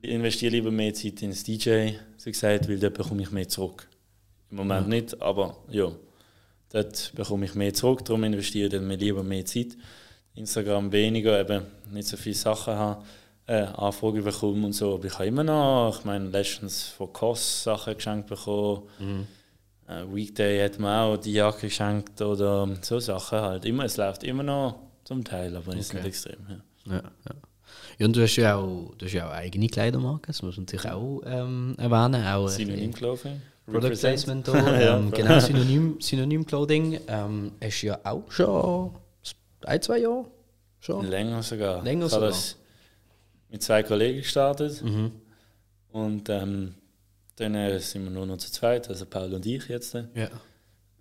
ich 0.00 0.10
investiere 0.10 0.52
lieber 0.52 0.70
mehr 0.70 0.94
Zeit 0.94 1.22
ins 1.22 1.42
DJ, 1.44 1.90
so 2.16 2.30
gesagt, 2.30 2.68
weil 2.68 2.78
dort 2.78 2.94
bekomme 2.94 3.22
ich 3.22 3.30
mehr 3.30 3.48
zurück. 3.48 3.88
Im 4.50 4.58
Moment 4.58 4.88
nicht, 4.88 5.20
aber 5.20 5.56
ja, 5.70 5.90
dort 6.70 7.12
bekomme 7.14 7.46
ich 7.46 7.54
mehr 7.54 7.74
zurück, 7.74 8.04
darum 8.04 8.24
investiere 8.24 8.66
ich 8.66 8.72
dann 8.72 8.88
lieber 8.90 9.22
mehr 9.22 9.44
Zeit. 9.44 9.76
Instagram 10.34 10.92
weniger, 10.92 11.40
eben 11.40 11.62
nicht 11.90 12.08
so 12.08 12.16
viele 12.16 12.34
Sachen 12.34 12.74
haben, 12.74 13.04
äh, 13.46 13.62
Anfragen 13.62 14.22
bekommen 14.22 14.64
und 14.64 14.72
so, 14.72 14.94
aber 14.94 15.06
ich 15.06 15.14
habe 15.14 15.26
immer 15.26 15.44
noch, 15.44 15.96
ich 15.98 16.04
meine, 16.04 16.28
letztens 16.28 16.84
von 16.84 17.12
COS 17.12 17.64
Sachen 17.64 17.94
geschenkt 17.94 18.28
bekommen. 18.28 18.82
Äh, 19.88 20.02
Weekday 20.12 20.64
hat 20.64 20.78
mir 20.78 21.00
auch 21.00 21.16
die 21.16 21.32
Jacke 21.32 21.68
geschenkt 21.68 22.20
oder 22.20 22.68
so 22.82 22.98
Sachen 22.98 23.38
halt. 23.40 23.64
Immer, 23.64 23.84
es 23.84 23.96
läuft 23.96 24.24
immer 24.24 24.42
noch 24.42 24.80
zum 25.04 25.22
Teil, 25.24 25.54
aber 25.56 25.74
nicht 25.74 25.94
Okay. 25.94 26.06
extrem. 26.06 26.38
Ja. 26.48 26.56
Ja, 26.86 26.94
ja. 26.96 27.34
ja, 27.98 28.06
und 28.06 28.16
du 28.16 28.22
hast 28.22 28.36
ja 28.36 28.56
auch, 28.56 28.94
du 28.96 29.06
hast 29.06 29.12
ja 29.12 29.28
auch 29.28 29.32
eigene 29.32 29.68
Kleidermarke, 29.68 30.28
das 30.28 30.42
muss 30.42 30.56
man 30.56 30.64
natürlich 30.66 30.90
auch 30.90 31.22
ähm, 31.26 31.74
erwähnen. 31.78 32.24
Auch, 32.26 32.46
äh, 32.46 32.50
Synonym 32.50 32.92
Clothing. 32.94 33.40
Product. 33.66 33.90
Placement 33.98 34.46
Ja, 34.48 34.96
ähm, 34.96 35.08
voll. 35.10 35.22
genau, 35.22 35.40
Synonym, 35.40 35.96
Synonym 36.00 36.46
Clothing. 36.46 37.00
Ähm, 37.08 37.52
hast 37.62 37.82
du 37.82 37.86
ja 37.88 37.98
auch 38.04 38.30
schon 38.30 38.92
ein, 39.64 39.82
zwei 39.82 39.98
Jahre 39.98 40.24
schon. 40.78 41.04
Länger 41.06 41.42
sogar. 41.42 41.82
Länger 41.82 42.06
ich 42.06 42.12
habe 42.12 42.26
sogar. 42.26 42.28
das 42.28 42.56
mit 43.50 43.62
zwei 43.62 43.82
Kollegen 43.82 44.18
gestartet 44.18 44.82
Mhm. 44.82 45.10
und 45.90 46.28
ähm, 46.28 46.74
dann 47.36 47.54
äh, 47.54 47.78
sind 47.80 48.04
wir 48.04 48.10
nur 48.10 48.24
noch 48.26 48.38
zu 48.38 48.50
zweit, 48.52 48.88
also 48.88 49.04
Paul 49.04 49.34
und 49.34 49.44
ich 49.44 49.66
jetzt. 49.68 49.94
Ja. 50.14 50.28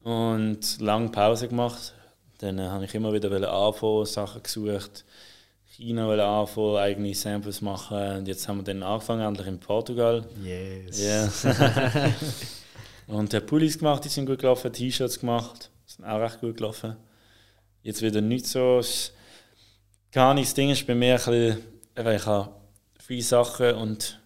Und 0.04 0.80
lange 0.82 1.10
Pause 1.10 1.48
gemacht. 1.48 1.94
Dann 2.40 2.60
äh, 2.60 2.64
habe 2.68 2.86
ich 2.86 2.94
immer 2.94 3.14
wieder 3.14 3.32
anfangen, 3.52 4.06
Sachen 4.06 4.44
gesucht. 4.44 5.06
China 5.68 6.10
anfangen, 6.10 6.78
eigene 6.78 7.14
Samples 7.14 7.62
machen. 7.62 8.18
Und 8.18 8.28
jetzt 8.28 8.48
haben 8.48 8.58
wir 8.58 8.64
dann 8.64 8.84
angefangen, 8.84 9.22
endlich 9.22 9.48
in 9.48 9.60
Portugal. 9.60 10.26
Yes. 10.44 11.44
Ja. 11.44 12.14
und 13.08 13.34
der 13.34 13.42
Pullis 13.42 13.78
gemacht, 13.78 14.06
die 14.06 14.10
sind 14.10 14.26
gut 14.26 14.40
gelaufen, 14.40 14.72
T-Shirts 14.72 15.20
gemacht, 15.20 15.70
sind 15.86 16.06
auch 16.06 16.20
recht 16.20 16.40
gut 16.40 16.58
gelaufen. 16.58 16.96
Jetzt 17.84 18.02
wieder 18.02 18.22
nicht 18.22 18.48
so. 18.48 18.82
Gar 20.12 20.34
nichts 20.34 20.54
Ding 20.54 20.70
ist 20.70 20.88
bei 20.88 20.96
mir 20.96 21.16
ein 21.16 21.58
bisschen, 21.96 22.16
ich 22.16 22.26
habe 22.26 22.52
viele 23.00 23.22
Sachen 23.22 23.76
und 23.76 24.20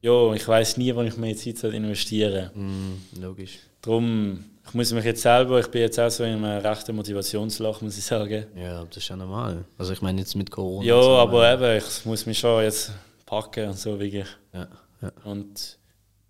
ja, 0.00 0.32
ich 0.34 0.46
weiß 0.46 0.76
nie, 0.76 0.94
wann 0.94 1.06
ich 1.06 1.16
mehr 1.16 1.36
Zeit 1.36 1.58
soll 1.58 1.74
investieren 1.74 2.50
Mm, 2.54 3.20
logisch. 3.20 3.58
Darum, 3.82 4.44
ich 4.68 4.74
muss 4.74 4.92
mich 4.92 5.04
jetzt 5.04 5.22
selber, 5.22 5.60
ich 5.60 5.68
bin 5.68 5.80
jetzt 5.80 5.98
auch 5.98 6.10
so 6.10 6.24
in 6.24 6.44
einem 6.44 6.60
rechten 6.60 6.94
Motivationsloch, 6.94 7.80
muss 7.80 7.96
ich 7.96 8.04
sagen. 8.04 8.46
Ja, 8.54 8.84
das 8.84 8.98
ist 8.98 9.08
ja 9.08 9.16
normal. 9.16 9.64
Also 9.78 9.94
ich 9.94 10.02
meine 10.02 10.20
jetzt 10.20 10.34
mit 10.34 10.50
Corona. 10.50 10.84
Ja, 10.84 11.02
so, 11.02 11.16
aber 11.16 11.54
eben, 11.54 11.78
ich 11.78 12.04
muss 12.04 12.26
mich 12.26 12.38
schon 12.38 12.62
jetzt 12.62 12.92
packen 13.24 13.68
und 13.68 13.78
so 13.78 13.98
wirklich. 13.98 14.26
Ja, 14.52 14.68
ja. 15.00 15.12
Und 15.24 15.78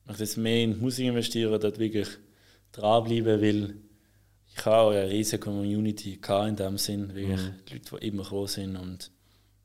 ich 0.03 0.07
möchte 0.07 0.23
jetzt 0.23 0.37
mehr 0.37 0.63
in 0.63 0.75
die 0.75 0.81
Musik 0.81 1.09
investieren, 1.09 1.61
dort 1.61 1.81
wirklich 1.81 2.07
dranbleiben, 2.71 3.43
weil 3.43 3.75
ich 4.57 4.65
habe 4.65 4.77
auch 4.77 4.91
eine 4.91 5.11
riesige 5.11 5.41
Community 5.41 6.21
in 6.47 6.57
dem 6.57 6.79
Sinn, 6.79 7.13
wirklich 7.15 7.41
die 7.69 7.75
Leute, 7.75 7.99
die 8.01 8.07
immer 8.07 8.23
gekommen 8.23 8.47
sind 8.47 8.77
und 8.77 9.11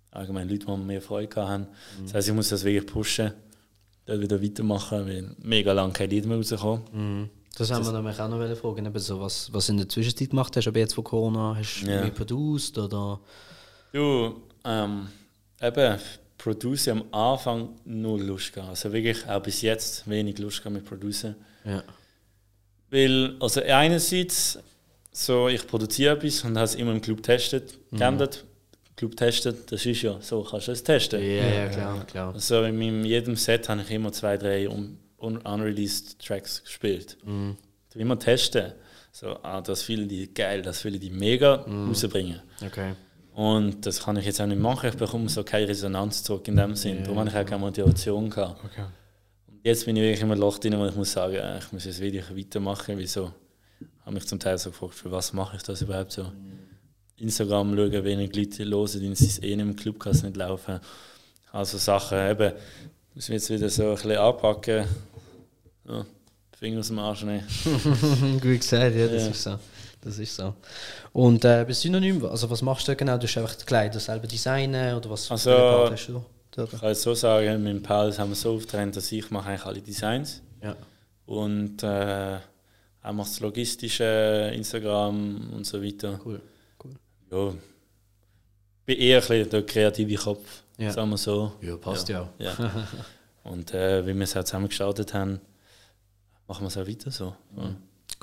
allgemein 0.10 0.50
Leute, 0.50 0.66
die 0.66 0.78
mehr 0.78 1.02
Freude 1.02 1.48
haben. 1.48 1.68
Das 2.04 2.16
heißt, 2.16 2.28
ich 2.28 2.34
muss 2.34 2.50
das 2.50 2.64
wirklich 2.64 2.92
pushen, 2.92 3.34
dort 4.08 4.22
wieder 4.22 4.42
weitermachen, 4.42 5.08
weil 5.08 5.36
mega 5.38 5.74
lange 5.74 5.94
kein 5.94 6.10
Lied 6.10 6.26
mehr 6.26 6.38
rausgekommen. 6.38 6.82
Mhm. 6.92 7.30
Das 7.56 7.72
haben 7.72 7.86
wir 7.86 7.92
nämlich 7.92 8.20
auch 8.20 8.30
noch 8.30 8.58
fragen, 8.58 8.86
eben 8.86 9.00
so, 9.00 9.20
was, 9.20 9.54
was 9.54 9.70
in 9.70 9.78
der 9.78 9.88
Zwischenzeit 9.88 10.32
gemacht 10.32 10.56
hast, 10.58 10.68
aber 10.68 10.80
jetzt 10.80 10.96
von 10.96 11.04
Corona 11.04 11.56
hast 11.58 11.82
du 11.82 11.86
mehr 11.86 12.10
produced 12.10 12.78
oder... 12.78 13.20
Du, 13.92 14.42
ähm, 14.66 15.08
eben, 15.62 16.00
Produce 16.44 16.90
am 16.90 17.04
Anfang 17.12 17.70
null 17.86 18.22
Lust 18.22 18.54
gehabt. 18.54 18.72
Also 18.72 18.92
wirklich 18.92 19.26
auch 19.30 19.42
bis 19.42 19.62
jetzt 19.62 20.10
wenig 20.10 20.40
Lust 20.40 20.58
gehabt 20.58 20.74
mit 20.74 20.84
Producen. 20.84 21.36
Ja. 21.64 21.84
Weil, 22.90 23.38
also 23.40 23.62
einerseits, 23.62 24.60
so, 25.12 25.48
ich 25.48 25.66
produziere 25.66 26.18
etwas 26.18 26.44
und 26.44 26.58
habe 26.58 26.66
es 26.66 26.76
immer 26.76 26.92
im 26.92 27.02
Club 27.02 27.18
getestet. 27.18 27.78
Mhm. 27.92 27.98
Kennt 27.98 28.46
Club 28.96 29.16
testet, 29.16 29.72
das 29.72 29.86
ist 29.86 30.02
ja 30.02 30.20
so, 30.22 30.44
kannst 30.44 30.68
du 30.68 30.72
es 30.74 30.84
testen. 30.84 31.20
Ja, 31.20 31.48
ja, 31.48 31.68
klar, 31.68 32.06
klar. 32.06 32.34
Also 32.34 32.64
in 32.64 32.78
meinem, 32.78 33.06
jedem 33.06 33.36
Set 33.36 33.70
habe 33.70 33.82
ich 33.82 33.90
immer 33.90 34.12
zwei, 34.12 34.38
drei 34.38 34.70
un, 34.70 35.00
un, 35.24 35.38
unreleased 35.38 36.20
Tracks 36.20 36.64
gespielt. 36.64 37.18
Mhm. 37.24 37.58
Ich 37.94 37.96
immer 38.00 38.18
testen. 38.20 38.74
So, 39.12 39.38
ah, 39.44 39.62
das 39.62 39.84
fühlen 39.84 40.08
die 40.10 40.34
geil, 40.34 40.62
das 40.64 40.82
fühlen 40.82 41.00
die 41.00 41.12
mega 41.12 41.66
Mhm. 41.68 41.90
rausbringen. 41.90 42.42
Okay. 42.66 42.94
Und 43.34 43.86
das 43.86 44.04
kann 44.04 44.16
ich 44.18 44.26
jetzt 44.26 44.42
auch 44.42 44.46
nicht 44.48 44.62
machen. 44.62 44.90
Ich 44.90 44.96
bekomme 44.98 45.30
so 45.30 45.44
keine 45.44 45.68
Resonanz 45.68 46.24
zurück 46.24 46.48
in 46.48 46.56
dem 46.56 46.76
Sinn. 46.76 47.04
Darum 47.04 47.20
habe 47.20 47.30
ich 47.30 47.36
auch 47.36 47.46
keine 47.46 47.60
Motivation 47.62 48.30
gehabt. 48.30 48.64
Okay. 48.64 48.86
Und 49.48 49.60
jetzt 49.64 49.86
bin 49.86 49.96
ich 49.96 50.02
wirklich 50.04 50.22
immer 50.22 50.36
Loch 50.36 50.58
drin, 50.60 50.78
wo 50.78 50.86
ich 50.86 50.96
muss 50.96 51.12
sagen, 51.12 51.36
äh, 51.36 51.58
ich 51.60 51.72
muss 51.72 51.86
jetzt 51.86 52.00
wirklich 52.00 52.36
weitermachen. 52.36 52.98
Wieso? 52.98 53.32
Ich 53.80 53.88
habe 54.06 54.14
mich 54.14 54.26
zum 54.28 54.40
Teil 54.40 54.58
so 54.58 54.70
gefragt, 54.72 54.94
für 54.96 55.12
was 55.12 55.34
mache 55.34 55.56
ich 55.58 55.64
das 55.64 55.82
überhaupt 55.82 56.12
so? 56.12 56.32
Instagram 57.18 57.76
schauen, 57.76 58.04
wenig 58.04 58.36
Leute 58.36 58.66
hören, 58.66 59.00
die 59.00 59.08
es 59.12 59.42
eh 59.42 59.56
nicht 59.56 59.60
im 59.66 59.76
Club 59.76 60.00
kann 60.00 60.12
es 60.14 60.24
nicht 60.24 60.36
laufen. 60.36 60.80
Also 61.52 61.78
Sachen 61.78 62.18
eben, 62.18 62.54
muss 63.14 63.30
ich 63.30 63.34
jetzt 63.34 63.50
wieder 63.50 63.70
so 63.70 63.90
ein 63.90 63.94
bisschen 63.96 64.18
anpacken. 64.18 64.86
Ja, 65.88 66.06
Finger 66.58 66.80
aus 66.80 66.88
dem 66.88 67.00
Arsch 67.00 67.24
nehmen. 67.24 67.44
Gut 68.42 68.60
gesagt, 68.60 68.96
ja, 68.96 69.08
das 69.08 69.24
Ja. 69.24 69.30
ist 69.30 69.44
so. 69.44 69.60
Das 70.02 70.20
ist 70.20 70.36
so. 70.36 70.54
Und 71.14 71.46
äh, 71.46 71.64
bei 71.66 71.74
Synonym, 71.74 72.26
also 72.26 72.50
was 72.50 72.62
machst 72.62 72.88
du 72.88 72.96
genau? 72.96 73.18
Du 73.18 73.26
hast 73.26 73.38
einfach 73.38 73.56
die 73.56 73.66
Kleider 73.66 74.00
selber 74.00 74.28
designen 74.28 74.96
oder 74.96 75.10
was 75.10 75.30
Also- 75.32 75.52
hast 75.90 76.08
du 76.10 76.14
da? 76.52 76.64
Ich 76.66 76.70
kann 76.80 76.90
jetzt 76.90 77.02
so 77.02 77.14
sagen, 77.16 77.64
mit 77.64 77.74
dem 77.74 77.82
Paul 77.82 78.16
haben 78.18 78.30
wir 78.30 78.36
so 78.36 78.54
aufgetrennt, 78.56 78.96
dass 78.96 79.12
ich 79.12 79.32
mache 79.32 79.50
eigentlich 79.50 79.66
alle 79.66 79.82
Designs. 79.82 80.42
Ja. 80.62 80.76
Und 81.26 81.82
äh, 81.84 82.34
er 82.34 83.12
macht 83.14 83.30
das 83.32 83.40
Logistische, 83.40 84.52
Instagram 84.54 85.50
und 85.54 85.66
so 85.66 85.82
weiter. 85.82 86.20
Cool. 86.24 86.42
cool. 86.84 86.92
Ja, 87.32 87.54
bin 88.86 88.98
eher 89.00 89.18
ein 89.22 89.28
bisschen 89.28 89.50
der 89.50 89.66
kreative 89.66 90.16
Kopf, 90.22 90.64
Ja. 90.78 90.92
sagen 90.92 91.10
wir 91.10 91.18
so. 91.18 91.54
Ja, 91.62 91.76
passt 91.78 92.10
ja. 92.10 92.30
Ja. 92.38 92.54
Und 93.44 93.74
äh, 93.74 94.06
wie 94.06 94.14
wir 94.14 94.24
es 94.24 94.36
auch 94.38 94.44
zusammen 94.44 94.68
gestartet 94.68 95.14
haben, 95.14 95.40
machen 96.54 96.64
wir 96.64 96.68
es 96.68 96.78
auch 96.78 96.88
weiter 96.88 97.10
so. 97.12 97.34
Ja. 97.58 97.76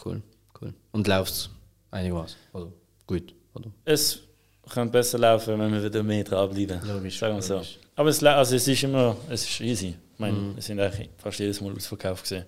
Cool, 0.04 0.22
cool. 0.60 0.72
Und 0.92 1.06
läuft's 1.08 1.50
einigermaßen? 1.90 2.36
Oder 2.52 2.68
gut, 3.06 3.34
oder? 3.54 3.70
Es 3.84 4.20
könnte 4.68 4.92
besser 4.92 5.18
laufen, 5.18 5.58
wenn 5.58 5.72
wir 5.72 5.82
wieder 5.82 6.02
mehr 6.02 6.22
dranbleiben. 6.24 6.80
Logisch, 6.86 7.18
Sagen 7.18 7.34
wir 7.34 7.42
so. 7.42 7.54
logisch. 7.54 7.78
Aber 7.96 8.08
es, 8.08 8.22
also 8.22 8.54
es 8.56 8.68
ist 8.68 8.82
immer, 8.84 9.16
es 9.28 9.42
ist 9.48 9.60
easy. 9.60 9.88
Ich 10.14 10.18
meine, 10.18 10.54
es 10.56 10.66
sind 10.66 10.78
eigentlich 10.78 11.10
fast 11.16 11.38
jedes 11.40 11.60
Mal 11.60 11.72
ausverkauft 11.74 12.22
gesehen. 12.22 12.44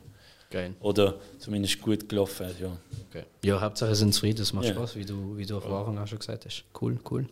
Geil. 0.50 0.74
Oder 0.80 1.14
zumindest 1.38 1.80
gut 1.80 2.08
gelaufen, 2.08 2.46
ja. 2.60 2.76
Okay. 3.08 3.24
Ja, 3.42 3.60
Hauptsache 3.60 3.94
sind 3.94 4.12
zufrieden, 4.14 4.38
das 4.38 4.52
macht 4.52 4.66
Ja. 4.66 4.74
Spaß, 4.74 4.96
wie 4.96 5.04
du, 5.04 5.36
wie 5.36 5.46
du 5.46 5.56
am 5.58 5.72
Anfang 5.72 5.98
auch 5.98 6.06
schon 6.06 6.18
gesagt 6.18 6.44
hast. 6.44 6.64
Cool, 6.80 6.98
cool. 7.10 7.26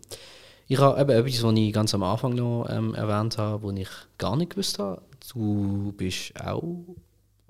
Ich 0.67 0.79
habe 0.79 1.01
eben 1.01 1.11
etwas, 1.11 1.43
was 1.43 1.55
ich 1.57 1.73
ganz 1.73 1.95
am 1.95 2.03
Anfang 2.03 2.35
noch 2.35 2.67
ähm, 2.71 2.95
erwähnt 2.95 3.37
habe, 3.39 3.63
wo 3.63 3.71
ich 3.71 3.89
gar 4.19 4.37
nicht 4.37 4.51
gewusst 4.51 4.79
habe. 4.79 5.03
Du 5.33 5.93
bist 5.97 6.33
auch, 6.41 6.63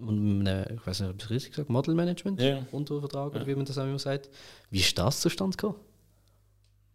mit 0.01 0.49
einem, 0.49 0.65
ich 0.77 0.87
weiß 0.87 1.01
nicht, 1.01 1.11
ob 1.11 1.17
ich 1.19 1.25
es 1.25 1.31
richtig 1.31 1.51
gesagt 1.53 1.71
Modelmanagement 1.71 2.41
Ja. 2.41 2.67
unter 2.73 3.01
Vertrag, 3.01 3.35
oder 3.35 3.47
wie 3.47 3.55
man 3.55 3.65
das 3.65 3.79
auch 3.79 3.85
immer 3.85 3.99
sagt. 3.99 4.29
Wie 4.71 4.81
ist 4.81 4.97
das 4.99 5.21
zustande 5.21 5.57
gekommen? 5.57 5.77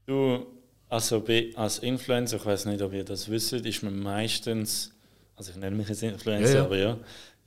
Du, 0.06 0.46
also 0.90 1.24
als 1.56 1.80
Influencer, 1.80 2.38
ich 2.38 2.46
weiß 2.46 2.66
nicht, 2.66 2.82
ob 2.82 2.94
ihr 2.94 3.04
das 3.04 3.30
wisst, 3.30 3.54
ist 3.54 3.84
man 3.84 3.98
meistens, 4.00 4.92
also 5.36 5.52
ich 5.52 5.58
nenne 5.58 5.76
mich 5.76 5.90
jetzt 5.90 6.04
Influencer, 6.04 6.50
Ja, 6.54 6.56
ja. 6.60 6.66
aber 6.66 6.78
ja, 6.78 6.98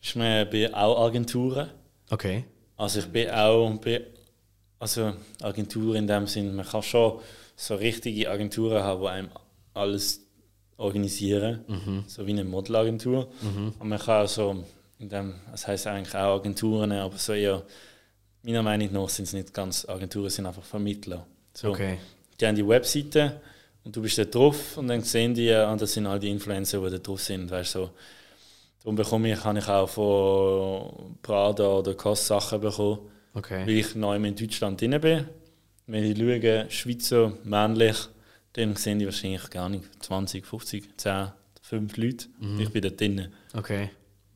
ist 0.03 0.17
man 0.17 0.49
bei 0.51 0.75
auch 0.75 1.07
Agenturen. 1.07 1.69
Okay. 2.11 2.45
Also 2.77 3.01
ich 3.01 3.07
bin 3.07 3.31
auch 3.31 3.73
bei, 3.79 4.05
also 4.79 5.13
Agentur 5.43 5.95
in 5.97 6.07
dem 6.07 6.27
Sinn, 6.27 6.55
man 6.55 6.67
kann 6.67 6.83
schon 6.83 7.21
so 7.57 7.75
richtige 7.75 8.31
Agenturen 8.31 8.83
haben, 8.83 9.01
die 9.03 9.09
einem 9.09 9.29
alles 9.75 10.21
organisieren, 10.77 12.05
so 12.07 12.25
wie 12.27 12.31
eine 12.31 12.45
Modelagentur. 12.45 13.29
Und 13.81 13.89
man 13.89 13.99
kann 13.99 14.25
auch 14.25 14.29
so, 14.29 14.65
in 14.99 15.09
dem, 15.09 15.35
das 15.51 15.67
heißt 15.67 15.87
eigentlich 15.87 16.15
auch 16.15 16.39
Agenturen, 16.41 16.93
aber 16.93 17.17
so 17.19 17.33
eher, 17.33 17.63
meiner 18.43 18.63
Meinung 18.63 18.93
nach 18.93 19.09
sind 19.09 19.25
es 19.27 19.33
nicht 19.33 19.53
ganz 19.55 19.89
Agenturen, 19.89 20.31
sind 20.31 20.47
einfach 20.47 20.63
Vermittler. 20.65 21.27
So, 21.55 21.71
Okay. 21.71 21.99
Die 22.41 22.47
haben 22.47 22.55
die 22.55 22.67
Webseite 22.67 23.41
und 23.85 23.97
du 23.97 24.01
bist 24.03 24.17
da 24.19 24.25
drauf 24.25 24.77
und 24.77 24.87
dann 24.89 25.03
sehen 25.03 25.35
die, 25.35 25.51
ah, 25.53 25.75
das 25.77 25.93
sind 25.95 26.07
all 26.07 26.21
die 26.21 26.31
Influencer, 26.31 26.81
die 26.85 26.91
da 26.91 26.99
drauf 26.99 27.21
sind, 27.23 27.51
weißt 27.51 27.75
du, 27.75 27.79
so. 27.81 27.91
Darum 28.81 28.95
bekomme 28.95 29.33
ich, 29.33 29.43
habe 29.45 29.59
ich 29.59 29.67
auch 29.69 29.89
von 29.89 31.17
Prada 31.21 31.67
oder 31.67 31.95
Koss 31.95 32.27
Sachen 32.29 32.61
bekommen, 32.61 33.01
Okay. 33.35 33.63
weil 33.67 33.71
ich 33.71 33.95
neu 33.97 34.17
in 34.17 34.35
Deutschland 34.37 34.81
drin 34.81 35.01
bin. 35.01 35.25
Wenn 35.87 36.05
ich 36.05 36.17
schaue, 36.17 36.71
Schweizer, 36.71 37.33
männlich, 37.45 37.97
dann 38.53 38.77
sehen 38.77 38.99
die 39.01 39.05
wahrscheinlich 39.05 39.51
gar 39.51 39.69
nicht 39.69 39.85
20, 40.05 40.47
50, 40.47 40.97
10, 40.97 41.29
5 41.63 41.97
Leute. 41.97 42.27
Ich 42.59 42.71
bin 42.71 42.83
da 42.83 42.89
drin. 42.91 43.29
Okay. 43.53 43.91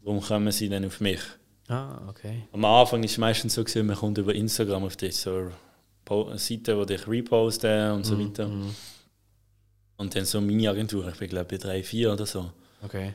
Darum 0.05 0.21
kommen 0.21 0.51
sie 0.53 0.69
dann 0.69 0.85
auf 0.85 1.01
mich. 1.01 1.21
Ah, 1.69 2.01
okay. 2.09 2.49
Am 2.53 2.65
Anfang 2.65 3.03
ist 3.05 3.13
es 3.13 3.19
meistens 3.19 3.55
so, 3.55 3.63
gewesen, 3.65 3.87
man 3.87 3.97
kommt 3.97 4.19
über 4.19 4.35
Instagram 4.35 4.85
auf 4.85 4.97
dich, 4.97 5.17
so 5.17 5.51
Seiten, 6.35 6.79
die 6.81 6.87
dich 6.87 7.07
reposten 7.09 7.93
und 7.93 8.05
so 8.05 8.17
Mhm, 8.17 8.29
weiter. 8.29 8.49
mhm. 8.49 8.75
Und 9.97 10.15
dann 10.15 10.25
so 10.25 10.41
meine 10.41 10.69
Agentur, 10.69 11.09
ich 11.09 11.19
bin 11.19 11.29
glaube 11.29 11.47
bei 11.51 11.57
drei, 11.59 11.83
vier 11.83 12.13
oder 12.13 12.27
so. 12.27 12.51
Okay. 12.83 13.15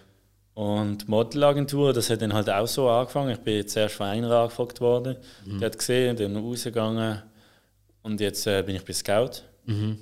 Und 0.54 1.04
die 1.04 1.08
Modelagentur, 1.12 1.94
das 1.94 2.10
hat 2.10 2.22
dann 2.22 2.34
halt 2.34 2.50
auch 2.50 2.66
so 2.68 2.90
angefangen. 2.90 3.32
Ich 3.32 3.40
bin 3.40 3.56
jetzt 3.58 3.74
zuerst 3.74 3.96
von 3.96 4.08
einer 4.08 4.32
angefragt 4.32 4.80
worden, 4.82 5.18
Mhm. 5.46 5.60
die 5.60 5.66
hat 5.66 5.78
gesehen, 5.78 6.16
dann 6.16 6.36
rausgegangen 6.38 7.22
und 8.02 8.22
jetzt 8.22 8.48
äh, 8.48 8.64
bin 8.64 8.76
ich 8.78 8.86
bei 8.86 8.94
Scout. 8.94 9.42
Mhm. 9.66 10.00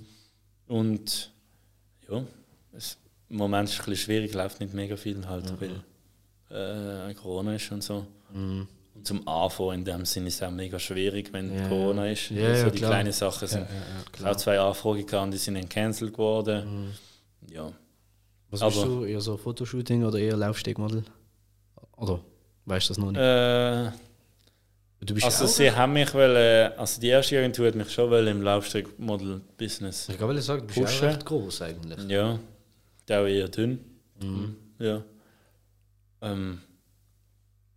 Und 0.68 1.32
ja, 2.10 2.24
es, 2.74 2.98
im 3.30 3.38
Moment 3.38 3.68
ist 3.70 3.76
es 3.76 3.80
ein 3.82 3.86
bisschen 3.90 4.06
schwierig, 4.06 4.34
läuft 4.34 4.60
nicht 4.62 4.74
mega 4.74 4.96
viel 4.96 5.28
halt, 5.28 5.60
weil 5.60 5.84
äh, 6.56 7.14
Corona 7.16 7.56
ist 7.56 7.72
und 7.72 7.84
so. 7.84 8.06
Mhm. 8.34 8.68
Und 8.96 9.06
zum 9.06 9.28
Anfang 9.28 9.74
in 9.74 9.86
dem 9.86 10.06
Sinne 10.06 10.28
ist 10.30 10.36
es 10.36 10.44
auch 10.44 10.52
mega 10.52 10.80
schwierig, 10.80 11.32
wenn 11.34 11.54
Ja, 11.54 11.68
Corona 11.68 12.08
ist. 12.10 12.30
ja, 12.30 12.56
so 12.56 12.66
ja, 12.66 12.70
die 12.70 12.78
klar. 12.78 12.92
kleinen 12.92 13.12
Sachen 13.12 13.48
sind. 13.48 13.68
Ich 14.14 14.20
habe 14.22 14.32
auch 14.32 14.36
zwei 14.38 14.60
Anfragen 14.60 15.06
gehabt 15.06 15.34
die 15.34 15.38
sind 15.38 15.56
dann 15.56 15.68
cancelled 15.68 16.14
geworden. 16.14 16.94
Ja. 17.52 17.72
Was 18.52 18.62
bist 18.62 18.78
Aber- 18.78 18.86
du? 18.86 19.04
Eher 19.06 19.20
so 19.22 19.36
Fotoshooting 19.38 20.06
oder 20.06 20.18
eher 20.18 20.38
Laufstegmodel? 20.38 21.04
Oder 21.98 22.20
weißt 22.66 22.88
du 22.90 22.94
das 22.94 22.98
noch 22.98 23.12
nicht? 23.12 23.20
Äh, 23.20 23.92
bist 25.14 25.26
also 25.26 25.46
sie 25.46 25.70
haben 25.72 25.94
mich 25.94 26.14
wollen, 26.14 26.72
also 26.78 27.00
die 27.02 27.10
erste 27.10 27.38
Agentur 27.38 27.68
hat 27.68 27.76
mich 27.76 27.92
schon 27.92 28.10
wollen 28.10 28.28
im 28.28 28.42
Laufstreck-Model-Business. 28.42 30.10
Ich 30.10 30.20
wollte 30.20 30.42
sagen, 30.42 30.62
du 30.62 30.68
bist 30.68 30.80
Pushen. 30.80 31.08
auch 31.08 31.14
recht 31.14 31.26
groß 31.26 31.62
eigentlich. 31.62 32.00
Ja, 32.10 32.40
der 33.08 33.22
auch 33.22 33.26
eher 33.28 33.48
dünn. 33.50 33.80
Mhm. 34.22 34.56
Ja. 34.80 35.04
Ähm, 36.26 36.60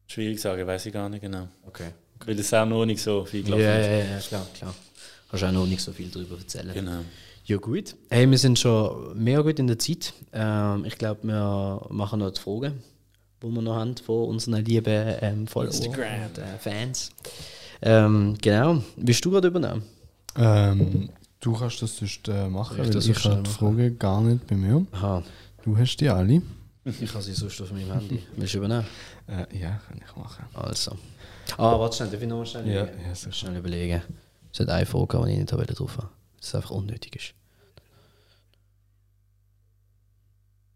schwierig 0.06 0.40
sagen, 0.40 0.66
weiß 0.66 0.86
ich 0.86 0.92
gar 0.92 1.08
nicht 1.08 1.20
genau. 1.22 1.48
Okay. 1.66 1.90
Weil 2.24 2.38
es 2.38 2.52
auch 2.52 2.66
noch 2.66 2.84
nicht 2.84 3.02
so 3.02 3.24
viel 3.24 3.40
Ja, 3.40 3.56
gelaufen 3.56 3.64
ja, 3.64 4.16
ist. 4.16 4.30
ja, 4.30 4.38
klar, 4.38 4.46
klar. 4.54 4.74
Kannst 5.30 5.44
auch 5.44 5.52
noch 5.52 5.66
nicht 5.66 5.82
so 5.82 5.92
viel 5.92 6.08
darüber 6.08 6.36
erzählen. 6.38 6.72
Genau. 6.74 7.00
Ja, 7.44 7.56
gut. 7.58 7.94
Hey, 8.10 8.28
wir 8.30 8.38
sind 8.38 8.58
schon 8.58 9.22
mehr 9.22 9.42
gut 9.42 9.58
in 9.58 9.66
der 9.66 9.78
Zeit. 9.78 10.12
Ähm, 10.32 10.84
ich 10.84 10.96
glaube, 10.98 11.20
wir 11.26 11.86
machen 11.90 12.20
noch 12.20 12.30
die 12.30 12.40
Fragen, 12.40 12.82
die 13.42 13.46
wir 13.46 13.62
noch 13.62 13.76
haben 13.76 13.96
von 13.96 14.28
unseren 14.28 14.64
lieben 14.64 15.16
ähm, 15.20 15.46
Follower 15.46 15.72
Instagram. 15.72 16.26
und 16.26 16.38
äh, 16.38 16.58
Fans. 16.58 17.10
Ähm, 17.82 18.36
genau. 18.42 18.82
Willst 18.96 19.24
du 19.24 19.30
gerade 19.30 19.48
übernehmen? 19.48 19.82
Ähm, 20.36 21.10
du 21.40 21.52
kannst 21.54 21.80
das 21.82 21.96
sonst 21.96 22.28
äh, 22.28 22.48
machen, 22.48 22.76
ich 22.78 22.84
weil 22.84 22.90
das 22.90 23.06
ich 23.06 23.24
habe 23.24 23.42
die 23.42 23.50
Frage 23.50 23.92
gar 23.92 24.20
nicht 24.20 24.46
bei 24.46 24.56
mir. 24.56 24.84
Aha. 24.92 25.22
Du 25.64 25.76
hast 25.76 25.96
die 25.98 26.08
alle. 26.08 26.42
Ich 27.00 27.12
habe 27.12 27.22
sie 27.22 27.32
sonst 27.32 27.60
auf 27.60 27.72
meinem 27.72 27.92
Handy. 27.92 28.22
Willst 28.36 28.54
du 28.54 28.58
übernehmen? 28.58 28.86
Äh, 29.26 29.58
ja, 29.58 29.80
kann 29.86 29.98
ich 30.04 30.16
machen. 30.16 30.44
Also. 30.54 30.92
Ah, 31.56 31.78
warte 31.78 31.96
schnell, 31.96 32.10
darf 32.10 32.22
ich 32.22 32.28
noch 32.28 32.38
mal 32.38 32.46
schnell 32.46 32.66
Ja, 32.68 32.82
überlegen? 32.84 33.02
ja, 33.08 33.14
sicher. 33.14 33.32
Schnell 33.32 33.56
überlegen. 33.56 34.02
Es 34.52 34.60
hat 34.60 34.68
eine 34.68 34.86
Frage, 34.86 35.22
die 35.26 35.32
ich 35.32 35.38
nicht 35.38 35.52
habe 35.52 35.66
drauf 35.66 35.96
habe. 35.98 36.08
Das 36.40 36.54
einfach 36.54 36.70
unnötig 36.70 37.16
ist. 37.16 37.34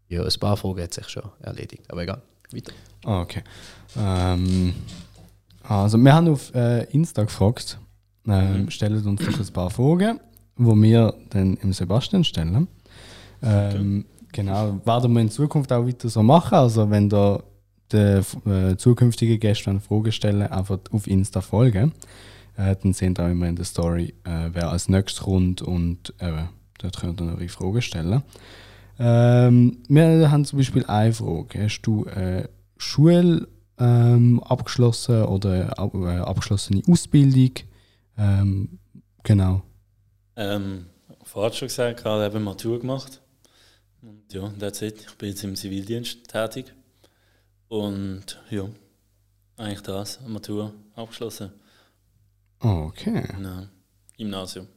Ja, 0.09 0.23
ein 0.23 0.39
paar 0.39 0.57
Fragen 0.57 0.81
hat 0.83 0.93
sich 0.93 1.07
schon 1.09 1.23
erledigt, 1.41 1.83
aber 1.89 2.03
egal. 2.03 2.21
Weiter. 2.51 2.73
Ah, 3.03 3.21
okay. 3.21 3.43
Ähm, 3.97 4.73
also, 5.63 5.97
wir 5.97 6.13
haben 6.13 6.27
auf 6.29 6.53
äh, 6.53 6.83
Insta 6.91 7.23
gefragt, 7.23 7.79
ähm, 8.27 8.69
stellen 8.69 9.05
uns 9.07 9.25
doch 9.25 9.39
ein 9.39 9.53
paar 9.53 9.69
Fragen, 9.71 10.19
die 10.57 10.63
wir 10.65 11.13
dann 11.29 11.57
im 11.57 11.73
Sebastian 11.73 12.23
stellen. 12.23 12.67
Ähm, 13.41 14.05
Genau, 14.33 14.79
werden 14.83 15.13
wir 15.13 15.21
in 15.21 15.29
Zukunft 15.29 15.71
auch 15.71 15.85
weiter 15.87 16.09
so 16.09 16.21
machen. 16.21 16.55
Also, 16.55 16.89
wenn 16.89 17.07
da 17.07 17.41
die 17.91 18.21
äh, 18.49 18.75
zukünftigen 18.75 19.39
Gäste 19.39 19.69
eine 19.69 19.79
Frage 19.79 20.11
stellen, 20.11 20.41
einfach 20.41 20.79
auf 20.91 21.07
Insta 21.07 21.41
folgen. 21.41 21.93
Äh, 22.57 22.75
dann 22.81 22.93
sehen 22.93 23.17
auch 23.17 23.29
immer 23.29 23.47
in 23.47 23.55
der 23.55 23.65
Story, 23.65 24.13
äh, 24.23 24.49
wer 24.51 24.69
als 24.69 24.89
nächstes 24.89 25.23
kommt 25.23 25.61
und 25.61 26.13
eben, 26.19 26.49
dort 26.79 26.99
könnt 26.99 27.21
ihr 27.21 27.27
eure 27.27 27.47
Fragen 27.47 27.81
stellen. 27.81 28.23
Ähm, 28.99 29.77
wir 29.87 30.29
haben 30.29 30.45
zum 30.45 30.59
Beispiel 30.59 30.85
eine 30.85 31.13
Frage. 31.13 31.63
Hast 31.63 31.81
du 31.81 32.05
äh, 32.05 32.47
Schule 32.77 33.47
ähm, 33.79 34.41
abgeschlossen 34.43 35.23
oder 35.23 35.77
ab, 35.79 35.95
äh, 35.95 36.19
abgeschlossene 36.19 36.83
Ausbildung? 36.87 37.51
Ähm, 38.17 38.79
genau. 39.23 39.63
Ähm, 40.35 40.85
vorher 41.23 41.53
schon 41.53 41.67
gesagt, 41.67 42.03
gerade 42.03 42.25
eben 42.27 42.43
Matur 42.43 42.79
gemacht. 42.79 43.22
Und 44.03 44.33
ja, 44.33 44.51
that's 44.59 44.81
it. 44.81 44.99
Ich 45.07 45.15
bin 45.15 45.29
jetzt 45.29 45.43
im 45.43 45.55
Zivildienst 45.55 46.27
tätig. 46.27 46.73
Und 47.69 48.41
ja, 48.49 48.67
eigentlich 49.55 49.81
das, 49.81 50.19
Matur 50.27 50.73
abgeschlossen. 50.95 51.51
Okay. 52.59 53.23
Genau. 53.35 53.63
Gymnasium. 54.17 54.67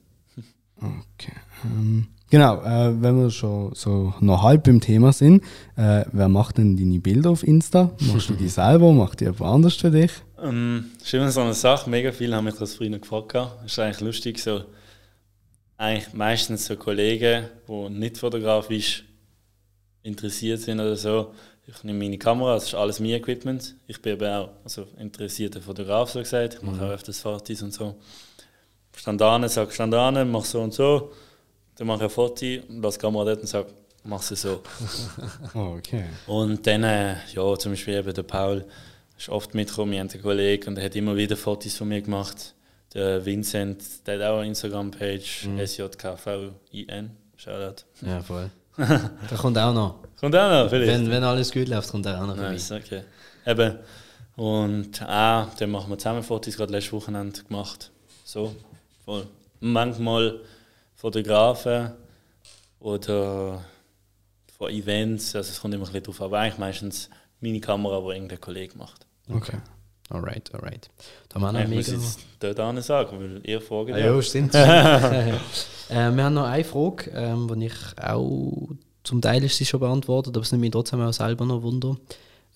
okay. 0.76 1.32
Ähm, 1.64 2.06
genau, 2.30 2.62
äh, 2.62 3.02
wenn 3.02 3.18
wir 3.18 3.30
schon 3.30 3.74
so 3.74 4.14
noch 4.20 4.42
halb 4.42 4.64
beim 4.64 4.80
Thema 4.80 5.12
sind, 5.12 5.42
äh, 5.76 6.04
wer 6.12 6.28
macht 6.28 6.58
denn 6.58 6.76
deine 6.76 7.00
Bilder 7.00 7.30
auf 7.30 7.42
Insta? 7.42 7.90
Machst 8.00 8.30
du 8.30 8.34
die 8.34 8.48
selber? 8.48 8.92
Macht 8.92 9.20
die 9.20 9.24
jemand 9.24 9.42
anders 9.42 9.74
für 9.74 9.90
dich? 9.90 10.12
Ähm, 10.40 10.92
ist 11.02 11.12
immer 11.12 11.30
so 11.32 11.40
eine 11.40 11.54
Sache, 11.54 11.90
mega 11.90 12.12
viele 12.12 12.36
haben 12.36 12.44
mich 12.44 12.54
das 12.54 12.76
früher 12.76 12.96
gefragt. 12.96 13.30
gehabt. 13.30 13.66
ist 13.66 13.78
eigentlich 13.78 14.00
lustig, 14.00 14.38
so 14.40 14.64
eigentlich 15.78 16.14
meistens 16.14 16.66
so 16.66 16.76
Kollegen, 16.76 17.46
die 17.68 17.90
nicht 17.90 18.18
fotografisch 18.18 19.05
interessiert 20.06 20.60
sind 20.60 20.80
oder 20.80 20.96
so. 20.96 21.34
Ich 21.66 21.82
nehme 21.82 21.98
meine 21.98 22.16
Kamera, 22.16 22.54
das 22.54 22.68
ist 22.68 22.74
alles 22.74 23.00
mein 23.00 23.10
Equipment. 23.10 23.74
Ich 23.88 24.00
bin 24.00 24.12
aber 24.12 24.38
auch 24.38 24.48
also 24.62 24.86
interessierter 24.98 25.60
Fotograf, 25.60 26.10
so 26.10 26.20
gesagt. 26.20 26.54
Ich 26.54 26.62
mache 26.62 26.84
auch 26.84 26.90
öfters 26.90 27.20
Fotos 27.20 27.60
und 27.62 27.72
so. 27.72 27.96
Stand 28.94 29.20
an, 29.20 29.48
sage 29.48 29.72
stand 29.72 29.92
an, 29.94 30.30
mach 30.30 30.44
so 30.44 30.60
und 30.60 30.72
so. 30.72 31.12
Dann 31.74 31.88
mache 31.88 31.98
ich 31.98 32.04
ein 32.04 32.10
Foto 32.10 32.46
und 32.68 32.82
lasse 32.82 32.98
die 32.98 33.02
Kamera 33.02 33.24
dort 33.24 33.40
und 33.40 33.46
sage, 33.48 33.68
mach 34.04 34.22
sie 34.22 34.36
so. 34.36 34.62
Okay. 35.54 36.04
Und 36.26 36.66
dann, 36.66 36.84
äh, 36.84 37.16
ja, 37.34 37.58
zum 37.58 37.72
Beispiel 37.72 37.94
eben 37.94 38.14
der 38.14 38.22
Paul 38.22 38.64
ist 39.18 39.28
oft 39.28 39.54
mitgekommen, 39.54 39.92
wir 39.92 40.00
haben 40.00 40.10
einen 40.10 40.22
Kollegen 40.22 40.68
und 40.68 40.78
er 40.78 40.84
hat 40.84 40.94
immer 40.94 41.16
wieder 41.16 41.36
Fotos 41.36 41.74
von 41.76 41.88
mir 41.88 42.00
gemacht. 42.00 42.54
Der 42.94 43.24
Vincent, 43.26 44.06
der 44.06 44.18
hat 44.18 44.22
auch 44.22 44.38
eine 44.38 44.48
Instagram-Page, 44.48 45.48
SJKVIN, 45.64 47.10
Shoutout. 47.36 47.84
Ja, 48.02 48.22
voll. 48.22 48.50
da 49.30 49.36
kommt 49.36 49.58
auch 49.58 49.74
noch. 49.74 49.94
Kommt 50.18 50.34
auch 50.36 50.64
noch, 50.64 50.70
vielleicht? 50.70 50.92
Wenn, 50.92 51.10
wenn 51.10 51.24
alles 51.24 51.52
gut 51.52 51.68
läuft, 51.68 51.90
kommt 51.90 52.06
er 52.06 52.22
auch 52.22 52.26
noch 52.26 52.36
vorbei. 52.36 52.52
Nice, 52.52 52.72
okay. 52.72 53.02
Eben. 53.44 53.78
Und 54.36 55.02
auch, 55.02 55.54
dann 55.54 55.70
machen 55.70 55.90
wir 55.90 55.98
zusammen 55.98 56.22
Fotos, 56.22 56.56
gerade 56.56 56.72
letztes 56.72 56.92
Wochenende 56.92 57.42
gemacht. 57.42 57.90
So, 58.24 58.54
voll. 59.04 59.26
Manchmal 59.60 60.40
Fotografen 60.94 61.92
oder 62.80 63.64
von 64.58 64.70
Events, 64.70 65.34
also 65.34 65.50
es 65.50 65.60
kommt 65.60 65.74
immer 65.74 65.84
ein 65.84 65.92
bisschen 65.92 66.04
drauf 66.04 66.20
an, 66.20 66.26
aber 66.26 66.38
eigentlich 66.40 66.58
meistens 66.58 67.10
meine 67.40 67.60
Kamera, 67.60 68.00
die 68.00 68.14
irgendein 68.14 68.40
Kollege 68.40 68.76
macht. 68.76 69.06
Okay. 69.28 69.58
Alright, 70.08 70.54
alright. 70.54 70.88
Da 71.28 71.40
haben 71.40 71.42
wir 71.42 71.52
noch 71.52 71.70
Ich 71.70 71.76
muss 71.76 71.86
jetzt 71.88 72.20
dort 72.38 72.84
sagen, 72.84 73.18
weil 73.18 73.40
ihr 73.44 73.60
fragt. 73.60 73.92
Ah, 73.92 73.98
ja, 73.98 74.22
stimmt. 74.22 74.54
äh, 74.54 75.32
wir 75.88 76.24
haben 76.24 76.34
noch 76.34 76.46
eine 76.46 76.64
Frage, 76.64 77.10
ähm, 77.12 77.50
die 77.58 77.66
ich 77.66 77.74
auch 78.00 78.68
zum 79.02 79.20
Teil 79.20 79.42
ist 79.44 79.56
sie 79.56 79.64
schon 79.64 79.80
beantwortet, 79.80 80.36
aber 80.36 80.42
es 80.42 80.52
nimmt 80.52 80.62
mich 80.62 80.72
trotzdem 80.72 81.00
auch 81.00 81.12
selber 81.12 81.44
noch 81.44 81.62
Wunder. 81.62 81.96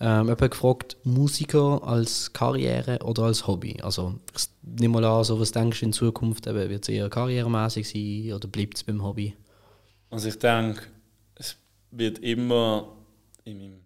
Ähm, 0.00 0.28
jemand 0.28 0.50
gefragt, 0.50 0.96
Musiker 1.04 1.82
als 1.84 2.32
Karriere 2.32 2.98
oder 3.04 3.24
als 3.24 3.46
Hobby? 3.46 3.78
Also, 3.82 4.14
ich 4.34 4.46
nehme 4.62 5.00
mal 5.00 5.04
an, 5.04 5.24
so, 5.24 5.38
was 5.38 5.52
denkst 5.52 5.80
du 5.80 5.86
in 5.86 5.92
Zukunft? 5.92 6.46
Eben, 6.46 6.70
wird 6.70 6.84
es 6.84 6.88
eher 6.88 7.10
karrieremäßig 7.10 7.88
sein 7.88 8.32
oder 8.32 8.48
bleibt 8.48 8.78
es 8.78 8.84
beim 8.84 9.02
Hobby? 9.02 9.36
Also 10.08 10.28
ich 10.28 10.38
denke, 10.38 10.82
es 11.34 11.56
wird 11.90 12.18
immer 12.20 12.96
in 13.44 13.58
meinem 13.58 13.80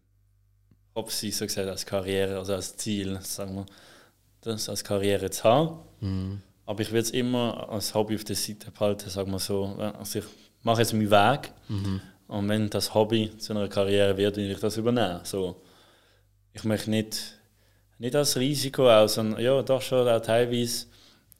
Kopf 0.94 1.10
sein, 1.10 1.32
so 1.32 1.44
gesagt, 1.44 1.68
als 1.68 1.84
Karriere, 1.84 2.38
also 2.38 2.54
als 2.54 2.76
Ziel, 2.76 3.18
sagen 3.20 3.56
wir, 3.56 3.66
das 4.42 4.68
als 4.68 4.84
Karriere 4.84 5.30
zu 5.30 5.44
haben. 5.44 5.78
Aber 6.66 6.80
ich 6.80 6.92
will 6.92 7.00
es 7.00 7.10
immer 7.10 7.68
als 7.68 7.94
Hobby 7.94 8.14
auf 8.14 8.24
der 8.24 8.36
Seite 8.36 8.70
behalten, 8.70 9.10
sagen 9.10 9.30
wir 9.30 9.38
so. 9.38 9.64
Also 9.98 10.20
ich 10.20 10.24
mache 10.62 10.80
jetzt 10.80 10.92
meinen 10.92 11.10
Weg 11.10 11.52
und 12.26 12.48
wenn 12.48 12.70
das 12.70 12.94
Hobby 12.94 13.36
zu 13.36 13.52
einer 13.52 13.68
Karriere 13.68 14.16
wird, 14.16 14.36
will 14.36 14.50
ich 14.50 14.60
das 14.60 14.76
übernehmen. 14.78 15.20
So, 15.24 15.60
ich 16.52 16.64
möchte 16.64 16.90
nicht, 16.90 17.38
nicht 17.98 18.16
als 18.16 18.36
Risiko 18.36 18.88
auch, 18.88 19.08
sondern 19.08 19.40
ja, 19.42 19.60
doch 19.62 19.82
schon 19.82 20.08
auch 20.08 20.20
teilweise. 20.22 20.86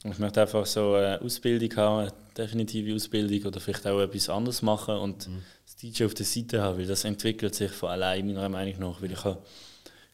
Ich 0.05 0.19
möchte 0.19 0.43
einfach 0.43 0.67
so 0.67 0.95
eine 0.95 1.23
Ausbildung 1.23 1.75
haben, 1.77 2.01
eine 2.01 2.13
definitive 2.37 2.95
Ausbildung 2.95 3.47
oder 3.47 3.61
vielleicht 3.61 3.87
auch 3.87 4.01
etwas 4.01 4.29
anderes 4.29 4.61
machen 4.61 4.97
und 4.97 5.31
das 5.64 5.64
DJ 5.93 6.05
auf 6.05 6.15
der 6.15 6.27
Seite 6.27 6.63
haben, 6.63 6.79
weil 6.79 6.87
das 6.87 7.05
entwickelt 7.05 7.55
sich 7.55 7.71
von 7.71 7.91
allein 7.91 8.27
meiner 8.27 8.49
Meinung 8.49 8.79
nach, 8.79 9.03
weil 9.03 9.13
ich 9.13 9.25
habe 9.25 9.43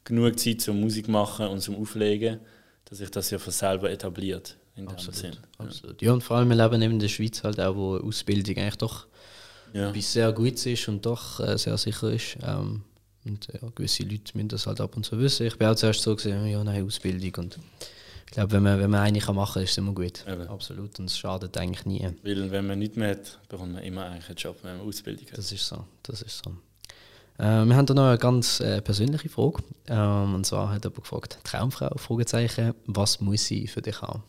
genug 0.05 0.39
Zeit 0.39 0.61
zum 0.61 0.81
Musik 0.81 1.09
machen 1.09 1.47
und 1.47 1.61
zum 1.61 1.77
Auflegen, 1.77 2.41
dass 2.87 2.99
sich 2.99 3.11
das 3.11 3.31
ja 3.31 3.39
von 3.39 3.53
selber 3.53 3.91
etabliert 3.91 4.57
in 4.77 4.87
dem 4.87 4.99
Sinn. 4.99 5.37
Absolut. 5.59 6.01
Ja, 6.03 6.13
und 6.13 6.23
vor 6.23 6.37
allem, 6.39 6.49
wir 6.49 6.57
leben 6.57 6.81
eben 6.83 6.93
in 6.95 6.99
der 6.99 7.09
Schweiz 7.09 7.43
halt 7.45 7.61
auch, 7.61 7.77
wo 7.77 7.97
Ausbildung 7.99 8.57
eigentlich 8.57 8.77
doch 8.77 9.07
Ja. 9.73 9.93
sehr 9.95 10.33
Gutes 10.33 10.67
ist 10.67 10.89
und 10.89 11.05
doch 11.07 11.39
äh, 11.41 11.57
sehr 11.59 11.77
sicher 11.79 12.11
ist. 12.13 12.37
Ähm, 12.43 12.83
Und 13.25 13.49
ja, 13.53 13.69
gewisse 13.75 14.03
Leute 14.05 14.33
müssen 14.35 14.49
das 14.49 14.67
halt 14.67 14.81
ab 14.81 14.97
und 14.97 15.05
zu 15.05 15.19
wissen. 15.19 15.47
Ich 15.47 15.59
bin 15.59 15.69
auch 15.69 15.75
zuerst 15.77 16.01
so 16.01 16.17
gesehen, 16.17 16.47
ja, 16.47 16.65
nein, 16.65 16.85
Ausbildung. 16.87 17.45
Und 17.45 17.59
ich 18.31 18.35
glaube, 18.35 18.53
wenn 18.53 18.63
man, 18.63 18.79
wenn 18.79 18.91
man 18.91 19.01
eine 19.01 19.19
kann 19.19 19.35
machen 19.35 19.55
kann, 19.55 19.65
ist 19.65 19.73
es 19.73 19.79
immer 19.79 19.93
gut. 19.93 20.25
Eben. 20.25 20.47
Absolut. 20.47 20.97
Und 21.01 21.07
es 21.07 21.19
schadet 21.19 21.59
eigentlich 21.59 21.85
nie. 21.85 22.09
Weil 22.23 22.49
wenn 22.53 22.65
man 22.65 22.79
nichts 22.79 22.97
mehr 22.97 23.11
hat, 23.11 23.41
bekommt 23.49 23.73
man 23.73 23.83
immer 23.83 24.05
eigentlich 24.07 24.29
einen 24.29 24.37
Job, 24.37 24.57
wenn 24.63 24.79
man 24.79 24.87
Ausbildung 24.87 25.27
hat. 25.27 25.37
Das 25.37 25.51
ist 25.51 25.67
so. 25.67 25.85
Das 26.05 26.23
ist 26.23 26.45
so. 26.45 26.53
Äh, 27.39 27.65
wir 27.65 27.75
haben 27.75 27.87
da 27.87 27.95
noch 27.95 28.07
eine 28.07 28.19
ganz 28.19 28.61
äh, 28.61 28.81
persönliche 28.83 29.29
Frage. 29.29 29.65
Ähm, 29.89 30.37
und 30.37 30.47
zwar 30.47 30.71
hat 30.71 30.85
jemand 30.85 31.03
gefragt: 31.03 31.39
Traumfrau? 31.43 31.91
Fragezeichen. 31.97 32.73
Was 32.87 33.21
muss 33.21 33.47
sie 33.47 33.67
für 33.67 33.83
dich 33.83 34.01
haben? 34.01 34.23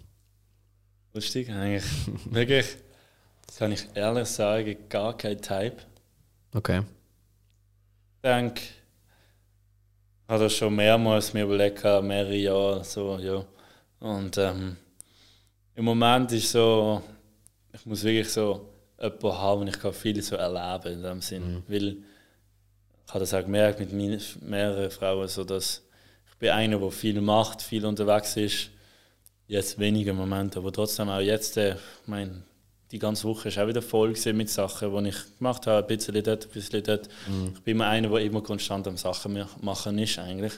Lustig, 1.13 1.51
eigentlich. 1.51 1.85
Wirklich, 2.25 2.77
kann 3.55 3.71
ich 3.71 3.87
ehrlich 3.93 4.29
sagen, 4.29 4.77
gar 4.89 5.15
kein 5.15 5.39
Type. 5.39 5.77
Okay. 6.55 6.79
Ich 6.79 8.21
denke, 8.23 8.61
ich 8.61 10.27
habe 10.27 10.45
das 10.45 10.55
schon 10.55 10.75
mehrmals 10.75 11.35
mir 11.35 11.43
überlegt, 11.43 11.83
mehrere 11.83 12.35
Jahre 12.35 12.83
so, 12.83 13.19
ja. 13.19 13.45
Und 14.01 14.37
ähm, 14.37 14.75
im 15.75 15.85
Moment 15.85 16.31
ist 16.33 16.51
so, 16.51 17.01
ich 17.73 17.85
muss 17.85 18.03
wirklich 18.03 18.29
so 18.29 18.67
jemanden 18.99 19.31
haben, 19.31 19.67
ich 19.67 19.79
kann 19.79 19.93
viel 19.93 20.21
so 20.21 20.35
erleben 20.35 20.93
in 20.93 21.03
dem 21.03 21.21
Sinn. 21.21 21.53
Mhm. 21.53 21.63
Weil 21.67 21.87
ich 23.07 23.13
habe 23.13 23.19
das 23.19 23.33
auch 23.33 23.41
gemerkt 23.41 23.79
mit 23.79 23.93
meinen- 23.93 24.21
mehreren 24.41 24.91
Frauen, 24.91 25.27
so 25.27 25.43
dass 25.43 25.81
ich 26.29 26.35
bin 26.37 26.49
einer, 26.49 26.79
der 26.79 26.91
viel 26.91 27.21
macht, 27.21 27.61
viel 27.61 27.85
unterwegs 27.85 28.35
ist. 28.37 28.69
Jetzt 29.47 29.77
weniger 29.79 30.11
im 30.11 30.17
Moment, 30.17 30.55
aber 30.57 30.71
trotzdem 30.71 31.09
auch 31.09 31.19
jetzt, 31.19 31.57
äh, 31.57 31.73
ich 31.75 32.07
meine, 32.07 32.41
die 32.91 32.99
ganze 32.99 33.25
Woche 33.27 33.49
ist 33.49 33.57
auch 33.59 33.67
wieder 33.67 33.81
voll 33.81 34.13
mit 34.33 34.49
Sachen, 34.49 35.03
die 35.03 35.09
ich 35.09 35.37
gemacht 35.37 35.67
habe, 35.67 35.85
ein 35.87 35.97
bisschen 35.97 36.23
dort, 36.23 36.45
ein 36.45 36.51
bisschen 36.51 36.83
dort. 36.83 37.07
Ich 37.55 37.61
bin 37.61 37.75
immer 37.77 37.87
einer, 37.87 38.09
der 38.09 38.19
immer 38.19 38.41
konstant 38.41 38.87
am 38.87 38.97
Sachen 38.97 39.33
ma- 39.33 39.47
machen 39.61 39.97
ist 39.99 40.17
eigentlich. 40.19 40.53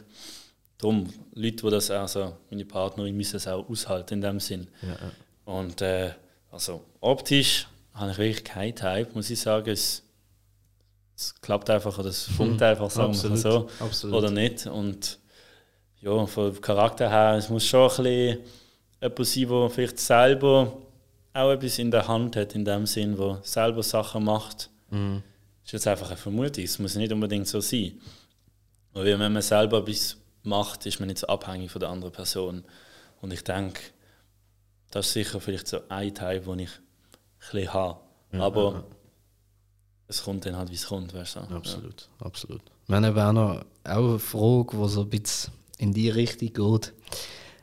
Darum, 0.83 1.07
Leute, 1.33 1.55
die 1.55 1.69
das 1.69 1.89
auch 1.89 2.07
so, 2.09 2.33
meine 2.49 2.65
Partnerin 2.65 3.15
müssen 3.15 3.37
es 3.37 3.47
auch 3.47 3.67
aushalten 3.69 4.15
in 4.15 4.21
dem 4.21 4.39
Sinn. 4.41 4.67
Ja. 4.81 4.97
Und 5.45 5.81
äh, 5.81 6.11
also 6.51 6.83
optisch 6.99 7.67
habe 7.93 8.11
ich 8.11 8.17
wirklich 8.17 8.43
keinen 8.43 8.75
Type, 8.75 9.07
muss 9.13 9.29
ich 9.29 9.39
sagen. 9.39 9.69
Es, 9.69 10.03
es 11.15 11.39
klappt 11.39 11.69
einfach 11.69 11.97
oder 11.97 12.09
es 12.09 12.25
funkt 12.25 12.61
einfach, 12.61 12.89
sagen 12.89 13.17
mal 13.17 13.37
so. 13.37 13.69
Absolut. 13.79 14.15
Oder 14.15 14.31
nicht. 14.31 14.67
Und 14.67 15.19
ja, 16.01 16.25
vom 16.25 16.59
Charakter 16.59 17.09
her, 17.09 17.35
es 17.37 17.49
muss 17.49 17.65
schon 17.65 17.83
ein 17.83 17.87
bisschen 17.87 18.39
jemand 19.01 19.25
sein, 19.25 19.47
der 19.47 19.69
vielleicht 19.69 19.99
selber 19.99 20.77
auch 21.33 21.51
etwas 21.51 21.79
in 21.79 21.91
der 21.91 22.07
Hand 22.09 22.35
hat, 22.35 22.55
in 22.55 22.65
dem 22.65 22.85
Sinn, 22.85 23.15
der 23.15 23.39
selber 23.43 23.83
Sachen 23.83 24.25
macht. 24.25 24.69
Mhm. 24.89 25.23
Das 25.63 25.69
ist 25.69 25.71
jetzt 25.71 25.87
einfach 25.87 26.07
eine 26.07 26.17
Vermutung, 26.17 26.63
es 26.63 26.77
muss 26.77 26.95
nicht 26.95 27.13
unbedingt 27.13 27.47
so 27.47 27.61
sein. 27.61 27.93
Aber 28.93 29.05
wenn 29.05 29.17
man 29.17 29.41
selber 29.41 29.79
etwas 29.79 30.17
macht, 30.43 30.85
ist 30.85 30.99
man 30.99 31.07
nicht 31.07 31.19
so 31.19 31.27
abhängig 31.27 31.71
von 31.71 31.79
der 31.79 31.89
anderen 31.89 32.13
Person. 32.13 32.63
Und 33.21 33.31
ich 33.33 33.43
denke, 33.43 33.81
das 34.91 35.07
ist 35.07 35.13
sicher 35.13 35.39
vielleicht 35.39 35.67
so 35.67 35.79
ein 35.89 36.13
Teil, 36.13 36.41
den 36.41 36.59
ich 36.59 36.71
ein 37.51 37.73
habe. 37.73 37.99
Aber 38.33 38.63
ja, 38.63 38.77
ja. 38.77 38.83
es 40.07 40.23
kommt 40.23 40.45
dann 40.45 40.55
halt, 40.55 40.69
wie 40.69 40.75
es 40.75 40.87
kommt, 40.87 41.13
weißt 41.13 41.35
du. 41.37 41.39
so. 41.41 41.55
Absolut, 41.55 42.09
absolut. 42.19 42.61
Wir 42.87 42.95
haben 42.97 43.05
eben 43.05 43.19
auch 43.19 43.33
noch 43.33 43.65
auch 43.85 44.09
eine 44.09 44.19
Frage, 44.19 44.77
die 44.77 44.89
so 44.89 45.01
ein 45.01 45.09
bisschen 45.09 45.53
in 45.77 45.93
die 45.93 46.09
Richtung 46.09 46.53
geht. 46.53 46.93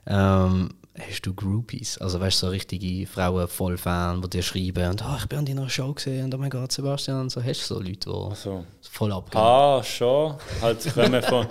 Ähm, 0.07 0.75
hast 1.09 1.23
du 1.23 1.35
Groupies? 1.35 1.99
Also 1.99 2.21
weißt 2.21 2.43
du, 2.43 2.47
so 2.47 2.51
richtige 2.51 3.07
Frauen 3.07 3.49
voll 3.49 3.77
Fan, 3.79 4.21
die 4.23 4.31
dir 4.31 4.43
schreiben 4.43 4.91
und 4.91 5.03
«Ah, 5.05 5.17
ich 5.21 5.27
bin 5.27 5.39
an 5.39 5.47
deiner 5.47 5.69
Show 5.69 5.93
gesehen 5.93 6.25
und 6.25 6.35
oh 6.35 6.39
mein 6.39 6.51
Gott, 6.51 6.71
Sebastian, 6.73 7.21
und 7.23 7.31
so 7.31 7.43
hast 7.43 7.63
du 7.71 7.75
so 7.75 7.81
Leute, 7.81 7.99
die 8.11 8.11
Also, 8.31 8.65
voll 8.91 9.13
abgehen. 9.13 9.41
Ah, 9.41 9.83
schon. 9.83 10.37
Halt 10.61 10.95
kommen, 10.95 11.23
von, 11.23 11.47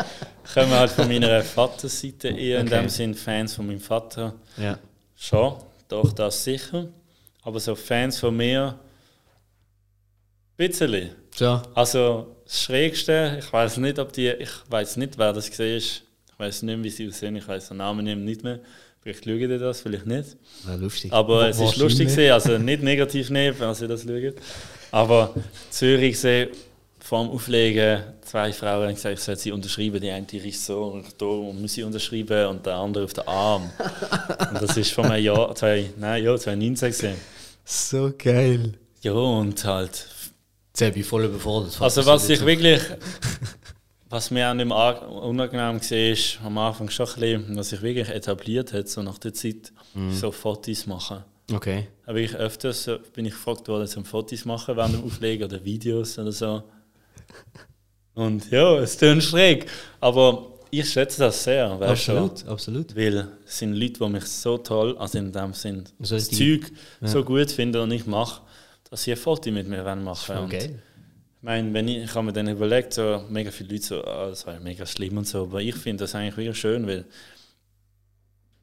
kommen 0.54 0.72
halt 0.72 0.92
von 0.92 1.08
meiner 1.08 1.42
Vaterseite 1.44 2.30
eher 2.30 2.60
in 2.62 2.68
Okay. 2.68 2.80
dem 2.82 2.90
Sinn 2.90 3.14
Fans 3.16 3.54
von 3.56 3.68
meinem 3.68 3.80
Vater. 3.80 4.34
Ja. 4.58 4.78
Schon, 5.16 5.56
doch, 5.88 6.12
das 6.14 6.44
sicher. 6.44 6.88
Aber 7.44 7.60
so 7.60 7.76
Fans 7.76 8.20
von 8.20 8.36
mir, 8.36 8.80
bisschen. 10.58 11.12
So, 11.36 11.62
Also 11.74 12.36
das 12.46 12.62
Schrägste, 12.64 13.38
ich 13.40 13.52
weiß 13.52 13.78
nicht, 13.78 14.00
ob 14.00 14.12
die, 14.14 14.28
ich 14.28 14.50
weiß 14.70 14.98
nicht, 14.98 15.18
wer 15.18 15.34
das 15.34 15.50
gesehen 15.50 15.78
ist. 15.78 16.04
Ich 16.32 16.40
weiß 16.40 16.64
nicht, 16.64 16.84
wie 16.84 16.90
sie 16.90 17.08
aussehen, 17.08 17.36
ich 17.36 17.48
weiß 17.48 17.70
den 17.70 17.78
Namen 17.78 18.24
nicht 18.26 18.44
mehr. 18.44 18.60
Vielleicht 19.02 19.24
schauen 19.24 19.40
die 19.40 19.58
das, 19.58 19.82
vielleicht 19.82 20.06
nicht. 20.06 20.38
ja, 20.68 20.76
lustig. 20.76 21.14
Aber 21.14 21.48
es 21.48 21.60
ist 21.60 21.78
lustig 21.78 22.08
gesehen, 22.08 22.34
also 22.34 22.58
nicht 22.58 22.84
negativ 22.84 23.30
nehmen, 23.30 23.58
wenn 23.60 23.74
sie 23.74 23.88
das 23.88 24.04
schauen. 24.04 24.34
Aber 24.92 25.34
Zürich 25.70 26.14
gesehen, 26.14 26.50
vor 27.00 27.24
dem 27.24 27.32
Auflegen, 27.32 28.04
zwei 28.22 28.52
Frauen 28.52 28.88
haben 28.88 28.96
gesagt, 28.96 29.18
ich 29.18 29.24
soll 29.24 29.38
sie 29.38 29.52
unterschreiben. 29.52 30.02
Die 30.02 30.12
eine 30.12 30.26
ist 30.32 30.66
so 30.66 30.84
und 30.84 31.06
da 31.18 31.26
muss 31.26 31.74
sie 31.74 31.84
unterschreiben 31.84 32.48
und 32.48 32.66
der 32.66 32.76
andere 32.76 33.06
auf 33.06 33.14
den 33.14 33.28
Arm. 33.28 33.70
und 34.52 34.62
das 34.62 34.76
ist 34.76 34.92
vor 34.92 35.06
einem 35.06 35.24
Jahr, 35.24 35.56
zwei, 35.56 35.90
nein, 35.98 36.24
ja, 36.24 36.36
2019 36.38 36.90
gesehen. 36.90 37.18
so 37.64 38.12
geil. 38.18 38.74
Ja, 39.02 39.14
und 39.14 39.64
halt 39.64 40.08
Jetzt 40.80 40.92
habe 40.92 41.00
ich 41.00 41.06
voll 41.06 41.26
überfordert. 41.26 41.82
Also 41.82 42.06
was 42.06 42.30
ich 42.30 42.46
wirklich, 42.46 42.80
was 44.10 44.32
mir 44.32 44.50
auch 44.50 44.54
nicht 44.56 44.68
mehr 44.68 45.10
unangenehm 45.10 45.80
gesehen 45.80 46.14
ist, 46.14 46.40
am 46.44 46.58
Anfang 46.58 46.90
schon 46.90 47.08
ein 47.08 47.20
bisschen, 47.20 47.58
was 47.58 47.70
sich 47.70 47.82
wirklich 47.82 48.10
etabliert 48.10 48.74
hat, 48.74 48.90
so 48.90 49.04
nach 49.04 49.18
der 49.20 49.34
Zeit, 49.34 49.72
so 50.12 50.32
Fotos 50.32 50.88
machen. 50.88 51.24
Okay. 51.52 51.88
Habe 52.06 52.22
ich 52.22 52.36
öfters 52.36 52.84
so, 52.84 52.98
bin 53.14 53.26
ich 53.26 53.34
gefragt 53.34 53.68
worden, 53.68 53.88
zum 53.88 54.06
Fotos 54.06 54.46
machen 54.46 54.76
während 54.76 54.96
dem 54.96 55.04
Auflegen 55.04 55.46
oder 55.46 55.64
Videos 55.64 56.18
oder 56.18 56.32
so. 56.32 56.64
Und 58.14 58.50
ja, 58.52 58.78
es 58.80 58.98
klingt 58.98 59.24
schräg, 59.24 59.68
aber 60.00 60.54
ich 60.72 60.90
schätze 60.90 61.20
das 61.20 61.44
sehr, 61.44 61.80
weißt 61.80 62.08
du. 62.08 62.12
Absolut, 62.12 62.48
absolut. 62.48 62.96
Weil 62.96 63.28
es 63.46 63.58
sind 63.58 63.74
Leute, 63.74 64.00
die 64.00 64.10
mich 64.10 64.26
so 64.26 64.58
toll, 64.58 64.98
also 64.98 65.18
in 65.18 65.32
dem 65.32 65.54
Sinn, 65.54 65.86
So 66.00 66.16
das 66.16 66.30
Zeug 66.30 66.72
so 67.02 67.24
gut 67.24 67.50
finden 67.52 67.82
und 67.82 67.92
ich 67.92 68.06
mache, 68.06 68.42
dass 68.90 69.04
sie 69.04 69.12
ein 69.12 69.18
Foto 69.18 69.52
mit 69.52 69.68
mir 69.68 69.84
machen 69.96 70.36
wollen. 70.36 70.46
Okay. 70.46 70.76
Ich 71.40 71.44
meine, 71.44 71.74
wenn 71.74 71.88
ich, 71.88 72.04
ich 72.04 72.16
habe 72.16 72.26
mir 72.26 72.34
dann 72.34 72.50
überlegt, 72.50 72.94
so 72.94 73.24
mega 73.30 73.50
viele 73.50 73.70
Leute 73.72 73.84
so, 73.84 74.04
ah, 74.04 74.28
das 74.28 74.46
war 74.46 74.60
mega 74.60 74.86
schlimm 74.86 75.18
und 75.18 75.26
so, 75.26 75.44
aber 75.44 75.62
ich 75.62 75.76
finde 75.76 76.04
das 76.04 76.14
eigentlich 76.14 76.36
wirklich 76.36 76.60
schön, 76.60 76.86
weil 76.86 77.06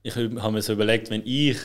ich 0.03 0.15
habe 0.15 0.53
mir 0.53 0.61
so 0.63 0.75
überlegt, 0.75 1.09
wenn 1.11 1.23
ich 1.25 1.57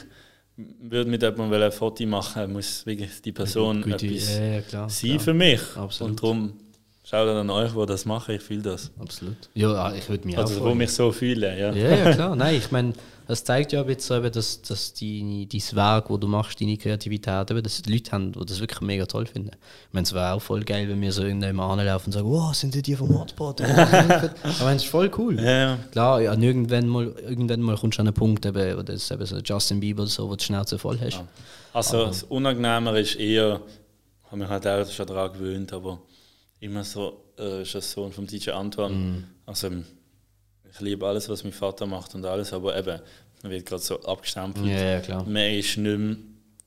würde 0.56 1.10
mit 1.10 1.22
jemandem 1.22 1.62
ein 1.62 1.72
Foto 1.72 2.06
machen, 2.06 2.54
muss 2.54 2.86
wirklich 2.86 3.22
die 3.22 3.34
Person 3.34 3.82
Gute, 3.82 4.06
etwas 4.06 4.38
ja, 4.38 4.44
ja, 4.46 4.62
klar. 4.62 4.90
sein 4.90 5.10
klar. 5.12 5.20
für 5.20 5.34
mich. 5.34 5.62
Absolut. 5.76 6.12
Und 6.12 6.24
darum 6.24 6.54
schaut 7.04 7.28
an 7.28 7.50
euch, 7.50 7.74
die 7.74 7.86
das 7.86 8.06
machen, 8.06 8.36
ich 8.36 8.42
fühle 8.42 8.62
das. 8.62 8.92
Absolut. 8.98 9.50
Ja, 9.54 9.94
ich 9.94 10.08
würde 10.10 10.26
mich 10.26 10.38
Also, 10.38 10.56
auch 10.56 10.60
wo 10.60 10.64
freuen. 10.66 10.78
mich 10.78 10.92
so 10.92 11.12
fühle, 11.12 11.60
ja. 11.60 11.74
Ja, 11.74 11.96
ja, 11.98 12.14
klar. 12.14 12.36
Nein, 12.36 12.56
ich 12.56 12.72
meine, 12.72 12.94
das 13.32 13.46
zeigt 13.46 13.72
ja 13.72 13.82
bisschen 13.84 14.02
so 14.02 14.16
eben, 14.18 14.30
dass, 14.30 14.62
dass 14.62 14.94
deine, 14.94 15.46
dein 15.46 15.62
Werk, 15.72 16.10
das 16.10 16.20
du 16.20 16.28
machst, 16.28 16.60
deine 16.60 16.76
Kreativität, 16.76 17.50
eben, 17.50 17.64
dass 17.64 17.82
die 17.82 17.94
Leute 17.94 18.12
haben, 18.12 18.34
die 18.34 18.46
das 18.46 18.60
wirklich 18.60 18.82
mega 18.82 19.06
toll 19.06 19.26
finden. 19.26 19.52
Ich 19.54 19.94
meine, 19.94 20.04
es 20.04 20.14
wäre 20.14 20.34
auch 20.34 20.42
voll 20.42 20.66
geil, 20.66 20.90
wenn 20.90 21.00
wir 21.00 21.14
so 21.14 21.24
irgendjemand 21.24 21.80
anlaufen 21.80 22.08
und 22.08 22.12
sagen, 22.12 22.30
wow, 22.30 22.54
sind 22.54 22.76
die 22.76 22.82
die 22.82 22.94
vom 22.94 23.18
Hotspot? 23.18 23.62
Aber 23.62 24.34
ich 24.44 24.60
meine, 24.60 24.76
es 24.76 24.84
ist 24.84 24.90
voll 24.90 25.10
cool. 25.18 25.40
Ja, 25.40 25.78
Klar, 25.92 26.20
ja, 26.20 26.34
und 26.34 26.44
irgendwann 26.44 26.88
mal, 26.90 27.16
irgendwann 27.26 27.62
mal 27.62 27.78
kommst 27.78 28.00
du 28.00 28.02
an 28.02 28.08
einen 28.08 28.14
Punkt, 28.14 28.46
eben, 28.46 28.78
wo 28.78 28.82
das 28.82 29.10
eben 29.10 29.26
so 29.26 29.38
Justin 29.38 29.80
Bieber 29.80 30.02
oder 30.02 30.12
so, 30.12 30.26
wo 30.26 30.32
du 30.32 30.36
die 30.36 30.44
Schnauze 30.44 30.78
voll 30.78 31.00
hast. 31.00 31.14
Ja. 31.14 31.28
Also 31.72 32.08
das 32.08 32.24
Unangenehmere 32.24 33.00
ist 33.00 33.16
eher, 33.16 33.62
ich 34.26 34.32
habe 34.32 34.42
mich 34.42 34.50
halt 34.50 34.68
auch 34.68 34.92
schon 34.92 35.08
daran 35.08 35.32
gewöhnt, 35.32 35.72
aber 35.72 36.02
immer 36.60 36.84
so, 36.84 37.24
äh, 37.40 37.62
ist 37.62 37.76
das 37.76 37.94
Sohn 37.94 38.12
vom 38.12 38.28
DJ 38.28 38.50
Antoine. 38.50 39.24
Also 39.46 39.70
ich 40.74 40.80
liebe 40.80 41.06
alles, 41.08 41.30
was 41.30 41.44
mein 41.44 41.54
Vater 41.54 41.86
macht 41.86 42.16
und 42.16 42.26
alles, 42.26 42.54
aber 42.54 42.78
eben, 42.78 43.00
man 43.44 43.52
wird 43.52 43.66
gerade 43.66 43.82
so 43.82 44.02
abgestempelt. 44.02 44.66
Ja, 44.66 44.82
ja, 44.82 45.00
klar. 45.00 45.24
Man 45.24 45.52
ist 45.52 45.78
nicht 45.78 45.98
mehr 45.98 46.18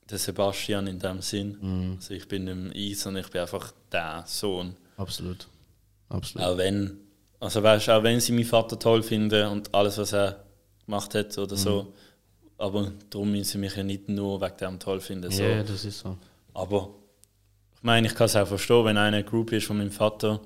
der 0.09 0.17
Sebastian 0.17 0.87
in 0.87 0.99
dem 0.99 1.21
Sinn. 1.21 1.95
Also 1.97 2.13
ich 2.13 2.27
bin 2.27 2.43
nicht 2.45 2.55
mehr 2.55 2.75
ich, 2.75 2.99
sondern 2.99 3.23
ich 3.23 3.31
bin 3.31 3.41
einfach 3.41 3.73
der 3.91 4.23
Sohn. 4.27 4.75
Absolut. 4.97 5.47
Absolut. 6.09 6.47
Auch 6.47 6.57
wenn, 6.57 6.99
also 7.39 7.63
weißt, 7.63 7.89
auch 7.89 8.03
wenn 8.03 8.19
sie 8.19 8.31
meinen 8.31 8.45
Vater 8.45 8.77
toll 8.77 9.01
finden 9.01 9.47
und 9.47 9.73
alles, 9.73 9.97
was 9.97 10.13
er 10.13 10.45
gemacht 10.85 11.15
hat 11.15 11.37
oder 11.37 11.55
so, 11.55 11.93
aber 12.57 12.91
darum 13.09 13.31
müssen 13.31 13.43
sie 13.51 13.57
mich 13.57 13.75
ja 13.75 13.83
nicht 13.83 14.07
nur 14.07 14.39
wegen 14.39 14.57
dem 14.57 14.79
toll 14.79 14.99
finden. 14.99 15.31
So. 15.31 15.43
Ja, 15.43 15.63
das 15.63 15.83
ist 15.83 15.99
so. 15.99 16.17
Aber 16.53 16.93
ich 17.75 17.83
meine, 17.83 18.07
ich 18.07 18.15
kann 18.15 18.25
es 18.25 18.35
auch 18.35 18.47
verstehen, 18.47 18.85
wenn 18.85 18.97
einer 18.97 19.23
Group 19.23 19.51
ist 19.51 19.65
von 19.65 19.77
meinem 19.77 19.91
Vater 19.91 20.39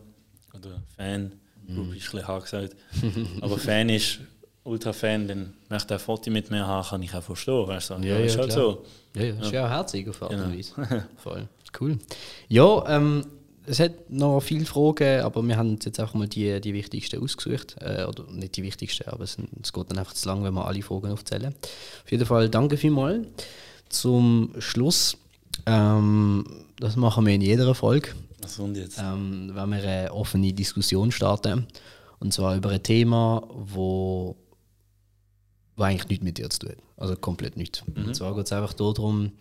oder 0.55 0.81
Fan, 0.95 1.39
Group 1.73 1.95
ist 1.95 2.07
ein 2.07 2.11
bisschen 2.11 2.27
hart 2.27 2.43
gesagt, 2.43 2.75
aber 3.41 3.57
Fan 3.57 3.89
ist, 3.89 4.19
Ultra-Fan, 4.63 5.27
dann 5.27 5.53
möchte 5.69 5.93
er 5.93 5.97
ein 5.97 6.03
Foto 6.03 6.29
mit 6.29 6.51
mir 6.51 6.65
haben, 6.65 6.87
kann 6.87 7.01
ich 7.01 7.13
auch 7.13 7.23
verstehen. 7.23 7.67
Weißt 7.67 7.89
du? 7.91 7.93
Ja, 7.95 8.17
ist 8.17 8.35
ja, 8.35 8.41
halt 8.41 8.51
klar. 8.51 8.63
so. 8.63 8.85
Ja, 9.15 9.23
ja, 9.23 9.41
ist 9.41 9.51
ja 9.51 9.65
auch 9.65 9.69
herzig 9.69 10.07
auf 10.09 10.21
Art 10.21 10.33
und 10.33 10.37
Genau. 10.37 10.57
Weise. 10.57 11.07
Voll. 11.17 11.47
Cool. 11.79 11.97
Ja, 12.49 12.83
ähm, 12.87 13.25
es 13.65 13.79
hat 13.79 14.09
noch 14.09 14.41
viele 14.41 14.65
Fragen, 14.65 15.21
aber 15.21 15.41
wir 15.43 15.57
haben 15.57 15.77
jetzt 15.83 15.99
einfach 15.99 16.13
mal 16.13 16.27
die, 16.27 16.59
die 16.61 16.73
wichtigsten 16.73 17.23
ausgesucht. 17.23 17.75
Äh, 17.79 18.03
oder 18.03 18.25
nicht 18.31 18.57
die 18.57 18.63
wichtigsten, 18.63 19.07
aber 19.09 19.23
es, 19.23 19.37
es 19.61 19.73
geht 19.73 19.89
dann 19.89 19.97
einfach 19.97 20.13
zu 20.13 20.27
lang, 20.27 20.43
wenn 20.43 20.53
wir 20.53 20.65
alle 20.65 20.81
Fragen 20.81 21.11
aufzählen. 21.11 21.53
Auf 22.03 22.11
jeden 22.11 22.25
Fall 22.25 22.49
danke 22.49 22.77
vielmals. 22.77 23.27
Zum 23.89 24.53
Schluss, 24.59 25.17
ähm, 25.65 26.45
das 26.79 26.95
machen 26.95 27.25
wir 27.25 27.33
in 27.33 27.41
jeder 27.41 27.73
Folge. 27.73 28.09
Was 28.41 28.57
kommt 28.57 28.77
jetzt? 28.77 28.99
ähm, 28.99 29.51
wenn 29.53 29.69
wir 29.69 29.83
eine 29.83 30.13
offene 30.13 30.53
Diskussion 30.53 31.11
starten. 31.11 31.67
Und 32.19 32.33
zwar 32.33 32.55
über 32.55 32.69
ein 32.69 32.83
Thema, 32.83 33.47
wo, 33.49 34.35
wo 35.75 35.83
eigentlich 35.83 36.09
nichts 36.09 36.23
mit 36.23 36.37
dir 36.37 36.49
zu 36.49 36.59
tun 36.59 36.69
hat. 36.69 36.77
Also 36.97 37.15
komplett 37.15 37.55
nichts. 37.55 37.83
Und 37.95 38.13
zwar 38.15 38.35
geht 38.35 38.45
es 38.45 38.51
einfach 38.51 38.73
darum, 38.73 39.31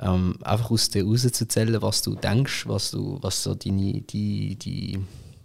ähm, 0.00 0.36
einfach 0.42 0.70
aus 0.70 0.88
dir 0.88 1.04
rauszuzählen, 1.04 1.80
was 1.82 2.02
du 2.02 2.14
denkst, 2.14 2.66
was 2.66 2.90
du, 2.90 3.18
was 3.20 3.42
so 3.42 3.54
deine, 3.54 4.00
die, 4.00 4.56
die, 4.56 4.98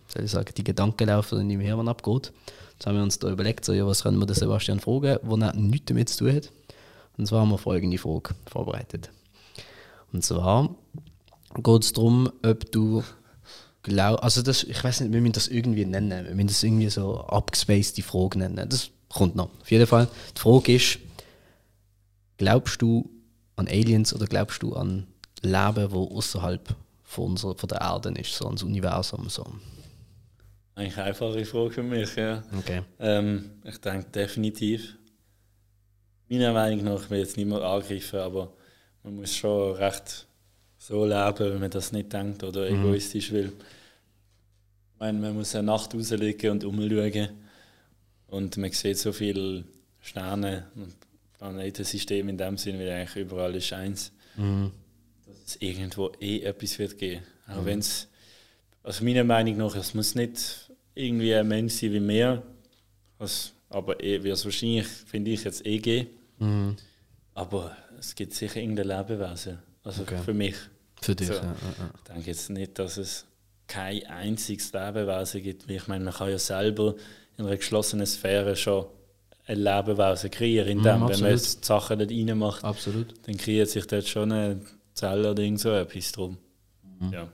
soll 0.08 0.24
ich 0.24 0.32
sagen, 0.32 0.52
die 0.56 0.64
Gedankenlauf 0.64 1.32
in 1.34 1.50
deinem 1.50 1.60
Hirn 1.60 1.88
abgeht. 1.88 2.32
Jetzt 2.74 2.88
haben 2.88 2.96
wir 2.96 3.04
uns 3.04 3.20
da 3.20 3.30
überlegt, 3.30 3.66
so, 3.66 3.74
ja, 3.74 3.86
was 3.86 4.04
können 4.04 4.20
wir 4.20 4.26
den 4.26 4.36
Sebastian 4.36 4.80
fragen, 4.80 5.18
wo 5.24 5.36
er 5.36 5.54
nichts 5.54 5.88
damit 5.88 6.10
zu 6.10 6.26
tun 6.26 6.36
hat. 6.36 6.52
Und 7.18 7.28
zwar 7.28 7.42
haben 7.42 7.50
wir 7.50 7.58
folgende 7.58 7.98
Frage 7.98 8.36
vorbereitet. 8.46 9.10
Und 10.14 10.24
zwar 10.24 10.76
geht 11.56 11.84
es 11.84 11.94
darum, 11.94 12.32
ob 12.44 12.72
du 12.72 13.04
glaubst, 13.84 14.24
also 14.24 14.42
das, 14.42 14.64
ich 14.64 14.84
weiß 14.84 15.02
nicht, 15.02 15.14
wir 15.14 15.22
müssen 15.22 15.34
das 15.34 15.48
irgendwie 15.48 15.86
nennen, 15.86 16.26
wir 16.26 16.36
müssen 16.36 16.48
das 16.48 16.64
irgendwie 16.64 16.90
so 16.90 17.22
abgespaced 17.22 17.98
die 17.98 18.02
Frage 18.02 18.40
nennen. 18.40 18.68
Das 18.70 18.92
kommt 19.10 19.36
noch. 19.36 19.50
Auf 19.62 19.72
jeden 19.72 19.88
Fall, 19.88 20.08
die 20.36 20.42
Frage 20.42 20.76
ist, 20.76 21.00
glaubst 22.38 22.82
du 22.82 23.10
an 23.56 23.68
Aliens 23.68 24.14
oder 24.14 24.28
glaubst 24.28 24.62
du 24.62 24.74
an 24.74 25.08
Leben, 25.42 25.92
wo 25.92 26.06
außerhalb 26.16 26.76
von, 27.04 27.32
unserer, 27.32 27.56
von 27.56 27.70
der 27.70 27.82
Erde 27.82 28.10
ist, 28.20 28.34
so 28.34 28.46
ans 28.46 28.64
Universum? 28.64 29.30
So. 29.30 29.46
Eigentlich 30.76 30.98
eine 30.98 31.08
einfache 31.08 31.46
Frage 31.46 31.72
für 31.72 31.84
mich, 31.84 32.16
ja. 32.16 32.44
Okay. 32.60 32.84
Ähm, 33.00 33.52
ich 33.64 33.78
denke 33.80 34.10
definitiv. 34.12 34.96
Meiner 36.30 36.54
Meinung 36.54 36.84
nach, 36.84 37.04
ich 37.04 37.10
will 37.10 37.20
jetzt 37.20 37.38
niemand 37.38 37.64
angreifen, 37.64 38.20
aber 38.20 38.54
man 39.02 39.16
muss 39.16 39.34
schon 39.34 39.76
recht 39.76 40.27
so 40.88 41.06
leben, 41.06 41.54
wenn 41.54 41.60
man 41.60 41.70
das 41.72 41.92
nicht 41.92 42.14
denkt 42.14 42.44
oder 42.44 42.70
egoistisch 42.70 43.32
will. 43.32 43.52
Ich 44.94 45.00
meine, 45.00 45.20
man 45.20 45.36
muss 45.36 45.54
eine 45.54 45.66
Nacht 45.68 45.94
rauslegen 45.94 46.52
und 46.52 46.64
umschauen 46.64 47.30
und 48.28 48.56
man 48.58 48.72
sieht 48.72 48.98
so 48.98 49.12
viele 49.12 49.66
Sterne 50.00 50.68
und 50.76 50.94
Planetensystem 51.38 52.30
in 52.30 52.38
dem 52.38 52.58
Sinn, 52.58 52.80
weil 52.80 52.90
eigentlich 52.90 53.16
überall 53.18 53.54
ist 53.56 53.74
eins, 53.74 54.12
dass 55.26 55.38
es 55.46 55.56
irgendwo 55.60 56.12
eh 56.22 56.40
etwas 56.42 56.80
wird 56.80 56.98
geben. 56.98 57.22
Auch 57.48 57.66
wenn 57.66 57.80
es, 57.80 58.08
also 58.82 59.04
meiner 59.04 59.24
Meinung 59.26 59.58
nach, 59.58 59.76
es 59.76 59.94
muss 59.94 60.16
nicht 60.16 60.70
irgendwie 60.96 61.36
ein 61.36 61.48
Mensch 61.48 61.74
sein 61.74 61.92
wie 61.94 62.00
mir, 62.00 62.42
was, 63.18 63.52
aber 63.70 64.02
eh, 64.02 64.24
wird 64.24 64.36
es 64.38 64.46
wahrscheinlich, 64.46 64.88
finde 64.88 65.32
ich, 65.32 65.44
jetzt 65.44 65.66
eh 65.66 65.80
geben. 65.80 66.78
Aber 67.34 67.76
es 68.00 68.16
gibt 68.16 68.34
sicher 68.34 68.62
irgendein 68.62 68.88
Lebewesen. 68.88 69.60
Also 69.84 70.04
Okay. 70.04 70.18
für 70.24 70.34
mich. 70.34 70.56
Für 71.02 71.16
dich, 71.16 71.28
So. 71.28 71.34
ja, 71.34 71.42
ja. 71.42 71.54
Ich 71.96 72.14
denke 72.14 72.28
jetzt 72.28 72.50
nicht, 72.50 72.80
dass 72.80 72.98
es 72.98 73.26
kein 73.68 74.06
einziges 74.08 74.72
Lebewesen 74.74 75.42
gibt. 75.44 75.70
Ich 75.70 75.88
meine, 75.88 76.06
man 76.06 76.14
kann 76.14 76.30
ja 76.30 76.40
selber 76.40 76.96
in 77.38 77.46
einer 77.46 77.58
geschlossenen 77.58 78.06
Sphäre 78.06 78.56
schon 78.56 78.86
ein 79.46 79.60
Lebewesen 79.60 80.32
kreieren, 80.32 80.70
indem, 80.70 81.08
wenn 81.08 81.20
man 81.20 81.32
jetzt 81.32 81.64
die 81.64 81.68
Sachen 81.68 82.00
dort 82.00 82.12
reinmacht, 82.12 82.64
Absolut. 82.64 83.14
dann 83.26 83.38
kreiert 83.38 83.70
sich 83.70 83.86
dort 83.88 84.08
schon 84.08 84.32
eine 84.32 84.60
Zelle 84.94 85.32
oder 85.32 85.44
irgend 85.44 85.60
so 85.60 85.70
etwas 85.72 86.12
drum. 86.12 86.38
Ja. 87.12 87.28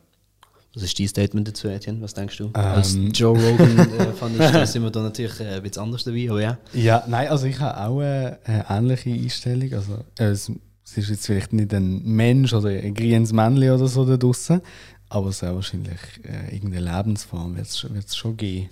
Was 0.75 0.83
ist 0.83 0.99
dein 0.99 1.07
Statement 1.07 1.47
dazu, 1.47 1.67
Etienne? 1.67 2.01
Was 2.01 2.13
denkst 2.15 2.35
du? 2.37 2.45
Ähm. 2.45 2.51
Als 2.55 2.97
Joe 3.13 3.37
Rogan 3.37 3.77
äh, 3.77 4.11
fand 4.19 4.33
ich, 4.39 4.51
da 4.51 4.65
sind 4.65 4.81
wir 4.83 4.89
da 4.89 5.01
natürlich 5.03 5.39
äh, 5.39 5.55
ein 5.55 5.61
bisschen 5.63 5.83
anders 5.83 6.03
dabei, 6.03 6.27
aber 6.29 6.41
ja. 6.41 6.57
Ja, 6.73 7.03
nein, 7.07 7.27
also 7.29 7.45
ich 7.45 7.59
habe 7.59 7.79
auch 7.79 7.99
eine, 7.99 8.39
eine 8.43 8.65
ähnliche 8.69 9.11
Einstellung. 9.11 9.71
Also, 9.73 10.03
äh, 10.17 10.53
es, 10.83 10.97
ist 10.97 11.09
jetzt 11.09 11.25
vielleicht 11.25 11.53
nicht 11.53 11.73
ein 11.73 12.03
Mensch 12.03 12.53
oder 12.53 12.69
ein 12.69 12.93
grünes 12.93 13.33
Männchen 13.33 13.71
oder 13.71 13.87
so 13.87 14.05
da 14.05 14.17
draußen, 14.17 14.61
aber 15.09 15.31
sehr 15.31 15.53
wahrscheinlich 15.53 15.99
äh, 16.23 16.55
irgendeine 16.55 16.97
Lebensform 16.97 17.55
wird 17.55 17.67
es 17.67 18.15
schon 18.15 18.37
geben. 18.37 18.69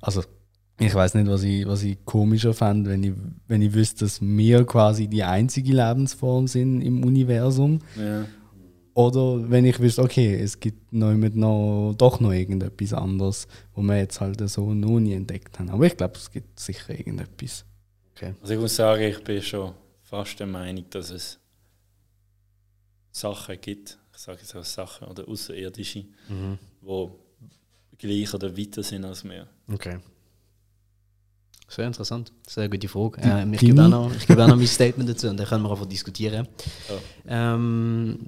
Also, 0.00 0.22
ich 0.78 0.94
weiß 0.94 1.14
nicht, 1.14 1.28
was 1.28 1.42
ich, 1.42 1.66
was 1.66 1.82
ich 1.82 2.04
komischer 2.04 2.54
fände, 2.54 2.90
wenn 2.90 3.02
ich, 3.04 3.12
wenn 3.46 3.62
ich 3.62 3.72
wüsste, 3.72 4.04
dass 4.04 4.20
wir 4.20 4.64
quasi 4.64 5.06
die 5.06 5.22
einzige 5.22 5.72
Lebensform 5.72 6.48
sind 6.48 6.80
im 6.80 7.04
Universum. 7.04 7.78
Ja. 7.96 8.24
Oder 8.94 9.50
wenn 9.50 9.64
ich 9.64 9.78
wüsste, 9.80 10.02
okay, 10.02 10.34
es 10.34 10.60
gibt 10.60 10.92
noch, 10.92 11.12
mit 11.14 11.34
noch 11.34 11.94
doch 11.96 12.20
noch 12.20 12.32
irgendetwas 12.32 12.92
anderes, 12.92 13.46
wo 13.74 13.82
wir 13.82 13.96
jetzt 13.96 14.20
halt 14.20 14.46
so 14.50 14.74
noch 14.74 15.00
nie 15.00 15.14
entdeckt 15.14 15.58
haben. 15.58 15.70
Aber 15.70 15.86
ich 15.86 15.96
glaube, 15.96 16.14
es 16.16 16.30
gibt 16.30 16.58
sicher 16.60 16.90
irgendetwas. 16.90 17.64
Okay. 18.14 18.34
Also 18.42 18.54
ich 18.54 18.60
muss 18.60 18.76
sagen, 18.76 19.02
ich 19.02 19.22
bin 19.24 19.40
schon 19.40 19.72
fast 20.02 20.38
der 20.40 20.46
Meinung, 20.46 20.84
dass 20.90 21.10
es 21.10 21.38
Sachen 23.12 23.60
gibt, 23.60 23.98
ich 24.14 24.18
sage 24.18 24.38
jetzt 24.40 24.54
auch 24.56 24.64
Sachen 24.64 25.06
oder 25.08 25.28
Außerirdische, 25.28 26.04
Mhm. 26.28 26.58
wo 26.80 27.18
gleich 27.98 28.32
oder 28.34 28.56
weiter 28.56 28.82
sind 28.82 29.04
als 29.04 29.22
wir. 29.24 29.46
Okay. 29.72 29.98
Sehr 31.68 31.86
interessant. 31.86 32.32
Sehr 32.46 32.68
gute 32.68 32.88
Frage. 32.88 33.20
Ähm, 33.22 33.54
ich, 33.54 33.60
gebe 33.60 33.82
auch 33.84 33.88
noch, 33.88 34.14
ich 34.14 34.26
gebe 34.26 34.42
auch 34.44 34.48
noch 34.48 34.56
mein 34.56 34.66
Statement 34.66 35.08
dazu 35.08 35.28
und 35.28 35.38
dann 35.38 35.46
können 35.46 35.62
wir 35.62 35.70
einfach 35.70 35.86
diskutieren. 35.86 36.46
Ja. 37.26 37.54
Ähm, 37.54 38.18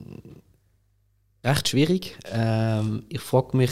recht 1.44 1.68
schwierig. 1.68 2.16
Ähm, 2.26 3.04
ich 3.08 3.20
frage 3.20 3.56
mich 3.56 3.70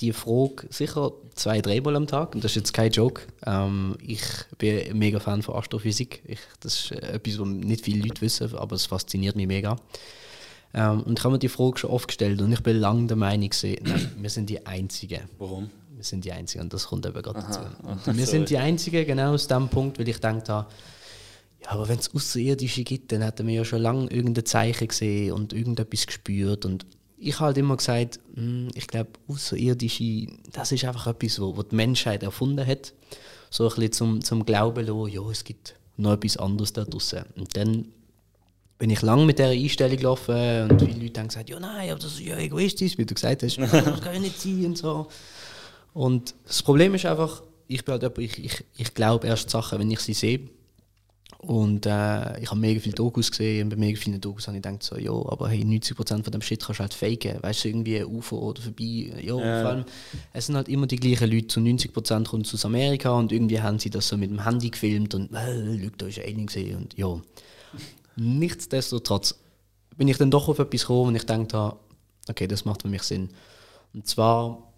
die 0.00 0.12
Frage 0.12 0.68
sicher 0.70 1.10
zwei, 1.34 1.60
dreimal 1.60 1.96
am 1.96 2.06
Tag 2.06 2.34
und 2.36 2.44
das 2.44 2.52
ist 2.52 2.56
jetzt 2.56 2.72
kein 2.72 2.92
Joke. 2.92 3.22
Ähm, 3.44 3.96
ich 4.00 4.22
bin 4.58 4.78
ein 4.90 4.98
mega 4.98 5.18
Fan 5.18 5.42
von 5.42 5.56
Astrophysik. 5.56 6.22
Ich, 6.24 6.38
das 6.60 6.74
ist 6.84 6.90
äh, 6.92 7.14
etwas, 7.14 7.40
was 7.40 7.48
nicht 7.48 7.84
viele 7.84 8.06
Leute 8.06 8.20
wissen, 8.20 8.54
aber 8.54 8.76
es 8.76 8.86
fasziniert 8.86 9.34
mich 9.34 9.48
mega. 9.48 9.76
Ähm, 10.74 11.02
und 11.02 11.18
ich 11.18 11.24
habe 11.24 11.32
mir 11.32 11.38
die 11.38 11.48
Frage 11.48 11.78
schon 11.78 11.90
oft 11.90 12.08
gestellt 12.08 12.40
und 12.42 12.52
ich 12.52 12.62
bin 12.62 12.78
lange 12.78 13.06
der 13.06 13.16
Meinung, 13.16 13.48
gewesen, 13.48 13.78
nein, 13.84 14.12
wir 14.18 14.30
sind 14.30 14.50
die 14.50 14.66
Einzigen. 14.66 15.22
Warum? 15.38 15.70
Wir 15.94 16.04
sind 16.04 16.24
die 16.24 16.32
Einzigen 16.32 16.62
und 16.62 16.72
das 16.72 16.86
kommt 16.86 17.06
eben 17.06 17.20
gerade 17.22 17.40
dazu. 17.40 17.60
Und 17.82 18.06
wir 18.06 18.14
sorry. 18.14 18.26
sind 18.26 18.50
die 18.50 18.58
Einzigen 18.58 19.06
genau 19.06 19.32
aus 19.32 19.48
dem 19.48 19.68
Punkt, 19.68 19.98
weil 19.98 20.08
ich 20.08 20.20
denke, 20.20 20.44
ja, 20.46 20.66
aber 21.66 21.88
wenn 21.88 21.98
es 21.98 22.14
Außerirdische 22.14 22.84
gibt, 22.84 23.10
dann 23.12 23.22
hätten 23.22 23.46
wir 23.46 23.54
ja 23.54 23.64
schon 23.64 23.82
lange 23.82 24.08
irgendein 24.10 24.44
Zeichen 24.44 24.88
gesehen 24.88 25.32
und 25.32 25.52
irgendetwas 25.52 26.06
gespürt. 26.06 26.64
Und 26.64 26.86
ich 27.16 27.34
habe 27.36 27.46
halt 27.46 27.58
immer 27.58 27.76
gesagt, 27.76 28.20
hm, 28.34 28.68
ich 28.74 28.86
glaube, 28.86 29.10
Außerirdische, 29.26 30.28
das 30.52 30.70
ist 30.70 30.84
einfach 30.84 31.08
etwas, 31.08 31.40
wo 31.40 31.62
die 31.62 31.74
Menschheit 31.74 32.22
erfunden 32.22 32.64
hat. 32.64 32.92
So 33.50 33.64
ein 33.64 33.74
bisschen 33.74 33.92
zum, 33.92 34.22
zum 34.22 34.44
Glauben 34.44 34.86
lassen, 34.86 35.12
ja, 35.12 35.28
es 35.30 35.42
gibt 35.42 35.74
noch 35.96 36.12
etwas 36.12 36.36
anderes 36.36 36.72
da 36.72 36.84
draußen. 36.84 37.24
Und 37.36 37.56
dann 37.56 37.86
bin 38.78 38.90
ich 38.90 39.02
lange 39.02 39.24
mit 39.26 39.38
dieser 39.38 39.50
Einstellung 39.50 39.96
gelaufen 39.96 40.70
und 40.70 40.80
viele 40.80 41.02
Leute 41.02 41.20
haben 41.20 41.28
gesagt, 41.28 41.50
ja 41.50 41.58
nein, 41.58 41.90
aber 41.90 41.98
das 41.98 42.12
ist 42.12 42.20
ja 42.20 42.38
egoistisch, 42.38 42.96
wie 42.96 43.04
du 43.04 43.14
gesagt 43.14 43.42
hast, 43.42 43.58
das 43.58 43.70
kann 43.70 44.14
ja 44.14 44.20
nicht 44.20 44.40
sein 44.40 44.66
und 44.66 44.78
so. 44.78 45.08
Und 45.92 46.34
das 46.46 46.62
Problem 46.62 46.94
ist 46.94 47.06
einfach, 47.06 47.42
ich 47.66 47.84
bin 47.84 47.92
halt 47.92 48.02
jemand, 48.02 48.18
ich, 48.18 48.44
ich, 48.44 48.64
ich 48.76 48.94
glaube 48.94 49.26
erst 49.26 49.50
Sachen, 49.50 49.78
wenn 49.78 49.90
ich 49.90 50.00
sie 50.00 50.14
sehe. 50.14 50.40
Und 51.38 51.86
äh, 51.86 52.40
ich 52.40 52.50
habe 52.50 52.58
mega 52.58 52.80
viele 52.80 52.96
Dokus 52.96 53.30
gesehen 53.30 53.64
und 53.64 53.68
bei 53.70 53.76
mega 53.76 53.98
vielen 53.98 54.20
Dokus 54.20 54.48
habe 54.48 54.56
ich 54.56 54.62
gedacht, 54.62 54.82
so, 54.82 54.98
ja, 54.98 55.12
aber 55.12 55.48
hey, 55.48 55.62
90% 55.62 56.24
von 56.24 56.32
dem 56.32 56.42
Shit 56.42 56.64
kannst 56.64 56.80
du 56.80 56.82
halt 56.82 56.94
faken. 56.94 57.40
Weißt 57.40 57.62
du, 57.64 57.68
irgendwie 57.68 58.02
UFO 58.02 58.38
oder 58.38 58.60
vorbei. 58.60 59.12
Ja, 59.22 59.34
vor 59.34 59.70
allem, 59.70 59.84
es 60.32 60.46
sind 60.46 60.56
halt 60.56 60.68
immer 60.68 60.88
die 60.88 60.96
gleichen 60.96 61.30
Leute. 61.30 61.46
Zu 61.46 61.60
90% 61.60 62.24
kommen 62.26 62.42
sie 62.42 62.54
aus 62.54 62.64
Amerika 62.64 63.10
und 63.12 63.30
irgendwie 63.30 63.60
haben 63.60 63.78
sie 63.78 63.90
das 63.90 64.08
so 64.08 64.16
mit 64.16 64.30
dem 64.30 64.42
Handy 64.44 64.70
gefilmt 64.70 65.14
und, 65.14 65.32
äh, 65.32 65.78
schau, 65.80 65.90
da 65.96 66.06
ist 66.06 66.18
ein 66.18 66.24
Alien 66.24 66.46
gesehen 66.46 66.76
und 66.76 66.98
ja. 66.98 67.20
Nichtsdestotrotz 68.18 69.34
bin 69.96 70.08
ich 70.08 70.16
dann 70.16 70.30
doch 70.30 70.48
auf 70.48 70.58
etwas 70.58 70.82
gekommen 70.82 71.08
und 71.08 71.16
ich 71.16 71.26
dachte, 71.26 71.74
okay, 72.28 72.46
das 72.46 72.64
macht 72.64 72.82
für 72.82 72.88
mich 72.88 73.02
Sinn. 73.02 73.30
Und 73.94 74.06
zwar 74.06 74.68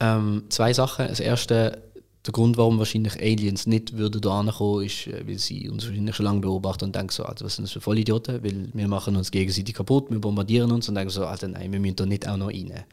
ähm, 0.00 0.44
zwei 0.48 0.72
Sachen. 0.72 1.08
Das 1.08 1.20
erste, 1.20 1.82
der 2.26 2.32
Grund, 2.32 2.56
warum 2.56 2.78
wahrscheinlich 2.78 3.20
Aliens 3.20 3.66
nicht 3.66 3.96
würden 3.96 4.20
da 4.20 4.40
ankommen, 4.40 4.84
ist, 4.84 5.06
äh, 5.06 5.26
weil 5.26 5.38
sie 5.38 5.68
uns 5.68 5.86
wahrscheinlich 5.86 6.16
schon 6.16 6.24
lange 6.24 6.40
beobachten 6.40 6.84
und 6.86 6.94
denken 6.94 7.10
so, 7.10 7.24
Alter, 7.24 7.44
was 7.44 7.56
sind 7.56 7.64
das 7.64 7.72
für 7.72 7.80
Vollidioten, 7.80 8.42
weil 8.42 8.68
wir 8.72 8.88
machen 8.88 9.16
uns 9.16 9.30
gegenseitig 9.30 9.74
kaputt, 9.74 10.10
wir 10.10 10.20
bombardieren 10.20 10.72
uns 10.72 10.88
und 10.88 10.94
denken 10.94 11.10
so, 11.10 11.26
Alter, 11.26 11.48
nein, 11.48 11.72
wir 11.72 11.80
müssen 11.80 11.96
da 11.96 12.06
nicht 12.06 12.26
auch 12.26 12.36
noch 12.36 12.48
rein. 12.48 12.84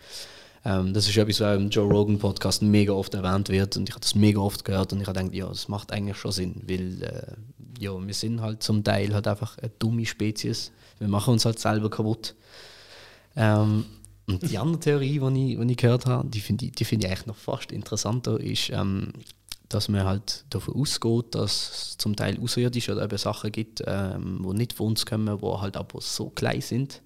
Ähm, 0.63 0.93
das 0.93 1.07
ist 1.07 1.17
etwas, 1.17 1.39
was 1.39 1.57
im 1.57 1.69
Joe 1.69 1.89
Rogan 1.89 2.19
Podcast 2.19 2.61
mega 2.61 2.93
oft 2.93 3.13
erwähnt 3.13 3.49
wird 3.49 3.77
und 3.77 3.89
ich 3.89 3.95
habe 3.95 4.01
das 4.01 4.15
mega 4.15 4.39
oft 4.39 4.63
gehört 4.63 4.93
und 4.93 5.01
ich 5.01 5.07
habe 5.07 5.17
gedacht, 5.17 5.35
ja, 5.35 5.47
das 5.47 5.67
macht 5.67 5.91
eigentlich 5.91 6.17
schon 6.17 6.31
Sinn, 6.31 6.61
weil 6.67 7.01
äh, 7.03 7.81
ja, 7.81 7.91
wir 7.99 8.13
sind 8.13 8.41
halt 8.41 8.61
zum 8.61 8.83
Teil 8.83 9.13
halt 9.13 9.27
einfach 9.27 9.57
eine 9.57 9.71
dumme 9.79 10.05
Spezies. 10.05 10.71
Wir 10.99 11.07
machen 11.07 11.33
uns 11.33 11.45
halt 11.45 11.57
selber 11.57 11.89
kaputt. 11.89 12.35
Ähm, 13.35 13.85
und 14.27 14.49
die 14.49 14.57
andere 14.57 14.79
Theorie, 14.79 15.19
die 15.19 15.53
ich, 15.53 15.59
die 15.59 15.71
ich 15.71 15.77
gehört 15.77 16.05
habe, 16.05 16.27
die 16.27 16.39
finde 16.41 16.65
ich, 16.65 16.73
die 16.73 16.85
finde 16.85 17.07
ich 17.07 17.11
eigentlich 17.11 17.25
noch 17.25 17.35
fast 17.35 17.71
interessanter, 17.71 18.39
ist, 18.39 18.69
ähm, 18.69 19.13
dass 19.67 19.89
man 19.89 20.03
halt 20.03 20.45
davon 20.49 20.75
ausgeht, 20.75 21.33
dass 21.33 21.71
es 21.71 21.97
zum 21.97 22.15
Teil 22.15 22.39
außerirdische 22.39 22.91
oder 22.91 23.05
eben 23.05 23.17
Sachen 23.17 23.51
gibt, 23.51 23.83
ähm, 23.87 24.45
die 24.47 24.57
nicht 24.57 24.73
von 24.73 24.87
uns 24.87 25.05
kommen, 25.05 25.39
die 25.39 25.45
halt 25.45 25.75
aber 25.75 26.01
so 26.01 26.29
klein 26.29 26.61
sind, 26.61 27.01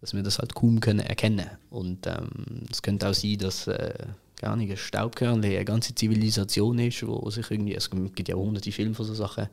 dass 0.00 0.14
wir 0.14 0.22
das 0.22 0.38
halt 0.38 0.54
kaum 0.54 0.80
können 0.80 1.00
erkennen 1.00 1.50
Und 1.70 2.06
ähm, 2.06 2.66
es 2.70 2.82
könnte 2.82 3.08
auch 3.08 3.14
sein, 3.14 3.38
dass 3.38 3.66
äh, 3.66 4.06
gar 4.40 4.56
nicht 4.56 4.70
ein 4.70 4.76
Staubkörnchen 4.76 5.52
eine 5.52 5.64
ganze 5.64 5.94
Zivilisation 5.94 6.78
ist, 6.78 7.06
wo 7.06 7.28
sich 7.30 7.50
irgendwie, 7.50 7.74
es 7.74 7.90
gibt 7.90 8.28
ja 8.28 8.36
hunderte 8.36 8.72
Filme 8.72 8.94
von 8.94 9.06
so 9.06 9.14
Sachen, 9.14 9.48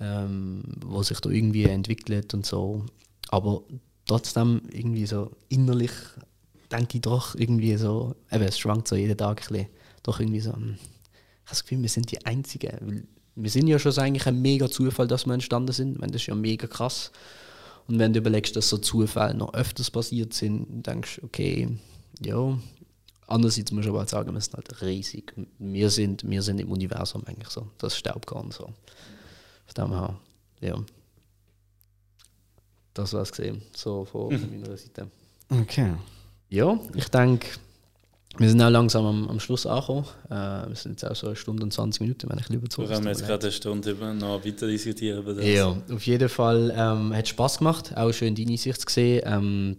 ähm, 0.00 0.62
wo 0.84 1.02
sich 1.02 1.20
da 1.20 1.30
irgendwie 1.30 1.64
entwickelt 1.64 2.32
und 2.34 2.46
so. 2.46 2.84
Aber 3.28 3.62
trotzdem 4.06 4.62
irgendwie 4.70 5.06
so 5.06 5.32
innerlich 5.48 5.92
denke 6.70 6.98
ich 6.98 7.02
doch 7.02 7.34
irgendwie 7.34 7.76
so, 7.76 8.14
eben, 8.30 8.44
es 8.44 8.58
schwankt 8.58 8.88
so 8.88 8.96
jeden 8.96 9.16
Tag 9.16 9.42
ein 9.42 9.48
bisschen, 9.48 9.66
doch 10.02 10.20
irgendwie 10.20 10.40
so, 10.40 10.52
hm, 10.52 10.76
ich 10.76 11.50
habe 11.50 11.50
das 11.50 11.62
Gefühl, 11.64 11.82
wir 11.82 11.88
sind 11.88 12.10
die 12.10 12.24
Einzigen. 12.24 13.08
Wir 13.36 13.50
sind 13.50 13.66
ja 13.66 13.78
schon 13.78 13.92
so 13.92 14.00
eigentlich 14.00 14.26
ein 14.26 14.40
mega 14.40 14.70
Zufall, 14.70 15.08
dass 15.08 15.26
wir 15.26 15.34
entstanden 15.34 15.72
sind. 15.72 15.94
Ich 15.94 15.98
meine, 15.98 16.12
das 16.12 16.22
ist 16.22 16.28
ja 16.28 16.34
mega 16.34 16.66
krass. 16.66 17.10
Und 17.86 17.98
wenn 17.98 18.12
du 18.12 18.18
überlegst, 18.20 18.56
dass 18.56 18.68
so 18.68 18.78
Zufälle 18.78 19.34
noch 19.34 19.52
öfters 19.54 19.90
passiert 19.90 20.32
sind, 20.32 20.86
denkst 20.86 21.16
du, 21.16 21.26
okay, 21.26 21.78
ja. 22.20 22.58
Andererseits 23.26 23.72
muss 23.72 23.84
ich 23.84 23.90
aber 23.90 24.06
sagen, 24.06 24.34
wir 24.34 24.40
sind 24.40 24.54
halt 24.54 24.82
riesig. 24.82 25.34
Wir 25.58 25.90
sind, 25.90 26.28
wir 26.28 26.42
sind 26.42 26.60
im 26.60 26.70
Universum 26.70 27.24
eigentlich 27.26 27.48
so. 27.48 27.68
Das 27.78 27.96
Staubkorn 27.96 28.50
so. 28.50 28.72
Von 29.66 29.74
dem 29.76 29.90
her, 29.92 30.20
ja. 30.60 30.84
Das 32.92 33.12
war 33.12 33.22
es 33.22 33.32
gesehen, 33.32 33.62
so 33.74 34.04
von 34.04 34.28
meiner 34.28 34.76
Seite. 34.76 35.10
Okay. 35.48 35.94
Ja, 36.48 36.78
ich 36.94 37.08
denke, 37.08 37.48
wir 38.38 38.48
sind 38.48 38.60
auch 38.62 38.70
langsam 38.70 39.06
am, 39.06 39.28
am 39.28 39.40
Schluss 39.40 39.66
angekommen. 39.66 40.06
Äh, 40.28 40.34
wir 40.68 40.74
sind 40.74 41.00
jetzt 41.00 41.10
auch 41.10 41.14
so 41.14 41.26
eine 41.28 41.36
Stunde 41.36 41.62
und 41.62 41.72
20 41.72 42.00
Minuten, 42.00 42.28
wenn 42.28 42.38
ich 42.38 42.48
lieber 42.48 42.68
zu. 42.68 42.82
Wir 42.82 42.88
können 42.88 43.06
jetzt 43.06 43.26
gerade 43.26 43.44
eine 43.44 43.52
Stunde 43.52 43.90
über, 43.90 44.12
noch 44.12 44.44
weiter 44.44 44.66
diskutieren 44.66 45.20
über 45.20 45.34
das. 45.34 45.44
Ja, 45.44 45.76
auf 45.92 46.06
jeden 46.06 46.28
Fall 46.28 46.72
ähm, 46.76 47.14
hat 47.14 47.28
Spaß 47.28 47.58
gemacht, 47.58 47.92
auch 47.96 48.12
schön 48.12 48.34
deine 48.34 48.56
Sicht 48.56 48.80
zu 48.80 48.92
sehen. 48.92 49.22
Ähm, 49.24 49.76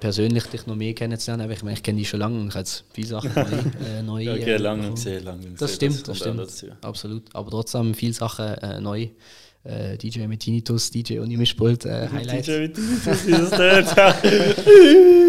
persönlich 0.00 0.44
dich 0.44 0.66
noch 0.66 0.76
mehr 0.76 0.94
kennenzulernen. 0.94 1.44
aber 1.44 1.52
Ich, 1.52 1.62
meine, 1.62 1.76
ich 1.76 1.82
kenne 1.82 1.98
dich 1.98 2.08
schon 2.08 2.20
lange 2.20 2.38
und 2.40 2.48
ich 2.48 2.54
habe 2.54 2.60
jetzt 2.60 2.84
viele 2.92 3.06
Sachen 3.06 3.30
neu. 3.34 3.42
Äh, 3.86 4.02
neu 4.02 4.24
äh, 4.24 4.30
okay, 4.30 4.56
lange 4.56 4.78
bekommen. 4.78 4.94
gesehen, 4.96 5.24
lange 5.24 5.38
gesehen. 5.38 5.56
Das 5.58 5.74
stimmt, 5.74 6.08
das, 6.08 6.20
kommt 6.20 6.40
auch 6.40 6.48
stimmt. 6.50 6.76
Absolut. 6.84 7.22
Aber 7.34 7.50
trotzdem 7.50 7.94
viele 7.94 8.12
Sachen 8.12 8.46
äh, 8.46 8.80
neu. 8.80 9.08
Äh, 9.64 9.96
DJ 9.96 10.26
mit 10.26 10.40
Tinnitus, 10.40 10.90
DJ 10.90 11.20
ohne 11.20 11.36
Mischpult, 11.36 11.84
äh, 11.84 12.08
Highlight. 12.12 12.46
DJ 12.48 12.58
mit 12.58 12.74
Tinnitus, 12.74 13.26
wie 13.26 13.30
das. 13.30 13.94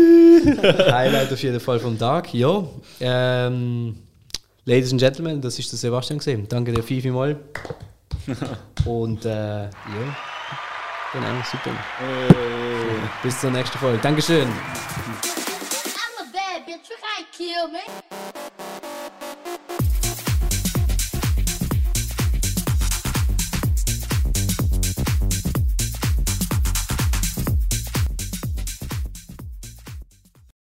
Highlight 0.92 1.32
auf 1.32 1.42
jeden 1.42 1.60
Fall 1.60 1.80
vom 1.80 1.98
Tag. 1.98 2.34
Ja. 2.34 2.64
Ähm, 3.00 3.96
Ladies 4.66 4.92
and 4.92 5.02
Gentlemen, 5.02 5.42
das 5.42 5.60
ist 5.60 5.72
der 5.72 5.80
Sebastian 5.80 6.20
gesehen. 6.20 6.48
Danke 6.48 6.72
dir 6.72 6.84
viel, 6.84 7.02
viel 7.02 7.12
mal. 7.12 7.38
Und 8.86 9.26
äh, 9.26 9.64
ja. 9.64 9.72
Genau, 11.14 11.28
super. 11.52 11.72
Bis 13.22 13.40
zur 13.40 13.52
nächsten 13.52 13.78
Folge. 13.78 14.00
Dankeschön. 14.02 14.48
I'm 14.48 14.50
a 16.18 16.26
bad 16.32 16.66
bitch. 16.66 16.90
You 16.90 16.98
can't 16.98 17.28
kill 17.32 17.68
me. 17.72 18.63